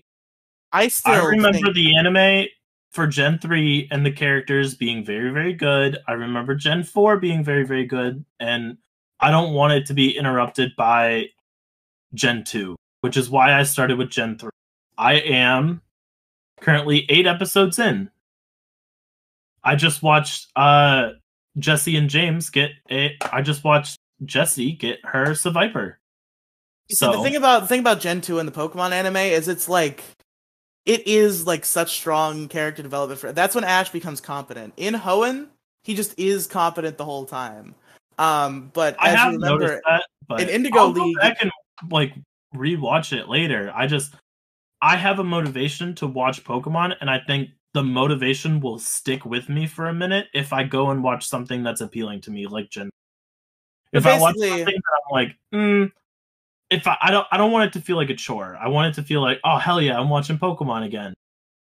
I 0.72 0.88
still 0.88 1.12
I 1.12 1.24
remember 1.24 1.58
think- 1.58 1.74
the 1.74 1.96
anime 1.96 2.46
for 2.90 3.06
Gen 3.06 3.38
3 3.38 3.88
and 3.92 4.04
the 4.04 4.10
characters 4.10 4.74
being 4.74 5.04
very, 5.04 5.30
very 5.30 5.52
good. 5.52 5.98
I 6.08 6.12
remember 6.12 6.54
Gen 6.56 6.82
4 6.82 7.18
being 7.18 7.44
very, 7.44 7.64
very 7.64 7.86
good. 7.86 8.24
And 8.40 8.78
I 9.20 9.30
don't 9.30 9.52
want 9.54 9.72
it 9.74 9.86
to 9.86 9.94
be 9.94 10.16
interrupted 10.16 10.74
by 10.76 11.28
Gen 12.14 12.42
2, 12.44 12.74
which 13.02 13.16
is 13.16 13.30
why 13.30 13.52
I 13.58 13.62
started 13.62 13.96
with 13.98 14.10
Gen 14.10 14.38
3. 14.38 14.50
I 14.98 15.14
am 15.14 15.82
currently 16.60 17.06
eight 17.08 17.26
episodes 17.26 17.78
in. 17.78 18.10
I 19.62 19.76
just 19.76 20.02
watched 20.02 20.48
uh 20.56 21.10
Jesse 21.58 21.96
and 21.96 22.10
James 22.10 22.50
get 22.50 22.72
a 22.90 23.16
I 23.32 23.42
just 23.42 23.64
watched 23.64 23.98
Jesse 24.24 24.72
get 24.72 24.98
her 25.04 25.26
Seviper. 25.28 25.94
See, 26.90 26.96
So 26.96 27.12
the 27.12 27.22
thing 27.22 27.36
about 27.36 27.62
the 27.62 27.66
thing 27.68 27.80
about 27.80 28.00
Gen 28.00 28.20
2 28.20 28.38
and 28.38 28.48
the 28.48 28.52
Pokemon 28.52 28.92
anime 28.92 29.16
is 29.16 29.48
it's 29.48 29.68
like 29.68 30.02
it 30.84 31.06
is 31.06 31.46
like 31.46 31.64
such 31.64 31.92
strong 31.96 32.48
character 32.48 32.82
development 32.82 33.20
for 33.20 33.32
that's 33.32 33.54
when 33.54 33.64
Ash 33.64 33.90
becomes 33.90 34.20
competent. 34.20 34.74
In 34.76 34.94
Hoenn, 34.94 35.46
he 35.82 35.94
just 35.94 36.18
is 36.18 36.46
competent 36.46 36.98
the 36.98 37.04
whole 37.04 37.24
time. 37.24 37.74
Um 38.18 38.70
but 38.74 38.96
I 39.00 39.10
as 39.10 39.16
have 39.16 39.32
you 39.32 39.38
remember 39.38 39.64
noticed 39.64 39.82
that, 39.88 40.04
but 40.28 40.40
in 40.42 40.48
Indigo 40.48 40.78
I'll 40.80 40.90
League- 40.90 41.16
back 41.18 41.38
can 41.38 41.50
like 41.90 42.14
rewatch 42.54 43.16
it 43.16 43.28
later. 43.28 43.72
I 43.74 43.86
just 43.86 44.14
I 44.82 44.96
have 44.96 45.18
a 45.18 45.24
motivation 45.24 45.94
to 45.96 46.06
watch 46.06 46.44
Pokemon, 46.44 46.94
and 47.00 47.08
I 47.08 47.18
think 47.26 47.48
the 47.74 47.82
motivation 47.82 48.60
will 48.60 48.78
stick 48.78 49.24
with 49.26 49.48
me 49.48 49.66
for 49.66 49.86
a 49.86 49.94
minute 49.94 50.28
if 50.32 50.52
I 50.52 50.64
go 50.64 50.90
and 50.90 51.02
watch 51.02 51.26
something 51.28 51.62
that's 51.62 51.80
appealing 51.80 52.22
to 52.22 52.30
me, 52.30 52.46
like 52.46 52.70
Gen. 52.70 52.88
If 53.92 54.06
I 54.06 54.18
watch 54.18 54.36
something 54.38 54.64
that 54.64 54.72
I'm 54.74 55.12
like, 55.12 55.36
mm, 55.52 55.92
if 56.70 56.86
I, 56.86 56.96
I 57.02 57.10
don't 57.10 57.26
I 57.30 57.36
don't 57.36 57.52
want 57.52 57.68
it 57.68 57.78
to 57.78 57.84
feel 57.84 57.96
like 57.96 58.10
a 58.10 58.14
chore. 58.14 58.56
I 58.60 58.68
want 58.68 58.88
it 58.96 59.00
to 59.00 59.06
feel 59.06 59.20
like, 59.20 59.38
oh 59.44 59.58
hell 59.58 59.80
yeah, 59.82 59.98
I'm 60.00 60.08
watching 60.08 60.38
Pokemon 60.38 60.84
again. 60.86 61.14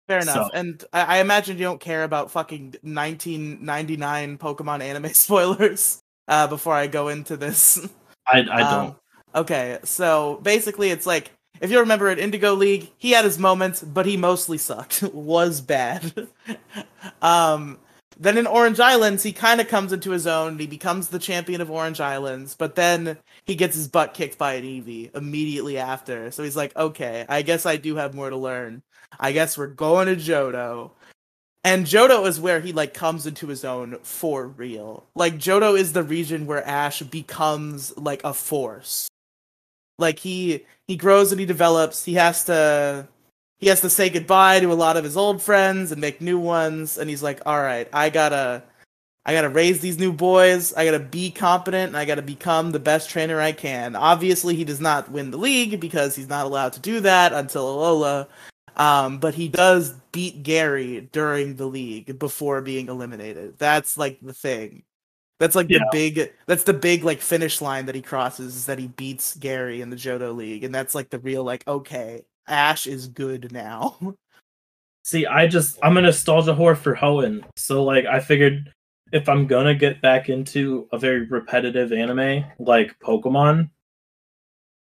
Fair 0.08 0.20
enough. 0.20 0.34
So- 0.34 0.50
And 0.54 0.82
I, 0.92 1.16
I 1.16 1.18
imagine 1.20 1.56
you 1.58 1.64
don't 1.64 1.80
care 1.80 2.02
about 2.04 2.30
fucking 2.30 2.74
1999 2.82 4.38
Pokemon 4.38 4.80
anime 4.82 5.08
spoilers 5.14 6.00
uh, 6.26 6.46
before 6.46 6.74
I 6.74 6.86
go 6.86 7.08
into 7.08 7.36
this. 7.36 7.86
I 8.26 8.40
I 8.40 8.44
don't. 8.44 8.88
Um, 8.90 8.96
okay, 9.34 9.78
so 9.84 10.40
basically, 10.42 10.90
it's 10.90 11.06
like 11.06 11.30
if 11.60 11.70
you 11.70 11.80
remember 11.80 12.08
at 12.08 12.18
Indigo 12.18 12.54
League, 12.54 12.90
he 12.98 13.12
had 13.12 13.24
his 13.24 13.38
moments, 13.38 13.82
but 13.82 14.06
he 14.06 14.16
mostly 14.16 14.58
sucked. 14.58 15.02
Was 15.12 15.60
bad. 15.60 16.28
um, 17.22 17.78
then 18.18 18.36
in 18.36 18.46
Orange 18.46 18.80
Islands, 18.80 19.22
he 19.22 19.32
kind 19.32 19.60
of 19.60 19.68
comes 19.68 19.92
into 19.92 20.10
his 20.10 20.26
own. 20.26 20.58
He 20.58 20.66
becomes 20.66 21.08
the 21.08 21.20
champion 21.20 21.60
of 21.60 21.70
Orange 21.70 22.00
Islands, 22.00 22.56
but 22.56 22.74
then 22.74 23.16
he 23.44 23.54
gets 23.54 23.76
his 23.76 23.86
butt 23.86 24.12
kicked 24.12 24.38
by 24.38 24.54
an 24.54 24.64
Eevee 24.64 25.14
immediately 25.14 25.78
after. 25.78 26.30
So 26.32 26.42
he's 26.42 26.56
like, 26.56 26.74
okay, 26.76 27.24
I 27.28 27.42
guess 27.42 27.64
I 27.64 27.76
do 27.76 27.96
have 27.96 28.14
more 28.14 28.30
to 28.30 28.36
learn. 28.36 28.82
I 29.20 29.32
guess 29.32 29.56
we're 29.56 29.68
going 29.68 30.06
to 30.06 30.16
Johto. 30.16 30.90
And 31.64 31.86
Johto 31.86 32.26
is 32.26 32.40
where 32.40 32.60
he 32.60 32.72
like 32.72 32.94
comes 32.94 33.26
into 33.26 33.46
his 33.46 33.64
own 33.64 33.98
for 34.02 34.48
real. 34.48 35.06
Like 35.14 35.34
Johto 35.34 35.78
is 35.78 35.92
the 35.92 36.02
region 36.02 36.46
where 36.46 36.66
Ash 36.66 37.02
becomes 37.02 37.96
like 37.96 38.22
a 38.24 38.34
force. 38.34 39.08
Like 39.98 40.18
he 40.18 40.64
he 40.88 40.96
grows 40.96 41.30
and 41.30 41.38
he 41.38 41.46
develops. 41.46 42.04
He 42.04 42.14
has 42.14 42.44
to 42.46 43.06
he 43.58 43.68
has 43.68 43.80
to 43.82 43.90
say 43.90 44.08
goodbye 44.08 44.60
to 44.60 44.72
a 44.72 44.74
lot 44.74 44.96
of 44.96 45.04
his 45.04 45.16
old 45.16 45.42
friends 45.42 45.92
and 45.92 46.00
make 46.00 46.20
new 46.20 46.38
ones 46.38 46.98
and 46.98 47.08
he's 47.10 47.22
like, 47.22 47.40
"All 47.46 47.60
right, 47.60 47.88
I 47.92 48.10
got 48.10 48.30
to 48.30 48.62
I 49.26 49.34
got 49.34 49.42
to 49.42 49.50
raise 49.50 49.80
these 49.80 49.98
new 49.98 50.12
boys. 50.12 50.72
I 50.74 50.86
got 50.86 50.92
to 50.92 51.00
be 51.00 51.30
competent 51.30 51.88
and 51.88 51.96
I 51.96 52.06
got 52.06 52.14
to 52.16 52.22
become 52.22 52.72
the 52.72 52.80
best 52.80 53.10
trainer 53.10 53.40
I 53.40 53.52
can." 53.52 53.94
Obviously, 53.94 54.56
he 54.56 54.64
does 54.64 54.80
not 54.80 55.10
win 55.10 55.30
the 55.30 55.38
league 55.38 55.80
because 55.80 56.16
he's 56.16 56.28
not 56.28 56.46
allowed 56.46 56.72
to 56.74 56.80
do 56.80 57.00
that 57.00 57.32
until 57.32 57.66
Alola. 57.76 58.26
Um, 58.76 59.18
but 59.18 59.34
he 59.34 59.48
does 59.48 59.90
beat 60.12 60.42
Gary 60.44 61.08
during 61.12 61.56
the 61.56 61.66
league 61.66 62.18
before 62.18 62.62
being 62.62 62.88
eliminated. 62.88 63.58
That's 63.58 63.98
like 63.98 64.18
the 64.22 64.32
thing. 64.32 64.84
That's 65.38 65.54
like 65.54 65.68
Yeah. 65.70 65.78
the 65.78 65.88
big. 65.92 66.32
That's 66.46 66.64
the 66.64 66.74
big 66.74 67.04
like 67.04 67.20
finish 67.20 67.60
line 67.60 67.86
that 67.86 67.94
he 67.94 68.02
crosses 68.02 68.56
is 68.56 68.66
that 68.66 68.78
he 68.78 68.88
beats 68.88 69.36
Gary 69.36 69.80
in 69.80 69.90
the 69.90 69.96
Johto 69.96 70.34
League, 70.34 70.64
and 70.64 70.74
that's 70.74 70.94
like 70.94 71.10
the 71.10 71.20
real 71.20 71.44
like 71.44 71.66
okay, 71.68 72.22
Ash 72.48 72.86
is 72.86 73.06
good 73.08 73.52
now. 73.52 73.96
See, 75.04 75.26
I 75.26 75.46
just 75.46 75.78
I'm 75.82 75.96
a 75.96 76.02
nostalgia 76.02 76.54
whore 76.54 76.76
for 76.76 76.94
Hoenn, 76.94 77.42
so 77.56 77.84
like 77.84 78.04
I 78.04 78.20
figured 78.20 78.72
if 79.12 79.28
I'm 79.28 79.46
gonna 79.46 79.74
get 79.74 80.02
back 80.02 80.28
into 80.28 80.86
a 80.92 80.98
very 80.98 81.24
repetitive 81.26 81.92
anime 81.92 82.44
like 82.58 82.98
Pokemon, 82.98 83.70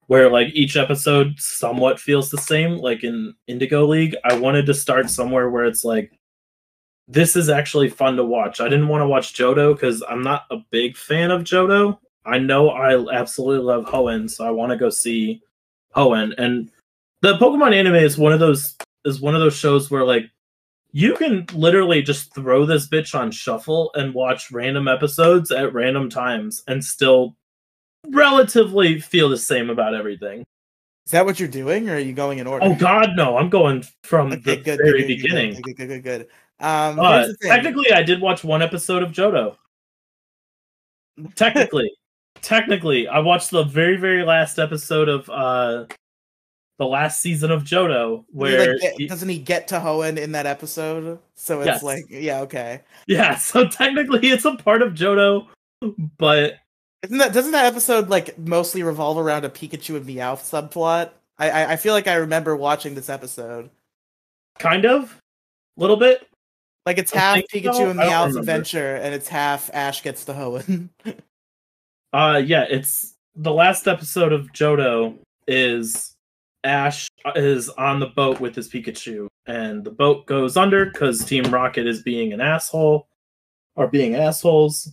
where 0.07 0.29
like 0.31 0.49
each 0.53 0.75
episode 0.75 1.39
somewhat 1.39 1.99
feels 1.99 2.29
the 2.31 2.37
same, 2.39 2.77
like 2.77 3.03
in 3.03 3.33
Indigo 3.47 3.85
League, 3.85 4.15
I 4.25 4.37
wanted 4.37 4.65
to 4.65 4.73
start 4.73 5.09
somewhere 5.09 5.49
where 5.51 5.65
it's 5.65 5.85
like 5.85 6.18
this 7.09 7.35
is 7.35 7.49
actually 7.49 7.89
fun 7.89 8.15
to 8.15 8.23
watch. 8.23 8.61
I 8.61 8.69
didn't 8.69 8.87
want 8.87 9.01
to 9.01 9.07
watch 9.07 9.33
Johto 9.33 9.73
because 9.73 10.03
I'm 10.07 10.21
not 10.21 10.45
a 10.51 10.57
big 10.69 10.95
fan 10.95 11.31
of 11.31 11.43
Johto. 11.43 11.97
I 12.23 12.37
know 12.37 12.69
I 12.69 13.13
absolutely 13.13 13.65
love 13.65 13.85
Hoenn, 13.85 14.29
so 14.29 14.45
I 14.45 14.51
want 14.51 14.71
to 14.71 14.77
go 14.77 14.91
see 14.91 15.41
Hoenn. 15.95 16.35
And 16.37 16.69
the 17.21 17.33
Pokemon 17.37 17.73
anime 17.73 17.95
is 17.95 18.17
one 18.17 18.31
of 18.31 18.39
those 18.39 18.77
is 19.05 19.19
one 19.19 19.33
of 19.33 19.41
those 19.41 19.55
shows 19.55 19.89
where 19.89 20.03
like 20.03 20.29
you 20.91 21.15
can 21.15 21.47
literally 21.53 22.03
just 22.03 22.33
throw 22.35 22.65
this 22.65 22.87
bitch 22.87 23.17
on 23.17 23.31
shuffle 23.31 23.91
and 23.95 24.13
watch 24.13 24.51
random 24.51 24.87
episodes 24.87 25.51
at 25.51 25.73
random 25.73 26.09
times 26.09 26.63
and 26.67 26.83
still 26.83 27.35
relatively 28.09 28.99
feel 28.99 29.29
the 29.29 29.37
same 29.37 29.69
about 29.71 29.95
everything. 29.95 30.43
Is 31.05 31.11
that 31.11 31.25
what 31.25 31.39
you're 31.39 31.49
doing, 31.49 31.89
or 31.89 31.95
are 31.95 31.99
you 31.99 32.13
going 32.13 32.37
in 32.37 32.45
order? 32.45 32.65
Oh 32.65 32.75
god, 32.75 33.15
no, 33.15 33.35
I'm 33.37 33.49
going 33.49 33.83
from 34.03 34.27
Okay, 34.27 34.41
the 34.41 34.57
good, 34.57 34.77
very 34.77 34.99
good, 35.01 35.07
beginning. 35.07 35.59
Good, 35.61 35.75
good, 35.75 35.87
good, 35.87 36.03
good. 36.03 36.27
Um, 36.61 36.99
Uh, 36.99 37.17
here's 37.19 37.27
the 37.29 37.33
thing. 37.37 37.51
technically, 37.51 37.91
I 37.93 38.03
did 38.03 38.19
watch 38.21 38.43
one 38.43 38.61
episode 38.61 39.01
of 39.03 39.11
Johto. 39.11 39.55
Technically, 41.35 41.91
technically, 42.41 43.07
I 43.07 43.19
watched 43.19 43.51
the 43.51 43.63
very, 43.63 43.97
very 43.97 44.23
last 44.23 44.57
episode 44.59 45.09
of 45.09 45.29
uh 45.29 45.85
the 46.77 46.85
last 46.85 47.21
season 47.21 47.51
of 47.51 47.63
like, 47.65 48.23
where 48.31 48.79
get- 48.79 48.93
he- 48.97 49.07
doesn't 49.07 49.27
he 49.27 49.37
get 49.37 49.67
to 49.67 49.75
Hoenn 49.79 50.17
in 50.17 50.31
that 50.31 50.45
episode? 50.45 51.19
So 51.35 51.59
it's 51.59 51.65
Yes. 51.67 51.83
like, 51.83 52.05
yeah, 52.09 52.39
okay. 52.41 52.81
yeah, 53.05 53.35
so 53.37 53.67
technically 53.67 54.29
it's 54.29 54.45
a 54.45 54.55
part 54.55 54.81
of 54.81 54.93
Johto, 54.93 55.47
but 56.17 56.55
Isn't 57.03 57.17
that 57.17 57.33
doesn't 57.33 57.51
that 57.51 57.65
episode 57.65 58.07
like 58.07 58.37
mostly 58.39 58.81
revolve 58.83 59.17
around 59.17 59.43
a 59.43 59.49
Pikachu 59.49 59.97
and 59.97 60.05
Meowth 60.05 60.49
subplot? 60.49 61.09
I 61.37 61.49
I, 61.49 61.71
I 61.73 61.75
feel 61.75 61.93
like 61.93 62.07
I 62.07 62.15
remember 62.15 62.55
watching 62.55 62.95
this 62.95 63.09
episode. 63.09 63.69
kind 64.57 64.85
of, 64.85 65.17
little 65.75 65.97
bit. 65.97 66.28
Like 66.85 66.97
it's 66.97 67.11
half 67.11 67.37
Pikachu 67.53 67.73
so. 67.73 67.89
and 67.89 67.99
don't 67.99 68.37
adventure, 68.37 68.95
and 68.95 69.13
it's 69.13 69.27
half 69.27 69.69
Ash 69.73 70.01
gets 70.01 70.25
to 70.25 70.33
Hoenn. 70.33 70.89
Uh, 72.11 72.41
yeah, 72.43 72.65
it's 72.67 73.15
the 73.35 73.53
last 73.53 73.87
episode 73.87 74.33
of 74.33 74.51
Johto 74.51 75.15
is 75.47 76.15
Ash 76.63 77.07
is 77.35 77.69
on 77.69 77.99
the 77.99 78.07
boat 78.07 78.39
with 78.39 78.55
his 78.55 78.67
Pikachu, 78.67 79.27
and 79.45 79.83
the 79.83 79.91
boat 79.91 80.25
goes 80.25 80.57
under 80.57 80.85
because 80.85 81.23
Team 81.23 81.43
Rocket 81.45 81.85
is 81.87 82.01
being 82.01 82.33
an 82.33 82.41
asshole 82.41 83.07
or 83.75 83.87
being 83.87 84.15
assholes. 84.15 84.91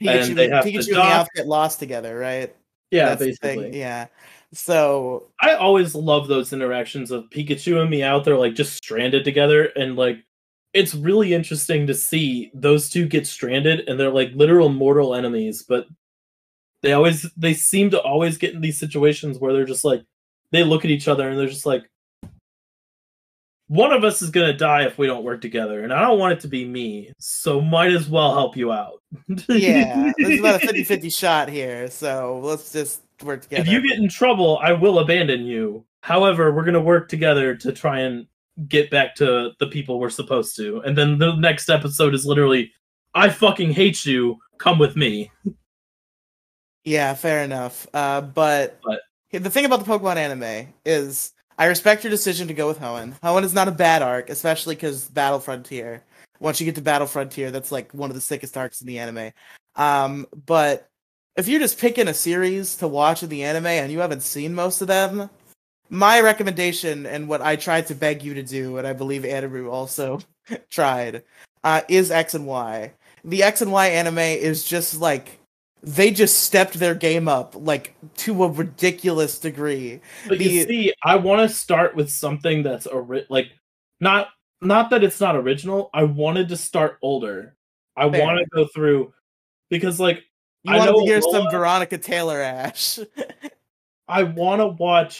Pikachu, 0.00 0.34
they 0.34 0.48
have 0.48 0.64
to 0.64 0.70
Pikachu 0.70 0.88
and 0.88 0.96
dock. 0.96 1.26
Meowth 1.26 1.36
get 1.36 1.46
lost 1.46 1.78
together, 1.78 2.18
right? 2.18 2.54
Yeah, 2.90 3.06
That's 3.06 3.20
the 3.20 3.32
thing, 3.32 3.58
basically. 3.60 3.80
Yeah. 3.80 4.06
So 4.52 5.28
I 5.40 5.54
always 5.54 5.94
love 5.94 6.26
those 6.26 6.52
interactions 6.52 7.10
of 7.10 7.24
Pikachu 7.30 7.80
and 7.80 7.90
Meowth 7.90 8.26
are 8.26 8.36
like 8.36 8.54
just 8.54 8.74
stranded 8.74 9.24
together, 9.24 9.64
and 9.76 9.96
like 9.96 10.24
it's 10.72 10.94
really 10.94 11.34
interesting 11.34 11.86
to 11.86 11.94
see 11.94 12.50
those 12.54 12.88
two 12.88 13.06
get 13.06 13.26
stranded, 13.26 13.88
and 13.88 13.98
they're 13.98 14.10
like 14.10 14.30
literal 14.34 14.68
mortal 14.68 15.14
enemies, 15.14 15.64
but 15.68 15.86
they 16.82 16.92
always 16.92 17.30
they 17.36 17.54
seem 17.54 17.90
to 17.90 18.00
always 18.00 18.38
get 18.38 18.54
in 18.54 18.60
these 18.60 18.78
situations 18.78 19.38
where 19.38 19.52
they're 19.52 19.64
just 19.64 19.84
like 19.84 20.02
they 20.52 20.64
look 20.64 20.84
at 20.84 20.90
each 20.90 21.08
other 21.08 21.28
and 21.28 21.38
they're 21.38 21.46
just 21.46 21.66
like 21.66 21.84
one 23.70 23.92
of 23.92 24.02
us 24.02 24.20
is 24.20 24.30
gonna 24.30 24.52
die 24.52 24.84
if 24.84 24.98
we 24.98 25.06
don't 25.06 25.22
work 25.24 25.40
together, 25.40 25.84
and 25.84 25.92
I 25.92 26.00
don't 26.02 26.18
want 26.18 26.32
it 26.32 26.40
to 26.40 26.48
be 26.48 26.64
me, 26.64 27.12
so 27.18 27.60
might 27.60 27.92
as 27.92 28.08
well 28.08 28.34
help 28.34 28.56
you 28.56 28.72
out. 28.72 29.02
yeah, 29.48 30.12
there's 30.18 30.40
about 30.40 30.62
a 30.62 30.66
50-50 30.72 31.16
shot 31.16 31.48
here. 31.48 31.88
So 31.88 32.40
let's 32.42 32.72
just 32.72 33.02
work 33.22 33.42
together. 33.42 33.62
if 33.62 33.68
you 33.68 33.80
get 33.80 33.98
in 33.98 34.08
trouble, 34.08 34.58
I 34.60 34.72
will 34.72 34.98
abandon 34.98 35.44
you. 35.44 35.84
However, 36.02 36.52
we're 36.52 36.64
gonna 36.64 36.80
work 36.80 37.08
together 37.08 37.54
to 37.56 37.70
try 37.70 38.00
and 38.00 38.26
get 38.68 38.90
back 38.90 39.14
to 39.16 39.52
the 39.58 39.66
people 39.66 39.98
we're 39.98 40.10
supposed 40.10 40.56
to. 40.56 40.80
And 40.80 40.96
then 40.96 41.18
the 41.18 41.34
next 41.36 41.68
episode 41.70 42.14
is 42.14 42.26
literally, 42.26 42.72
I 43.14 43.28
fucking 43.28 43.72
hate 43.72 44.04
you. 44.04 44.38
Come 44.58 44.78
with 44.78 44.96
me. 44.96 45.30
Yeah, 46.84 47.14
fair 47.14 47.44
enough. 47.44 47.86
Uh, 47.92 48.20
but, 48.20 48.80
But- 48.84 49.00
the 49.32 49.50
thing 49.50 49.64
about 49.64 49.84
the 49.84 49.90
Pokemon 49.90 50.16
anime 50.16 50.72
is 50.84 51.32
I 51.58 51.66
respect 51.66 52.02
your 52.02 52.10
decision 52.10 52.48
to 52.48 52.54
go 52.54 52.66
with 52.66 52.80
Hoenn. 52.80 53.18
Hoenn 53.20 53.44
is 53.44 53.54
not 53.54 53.68
a 53.68 53.72
bad 53.72 54.02
arc, 54.02 54.30
especially 54.30 54.74
because 54.74 55.08
Battle 55.08 55.40
Frontier. 55.40 56.02
Once 56.40 56.58
you 56.58 56.64
get 56.64 56.74
to 56.76 56.80
Battle 56.82 57.06
Frontier, 57.06 57.50
that's 57.50 57.70
like 57.70 57.92
one 57.92 58.10
of 58.10 58.14
the 58.14 58.20
sickest 58.20 58.56
arcs 58.56 58.80
in 58.80 58.86
the 58.86 58.98
anime. 58.98 59.30
Um, 59.76 60.26
but 60.46 60.88
if 61.36 61.48
you're 61.48 61.60
just 61.60 61.78
picking 61.78 62.08
a 62.08 62.14
series 62.14 62.76
to 62.76 62.88
watch 62.88 63.22
in 63.22 63.28
the 63.28 63.44
anime 63.44 63.66
and 63.66 63.92
you 63.92 64.00
haven't 64.00 64.22
seen 64.22 64.54
most 64.54 64.80
of 64.80 64.88
them, 64.88 65.28
my 65.90 66.20
recommendation 66.20 67.04
and 67.04 67.28
what 67.28 67.42
I 67.42 67.56
tried 67.56 67.88
to 67.88 67.94
beg 67.94 68.22
you 68.22 68.34
to 68.34 68.42
do, 68.42 68.78
and 68.78 68.86
I 68.86 68.92
believe 68.92 69.22
Anaru 69.22 69.70
also 69.70 70.20
tried, 70.70 71.24
uh, 71.64 71.82
is 71.88 72.10
X 72.10 72.34
and 72.34 72.46
Y. 72.46 72.92
The 73.24 73.42
X 73.42 73.60
and 73.60 73.72
Y 73.72 73.88
anime 73.88 74.18
is 74.18 74.64
just 74.64 74.98
like 74.98 75.38
they 75.82 76.10
just 76.10 76.40
stepped 76.40 76.74
their 76.74 76.94
game 76.94 77.26
up 77.26 77.54
like 77.56 77.94
to 78.18 78.44
a 78.44 78.48
ridiculous 78.48 79.38
degree. 79.38 80.00
But 80.28 80.40
you 80.40 80.64
see, 80.64 80.94
I 81.04 81.16
want 81.16 81.48
to 81.48 81.54
start 81.54 81.94
with 81.94 82.10
something 82.10 82.62
that's 82.62 82.86
ori- 82.86 83.26
like 83.28 83.50
not 83.98 84.28
not 84.62 84.90
that 84.90 85.02
it's 85.04 85.20
not 85.20 85.36
original. 85.36 85.90
I 85.92 86.04
wanted 86.04 86.48
to 86.48 86.56
start 86.56 86.98
older. 87.02 87.56
I 87.96 88.06
want 88.06 88.38
to 88.38 88.46
go 88.54 88.66
through 88.66 89.12
because 89.68 90.00
like 90.00 90.24
You 90.62 90.74
I 90.74 90.78
want 90.78 90.96
to 90.96 91.02
hear 91.04 91.20
some 91.20 91.50
Veronica 91.50 91.98
Taylor 91.98 92.40
Ash? 92.40 92.98
I 94.08 94.24
want 94.24 94.60
to 94.60 94.68
watch 94.68 95.19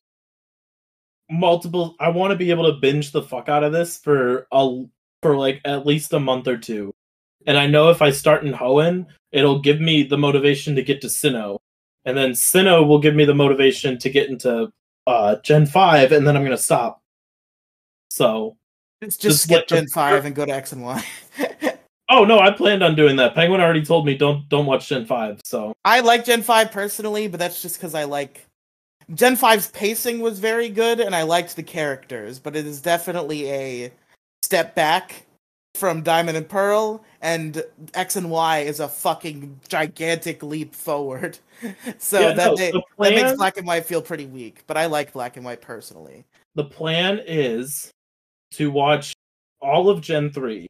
multiple. 1.31 1.97
I 2.01 2.09
want 2.09 2.32
to 2.32 2.36
be 2.36 2.51
able 2.51 2.73
to 2.73 2.81
binge 2.81 3.12
the 3.12 3.23
fuck 3.23 3.48
out 3.48 3.65
of 3.65 3.73
this 3.73 3.98
for 3.98 4.47
a 4.52 4.85
for 5.23 5.36
like 5.36 5.61
at 5.65 5.86
least 5.86 6.12
a 6.12 6.20
month 6.20 6.48
or 6.48 6.57
two. 6.57 6.93
And 7.47 7.57
I 7.57 7.66
know 7.66 7.90
if 7.90 8.02
I 8.02 8.11
start 8.11 8.44
in 8.44 8.52
Hoenn, 8.52 9.07
it'll 9.32 9.61
give 9.61 9.81
me 9.81 10.02
the 10.02 10.19
motivation 10.19 10.74
to 10.77 10.82
get 10.82 11.01
to 11.02 11.07
Sinnoh, 11.07 11.59
and 12.05 12.16
then 12.16 12.32
Sinnoh 12.32 12.86
will 12.86 12.98
give 12.98 13.15
me 13.15 13.24
the 13.24 13.35
motivation 13.35 13.98
to 13.98 14.11
get 14.11 14.28
into 14.28 14.70
uh, 15.07 15.36
Gen 15.36 15.66
Five, 15.66 16.12
and 16.12 16.27
then 16.27 16.36
I'm 16.36 16.43
gonna 16.43 16.59
stop. 16.59 17.01
So, 18.11 18.57
It's 19.01 19.16
just, 19.16 19.39
Just 19.39 19.43
skip 19.44 19.69
Gen 19.69 19.86
Five 19.89 20.24
and 20.24 20.35
go 20.35 20.44
to 20.44 20.52
X 20.52 20.73
and 20.73 20.82
Y. 20.82 21.05
oh 22.11 22.24
no, 22.24 22.40
I 22.40 22.51
planned 22.51 22.82
on 22.82 22.94
doing 22.94 23.16
that. 23.16 23.35
Penguin 23.35 23.61
already 23.61 23.85
told 23.85 24.05
me 24.05 24.16
don't 24.16 24.48
don't 24.48 24.66
watch 24.66 24.89
Gen 24.89 25.07
Five. 25.07 25.40
So 25.44 25.73
I 25.85 26.01
like 26.01 26.24
Gen 26.24 26.43
Five 26.43 26.70
personally, 26.70 27.28
but 27.28 27.40
that's 27.40 27.62
just 27.62 27.77
because 27.77 27.94
I 27.94 28.05
like 28.05 28.47
Gen 29.15 29.37
5's 29.37 29.69
pacing 29.69 30.20
was 30.20 30.39
very 30.39 30.69
good, 30.69 31.01
and 31.01 31.15
I 31.15 31.23
liked 31.23 31.57
the 31.57 31.62
characters, 31.62 32.39
but 32.39 32.55
it 32.55 32.66
is 32.66 32.81
definitely 32.81 33.51
a 33.51 33.93
step 34.43 34.74
back 34.74 35.27
from 35.74 36.03
Diamond 36.03 36.37
and 36.37 36.49
Pearl, 36.49 37.03
and 37.20 37.62
X 37.95 38.16
and 38.16 38.31
Y 38.31 38.61
is 38.61 38.81
a 38.81 38.89
fucking 38.89 39.61
gigantic 39.69 40.43
leap 40.43 40.74
forward. 40.74 41.39
so 41.99 42.20
Yeah, 42.20 42.32
that, 42.35 42.47
no, 42.47 42.57
the 42.57 42.82
that 42.99 43.15
makes 43.15 43.35
Black 43.35 43.57
and 43.57 43.66
White 43.66 43.87
feel 43.87 44.03
pretty 44.03 44.27
weak, 44.27 44.62
but 44.66 44.77
I 44.77 44.87
like 44.87 45.12
Black 45.12 45.37
and 45.37 45.45
White 45.45 45.61
personally. 45.61 46.24
the 46.55 46.65
plan 46.65 47.20
is 47.27 47.91
to 48.53 48.70
watch 48.70 49.15
all 49.61 49.89
of 49.89 50.01
Gen 50.01 50.31
3. 50.31 50.66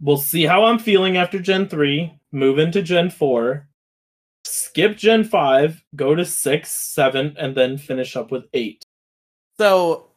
We'll 0.00 0.16
see 0.18 0.44
how 0.44 0.64
I'm 0.64 0.78
feeling 0.78 1.16
after 1.16 1.38
Gen 1.38 1.68
3, 1.68 2.12
move 2.32 2.58
into 2.58 2.82
Gen 2.82 3.10
4, 3.10 3.66
skip 4.46 4.96
Gen 4.96 5.24
5, 5.24 5.82
go 5.94 6.14
to 6.14 6.24
6, 6.24 6.70
7, 6.70 7.36
and 7.38 7.54
then 7.54 7.76
finish 7.76 8.16
up 8.16 8.30
with 8.30 8.44
8. 8.52 8.82
So 9.58 10.08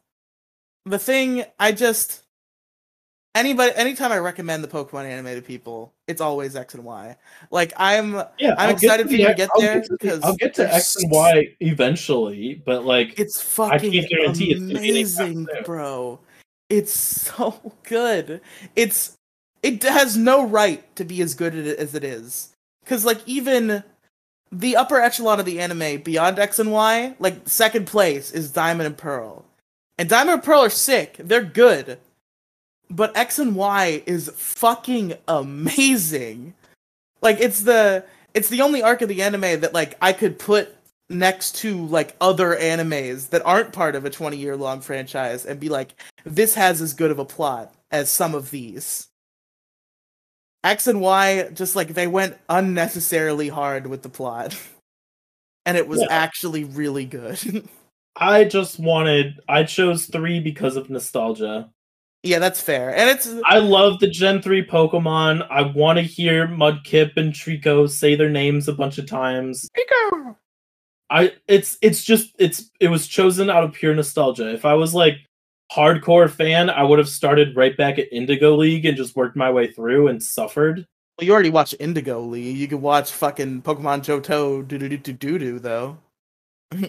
the 0.86 1.00
thing 1.00 1.46
I 1.60 1.72
just 1.72 2.24
anybody 3.36 3.72
anytime 3.76 4.12
I 4.12 4.18
recommend 4.18 4.64
the 4.64 4.68
Pokemon 4.68 5.06
anime 5.06 5.36
to 5.36 5.42
people, 5.42 5.94
it's 6.08 6.22
always 6.22 6.56
X 6.56 6.74
and 6.74 6.84
Y. 6.84 7.16
Like 7.52 7.74
I'm 7.78 8.16
Yeah, 8.38 8.56
I'm 8.58 8.70
I'll 8.70 8.72
excited 8.72 9.08
for 9.08 9.14
you 9.14 9.28
to 9.28 9.34
get 9.34 9.50
I'll 9.56 9.62
there 9.62 9.82
to 9.82 9.98
because 10.00 10.24
I'll 10.24 10.36
get 10.36 10.54
to 10.56 10.74
X 10.74 10.96
and 10.98 11.12
Y 11.12 11.56
eventually, 11.60 12.62
but 12.66 12.86
like 12.86 13.20
It's 13.20 13.42
fucking 13.42 13.94
it's 13.94 14.60
amazing, 14.60 15.46
soon. 15.46 15.64
bro. 15.66 16.20
It's 16.70 16.94
so 16.94 17.74
good. 17.84 18.42
It's 18.76 19.16
it 19.64 19.84
has 19.84 20.16
no 20.18 20.46
right 20.46 20.96
to 20.96 21.04
be 21.04 21.22
as 21.22 21.34
good 21.36 21.56
as 21.56 21.96
it 21.96 22.04
is. 22.04 22.54
Cuz 22.86 23.06
like 23.06 23.22
even 23.26 23.84
the 24.52 24.76
upper 24.76 25.00
echelon 25.00 25.40
of 25.40 25.46
the 25.46 25.60
anime 25.60 26.02
beyond 26.02 26.40
X 26.40 26.60
and 26.60 26.72
Y, 26.72 27.16
like 27.20 27.48
second 27.48 27.88
place 27.88 28.32
is 28.32 28.52
Diamond 28.52 28.88
and 28.88 28.98
Pearl. 28.98 29.46
And 29.98 30.10
Diamond 30.10 30.36
and 30.36 30.44
Pearl 30.44 30.62
are 30.62 30.70
sick. 30.70 31.18
They're 31.20 31.44
good. 31.44 32.00
But 32.90 33.16
X 33.16 33.38
and 33.38 33.56
Y 33.56 34.02
is 34.06 34.32
fucking 34.36 35.14
amazing. 35.28 36.56
Like 37.22 37.40
it's 37.40 37.62
the 37.62 38.06
it's 38.34 38.50
the 38.50 38.62
only 38.62 38.82
arc 38.82 39.02
of 39.02 39.10
the 39.10 39.22
anime 39.22 39.62
that 39.62 39.74
like 39.74 39.98
I 40.02 40.14
could 40.14 40.40
put 40.40 40.76
next 41.10 41.56
to 41.56 41.86
like 41.88 42.16
other 42.22 42.56
animes 42.56 43.30
that 43.30 43.46
aren't 43.46 43.74
part 43.74 43.96
of 43.96 44.06
a 44.06 44.10
20 44.10 44.38
year 44.38 44.56
long 44.56 44.80
franchise 44.80 45.46
and 45.46 45.60
be 45.60 45.70
like 45.70 45.96
this 46.24 46.54
has 46.56 46.82
as 46.82 46.94
good 46.94 47.12
of 47.12 47.20
a 47.20 47.26
plot 47.26 47.74
as 47.92 48.12
some 48.12 48.36
of 48.36 48.52
these 48.52 49.09
x 50.64 50.88
and 50.88 51.02
y 51.02 51.50
just 51.54 51.76
like 51.76 51.90
they 51.94 52.08
went 52.08 52.38
unnecessarily 52.50 53.48
hard 53.50 53.88
with 53.88 54.02
the 54.02 54.10
plot 54.10 54.58
and 55.66 55.78
it 55.78 55.88
was 55.88 56.02
Yeah. 56.02 56.08
actually 56.10 56.64
really 56.64 57.06
good 57.06 57.68
I 58.16 58.44
just 58.44 58.80
wanted 58.80 59.40
I 59.48 59.64
chose 59.64 60.06
3 60.08 60.42
because 60.42 60.76
of 60.76 60.90
nostalgia. 60.90 61.70
yeah 62.24 62.40
that's 62.40 62.60
fair 62.62 62.94
and 62.94 63.10
it's 63.10 63.34
I 63.46 63.60
love 63.60 64.00
the 64.00 64.10
Gen 64.10 64.42
3 64.42 64.66
Pokemon. 64.66 65.48
I 65.50 65.62
want 65.62 65.98
to 65.98 66.04
hear 66.04 66.46
Mudkip 66.48 67.16
and 67.16 67.32
Treecko 67.34 67.90
say 67.90 68.16
their 68.16 68.30
names 68.30 68.68
a 68.68 68.74
bunch 68.74 68.98
of 68.98 69.06
times. 69.08 69.70
Treecko. 69.78 70.36
I 71.10 71.32
it's 71.48 71.78
it's 71.82 72.04
just 72.04 72.36
it's 72.38 72.70
it 72.82 72.90
was 72.90 73.08
chosen 73.08 73.50
out 73.50 73.64
of 73.64 73.72
pure 73.74 73.96
nostalgia. 73.96 74.54
If 74.54 74.66
I 74.66 74.74
was 74.74 74.94
like 74.94 75.16
hardcore 75.72 76.30
fan, 76.30 76.70
I 76.70 76.84
would 76.84 77.00
have 77.00 77.10
started 77.10 77.56
right 77.56 77.76
back 77.78 78.00
at 78.00 78.12
Indigo 78.12 78.56
League 78.56 78.86
and 78.86 78.98
just 78.98 79.16
worked 79.16 79.36
my 79.36 79.52
way 79.52 79.72
through 79.72 80.08
and 80.08 80.22
suffered. 80.22 80.86
well, 81.18 81.26
you 81.26 81.32
already 81.34 81.50
watched 81.50 81.76
indigo 81.80 82.20
league 82.22 82.56
you 82.58 82.68
could 82.68 82.82
watch 82.82 83.12
fucking 83.12 83.62
pokemon 83.62 84.00
johto 84.02 84.66
doo 84.68 84.78
do 84.78 84.88
do 84.90 84.98
do 84.98 85.14
do 85.14 85.38
doo 85.40 85.60
though 85.60 85.98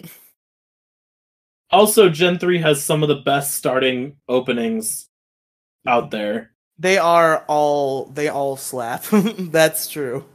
Also, 1.71 2.09
Gen 2.09 2.37
3 2.37 2.57
has 2.59 2.83
some 2.83 3.01
of 3.01 3.07
the 3.09 3.15
best 3.23 3.55
starting 3.55 4.17
openings 4.27 5.07
out 5.87 6.11
there. 6.11 6.51
they 6.77 6.97
are 6.97 7.45
all 7.47 8.05
they 8.05 8.27
all 8.27 8.57
slap 8.57 9.03
that's 9.11 9.87
true 9.87 10.25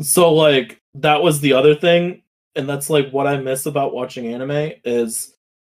So 0.00 0.32
like 0.32 0.80
that 0.94 1.22
was 1.22 1.40
the 1.40 1.52
other 1.54 1.74
thing, 1.74 2.22
and 2.56 2.68
that's 2.68 2.88
like 2.90 3.10
what 3.10 3.26
I 3.26 3.36
miss 3.38 3.66
about 3.66 3.94
watching 3.94 4.26
anime 4.32 4.72
is 4.84 5.34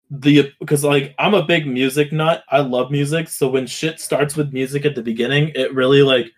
the 0.09 0.51
because 0.59 0.83
like 0.83 1.13
I'm 1.19 1.33
a 1.33 1.45
big 1.45 1.67
music 1.67 2.11
nut. 2.11 2.43
I 2.49 2.59
love 2.59 2.91
music, 2.91 3.29
so 3.29 3.49
when 3.49 3.67
shit 3.67 3.99
starts 3.99 4.35
with 4.35 4.53
music 4.53 4.85
at 4.85 4.95
the 4.95 5.03
beginning, 5.03 5.51
it 5.55 5.73
really 5.73 6.01
like 6.01 6.31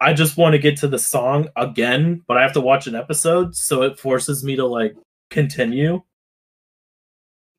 I 0.00 0.14
just 0.14 0.36
want 0.36 0.54
to 0.54 0.58
get 0.58 0.78
to 0.78 0.88
the 0.88 0.98
song 0.98 1.48
again, 1.56 2.24
but 2.26 2.36
I 2.36 2.42
have 2.42 2.54
to 2.54 2.60
watch 2.60 2.86
an 2.86 2.94
episode, 2.94 3.54
so 3.54 3.82
it 3.82 4.00
forces 4.00 4.42
me 4.42 4.56
to 4.56 4.66
like 4.66 4.96
continue. 5.30 6.02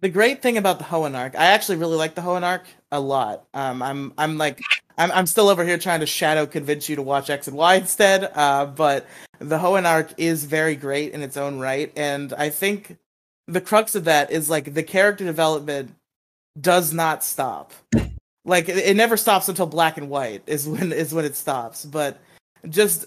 The 0.02 0.10
great 0.10 0.42
thing 0.42 0.58
about 0.58 0.80
the 0.80 0.86
Hoenn 0.86 1.16
arc, 1.16 1.36
I 1.36 1.46
actually 1.46 1.78
really 1.78 1.96
like 1.96 2.16
the 2.16 2.22
Hoenn 2.22 2.44
arc 2.44 2.66
a 2.92 3.00
lot. 3.00 3.46
Um, 3.54 3.82
I'm 3.82 4.14
I'm 4.18 4.38
like 4.38 4.60
I'm 4.98 5.12
I'm 5.12 5.28
still 5.28 5.48
over 5.48 5.64
here 5.64 5.78
trying 5.78 6.02
to 6.02 6.06
shadow 6.06 6.46
convince 6.46 6.90
you 6.90 6.96
to 6.96 7.02
watch 7.02 7.30
X 7.30 7.48
and 7.48 7.56
Y 7.56 7.76
instead. 7.84 8.32
Uh, 8.36 8.66
but 8.66 9.06
the 9.40 9.58
Hoenn 9.58 9.86
arc 9.86 10.14
is 10.18 10.46
very 10.46 10.76
great 10.76 11.14
in 11.14 11.22
its 11.22 11.38
own 11.38 11.60
right, 11.60 11.94
and 11.96 12.34
I 12.34 12.50
think 12.50 12.98
the 13.48 13.62
crux 13.62 13.96
of 13.96 14.06
that 14.06 14.32
is 14.32 14.50
like 14.50 14.74
the 14.74 14.84
character 14.84 15.26
development 15.26 15.94
does 16.60 16.94
not 16.94 17.24
stop. 17.24 17.74
Like 18.46 18.70
it, 18.70 18.78
it 18.78 18.96
never 18.98 19.18
stops 19.18 19.50
until 19.50 19.66
Black 19.66 19.98
and 19.98 20.10
White 20.10 20.44
is 20.48 20.68
when 20.68 20.92
is 20.92 21.14
when 21.14 21.26
it 21.26 21.36
stops. 21.36 21.86
But 21.86 22.20
just 22.70 23.06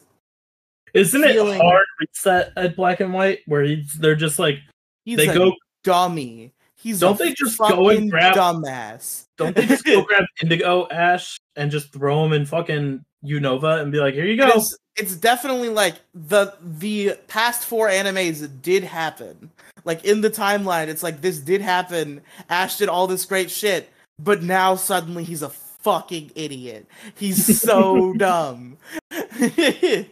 Isn't 0.95 1.23
Feeling- 1.23 1.55
it 1.59 1.61
hard 1.63 1.85
reset 2.01 2.53
at 2.57 2.77
black 2.77 3.01
and 3.01 3.13
white 3.13 3.41
where 3.47 3.63
he's, 3.63 3.93
they're 3.95 4.17
just 4.17 4.39
like 4.39 4.59
he's 5.05 5.19
they 5.19 5.29
a 5.29 5.35
go 5.35 5.53
dummy. 5.85 6.53
He's 6.79 7.01
Don't 7.01 7.19
they 7.19 7.33
just 7.33 7.59
go 7.59 7.89
and 7.89 8.11
grab- 8.11 8.35
dumbass? 8.37 9.25
don't 9.39 9.57
they 9.57 9.67
just 9.67 9.85
go 9.85 10.03
grab 10.09 10.25
Indigo 10.43 10.87
Ash 10.91 11.37
and 11.57 11.71
just 11.71 11.93
throw 11.93 12.25
him 12.25 12.33
in 12.33 12.47
fucking 12.47 13.05
Unova 13.25 13.81
and 13.83 13.91
be 13.91 13.99
like, 13.99 14.15
here 14.15 14.25
you 14.27 14.37
go. 14.37 14.47
It's, 14.49 14.77
it's 14.95 15.17
definitely 15.17 15.69
like 15.71 15.97
the 16.15 16.55
the 16.63 17.19
past 17.29 17.65
four 17.67 17.89
animes 17.89 18.49
did 18.63 18.85
happen. 18.85 19.51
Like 19.87 20.05
in 20.05 20.21
the 20.21 20.31
timeline, 20.31 20.89
it's 20.89 21.05
like 21.05 21.23
this 21.23 21.39
did 21.39 21.63
happen. 21.63 22.21
Ash 22.51 22.77
did 22.77 22.89
all 22.89 23.07
this 23.07 23.25
great 23.25 23.51
shit, 23.51 23.89
but 24.19 24.43
now 24.43 24.75
suddenly 24.75 25.23
he's 25.23 25.43
a 25.43 25.49
fucking 25.49 26.33
idiot. 26.35 26.87
He's 27.15 27.63
so 27.63 28.13
dumb. 28.19 28.79
but 29.11 30.11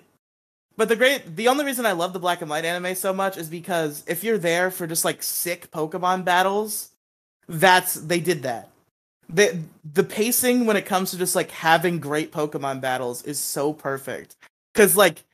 the 0.89 0.97
great 0.97 1.35
the 1.35 1.49
only 1.49 1.65
reason 1.65 1.85
I 1.87 1.93
love 1.93 2.13
the 2.13 2.21
black 2.21 2.41
and 2.41 2.49
white 2.49 2.65
anime 2.65 2.95
so 2.95 3.13
much 3.13 3.37
is 3.37 3.49
because 3.49 4.05
if 4.07 4.23
you're 4.23 4.39
there 4.39 4.71
for 4.71 4.87
just 4.87 5.05
like 5.05 5.25
sick 5.25 5.73
Pokemon 5.73 6.25
battles, 6.25 6.91
that's 7.49 7.95
they 7.95 8.21
did 8.21 8.45
that. 8.45 8.71
The 9.29 9.59
the 9.93 10.05
pacing 10.05 10.67
when 10.67 10.77
it 10.77 10.87
comes 10.87 11.11
to 11.11 11.19
just 11.19 11.35
like 11.35 11.51
having 11.51 11.99
great 11.99 12.31
Pokemon 12.31 12.81
battles 12.81 13.25
is 13.25 13.41
so 13.41 13.73
perfect. 13.73 14.37
Cause 14.73 14.97
like 14.97 15.25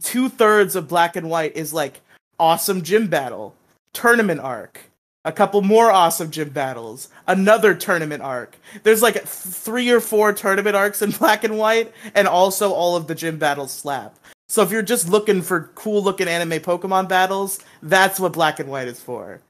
two 0.00 0.28
thirds 0.28 0.76
of 0.76 0.86
black 0.86 1.16
and 1.16 1.28
white 1.28 1.56
is 1.56 1.72
like 1.72 2.00
awesome 2.38 2.82
gym 2.82 3.08
battle, 3.08 3.56
tournament 3.92 4.40
arc, 4.40 4.80
a 5.24 5.32
couple 5.32 5.62
more 5.62 5.90
awesome 5.90 6.30
gym 6.30 6.50
battles, 6.50 7.08
another 7.26 7.74
tournament 7.74 8.22
arc. 8.22 8.56
There's 8.82 9.02
like 9.02 9.22
three 9.24 9.90
or 9.90 10.00
four 10.00 10.32
tournament 10.32 10.76
arcs 10.76 11.02
in 11.02 11.10
black 11.18 11.44
and 11.44 11.58
white, 11.58 11.92
and 12.14 12.28
also 12.28 12.72
all 12.72 12.96
of 12.96 13.06
the 13.06 13.14
gym 13.14 13.38
battles 13.38 13.72
slap. 13.72 14.18
So 14.48 14.62
if 14.62 14.70
you're 14.70 14.82
just 14.82 15.08
looking 15.08 15.42
for 15.42 15.70
cool 15.74 16.02
looking 16.02 16.28
anime 16.28 16.60
Pokemon 16.60 17.08
battles, 17.08 17.60
that's 17.82 18.18
what 18.18 18.32
black 18.32 18.58
and 18.58 18.70
white 18.70 18.88
is 18.88 19.00
for. 19.00 19.40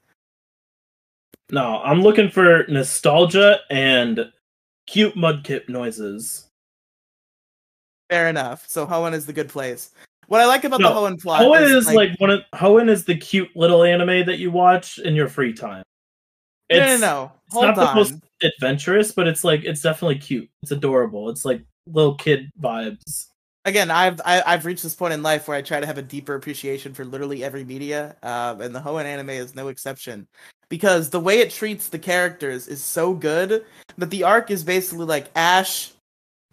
No, 1.50 1.80
I'm 1.82 2.02
looking 2.02 2.28
for 2.28 2.66
nostalgia 2.68 3.60
and 3.70 4.30
cute 4.86 5.14
mudkip 5.14 5.68
noises. 5.68 6.48
Fair 8.10 8.28
enough. 8.28 8.68
So 8.68 8.86
Hoenn 8.86 9.14
is 9.14 9.26
the 9.26 9.32
good 9.32 9.48
place. 9.48 9.90
What 10.28 10.40
I 10.40 10.46
like 10.46 10.64
about 10.64 10.80
No, 10.80 10.88
the 10.90 11.00
Hoenn 11.00 11.20
plot 11.20 11.40
Hoenn 11.42 11.62
is, 11.62 11.88
is 11.88 11.94
like, 11.94 12.10
one 12.20 12.30
of 12.30 12.42
Hoenn 12.54 12.88
is 12.88 13.04
the 13.04 13.16
cute 13.16 13.48
little 13.56 13.82
anime 13.82 14.26
that 14.26 14.38
you 14.38 14.50
watch 14.50 14.98
in 14.98 15.14
your 15.14 15.28
free 15.28 15.52
time. 15.52 15.82
no, 16.70 16.78
no, 16.78 16.96
no. 16.98 17.32
It's 17.46 17.54
Hold 17.54 17.64
not 17.64 17.76
the 17.76 17.94
most 17.94 18.14
adventurous, 18.42 19.10
but 19.10 19.26
it's 19.26 19.42
like 19.42 19.64
it's 19.64 19.80
definitely 19.80 20.18
cute. 20.18 20.50
It's 20.62 20.70
adorable. 20.70 21.30
It's 21.30 21.46
like 21.46 21.62
little 21.86 22.14
kid 22.14 22.50
vibes. 22.60 23.28
again 23.64 23.90
i've 23.90 24.20
I, 24.24 24.42
i've 24.46 24.66
reached 24.66 24.82
this 24.82 24.94
point 24.94 25.14
in 25.14 25.22
life 25.22 25.48
where 25.48 25.56
i 25.56 25.62
try 25.62 25.80
to 25.80 25.86
have 25.86 25.98
a 25.98 26.02
deeper 26.02 26.34
appreciation 26.34 26.92
for 26.92 27.04
literally 27.04 27.42
every 27.42 27.64
media 27.64 28.14
um, 28.22 28.60
and 28.60 28.74
the 28.74 28.80
hoenn 28.80 29.04
anime 29.04 29.30
is 29.30 29.54
no 29.54 29.68
exception 29.68 30.28
because 30.68 31.08
the 31.10 31.20
way 31.20 31.38
it 31.38 31.50
treats 31.50 31.88
the 31.88 31.98
characters 31.98 32.68
is 32.68 32.84
so 32.84 33.14
good 33.14 33.64
that 33.96 34.10
the 34.10 34.22
arc 34.22 34.50
is 34.50 34.62
basically 34.62 35.06
like 35.06 35.30
ash 35.34 35.92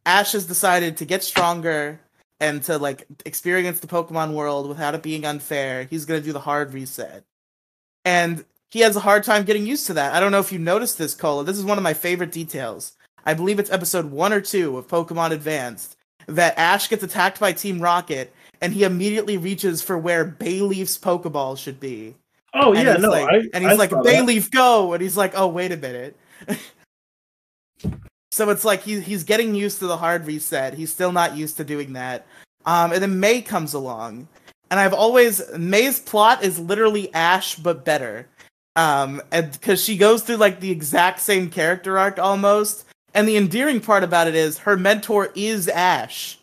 ash 0.05 0.31
has 0.31 0.45
decided 0.45 0.95
to 0.97 1.05
get 1.05 1.21
stronger 1.23 1.99
and 2.39 2.63
to 2.63 2.77
like 2.77 3.05
experience 3.25 3.79
the 3.79 3.87
pokemon 3.87 4.33
world 4.33 4.67
without 4.67 4.95
it 4.95 5.03
being 5.03 5.25
unfair 5.25 5.85
he's 5.89 6.05
going 6.05 6.19
to 6.19 6.25
do 6.25 6.33
the 6.33 6.39
hard 6.39 6.73
reset 6.73 7.23
and 8.03 8.45
he 8.71 8.81
has 8.81 8.95
a 8.95 9.01
hard 9.01 9.23
time 9.23 9.45
getting 9.45 9.65
used 9.65 9.87
to 9.87 9.93
that 9.93 10.13
i 10.13 10.19
don't 10.19 10.31
know 10.31 10.39
if 10.39 10.51
you 10.51 10.59
noticed 10.59 10.97
this 10.97 11.15
Colo 11.15 11.43
this 11.43 11.57
is 11.57 11.63
one 11.63 11.77
of 11.77 11.83
my 11.83 11.93
favorite 11.93 12.31
details 12.31 12.93
i 13.25 13.33
believe 13.33 13.59
it's 13.59 13.71
episode 13.71 14.11
one 14.11 14.33
or 14.33 14.41
two 14.41 14.77
of 14.77 14.87
pokemon 14.87 15.31
advanced 15.31 15.95
that 16.27 16.57
Ash 16.57 16.89
gets 16.89 17.03
attacked 17.03 17.39
by 17.39 17.51
Team 17.51 17.79
Rocket 17.79 18.33
and 18.61 18.73
he 18.73 18.83
immediately 18.83 19.37
reaches 19.37 19.81
for 19.81 19.97
where 19.97 20.25
Bayleef's 20.25 20.97
Pokeball 20.97 21.57
should 21.57 21.79
be. 21.79 22.15
Oh 22.53 22.73
and 22.73 22.85
yeah, 22.87 22.97
no, 22.97 23.09
like, 23.09 23.27
I, 23.29 23.35
and 23.53 23.63
he's 23.63 23.73
I 23.73 23.75
like 23.75 23.89
saw 23.89 24.01
that. 24.01 24.13
Bayleef, 24.13 24.49
go, 24.49 24.93
and 24.93 25.01
he's 25.01 25.17
like, 25.17 25.33
oh 25.35 25.47
wait 25.47 25.71
a 25.71 25.77
minute. 25.77 26.17
so 28.31 28.49
it's 28.49 28.65
like 28.65 28.83
he, 28.83 28.99
he's 28.99 29.23
getting 29.23 29.55
used 29.55 29.79
to 29.79 29.87
the 29.87 29.97
hard 29.97 30.25
reset. 30.25 30.73
He's 30.73 30.91
still 30.91 31.11
not 31.11 31.35
used 31.35 31.57
to 31.57 31.63
doing 31.63 31.93
that. 31.93 32.25
Um, 32.65 32.91
and 32.91 33.01
then 33.01 33.19
May 33.19 33.41
comes 33.41 33.73
along, 33.73 34.27
and 34.71 34.79
I've 34.79 34.93
always 34.93 35.41
May's 35.57 35.99
plot 35.99 36.43
is 36.43 36.59
literally 36.59 37.13
Ash 37.13 37.55
but 37.55 37.85
better. 37.85 38.27
Um, 38.75 39.21
and 39.31 39.51
because 39.51 39.83
she 39.83 39.97
goes 39.97 40.23
through 40.23 40.37
like 40.37 40.59
the 40.59 40.71
exact 40.71 41.21
same 41.21 41.49
character 41.49 41.97
arc 41.97 42.19
almost, 42.19 42.85
and 43.13 43.27
the 43.27 43.37
endearing 43.37 43.79
part 43.79 44.03
about 44.03 44.27
it 44.27 44.35
is 44.35 44.59
her 44.59 44.75
mentor 44.75 45.31
is 45.35 45.67
Ash. 45.69 46.37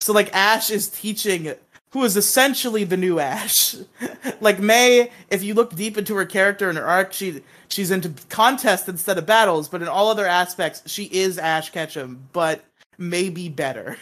So 0.00 0.12
like 0.12 0.32
Ash 0.34 0.70
is 0.70 0.88
teaching 0.88 1.54
who 1.90 2.04
is 2.04 2.16
essentially 2.16 2.84
the 2.84 2.96
new 2.96 3.18
Ash. 3.18 3.76
like 4.40 4.60
May, 4.60 5.10
if 5.30 5.42
you 5.42 5.54
look 5.54 5.74
deep 5.74 5.96
into 5.96 6.14
her 6.16 6.26
character 6.26 6.68
and 6.68 6.78
her 6.78 6.86
arc, 6.86 7.12
she 7.12 7.42
she's 7.68 7.90
into 7.90 8.12
contests 8.28 8.88
instead 8.88 9.18
of 9.18 9.26
battles, 9.26 9.68
but 9.68 9.82
in 9.82 9.88
all 9.88 10.08
other 10.08 10.26
aspects, 10.26 10.82
she 10.86 11.04
is 11.04 11.38
Ash 11.38 11.70
Ketchum, 11.70 12.28
but 12.32 12.64
maybe 12.98 13.48
better. 13.48 13.96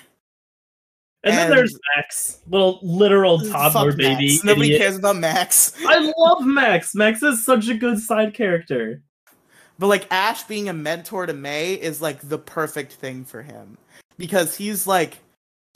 And, 1.24 1.36
then 1.36 1.50
there's 1.50 1.76
Max, 1.96 2.38
little 2.48 2.78
literal 2.82 3.40
toddler 3.40 3.92
baby. 3.92 4.28
Max. 4.28 4.44
Nobody 4.44 4.66
idiot. 4.66 4.80
cares 4.80 4.96
about 4.98 5.16
Max. 5.16 5.74
I 5.84 6.12
love 6.16 6.46
Max. 6.46 6.94
Max 6.94 7.20
is 7.22 7.44
such 7.44 7.68
a 7.68 7.74
good 7.74 7.98
side 7.98 8.32
character. 8.32 9.02
But 9.78 9.88
like 9.88 10.06
Ash 10.12 10.44
being 10.44 10.68
a 10.68 10.72
mentor 10.72 11.26
to 11.26 11.32
May 11.32 11.74
is 11.74 12.00
like 12.00 12.20
the 12.20 12.38
perfect 12.38 12.92
thing 12.92 13.24
for 13.24 13.42
him 13.42 13.76
because 14.16 14.56
he's 14.56 14.86
like 14.86 15.18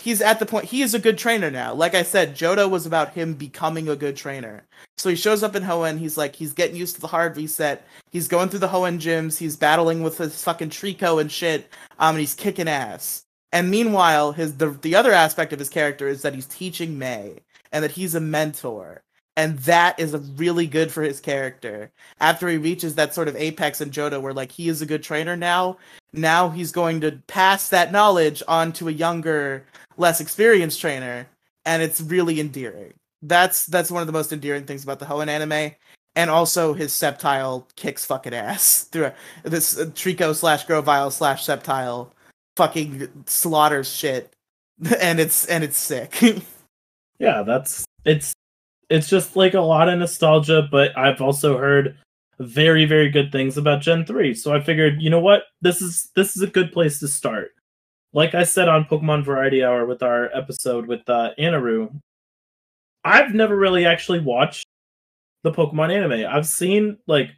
he's 0.01 0.21
at 0.21 0.39
the 0.39 0.47
point 0.47 0.67
he 0.67 0.83
is 0.83 0.95
a 0.95 0.99
good 0.99 1.19
trainer 1.19 1.51
now. 1.51 1.75
Like 1.75 1.95
I 1.95 2.03
said, 2.03 2.37
Johto 2.37 2.69
was 2.69 2.87
about 2.87 3.15
him 3.15 3.35
becoming 3.35 3.89
a 3.89 3.97
good 3.97 4.17
trainer. 4.17 4.65
So 4.99 5.09
he 5.09 5.17
shows 5.17 5.43
up 5.43 5.55
in 5.57 5.63
Hoenn, 5.63 5.99
he's 5.99 6.17
like 6.17 6.37
he's 6.37 6.53
getting 6.53 6.77
used 6.77 6.97
to 6.97 7.01
the 7.01 7.07
hard 7.07 7.37
reset. 7.37 7.87
He's 8.11 8.29
going 8.29 8.49
through 8.49 8.61
the 8.61 8.69
Hoenn 8.69 8.99
gyms, 9.01 9.39
he's 9.39 9.57
battling 9.57 10.03
with 10.03 10.19
his 10.19 10.43
fucking 10.43 10.71
Treecko 10.71 11.21
and 11.21 11.31
shit. 11.31 11.71
Um 11.99 12.17
and 12.17 12.21
he's 12.21 12.35
kicking 12.35 12.69
ass. 12.69 13.25
And 13.53 13.71
meanwhile, 13.71 14.33
his 14.33 14.57
the 14.57 14.71
the 14.71 14.95
other 14.95 15.13
aspect 15.13 15.53
of 15.53 15.59
his 15.59 15.69
character 15.69 16.09
is 16.09 16.23
that 16.23 16.35
he's 16.35 16.47
teaching 16.47 16.99
May 16.99 17.37
and 17.73 17.85
that 17.85 17.93
he's 17.93 18.15
a 18.15 18.21
mentor. 18.21 19.03
And 19.37 19.59
that 19.61 19.99
is 19.99 20.15
really 20.37 20.67
good 20.67 20.93
for 20.93 21.03
his 21.03 21.21
character 21.21 21.91
after 22.21 22.49
he 22.49 22.57
reaches 22.59 22.97
that 22.97 23.15
sort 23.15 23.29
of 23.29 23.37
apex 23.37 23.81
in 23.81 23.91
Johto 23.91 24.21
where 24.21 24.35
like 24.35 24.53
he 24.53 24.69
is 24.69 24.83
a 24.83 24.87
good 24.87 25.03
trainer 25.03 25.37
now, 25.37 25.79
now 26.13 26.51
he's 26.51 26.73
going 26.73 27.01
to 27.01 27.13
pass 27.27 27.69
that 27.69 27.93
knowledge 27.93 28.43
on 28.49 28.73
to 28.75 28.89
a 28.89 28.93
younger, 28.93 29.65
less 30.01 30.21
experienced 30.21 30.81
trainer, 30.81 31.29
and 31.65 31.83
it's 31.83 32.01
really 32.01 32.41
endearing. 32.41 32.95
That's 33.23 33.67
that's 33.67 33.91
one 33.91 34.01
of 34.01 34.07
the 34.07 34.13
most 34.13 34.33
endearing 34.33 34.65
things 34.65 34.83
about 34.83 34.99
the 34.99 35.07
Hoenn 35.07 35.29
anime. 35.29 35.73
And 36.17 36.29
also 36.29 36.73
his 36.75 36.93
Sceptile 36.93 37.67
kicks 37.77 38.05
fucking 38.05 38.35
ass 38.35 38.85
through 38.93 39.13
this 39.45 39.79
uh, 39.79 39.85
Treecko 39.85 40.35
slash 40.35 40.65
Grovyle 40.65 41.13
slash 41.13 41.47
Sceptile 41.47 42.11
fucking 42.57 43.25
slaughters 43.27 43.89
shit. 43.89 44.33
And 45.01 45.21
it's 45.21 45.45
and 45.47 45.63
it's 45.63 45.77
sick. 45.77 46.19
Yeah, 47.21 47.43
that's 47.43 47.85
it's 48.07 48.33
it's 48.89 49.07
just 49.07 49.37
like 49.37 49.53
a 49.53 49.61
lot 49.61 49.91
of 49.91 49.99
nostalgia, 49.99 50.67
but 50.71 50.97
I've 50.97 51.21
also 51.21 51.59
heard 51.59 51.99
very 52.39 52.87
very 52.87 53.11
good 53.11 53.31
things 53.31 53.59
about 53.59 53.83
Gen 53.83 54.07
3. 54.07 54.33
So 54.33 54.55
I 54.55 54.61
figured, 54.61 55.03
you 55.03 55.11
know 55.11 55.21
what? 55.21 55.43
This 55.61 55.83
is 55.83 56.09
this 56.17 56.35
is 56.35 56.41
a 56.41 56.47
good 56.47 56.73
place 56.73 56.99
to 57.01 57.09
start. 57.09 57.51
Like 58.12 58.35
I 58.35 58.43
said 58.43 58.69
on 58.69 58.85
Pokemon 58.85 59.24
Variety 59.24 59.62
Hour 59.62 59.87
with 59.87 60.03
our 60.03 60.31
episode 60.37 60.87
with 60.87 61.09
uh 61.09 61.31
Anaru, 61.39 62.01
I've 63.05 63.35
never 63.35 63.57
really 63.57 63.87
actually 63.87 64.20
watched 64.20 64.66
the 65.43 65.53
Pokemon 65.53 65.95
anime. 65.95 66.27
I've 66.28 66.47
seen 66.47 66.99
like 67.07 67.31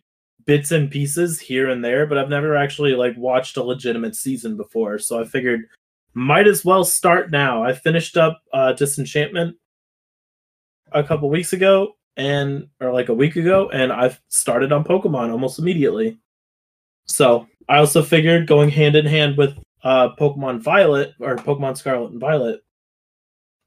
bits 0.47 0.73
and 0.73 0.91
pieces 0.91 1.39
here 1.39 1.69
and 1.69 1.85
there, 1.85 2.07
but 2.07 2.19
I've 2.19 2.31
never 2.31 2.57
actually 2.57 2.95
like 2.95 3.17
watched 3.17 3.57
a 3.59 3.63
legitimate 3.63 4.17
season 4.17 4.57
before. 4.57 4.99
So 4.99 5.21
I 5.21 5.25
figured 5.25 5.63
might 6.15 6.47
as 6.49 6.65
well 6.65 6.85
start 6.85 7.31
now. 7.31 7.63
I 7.63 7.75
finished 7.75 8.17
up 8.17 8.43
uh 8.53 8.73
Disenchantment 8.73 9.57
a 10.93 11.05
couple 11.05 11.29
weeks 11.29 11.53
ago 11.53 11.97
and 12.17 12.69
or 12.81 12.93
like 12.93 13.09
a 13.11 13.15
week 13.15 13.37
ago 13.37 13.71
and 13.73 13.93
I've 13.93 14.21
started 14.29 14.73
on 14.73 14.85
Pokemon 14.85 15.31
almost 15.31 15.59
immediately. 15.59 16.19
So, 17.07 17.47
I 17.69 17.79
also 17.79 18.03
figured 18.03 18.47
going 18.47 18.71
hand 18.71 18.97
in 18.97 19.07
hand 19.07 19.37
with 19.37 19.57
uh 19.85 20.15
Pokemon 20.17 20.61
Violet 20.61 21.13
or 21.21 21.37
Pokemon 21.37 21.77
Scarlet 21.77 22.13
and 22.13 22.21
Violet 22.21 22.61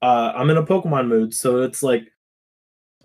uh 0.02 0.32
I'm 0.34 0.50
in 0.50 0.56
a 0.56 0.66
Pokemon 0.66 1.08
mood, 1.08 1.34
so 1.34 1.62
it's 1.62 1.82
like 1.82 2.06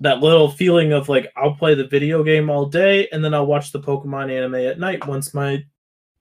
that 0.02 0.20
little 0.20 0.50
feeling 0.50 0.94
of 0.94 1.10
like 1.10 1.32
I'll 1.38 1.56
play 1.56 1.76
the 1.76 1.88
video 1.88 2.24
game 2.24 2.50
all 2.50 2.66
day 2.66 3.08
and 3.12 3.24
then 3.24 3.34
I'll 3.34 3.46
watch 3.46 3.72
the 3.72 3.80
Pokemon 3.80 4.36
anime 4.36 4.56
at 4.56 4.80
night 4.80 5.06
once 5.08 5.34
my 5.34 5.64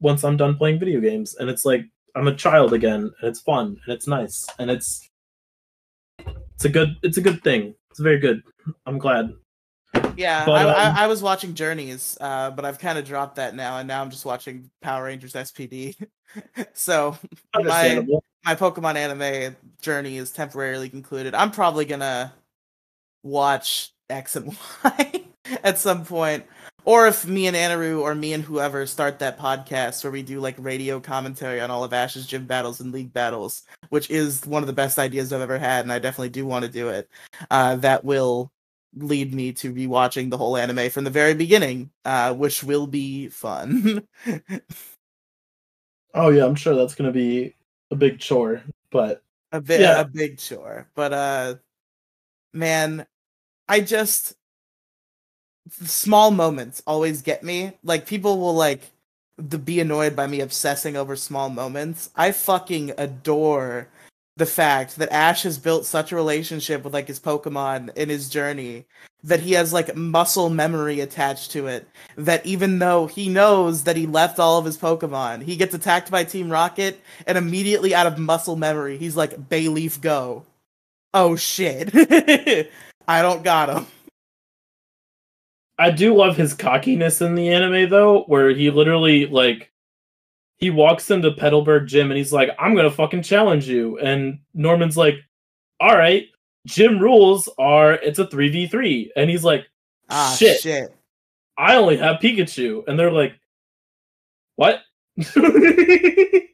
once 0.01 0.23
I'm 0.23 0.37
done 0.37 0.57
playing 0.57 0.79
video 0.79 1.01
games 1.01 1.37
and 1.37 1.49
it's 1.49 1.65
like 1.65 1.85
I'm 2.15 2.29
a 2.29 2.35
child 2.35 2.73
again 2.73 3.11
and 3.21 3.29
it's 3.29 3.41
fun 3.41 3.79
and 3.85 3.95
it's 3.95 4.07
nice 4.07 4.47
and 4.59 4.71
it's 4.71 5.09
it's 6.19 6.65
a 6.65 6.69
good 6.69 6.97
it's 7.03 7.17
a 7.17 7.23
good 7.23 7.43
thing. 7.43 7.75
It's 7.91 8.01
very 8.01 8.19
good. 8.19 8.43
I'm 8.87 8.99
glad. 8.99 9.33
Yeah, 10.21 10.45
But, 10.45 10.67
I, 10.67 10.71
um, 10.71 10.97
I, 10.97 11.05
I 11.05 11.07
was 11.07 11.23
watching 11.23 11.55
Journeys, 11.55 12.19
uh, 12.21 12.51
but 12.51 12.67
I've 12.67 12.79
kind 12.79 12.99
of 12.99 13.07
dropped 13.07 13.37
that 13.37 13.55
now, 13.55 13.79
and 13.79 13.89
now 13.89 14.03
I'm 14.03 14.11
just 14.11 14.27
watching 14.27 14.71
Power 14.83 15.05
Rangers 15.05 15.33
SPD. 15.33 15.97
so 16.75 17.17
my 17.55 18.07
my 18.45 18.55
Pokemon 18.55 18.97
anime 18.97 19.57
journey 19.81 20.19
is 20.19 20.31
temporarily 20.31 20.91
concluded. 20.91 21.35
I'm 21.35 21.51
probably 21.51 21.87
gonna 21.87 22.35
watch 23.23 23.95
X 24.11 24.37
and 24.37 24.55
Y 24.85 25.25
at 25.65 25.79
some 25.79 26.05
point, 26.05 26.45
or 26.85 27.07
if 27.07 27.27
me 27.27 27.47
and 27.47 27.57
Anaru 27.57 28.03
or 28.03 28.15
me 28.15 28.35
and 28.35 28.45
whoever 28.45 28.85
start 28.85 29.21
that 29.21 29.39
podcast 29.39 30.05
where 30.05 30.11
we 30.11 30.23
do 30.23 30.39
like 30.39 30.57
radio 30.59 31.01
commentary 31.01 31.63
on 31.63 31.71
all 31.71 31.83
of 31.83 31.95
Ash's 31.95 32.27
gym 32.27 32.45
battles 32.45 32.81
and 32.81 32.93
league 32.93 33.15
battles, 33.15 33.63
which 33.89 34.11
is 34.11 34.45
one 34.45 34.63
of 34.63 34.67
the 34.67 34.75
best 34.75 34.99
ideas 34.99 35.33
I've 35.33 35.41
ever 35.41 35.59
had, 35.59 35.87
and 35.87 35.93
I 35.93 35.99
definitely 35.99 36.29
do 36.29 36.45
want 36.45 36.67
to 36.67 36.71
do 36.71 36.91
it. 36.91 37.09
Uh, 37.51 37.77
that 37.77 38.05
will 38.05 38.53
lead 38.95 39.33
me 39.35 39.53
to 39.53 39.73
rewatching 39.73 40.31
the 40.31 40.37
whole 40.39 40.57
anime 40.57 40.91
from 40.91 41.05
the 41.05 41.11
very 41.11 41.35
beginning, 41.35 41.91
uh, 42.05 42.35
which 42.35 42.63
will 42.65 42.87
be 42.87 43.29
fun. 43.29 44.07
Oh 46.13 46.31
yeah, 46.31 46.45
I'm 46.45 46.57
sure 46.57 46.75
that's 46.75 46.97
gonna 46.97 47.13
be 47.13 47.55
a 47.93 47.95
big 47.95 48.19
chore, 48.19 48.63
but 48.91 49.23
a 49.53 49.61
bit 49.61 49.81
Yeah. 49.81 50.01
a 50.01 50.05
big 50.05 50.39
chore 50.39 50.89
but 50.95 51.13
uh 51.13 51.55
man 52.53 53.07
i 53.69 53.81
just 53.81 54.35
small 55.69 56.31
moments 56.31 56.83
always 56.87 57.23
get 57.23 57.43
me 57.43 57.73
like 57.83 58.07
people 58.07 58.39
will 58.39 58.55
like 58.55 58.93
the, 59.37 59.59
be 59.59 59.81
annoyed 59.81 60.15
by 60.17 60.27
me 60.27 60.41
obsessing 60.41 60.97
over 60.97 61.17
small 61.17 61.49
moments 61.49 62.11
i 62.17 62.33
fucking 62.33 62.93
adore 62.99 63.89
the 64.41 64.47
fact 64.47 64.97
that 64.97 65.13
ash 65.13 65.43
has 65.43 65.59
built 65.59 65.85
such 65.85 66.11
a 66.11 66.17
relationship 66.17 66.83
with 66.83 66.95
like 66.95 67.07
his 67.07 67.21
pokemon 67.21 67.95
in 67.95 68.09
his 68.09 68.31
journey 68.31 68.87
that 69.23 69.41
he 69.41 69.53
has 69.53 69.71
like 69.71 69.95
muscle 69.95 70.49
memory 70.49 71.01
attached 71.01 71.51
to 71.51 71.67
it 71.67 71.87
that 72.17 72.45
even 72.47 72.79
though 72.79 73.07
he 73.07 73.29
knows 73.29 73.85
that 73.85 73.99
he 73.99 74.07
left 74.07 74.39
all 74.39 74.59
of 74.59 74.65
his 74.65 74.79
pokemon 74.79 75.43
he 75.43 75.57
gets 75.57 75.75
attacked 75.75 76.11
by 76.11 76.25
team 76.25 76.49
rocket 76.49 77.03
and 77.27 77.37
immediately 77.37 77.95
out 77.95 78.07
of 78.07 78.19
muscle 78.19 78.57
memory, 78.57 78.97
he's 78.97 79.15
like, 79.15 79.37
Bayleef, 79.51 80.01
go. 80.01 80.47
Oh 81.13 81.37
shit. 81.37 81.91
I 83.09 83.21
don't 83.21 83.45
got 83.45 83.69
him. 83.69 83.87
I 85.79 85.91
do 85.91 86.15
love 86.15 86.39
his 86.39 86.55
cockiness 86.55 87.21
in 87.21 87.35
the 87.35 87.51
anime 87.51 87.91
though, 87.91 88.23
where 88.23 88.49
he 88.49 88.71
literally 88.71 89.27
like 89.27 89.70
he 90.61 90.71
walks 90.71 91.11
into 91.11 91.31
Petalburg 91.33 91.87
gym 91.87 92.11
and 92.11 92.19
he's 92.19 92.33
like, 92.33 92.51
"I'm 92.59 92.75
gonna 92.75 92.91
fucking 92.91 93.23
challenge 93.23 93.67
you," 93.69 93.99
and 93.99 94.39
Norman's 94.55 94.97
like, 94.97 95.17
"All 95.81 95.97
right." 95.97 96.27
Gym 96.67 96.99
rules 96.99 97.49
are 97.59 97.95
it's 97.95 98.19
a 98.19 98.27
three 98.27 98.51
v 98.51 98.67
three, 98.67 99.11
and 99.17 99.31
he's 99.31 99.43
like, 99.45 99.67
Ah, 100.11 100.37
Shit. 100.39 100.61
shit. 100.61 100.95
"I 101.57 101.77
only 101.77 101.97
have 101.97 102.21
Pikachu," 102.21 102.87
and 102.87 102.99
they're 102.99 103.11
like, 103.11 103.33
"What?" 104.57 104.83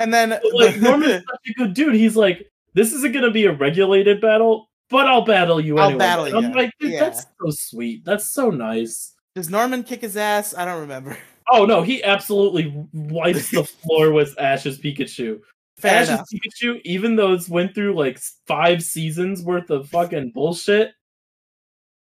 And 0.00 0.14
then, 0.14 0.30
like 0.54 0.78
Norman's 0.80 1.24
such 1.30 1.40
a 1.50 1.52
good 1.58 1.74
dude. 1.74 1.94
He's 1.94 2.16
like, 2.16 2.50
"This 2.72 2.92
isn't 2.94 3.12
gonna 3.12 3.30
be 3.30 3.44
a 3.44 3.52
regulated 3.52 4.20
battle." 4.20 4.68
But 4.88 5.06
I'll 5.06 5.24
battle 5.26 5.60
you 5.60 5.78
I'll 5.78 5.84
anyway. 5.90 5.98
battle 5.98 6.24
And 6.24 6.46
I'm 6.46 6.52
like, 6.52 6.72
dude, 6.80 6.92
Yeah. 6.92 7.00
that's 7.00 7.20
so 7.22 7.50
sweet. 7.50 8.04
That's 8.04 8.28
so 8.32 8.50
nice. 8.50 9.14
does 9.36 9.48
Norman 9.48 9.84
kick 9.84 10.00
his 10.00 10.16
ass? 10.16 10.52
I 10.52 10.64
don't 10.64 10.80
remember. 10.80 11.16
Oh 11.50 11.64
no, 11.66 11.82
he 11.82 12.02
absolutely 12.02 12.72
wipes 12.92 13.50
the 13.50 13.64
floor 13.82 14.12
with 14.12 14.38
Ash's 14.38 14.78
Pikachu. 14.78 15.40
Fair 15.78 15.94
Ash's 15.96 16.10
enough. 16.10 16.28
Pikachu, 16.32 16.80
even 16.84 17.16
though 17.16 17.32
it's 17.32 17.48
went 17.48 17.74
through 17.74 17.94
like 17.96 18.18
five 18.46 18.82
seasons 18.82 19.42
worth 19.42 19.70
of 19.70 19.88
fucking 19.88 20.32
bullshit, 20.32 20.92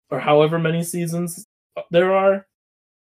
or 0.10 0.20
however 0.20 0.60
many 0.60 0.84
seasons 0.84 1.46
there 1.92 2.14
are. 2.14 2.46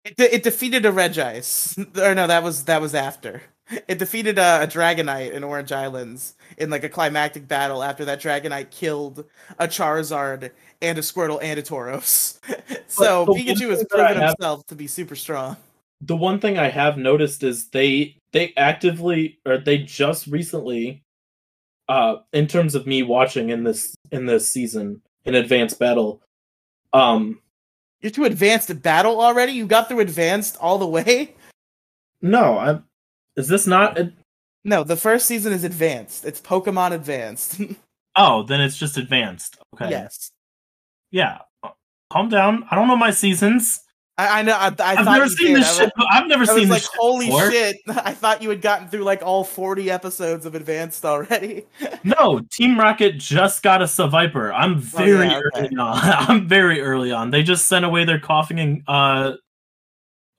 It, 0.05 0.17
de- 0.17 0.35
it 0.37 0.43
defeated 0.43 0.87
a 0.87 0.93
Regice. 0.93 1.77
or 2.03 2.15
no, 2.15 2.27
that 2.27 2.43
was 2.43 2.65
that 2.65 2.81
was 2.81 2.95
after. 2.95 3.43
it 3.89 3.99
defeated 3.99 4.39
a, 4.39 4.63
a 4.63 4.67
Dragonite 4.67 5.33
in 5.33 5.43
Orange 5.45 5.73
Islands 5.73 6.37
in 6.57 6.71
like 6.71 6.85
a 6.85 6.89
climactic 6.89 7.49
battle 7.49 7.83
after 7.83 8.05
that 8.05 8.21
Dragonite 8.23 8.71
killed 8.71 9.25
a 9.59 9.67
Charizard 9.67 10.53
and 10.81 10.99
a 10.99 11.01
Squirtle 11.03 11.41
and 11.43 11.59
a 11.59 11.63
Tauros. 11.63 12.39
so 12.87 13.27
Pikachu 13.27 13.69
has 13.71 13.85
proven 13.91 14.17
have- 14.17 14.35
himself 14.39 14.65
to 14.69 14.75
be 14.77 14.87
super 14.87 15.17
strong. 15.17 15.57
The 16.01 16.17
one 16.17 16.41
thing 16.41 16.59
I 16.59 16.69
have 16.69 16.99
noticed 16.99 17.43
is 17.43 17.69
they 17.71 18.19
they 18.33 18.53
actively 18.57 19.39
or 19.47 19.59
they 19.59 19.79
just 19.79 20.27
recently 20.27 21.03
uh 21.89 22.17
in 22.33 22.47
terms 22.47 22.75
of 22.75 22.87
me 22.87 23.03
watching 23.03 23.51
in 23.51 23.65
this 23.65 23.95
in 24.11 24.27
this 24.27 24.49
season 24.49 25.01
in 25.25 25.35
advanced 25.35 25.79
battle 25.79 26.21
um 26.93 27.41
You're 28.01 28.11
too 28.13 28.25
advanced 28.25 28.69
to 28.69 28.75
battle 28.75 29.21
already? 29.21 29.53
You 29.53 29.67
got 29.67 29.89
through 29.89 30.01
advanced 30.01 30.57
all 30.61 30.79
the 30.79 30.87
way? 30.87 31.35
no 32.23 32.59
i'm 32.59 32.85
is 33.37 33.49
this 33.49 33.67
not 33.67 33.99
a, 33.99 34.13
No, 34.65 34.83
the 34.83 34.97
first 34.97 35.27
season 35.27 35.53
is 35.53 35.63
advanced. 35.63 36.25
It's 36.25 36.41
Pokemon 36.41 36.93
Advanced. 36.93 37.61
oh 38.17 38.43
then 38.43 38.61
it's 38.61 38.77
just 38.77 38.97
advanced 38.97 39.57
okay 39.75 39.91
Yes. 39.91 40.31
yeah 41.11 41.39
calm 42.13 42.29
down 42.29 42.65
I 42.71 42.75
don't 42.75 42.89
know 42.89 42.97
my 42.97 43.11
seasons 43.13 43.81
I, 44.19 44.39
I 44.41 44.43
know. 44.43 44.53
I, 44.55 44.67
I 44.69 44.69
I've 44.69 44.77
thought 45.05 45.05
never 45.05 45.29
seen 45.29 45.49
did. 45.55 45.57
this 45.63 45.77
shit 45.77 45.93
I've 46.11 46.27
never 46.27 46.45
I 46.45 46.47
seen 46.47 46.61
was 46.61 46.71
like, 46.71 46.81
this 46.83 46.91
shit 46.91 46.99
holy 46.99 47.27
before. 47.27 47.51
shit! 47.51 47.77
I 47.89 48.13
thought 48.13 48.43
you 48.43 48.49
had 48.49 48.63
gotten 48.63 48.89
through 48.89 49.05
like 49.05 49.23
all 49.23 49.45
forty 49.45 49.91
episodes 49.91 50.47
of 50.47 50.55
Advanced 50.55 51.05
already. 51.05 51.65
No, 52.05 52.41
Team 52.53 52.79
Rocket 52.79 53.19
just 53.19 53.63
got 53.65 53.83
a 53.83 53.85
Seviper. 53.87 54.53
I'm 54.55 54.75
Oh, 54.75 54.79
very 54.79 55.27
yeah, 55.27 55.41
okay. 55.55 55.67
early 55.67 55.77
on. 55.77 55.99
I'm 56.03 56.47
very 56.49 56.81
early 56.81 57.11
on. 57.13 57.31
They 57.31 57.43
just 57.43 57.67
sent 57.67 57.85
away 57.85 58.05
their 58.05 58.21
Koffing 58.21 58.61
and 58.61 58.83
uh 58.87 59.33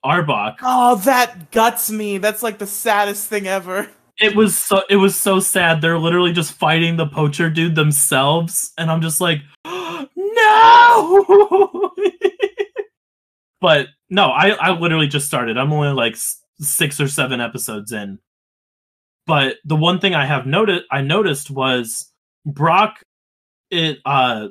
Arbok. 0.04 0.56
Oh, 0.62 0.96
that 1.04 1.50
guts 1.50 1.90
me. 1.90 2.18
That's 2.18 2.42
like 2.42 2.58
the 2.58 2.66
saddest 2.66 3.28
thing 3.28 3.46
ever. 3.46 3.90
It 4.18 4.34
was 4.34 4.56
so 4.56 4.82
it 4.88 4.96
was 4.96 5.14
so 5.14 5.40
sad. 5.40 5.80
They're 5.82 5.98
literally 5.98 6.32
just 6.32 6.52
fighting 6.54 6.96
the 6.96 7.06
poacher 7.06 7.50
dude 7.50 7.74
themselves, 7.74 8.72
and 8.78 8.90
I'm 8.90 9.02
just 9.02 9.20
like, 9.20 9.40
no. 9.64 10.06
But 13.60 13.88
no, 14.10 14.30
I 14.30 14.50
I 14.50 14.70
literally 14.70 15.08
just 15.08 15.26
started. 15.26 15.58
I'm 15.58 15.72
only 15.72 15.92
like 15.92 16.16
six 16.60 17.00
or 17.00 17.08
seven 17.08 17.40
episodes 17.40 17.92
in. 17.92 18.18
But 19.26 19.56
the 19.64 19.76
one 19.76 20.00
thing 20.00 20.14
I 20.14 20.24
have 20.24 20.46
noted 20.46 20.84
I 20.90 21.02
noticed 21.02 21.50
was 21.50 22.10
Brock, 22.46 23.02
it 23.70 23.98
uh, 24.04 24.48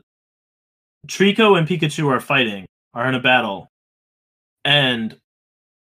Treecko 1.08 1.58
and 1.58 1.68
Pikachu 1.68 2.08
are 2.12 2.20
fighting, 2.20 2.66
are 2.94 3.08
in 3.08 3.16
a 3.16 3.20
battle, 3.20 3.68
and 4.66 5.18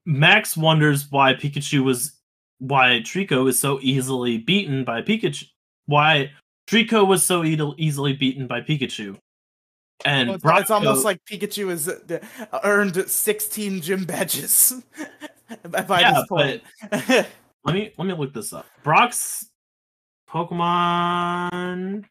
Max 0.06 0.58
wonders 0.58 1.08
why 1.10 1.34
Pikachu 1.34 1.84
was 1.84 2.14
why 2.60 3.02
Treecko 3.04 3.48
is 3.48 3.60
so 3.60 3.80
easily 3.82 4.38
beaten 4.38 4.84
by 4.84 5.02
Pikachu. 5.02 5.46
Why 5.86 6.32
Treecko 6.68 7.08
was 7.08 7.26
so 7.26 7.44
e- 7.44 7.74
easily 7.78 8.14
beaten 8.14 8.48
by 8.48 8.62
Pikachu. 8.62 9.18
And 10.06 10.30
Well, 10.30 10.36
it's, 10.36 10.62
it's 10.62 10.72
almost 10.72 11.06
like 11.06 11.24
Pikachu 11.26 11.70
has 11.70 11.88
uh, 11.88 12.60
earned 12.64 13.10
sixteen 13.10 13.82
gym 13.82 14.06
badges 14.06 14.82
by 15.88 16.02
Yeah, 16.02 16.14
this 16.14 16.28
point. 16.28 16.64
let 17.64 17.74
me 17.76 17.94
let 17.98 18.06
me 18.06 18.14
look 18.14 18.34
this 18.34 18.54
up. 18.54 18.66
Brock's 18.84 19.50
Pokemon 20.30 22.06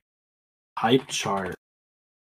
hype 0.79 1.07
chart. 1.09 1.55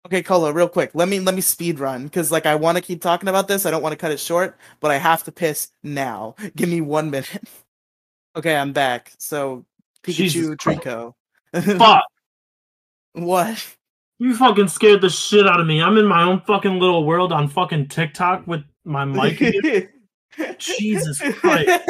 okay, 0.05 0.21
Colo, 0.23 0.51
real 0.51 0.69
quick. 0.69 0.91
Let 0.93 1.07
me 1.09 1.19
let 1.19 1.35
me 1.35 1.41
speed 1.41 1.79
run 1.79 2.03
because 2.05 2.31
like 2.31 2.45
I 2.45 2.55
want 2.55 2.77
to 2.77 2.81
keep 2.81 3.01
talking 3.01 3.29
about 3.29 3.47
this. 3.47 3.65
I 3.65 3.71
don't 3.71 3.81
want 3.81 3.93
to 3.93 3.97
cut 3.97 4.11
it 4.11 4.19
short, 4.19 4.57
but 4.79 4.91
I 4.91 4.97
have 4.97 5.23
to 5.25 5.31
piss 5.31 5.71
now. 5.83 6.35
Give 6.55 6.69
me 6.69 6.81
one 6.81 7.09
minute. 7.09 7.43
okay, 8.35 8.55
I'm 8.55 8.71
back. 8.73 9.11
So 9.17 9.65
Pikachu 10.03 10.29
Jesus 10.29 10.55
Treecko. 10.55 11.13
Fuck! 11.77 12.03
what? 13.13 13.75
You 14.19 14.35
fucking 14.35 14.67
scared 14.67 15.01
the 15.01 15.09
shit 15.09 15.47
out 15.47 15.61
of 15.61 15.67
me. 15.67 15.81
I'm 15.81 15.97
in 15.97 16.05
my 16.05 16.23
own 16.23 16.41
fucking 16.41 16.77
little 16.77 17.05
world 17.05 17.31
on 17.31 17.47
fucking 17.47 17.87
TikTok 17.87 18.45
with 18.45 18.63
my 18.83 19.05
mic. 19.05 19.39
Jesus 20.57 21.21
Christ. 21.35 21.81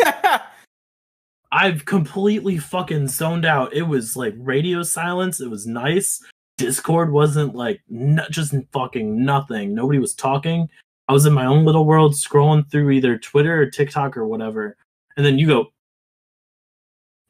I've 1.51 1.85
completely 1.85 2.59
fucking 2.59 3.07
zoned 3.07 3.45
out. 3.45 3.73
It 3.73 3.81
was 3.81 4.15
like 4.15 4.35
radio 4.37 4.83
silence. 4.83 5.41
It 5.41 5.49
was 5.49 5.65
nice. 5.65 6.23
Discord 6.57 7.11
wasn't 7.11 7.55
like 7.55 7.81
n- 7.91 8.21
just 8.29 8.53
fucking 8.73 9.23
nothing. 9.25 9.73
Nobody 9.73 9.97
was 9.97 10.13
talking. 10.13 10.69
I 11.07 11.13
was 11.13 11.25
in 11.25 11.33
my 11.33 11.45
own 11.45 11.65
little 11.65 11.85
world 11.85 12.13
scrolling 12.13 12.69
through 12.69 12.91
either 12.91 13.17
Twitter 13.17 13.59
or 13.59 13.65
TikTok 13.65 14.15
or 14.15 14.27
whatever. 14.27 14.77
And 15.17 15.25
then 15.25 15.39
you 15.39 15.47
go, 15.47 15.73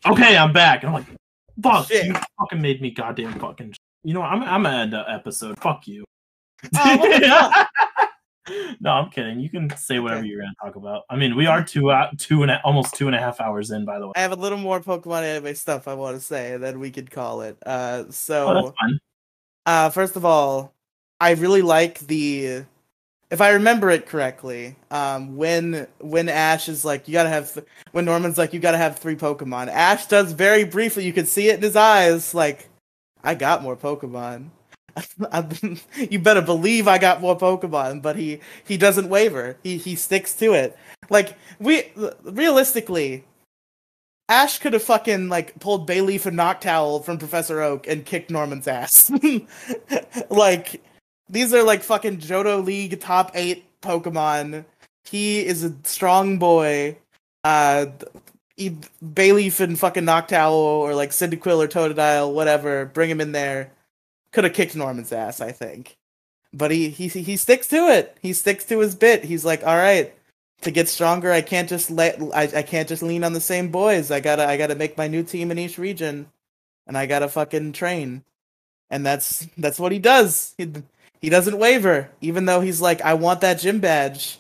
okay, 0.06 0.36
I'm 0.36 0.52
back. 0.52 0.84
And 0.84 0.90
I'm 0.90 0.96
like, 0.96 1.06
fuck, 1.64 1.88
Shit. 1.88 2.08
you 2.08 2.16
fucking 2.38 2.62
made 2.62 2.82
me 2.82 2.92
goddamn 2.92 3.40
fucking. 3.40 3.74
You 4.04 4.14
know? 4.14 4.22
I'm, 4.22 4.42
I'm 4.44 4.64
gonna 4.64 4.78
end 4.78 4.94
the 4.94 5.04
episode. 5.10 5.60
Fuck 5.60 5.88
you. 5.88 6.04
Oh, 6.76 7.20
fuck? 7.22 7.70
no, 8.80 8.92
I'm 8.92 9.10
kidding. 9.12 9.40
You 9.40 9.50
can 9.50 9.70
say 9.78 10.00
whatever 10.00 10.22
Okay. 10.22 10.30
you're 10.30 10.42
gonna 10.42 10.54
talk 10.64 10.76
about. 10.76 11.04
I 11.10 11.16
mean, 11.16 11.36
we 11.36 11.46
are 11.46 11.64
two 11.64 11.92
out, 11.92 12.18
two 12.18 12.42
and 12.42 12.52
a, 12.52 12.62
almost 12.64 12.96
two 12.96 13.08
and 13.08 13.16
a 13.16 13.20
half 13.20 13.40
hours 13.42 13.72
in, 13.72 13.86
by 13.86 14.00
the 14.00 14.08
way. 14.08 14.14
I 14.16 14.22
have 14.22 14.32
a 14.32 14.36
little 14.36 14.58
more 14.58 14.80
Pokemon 14.80 15.24
anime 15.24 15.54
stuff 15.56 15.88
I 15.88 15.94
want 15.94 16.18
to 16.18 16.22
say, 16.22 16.54
and 16.54 16.64
then 16.64 16.80
we 16.80 16.92
could 16.92 17.12
call 17.12 17.42
it. 17.42 17.58
Uh, 17.66 18.04
Oh, 18.08 18.12
so 18.12 18.74
that's. 18.80 19.00
Uh, 19.66 19.90
first 19.90 20.16
of 20.16 20.26
all, 20.26 20.74
I 21.20 21.32
really 21.32 21.62
like 21.62 22.00
the. 22.00 22.64
If 23.30 23.42
I 23.42 23.52
remember 23.52 23.92
it 23.92 24.08
correctly, 24.08 24.76
um, 24.90 25.36
when 25.38 25.86
when 26.00 26.30
Ash 26.30 26.68
is 26.68 26.84
like, 26.84 27.08
you 27.08 27.12
gotta 27.14 27.30
have, 27.30 27.54
th- 27.54 27.68
when 27.92 28.06
Norman's 28.06 28.40
like, 28.40 28.54
you 28.54 28.60
gotta 28.60 28.80
have 28.80 28.98
three 28.98 29.16
Pokemon. 29.16 29.68
Ash 29.68 30.08
does 30.08 30.32
very 30.32 30.64
briefly. 30.64 31.06
You 31.06 31.14
can 31.14 31.28
see 31.28 31.50
it 31.50 31.58
in 31.58 31.62
his 31.62 31.76
eyes, 31.76 32.34
like, 32.34 32.69
I 33.24 33.36
got 33.36 33.64
more 33.64 33.76
Pokemon. 33.76 34.50
you 36.10 36.20
better 36.20 36.42
believe 36.42 36.88
I 36.88 36.98
got 36.98 37.22
more 37.22 37.38
Pokemon, 37.38 38.02
but 38.02 38.16
he 38.16 38.40
he 38.66 38.78
doesn't 38.78 39.10
waver. 39.10 39.58
He 39.64 39.78
he 39.78 39.96
sticks 39.96 40.34
to 40.36 40.54
it. 40.54 40.78
Like 41.10 41.38
we 41.60 41.92
realistically, 42.24 43.24
Ash 44.28 44.60
could 44.60 44.74
have 44.74 44.84
fucking 44.84 45.30
like 45.30 45.60
pulled 45.60 45.88
Bayleef 45.88 46.26
and 46.26 46.38
Noctowl 46.38 47.04
from 47.04 47.18
Professor 47.18 47.62
Oak 47.62 47.88
and 47.88 48.06
kicked 48.06 48.30
Norman's 48.30 48.68
ass. 48.68 49.12
like 50.30 50.82
these 51.30 51.54
are 51.54 51.64
like 51.64 51.84
fucking 51.84 52.18
Johto 52.18 52.64
League 52.64 53.00
top 53.00 53.32
eight 53.36 53.66
Pokemon. 53.82 54.66
He 55.06 55.46
is 55.46 55.64
a 55.64 55.76
strong 55.84 56.38
boy. 56.38 56.98
Uh, 57.44 57.88
e- 58.60 58.78
Bayleef 59.04 59.60
and 59.60 59.80
fucking 59.80 60.04
Noctowl 60.04 60.54
or 60.54 60.94
like 60.94 61.12
Cyndaquil 61.12 61.64
or 61.64 61.68
Totodile, 61.68 62.34
whatever. 62.34 62.86
Bring 62.86 63.10
him 63.10 63.22
in 63.22 63.32
there. 63.32 63.72
Could 64.32 64.44
have 64.44 64.54
kicked 64.54 64.76
Norman's 64.76 65.12
ass, 65.12 65.42
I 65.42 65.52
think. 65.52 65.98
But 66.54 66.72
he 66.72 66.90
he 66.90 67.08
he 67.08 67.38
sticks 67.38 67.68
to 67.68 67.88
it. 67.88 68.18
He 68.22 68.34
sticks 68.34 68.66
to 68.66 68.80
his 68.80 68.96
bit. 68.96 69.24
He's 69.24 69.46
like, 69.46 69.64
all 69.64 69.78
right, 69.78 70.14
to 70.62 70.72
get 70.72 70.90
stronger, 70.90 71.32
I 71.32 71.42
can't 71.42 71.70
just 71.70 71.90
let 71.90 72.22
I, 72.34 72.44
I 72.44 72.62
can't 72.64 72.90
just 72.90 73.04
lean 73.04 73.24
on 73.24 73.34
the 73.34 73.42
same 73.42 73.70
boys. 73.70 74.12
I 74.12 74.20
gotta 74.20 74.48
I 74.48 74.58
gotta 74.58 74.76
make 74.76 74.98
my 74.98 75.08
new 75.08 75.24
team 75.24 75.52
in 75.52 75.60
each 75.60 75.78
region, 75.78 76.28
and 76.88 76.98
I 76.98 77.06
gotta 77.06 77.30
fucking 77.30 77.74
train, 77.74 78.24
and 78.90 79.06
that's 79.06 79.48
that's 79.58 79.80
what 79.80 79.92
he 79.92 80.00
does. 80.00 80.54
He 80.58 80.72
he 81.22 81.30
doesn't 81.30 81.58
waver, 81.58 82.10
even 82.22 82.46
though 82.46 82.62
he's 82.62 82.82
like, 82.82 83.02
I 83.02 83.14
want 83.14 83.42
that 83.42 83.60
gym 83.60 83.80
badge, 83.80 84.40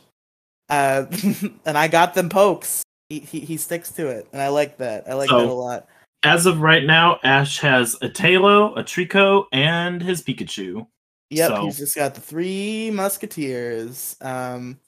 uh, 0.69 1.05
and 1.65 1.77
I 1.77 1.87
got 1.87 2.13
them 2.15 2.29
pokes. 2.29 2.83
He, 3.09 3.19
he 3.19 3.39
he 3.39 3.57
sticks 3.57 3.91
to 3.93 4.07
it, 4.07 4.27
and 4.33 4.41
I 4.41 4.49
like 4.49 4.77
that. 4.77 5.09
I 5.09 5.13
like 5.13 5.29
So- 5.29 5.39
that 5.39 5.47
a 5.49 5.53
lot. 5.53 5.87
As 6.23 6.45
of 6.45 6.59
right 6.59 6.83
now, 6.83 7.17
Ash 7.23 7.59
has 7.59 7.95
a 8.01 8.09
Taillow, 8.09 8.77
a 8.77 8.83
Treecko, 8.83 9.45
and 9.53 10.01
his 10.01 10.21
Pikachu. 10.21 10.85
Yep, 11.29 11.47
So- 11.49 11.61
he's 11.63 11.77
just 11.77 11.95
got 11.95 12.13
the 12.13 12.21
three 12.21 12.91
musketeers. 12.91 14.15
Um, 14.21 14.79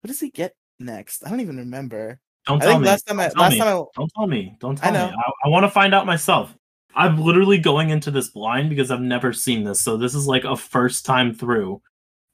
what 0.00 0.08
does 0.08 0.20
he 0.20 0.30
get 0.30 0.54
next? 0.78 1.26
I 1.26 1.30
don't 1.30 1.40
even 1.40 1.56
remember. 1.58 2.20
Don't 2.46 2.62
I 2.62 2.66
tell 2.66 2.80
me. 2.80 2.86
last 2.86 3.06
time 3.06 3.20
I 3.20 3.24
Don't 3.28 3.34
tell 3.34 3.42
last 3.42 3.52
me. 3.52 3.58
time 3.58 3.68
I 3.68 3.84
Don't 3.96 4.10
tell 4.16 4.26
me. 4.26 4.56
Don't 4.60 4.78
I 4.84 4.90
tell 4.90 5.06
me. 5.08 5.12
know. 5.12 5.18
I, 5.18 5.46
I 5.46 5.48
want 5.48 5.64
to 5.64 5.70
find 5.70 5.94
out 5.94 6.06
myself. 6.06 6.54
I'm 6.94 7.18
literally 7.20 7.58
going 7.58 7.90
into 7.90 8.10
this 8.10 8.28
blind 8.28 8.68
because 8.70 8.90
I've 8.90 9.00
never 9.00 9.32
seen 9.32 9.64
this, 9.64 9.80
so 9.80 9.96
this 9.96 10.14
is 10.14 10.26
like 10.26 10.44
a 10.44 10.56
first 10.56 11.04
time 11.06 11.34
through. 11.34 11.80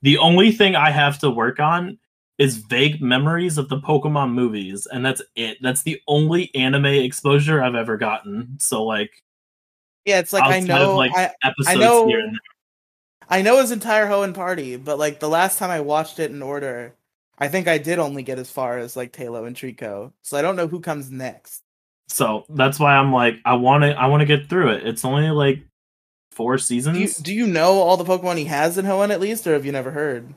The 0.02 0.18
only 0.18 0.50
thing 0.52 0.76
I 0.76 0.90
have 0.90 1.18
to 1.20 1.30
work 1.30 1.60
on 1.60 1.98
is 2.38 2.58
vague 2.58 3.02
memories 3.02 3.58
of 3.58 3.68
the 3.68 3.78
Pokemon 3.78 4.32
movies, 4.32 4.86
and 4.86 5.04
that's 5.04 5.20
it. 5.34 5.58
That's 5.60 5.82
the 5.82 6.00
only 6.06 6.54
anime 6.54 6.86
exposure 6.86 7.62
I've 7.62 7.74
ever 7.74 7.96
gotten. 7.96 8.56
So 8.58 8.84
like 8.84 9.22
yeah, 10.04 10.20
it's 10.20 10.32
like 10.32 10.44
I 10.44 10.60
know 10.60 10.96
like, 10.96 11.12
I 11.14 11.32
episodes 11.42 11.78
know- 11.78 12.06
here 12.06 12.20
and 12.20 12.32
there. 12.34 12.40
I 13.30 13.42
know 13.42 13.60
his 13.60 13.72
entire 13.72 14.06
Hoenn 14.06 14.32
party, 14.32 14.76
but 14.76 14.98
like 14.98 15.20
the 15.20 15.28
last 15.28 15.58
time 15.58 15.70
I 15.70 15.80
watched 15.80 16.18
it 16.18 16.30
in 16.30 16.40
order, 16.40 16.94
I 17.38 17.48
think 17.48 17.68
I 17.68 17.76
did 17.76 17.98
only 17.98 18.22
get 18.22 18.38
as 18.38 18.50
far 18.50 18.78
as 18.78 18.96
like 18.96 19.12
Taillow 19.12 19.46
and 19.46 19.54
Treecko. 19.54 20.12
So 20.22 20.38
I 20.38 20.42
don't 20.42 20.56
know 20.56 20.66
who 20.66 20.80
comes 20.80 21.10
next. 21.10 21.62
So 22.06 22.46
that's 22.48 22.80
why 22.80 22.96
I'm 22.96 23.12
like, 23.12 23.36
I 23.44 23.54
want 23.56 23.84
to, 23.84 23.90
I 23.90 24.06
want 24.06 24.22
to 24.22 24.26
get 24.26 24.48
through 24.48 24.70
it. 24.70 24.86
It's 24.86 25.04
only 25.04 25.28
like 25.28 25.60
four 26.32 26.56
seasons. 26.56 26.96
Do 26.96 27.02
you 27.02 27.44
do 27.44 27.46
you 27.46 27.52
know 27.52 27.72
all 27.74 27.98
the 27.98 28.04
Pokemon 28.04 28.38
he 28.38 28.46
has 28.46 28.78
in 28.78 28.86
Hoenn 28.86 29.10
at 29.10 29.20
least, 29.20 29.46
or 29.46 29.52
have 29.52 29.66
you 29.66 29.72
never 29.72 29.90
heard? 29.90 30.32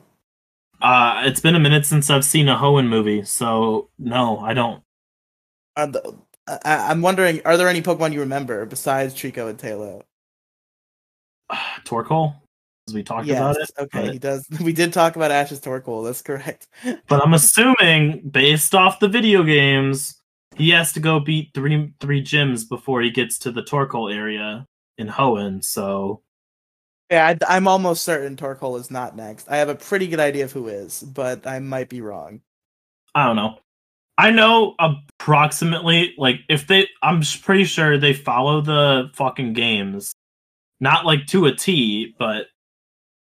Uh, 0.82 1.22
it's 1.26 1.40
been 1.40 1.54
a 1.54 1.60
minute 1.60 1.86
since 1.86 2.10
I've 2.10 2.24
seen 2.24 2.48
a 2.48 2.56
Hoenn 2.56 2.88
movie, 2.88 3.22
so 3.24 3.88
no, 3.98 4.40
I 4.40 4.52
don't. 4.52 4.82
The, 5.76 6.18
I- 6.48 6.90
I'm 6.90 7.00
wondering, 7.02 7.40
are 7.44 7.56
there 7.56 7.68
any 7.68 7.80
Pokemon 7.82 8.12
you 8.12 8.20
remember 8.20 8.66
besides 8.66 9.14
Treecko 9.14 9.48
and 9.48 9.58
Taillow? 9.58 10.02
Torkoal, 11.84 12.34
as 12.88 12.94
we 12.94 13.02
talked 13.04 13.26
Yes. 13.26 13.38
about 13.38 13.56
it. 13.58 13.70
Okay, 13.78 14.06
but- 14.06 14.12
he 14.12 14.18
does. 14.18 14.46
We 14.60 14.72
did 14.72 14.92
talk 14.92 15.14
about 15.16 15.30
Ash's 15.30 15.60
Torkoal. 15.60 16.04
That's 16.04 16.22
correct. 16.22 16.66
But 17.08 17.22
I'm 17.22 17.34
assuming, 17.34 18.28
based 18.28 18.74
off 18.74 18.98
the 19.00 19.08
video 19.08 19.44
games, 19.44 20.20
he 20.56 20.70
has 20.70 20.92
to 20.94 21.00
go 21.00 21.20
beat 21.20 21.50
three 21.54 21.92
three 22.00 22.22
gyms 22.22 22.68
before 22.68 23.02
he 23.02 23.10
gets 23.10 23.38
to 23.38 23.52
the 23.52 23.62
Torkoal 23.62 24.12
area 24.14 24.66
in 24.98 25.06
Hoenn. 25.08 25.62
So 25.64 26.22
Yeah, 27.12 27.36
I, 27.46 27.58
am 27.58 27.68
almost 27.68 28.04
certain 28.04 28.36
Torkoal 28.36 28.80
is 28.80 28.90
not 28.90 29.14
next. 29.14 29.46
I 29.50 29.56
have 29.58 29.68
a 29.68 29.74
pretty 29.74 30.06
good 30.06 30.18
idea 30.18 30.44
of 30.46 30.52
who 30.52 30.68
is, 30.68 31.02
but 31.02 31.46
I 31.46 31.58
might 31.58 31.90
be 31.90 32.00
wrong. 32.00 32.40
I 33.14 33.26
don't 33.26 33.36
know. 33.36 33.58
I 34.16 34.30
know 34.30 34.74
approximately 34.78 36.14
like 36.16 36.36
if 36.48 36.66
they. 36.66 36.88
I'm 37.02 37.22
pretty 37.42 37.64
sure 37.64 37.98
they 37.98 38.14
follow 38.14 38.62
the 38.62 39.10
fucking 39.14 39.52
games, 39.52 40.14
not 40.80 41.04
like 41.04 41.26
to 41.26 41.44
a 41.44 41.54
T, 41.54 42.14
but 42.18 42.46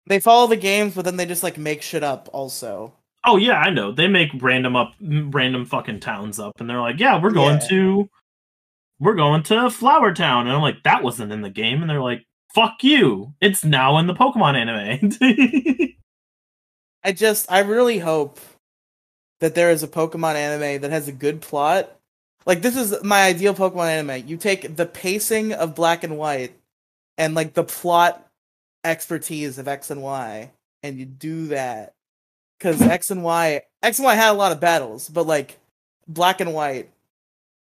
They 0.06 0.20
follow 0.20 0.46
the 0.46 0.58
games, 0.58 0.94
but 0.94 1.06
then 1.06 1.18
they 1.18 1.26
just 1.26 1.42
like 1.42 1.58
make 1.58 1.82
shit 1.82 2.04
up. 2.04 2.30
Also, 2.34 2.94
oh 3.26 3.38
yeah, 3.38 3.58
I 3.58 3.72
know 3.72 3.92
they 3.92 4.08
make 4.08 4.30
random 4.40 4.76
up 4.76 4.94
random 5.02 5.66
fucking 5.66 6.02
towns 6.02 6.40
up, 6.40 6.60
and 6.60 6.70
they're 6.70 6.82
like, 6.82 7.00
yeah, 7.00 7.20
we're 7.20 7.32
going 7.32 7.60
Yeah. 7.62 7.68
to. 7.70 8.10
We're 9.00 9.16
going 9.16 9.42
to 9.44 9.72
Flower 9.72 10.14
Town, 10.14 10.46
and 10.46 10.56
I'm 10.56 10.62
like, 10.62 10.84
that 10.84 11.02
wasn't 11.02 11.32
in 11.32 11.42
the 11.42 11.50
game, 11.50 11.82
and 11.82 11.90
they're 11.90 12.00
like, 12.00 12.24
"Fuck 12.54 12.84
you! 12.84 13.34
It's 13.42 13.64
now 13.64 13.98
in 13.98 14.08
the 14.08 14.14
Pokemon 14.14 14.56
anime." 14.56 15.96
I 17.04 17.12
just 17.12 17.52
I 17.52 17.60
really 17.60 18.00
hope 18.00 18.40
that 19.40 19.56
there 19.56 19.72
is 19.72 19.84
a 19.84 19.88
Pokemon 19.88 20.36
anime 20.36 20.82
that 20.82 20.92
has 20.92 21.08
a 21.08 21.14
good 21.14 21.42
plot. 21.42 21.92
Like 22.46 22.62
this 22.62 22.78
is 22.78 23.04
my 23.04 23.24
ideal 23.24 23.54
Pokemon 23.54 23.88
anime. 23.88 24.28
You 24.28 24.38
take 24.38 24.76
the 24.76 24.86
pacing 24.86 25.54
of 25.54 25.76
Black 25.76 26.04
and 26.04 26.18
White 26.18 26.54
and 27.18 27.36
like 27.36 27.54
the 27.54 27.64
plot 27.64 28.28
expertise 28.84 29.58
of 29.58 29.68
X 29.68 29.92
and 29.92 30.02
Y 30.02 30.52
and 30.84 30.98
you 30.98 31.06
do 31.06 31.48
that 31.48 31.94
cuz 32.60 32.82
X 32.82 33.12
and 33.12 33.24
Y 33.24 33.62
X 33.84 33.98
and 33.98 34.06
Y 34.06 34.16
had 34.16 34.32
a 34.32 34.34
lot 34.34 34.52
of 34.52 34.60
battles, 34.60 35.10
but 35.10 35.28
like 35.28 35.60
Black 36.08 36.40
and 36.40 36.54
White 36.54 36.90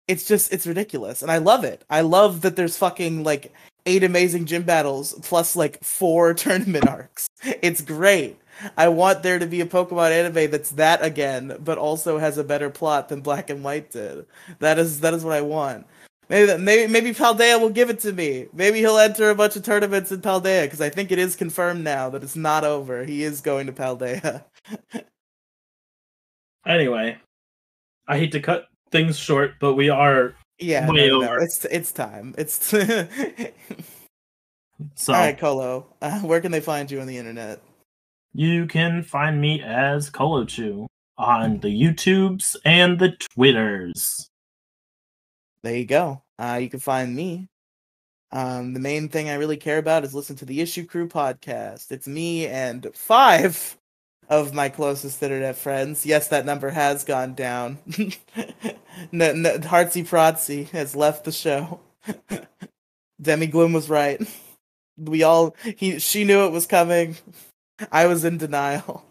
it's 0.09 0.27
just 0.27 0.53
it's 0.53 0.67
ridiculous 0.67 1.23
and 1.23 1.31
I 1.31 1.39
love 1.39 1.65
it. 1.65 1.85
I 1.89 2.01
love 2.01 2.41
that 2.43 2.57
there's 2.57 2.77
fucking 2.77 3.23
like 3.23 3.53
eight 3.87 4.05
amazing 4.05 4.47
gym 4.47 4.63
battles 4.63 5.15
plus 5.23 5.57
like 5.57 5.83
four 5.83 6.35
tournament 6.35 6.89
arcs. 6.89 7.27
It's 7.43 7.81
great. 7.81 8.39
I 8.77 8.89
want 8.89 9.23
there 9.23 9.39
to 9.39 9.47
be 9.47 9.61
a 9.61 9.67
Pokemon 9.67 10.11
anime 10.11 10.51
that's 10.51 10.71
that 10.73 11.03
again, 11.05 11.57
but 11.61 11.79
also 11.79 12.19
has 12.19 12.39
a 12.39 12.45
better 12.45 12.71
plot 12.71 13.09
than 13.09 13.21
Black 13.21 13.51
and 13.51 13.65
White 13.65 13.91
did. 13.91 14.27
That 14.61 14.79
is 14.79 15.01
that 15.01 15.15
is 15.15 15.25
what 15.25 15.37
I 15.37 15.41
want. 15.41 15.87
Maybe 16.29 16.57
maybe 16.59 16.93
maybe 16.93 17.11
Paldea 17.13 17.61
will 17.61 17.71
give 17.71 17.91
it 17.91 18.01
to 18.01 18.13
me. 18.13 18.47
Maybe 18.53 18.79
he'll 18.79 18.99
enter 18.99 19.31
a 19.31 19.35
bunch 19.35 19.57
of 19.57 19.65
tournaments 19.65 20.13
in 20.13 20.21
Paldea 20.21 20.65
because 20.65 20.81
I 20.81 20.89
think 20.89 21.11
it 21.11 21.19
is 21.19 21.35
confirmed 21.35 21.83
now 21.83 22.09
that 22.11 22.23
it's 22.23 22.37
not 22.37 22.65
over. 22.65 23.05
He 23.05 23.23
is 23.23 23.41
going 23.41 23.67
to 23.67 23.73
Paldea. 23.73 24.45
anyway, 26.67 27.19
I 28.07 28.19
hate 28.19 28.33
to 28.33 28.41
cut 28.41 28.67
things 28.91 29.19
short, 29.19 29.55
but 29.61 29.75
we 29.75 29.89
are 29.89 30.35
yeah, 30.63 30.91
Way 30.91 31.09
no, 31.09 31.21
no, 31.21 31.35
it's 31.35 31.65
it's 31.67 31.93
time. 31.93 32.35
It's 32.39 32.73
all 32.75 33.07
so. 34.95 35.13
right, 35.13 35.39
Colo. 35.39 35.87
Uh, 36.01 36.21
where 36.21 36.41
can 36.41 36.53
they 36.53 36.61
find 36.61 36.91
you 36.91 37.01
on 37.01 37.07
the 37.07 37.19
internet? 37.19 37.61
You 38.35 38.67
can 38.67 39.03
find 39.03 39.41
me 39.41 39.63
as 39.63 40.11
Colochu 40.11 40.87
on 41.19 41.61
the 41.61 41.69
YouTubes 41.69 42.57
and 42.65 42.99
the 42.99 43.11
Twitters. 43.11 44.29
there 45.63 45.77
you 45.77 45.85
go. 45.85 46.23
Uh, 46.39 46.59
you 46.61 46.69
can 46.71 46.81
find 46.81 47.15
me. 47.15 47.49
Um, 48.33 48.73
the 48.73 48.81
main 48.81 49.09
thing 49.11 49.29
I 49.29 49.35
really 49.35 49.59
care 49.59 49.77
about 49.79 50.05
is 50.05 50.15
listen 50.15 50.37
to 50.37 50.47
the 50.47 50.61
Issue 50.63 50.87
Crew 50.87 51.07
podcast. 51.07 51.93
It's 51.93 52.09
me 52.09 52.47
and 52.47 52.89
five 52.95 53.77
of 54.33 54.55
my 54.55 54.71
closest 54.71 55.23
internet 55.23 55.57
friends. 55.57 56.07
Yes, 56.07 56.29
that 56.29 56.47
number 56.47 56.71
has 56.71 57.05
gone 57.05 57.35
down. 57.35 57.79
n- 57.99 58.15
n- 59.13 59.45
Heartsy 59.45 60.09
Protsy 60.09 60.71
has 60.71 60.97
left 60.97 61.25
the 61.25 61.33
show. 61.33 61.81
Demi 63.23 63.47
Gloom 63.47 63.75
was 63.75 63.91
right. 63.91 64.23
We 64.99 65.23
all 65.23 65.55
he 65.65 65.99
she 65.99 66.25
knew 66.25 66.47
it 66.47 66.53
was 66.53 66.67
coming. 66.67 67.17
I 67.93 68.07
was 68.07 68.25
in 68.25 68.39
denial, 68.39 69.05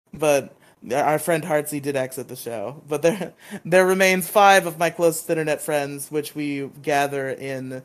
but 0.14 0.54
our 0.94 1.18
friend 1.18 1.44
Heartsy 1.44 1.82
did 1.82 1.96
exit 1.96 2.28
the 2.28 2.36
show. 2.36 2.82
But 2.88 3.02
there 3.02 3.34
there 3.64 3.86
remains 3.86 4.28
five 4.28 4.66
of 4.66 4.78
my 4.78 4.90
closest 4.90 5.30
internet 5.30 5.62
friends, 5.62 6.10
which 6.10 6.34
we 6.34 6.68
gather 6.82 7.30
in 7.30 7.82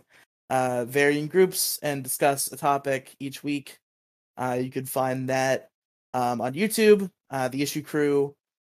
uh, 0.49 0.85
varying 0.85 1.27
groups 1.27 1.79
and 1.83 2.03
discuss 2.03 2.51
a 2.51 2.57
topic 2.57 3.15
each 3.19 3.43
week. 3.43 3.79
Uh, 4.37 4.59
you 4.61 4.71
can 4.71 4.85
find 4.85 5.29
that 5.29 5.69
um, 6.13 6.41
on 6.41 6.53
YouTube, 6.53 7.09
uh, 7.29 7.47
the 7.47 7.61
Issue 7.61 7.81
Crew, 7.81 8.35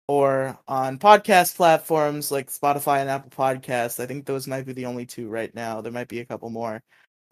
or 0.08 0.58
on 0.68 0.98
podcast 0.98 1.56
platforms 1.56 2.30
like 2.30 2.50
Spotify 2.50 3.00
and 3.00 3.10
Apple 3.10 3.30
Podcasts. 3.30 3.98
I 4.00 4.06
think 4.06 4.24
those 4.24 4.46
might 4.46 4.66
be 4.66 4.72
the 4.72 4.86
only 4.86 5.06
two 5.06 5.28
right 5.28 5.54
now. 5.54 5.80
There 5.80 5.92
might 5.92 6.08
be 6.08 6.20
a 6.20 6.24
couple 6.24 6.50
more. 6.50 6.82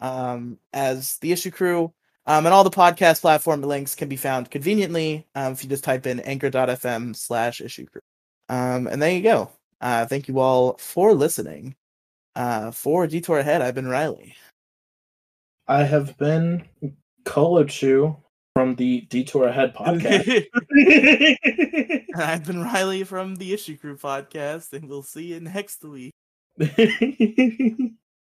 Um, 0.01 0.59
as 0.73 1.17
the 1.19 1.31
Issue 1.31 1.51
Crew, 1.51 1.93
um, 2.27 2.45
and 2.45 2.53
all 2.53 2.63
the 2.63 2.71
podcast 2.71 3.21
platform 3.21 3.61
links 3.61 3.95
can 3.95 4.09
be 4.09 4.15
found 4.15 4.49
conveniently 4.49 5.27
um, 5.35 5.53
if 5.53 5.63
you 5.63 5.69
just 5.69 5.83
type 5.83 6.07
in 6.07 6.19
anchor.fm 6.21 7.15
slash 7.15 7.61
issue 7.61 7.85
crew. 7.85 8.01
Um, 8.49 8.87
and 8.87 9.01
there 9.01 9.11
you 9.11 9.21
go. 9.21 9.51
Uh, 9.79 10.05
thank 10.05 10.27
you 10.27 10.39
all 10.39 10.77
for 10.77 11.13
listening. 11.13 11.75
Uh, 12.35 12.71
for 12.71 13.07
Detour 13.07 13.39
Ahead, 13.39 13.61
I've 13.61 13.75
been 13.75 13.87
Riely. 13.87 14.35
I 15.67 15.83
have 15.83 16.17
been 16.17 16.67
Colochu 17.23 18.17
from 18.55 18.75
the 18.75 19.01
Detour 19.01 19.49
Ahead 19.49 19.75
podcast. 19.75 20.45
I've 22.15 22.45
been 22.45 22.63
Riely 22.63 23.03
from 23.03 23.35
the 23.35 23.53
Issue 23.53 23.77
Crew 23.77 23.97
podcast, 23.97 24.71
and 24.71 24.87
we'll 24.87 25.03
see 25.03 25.25
you 25.25 25.41
next 25.41 25.83
week. 25.83 26.13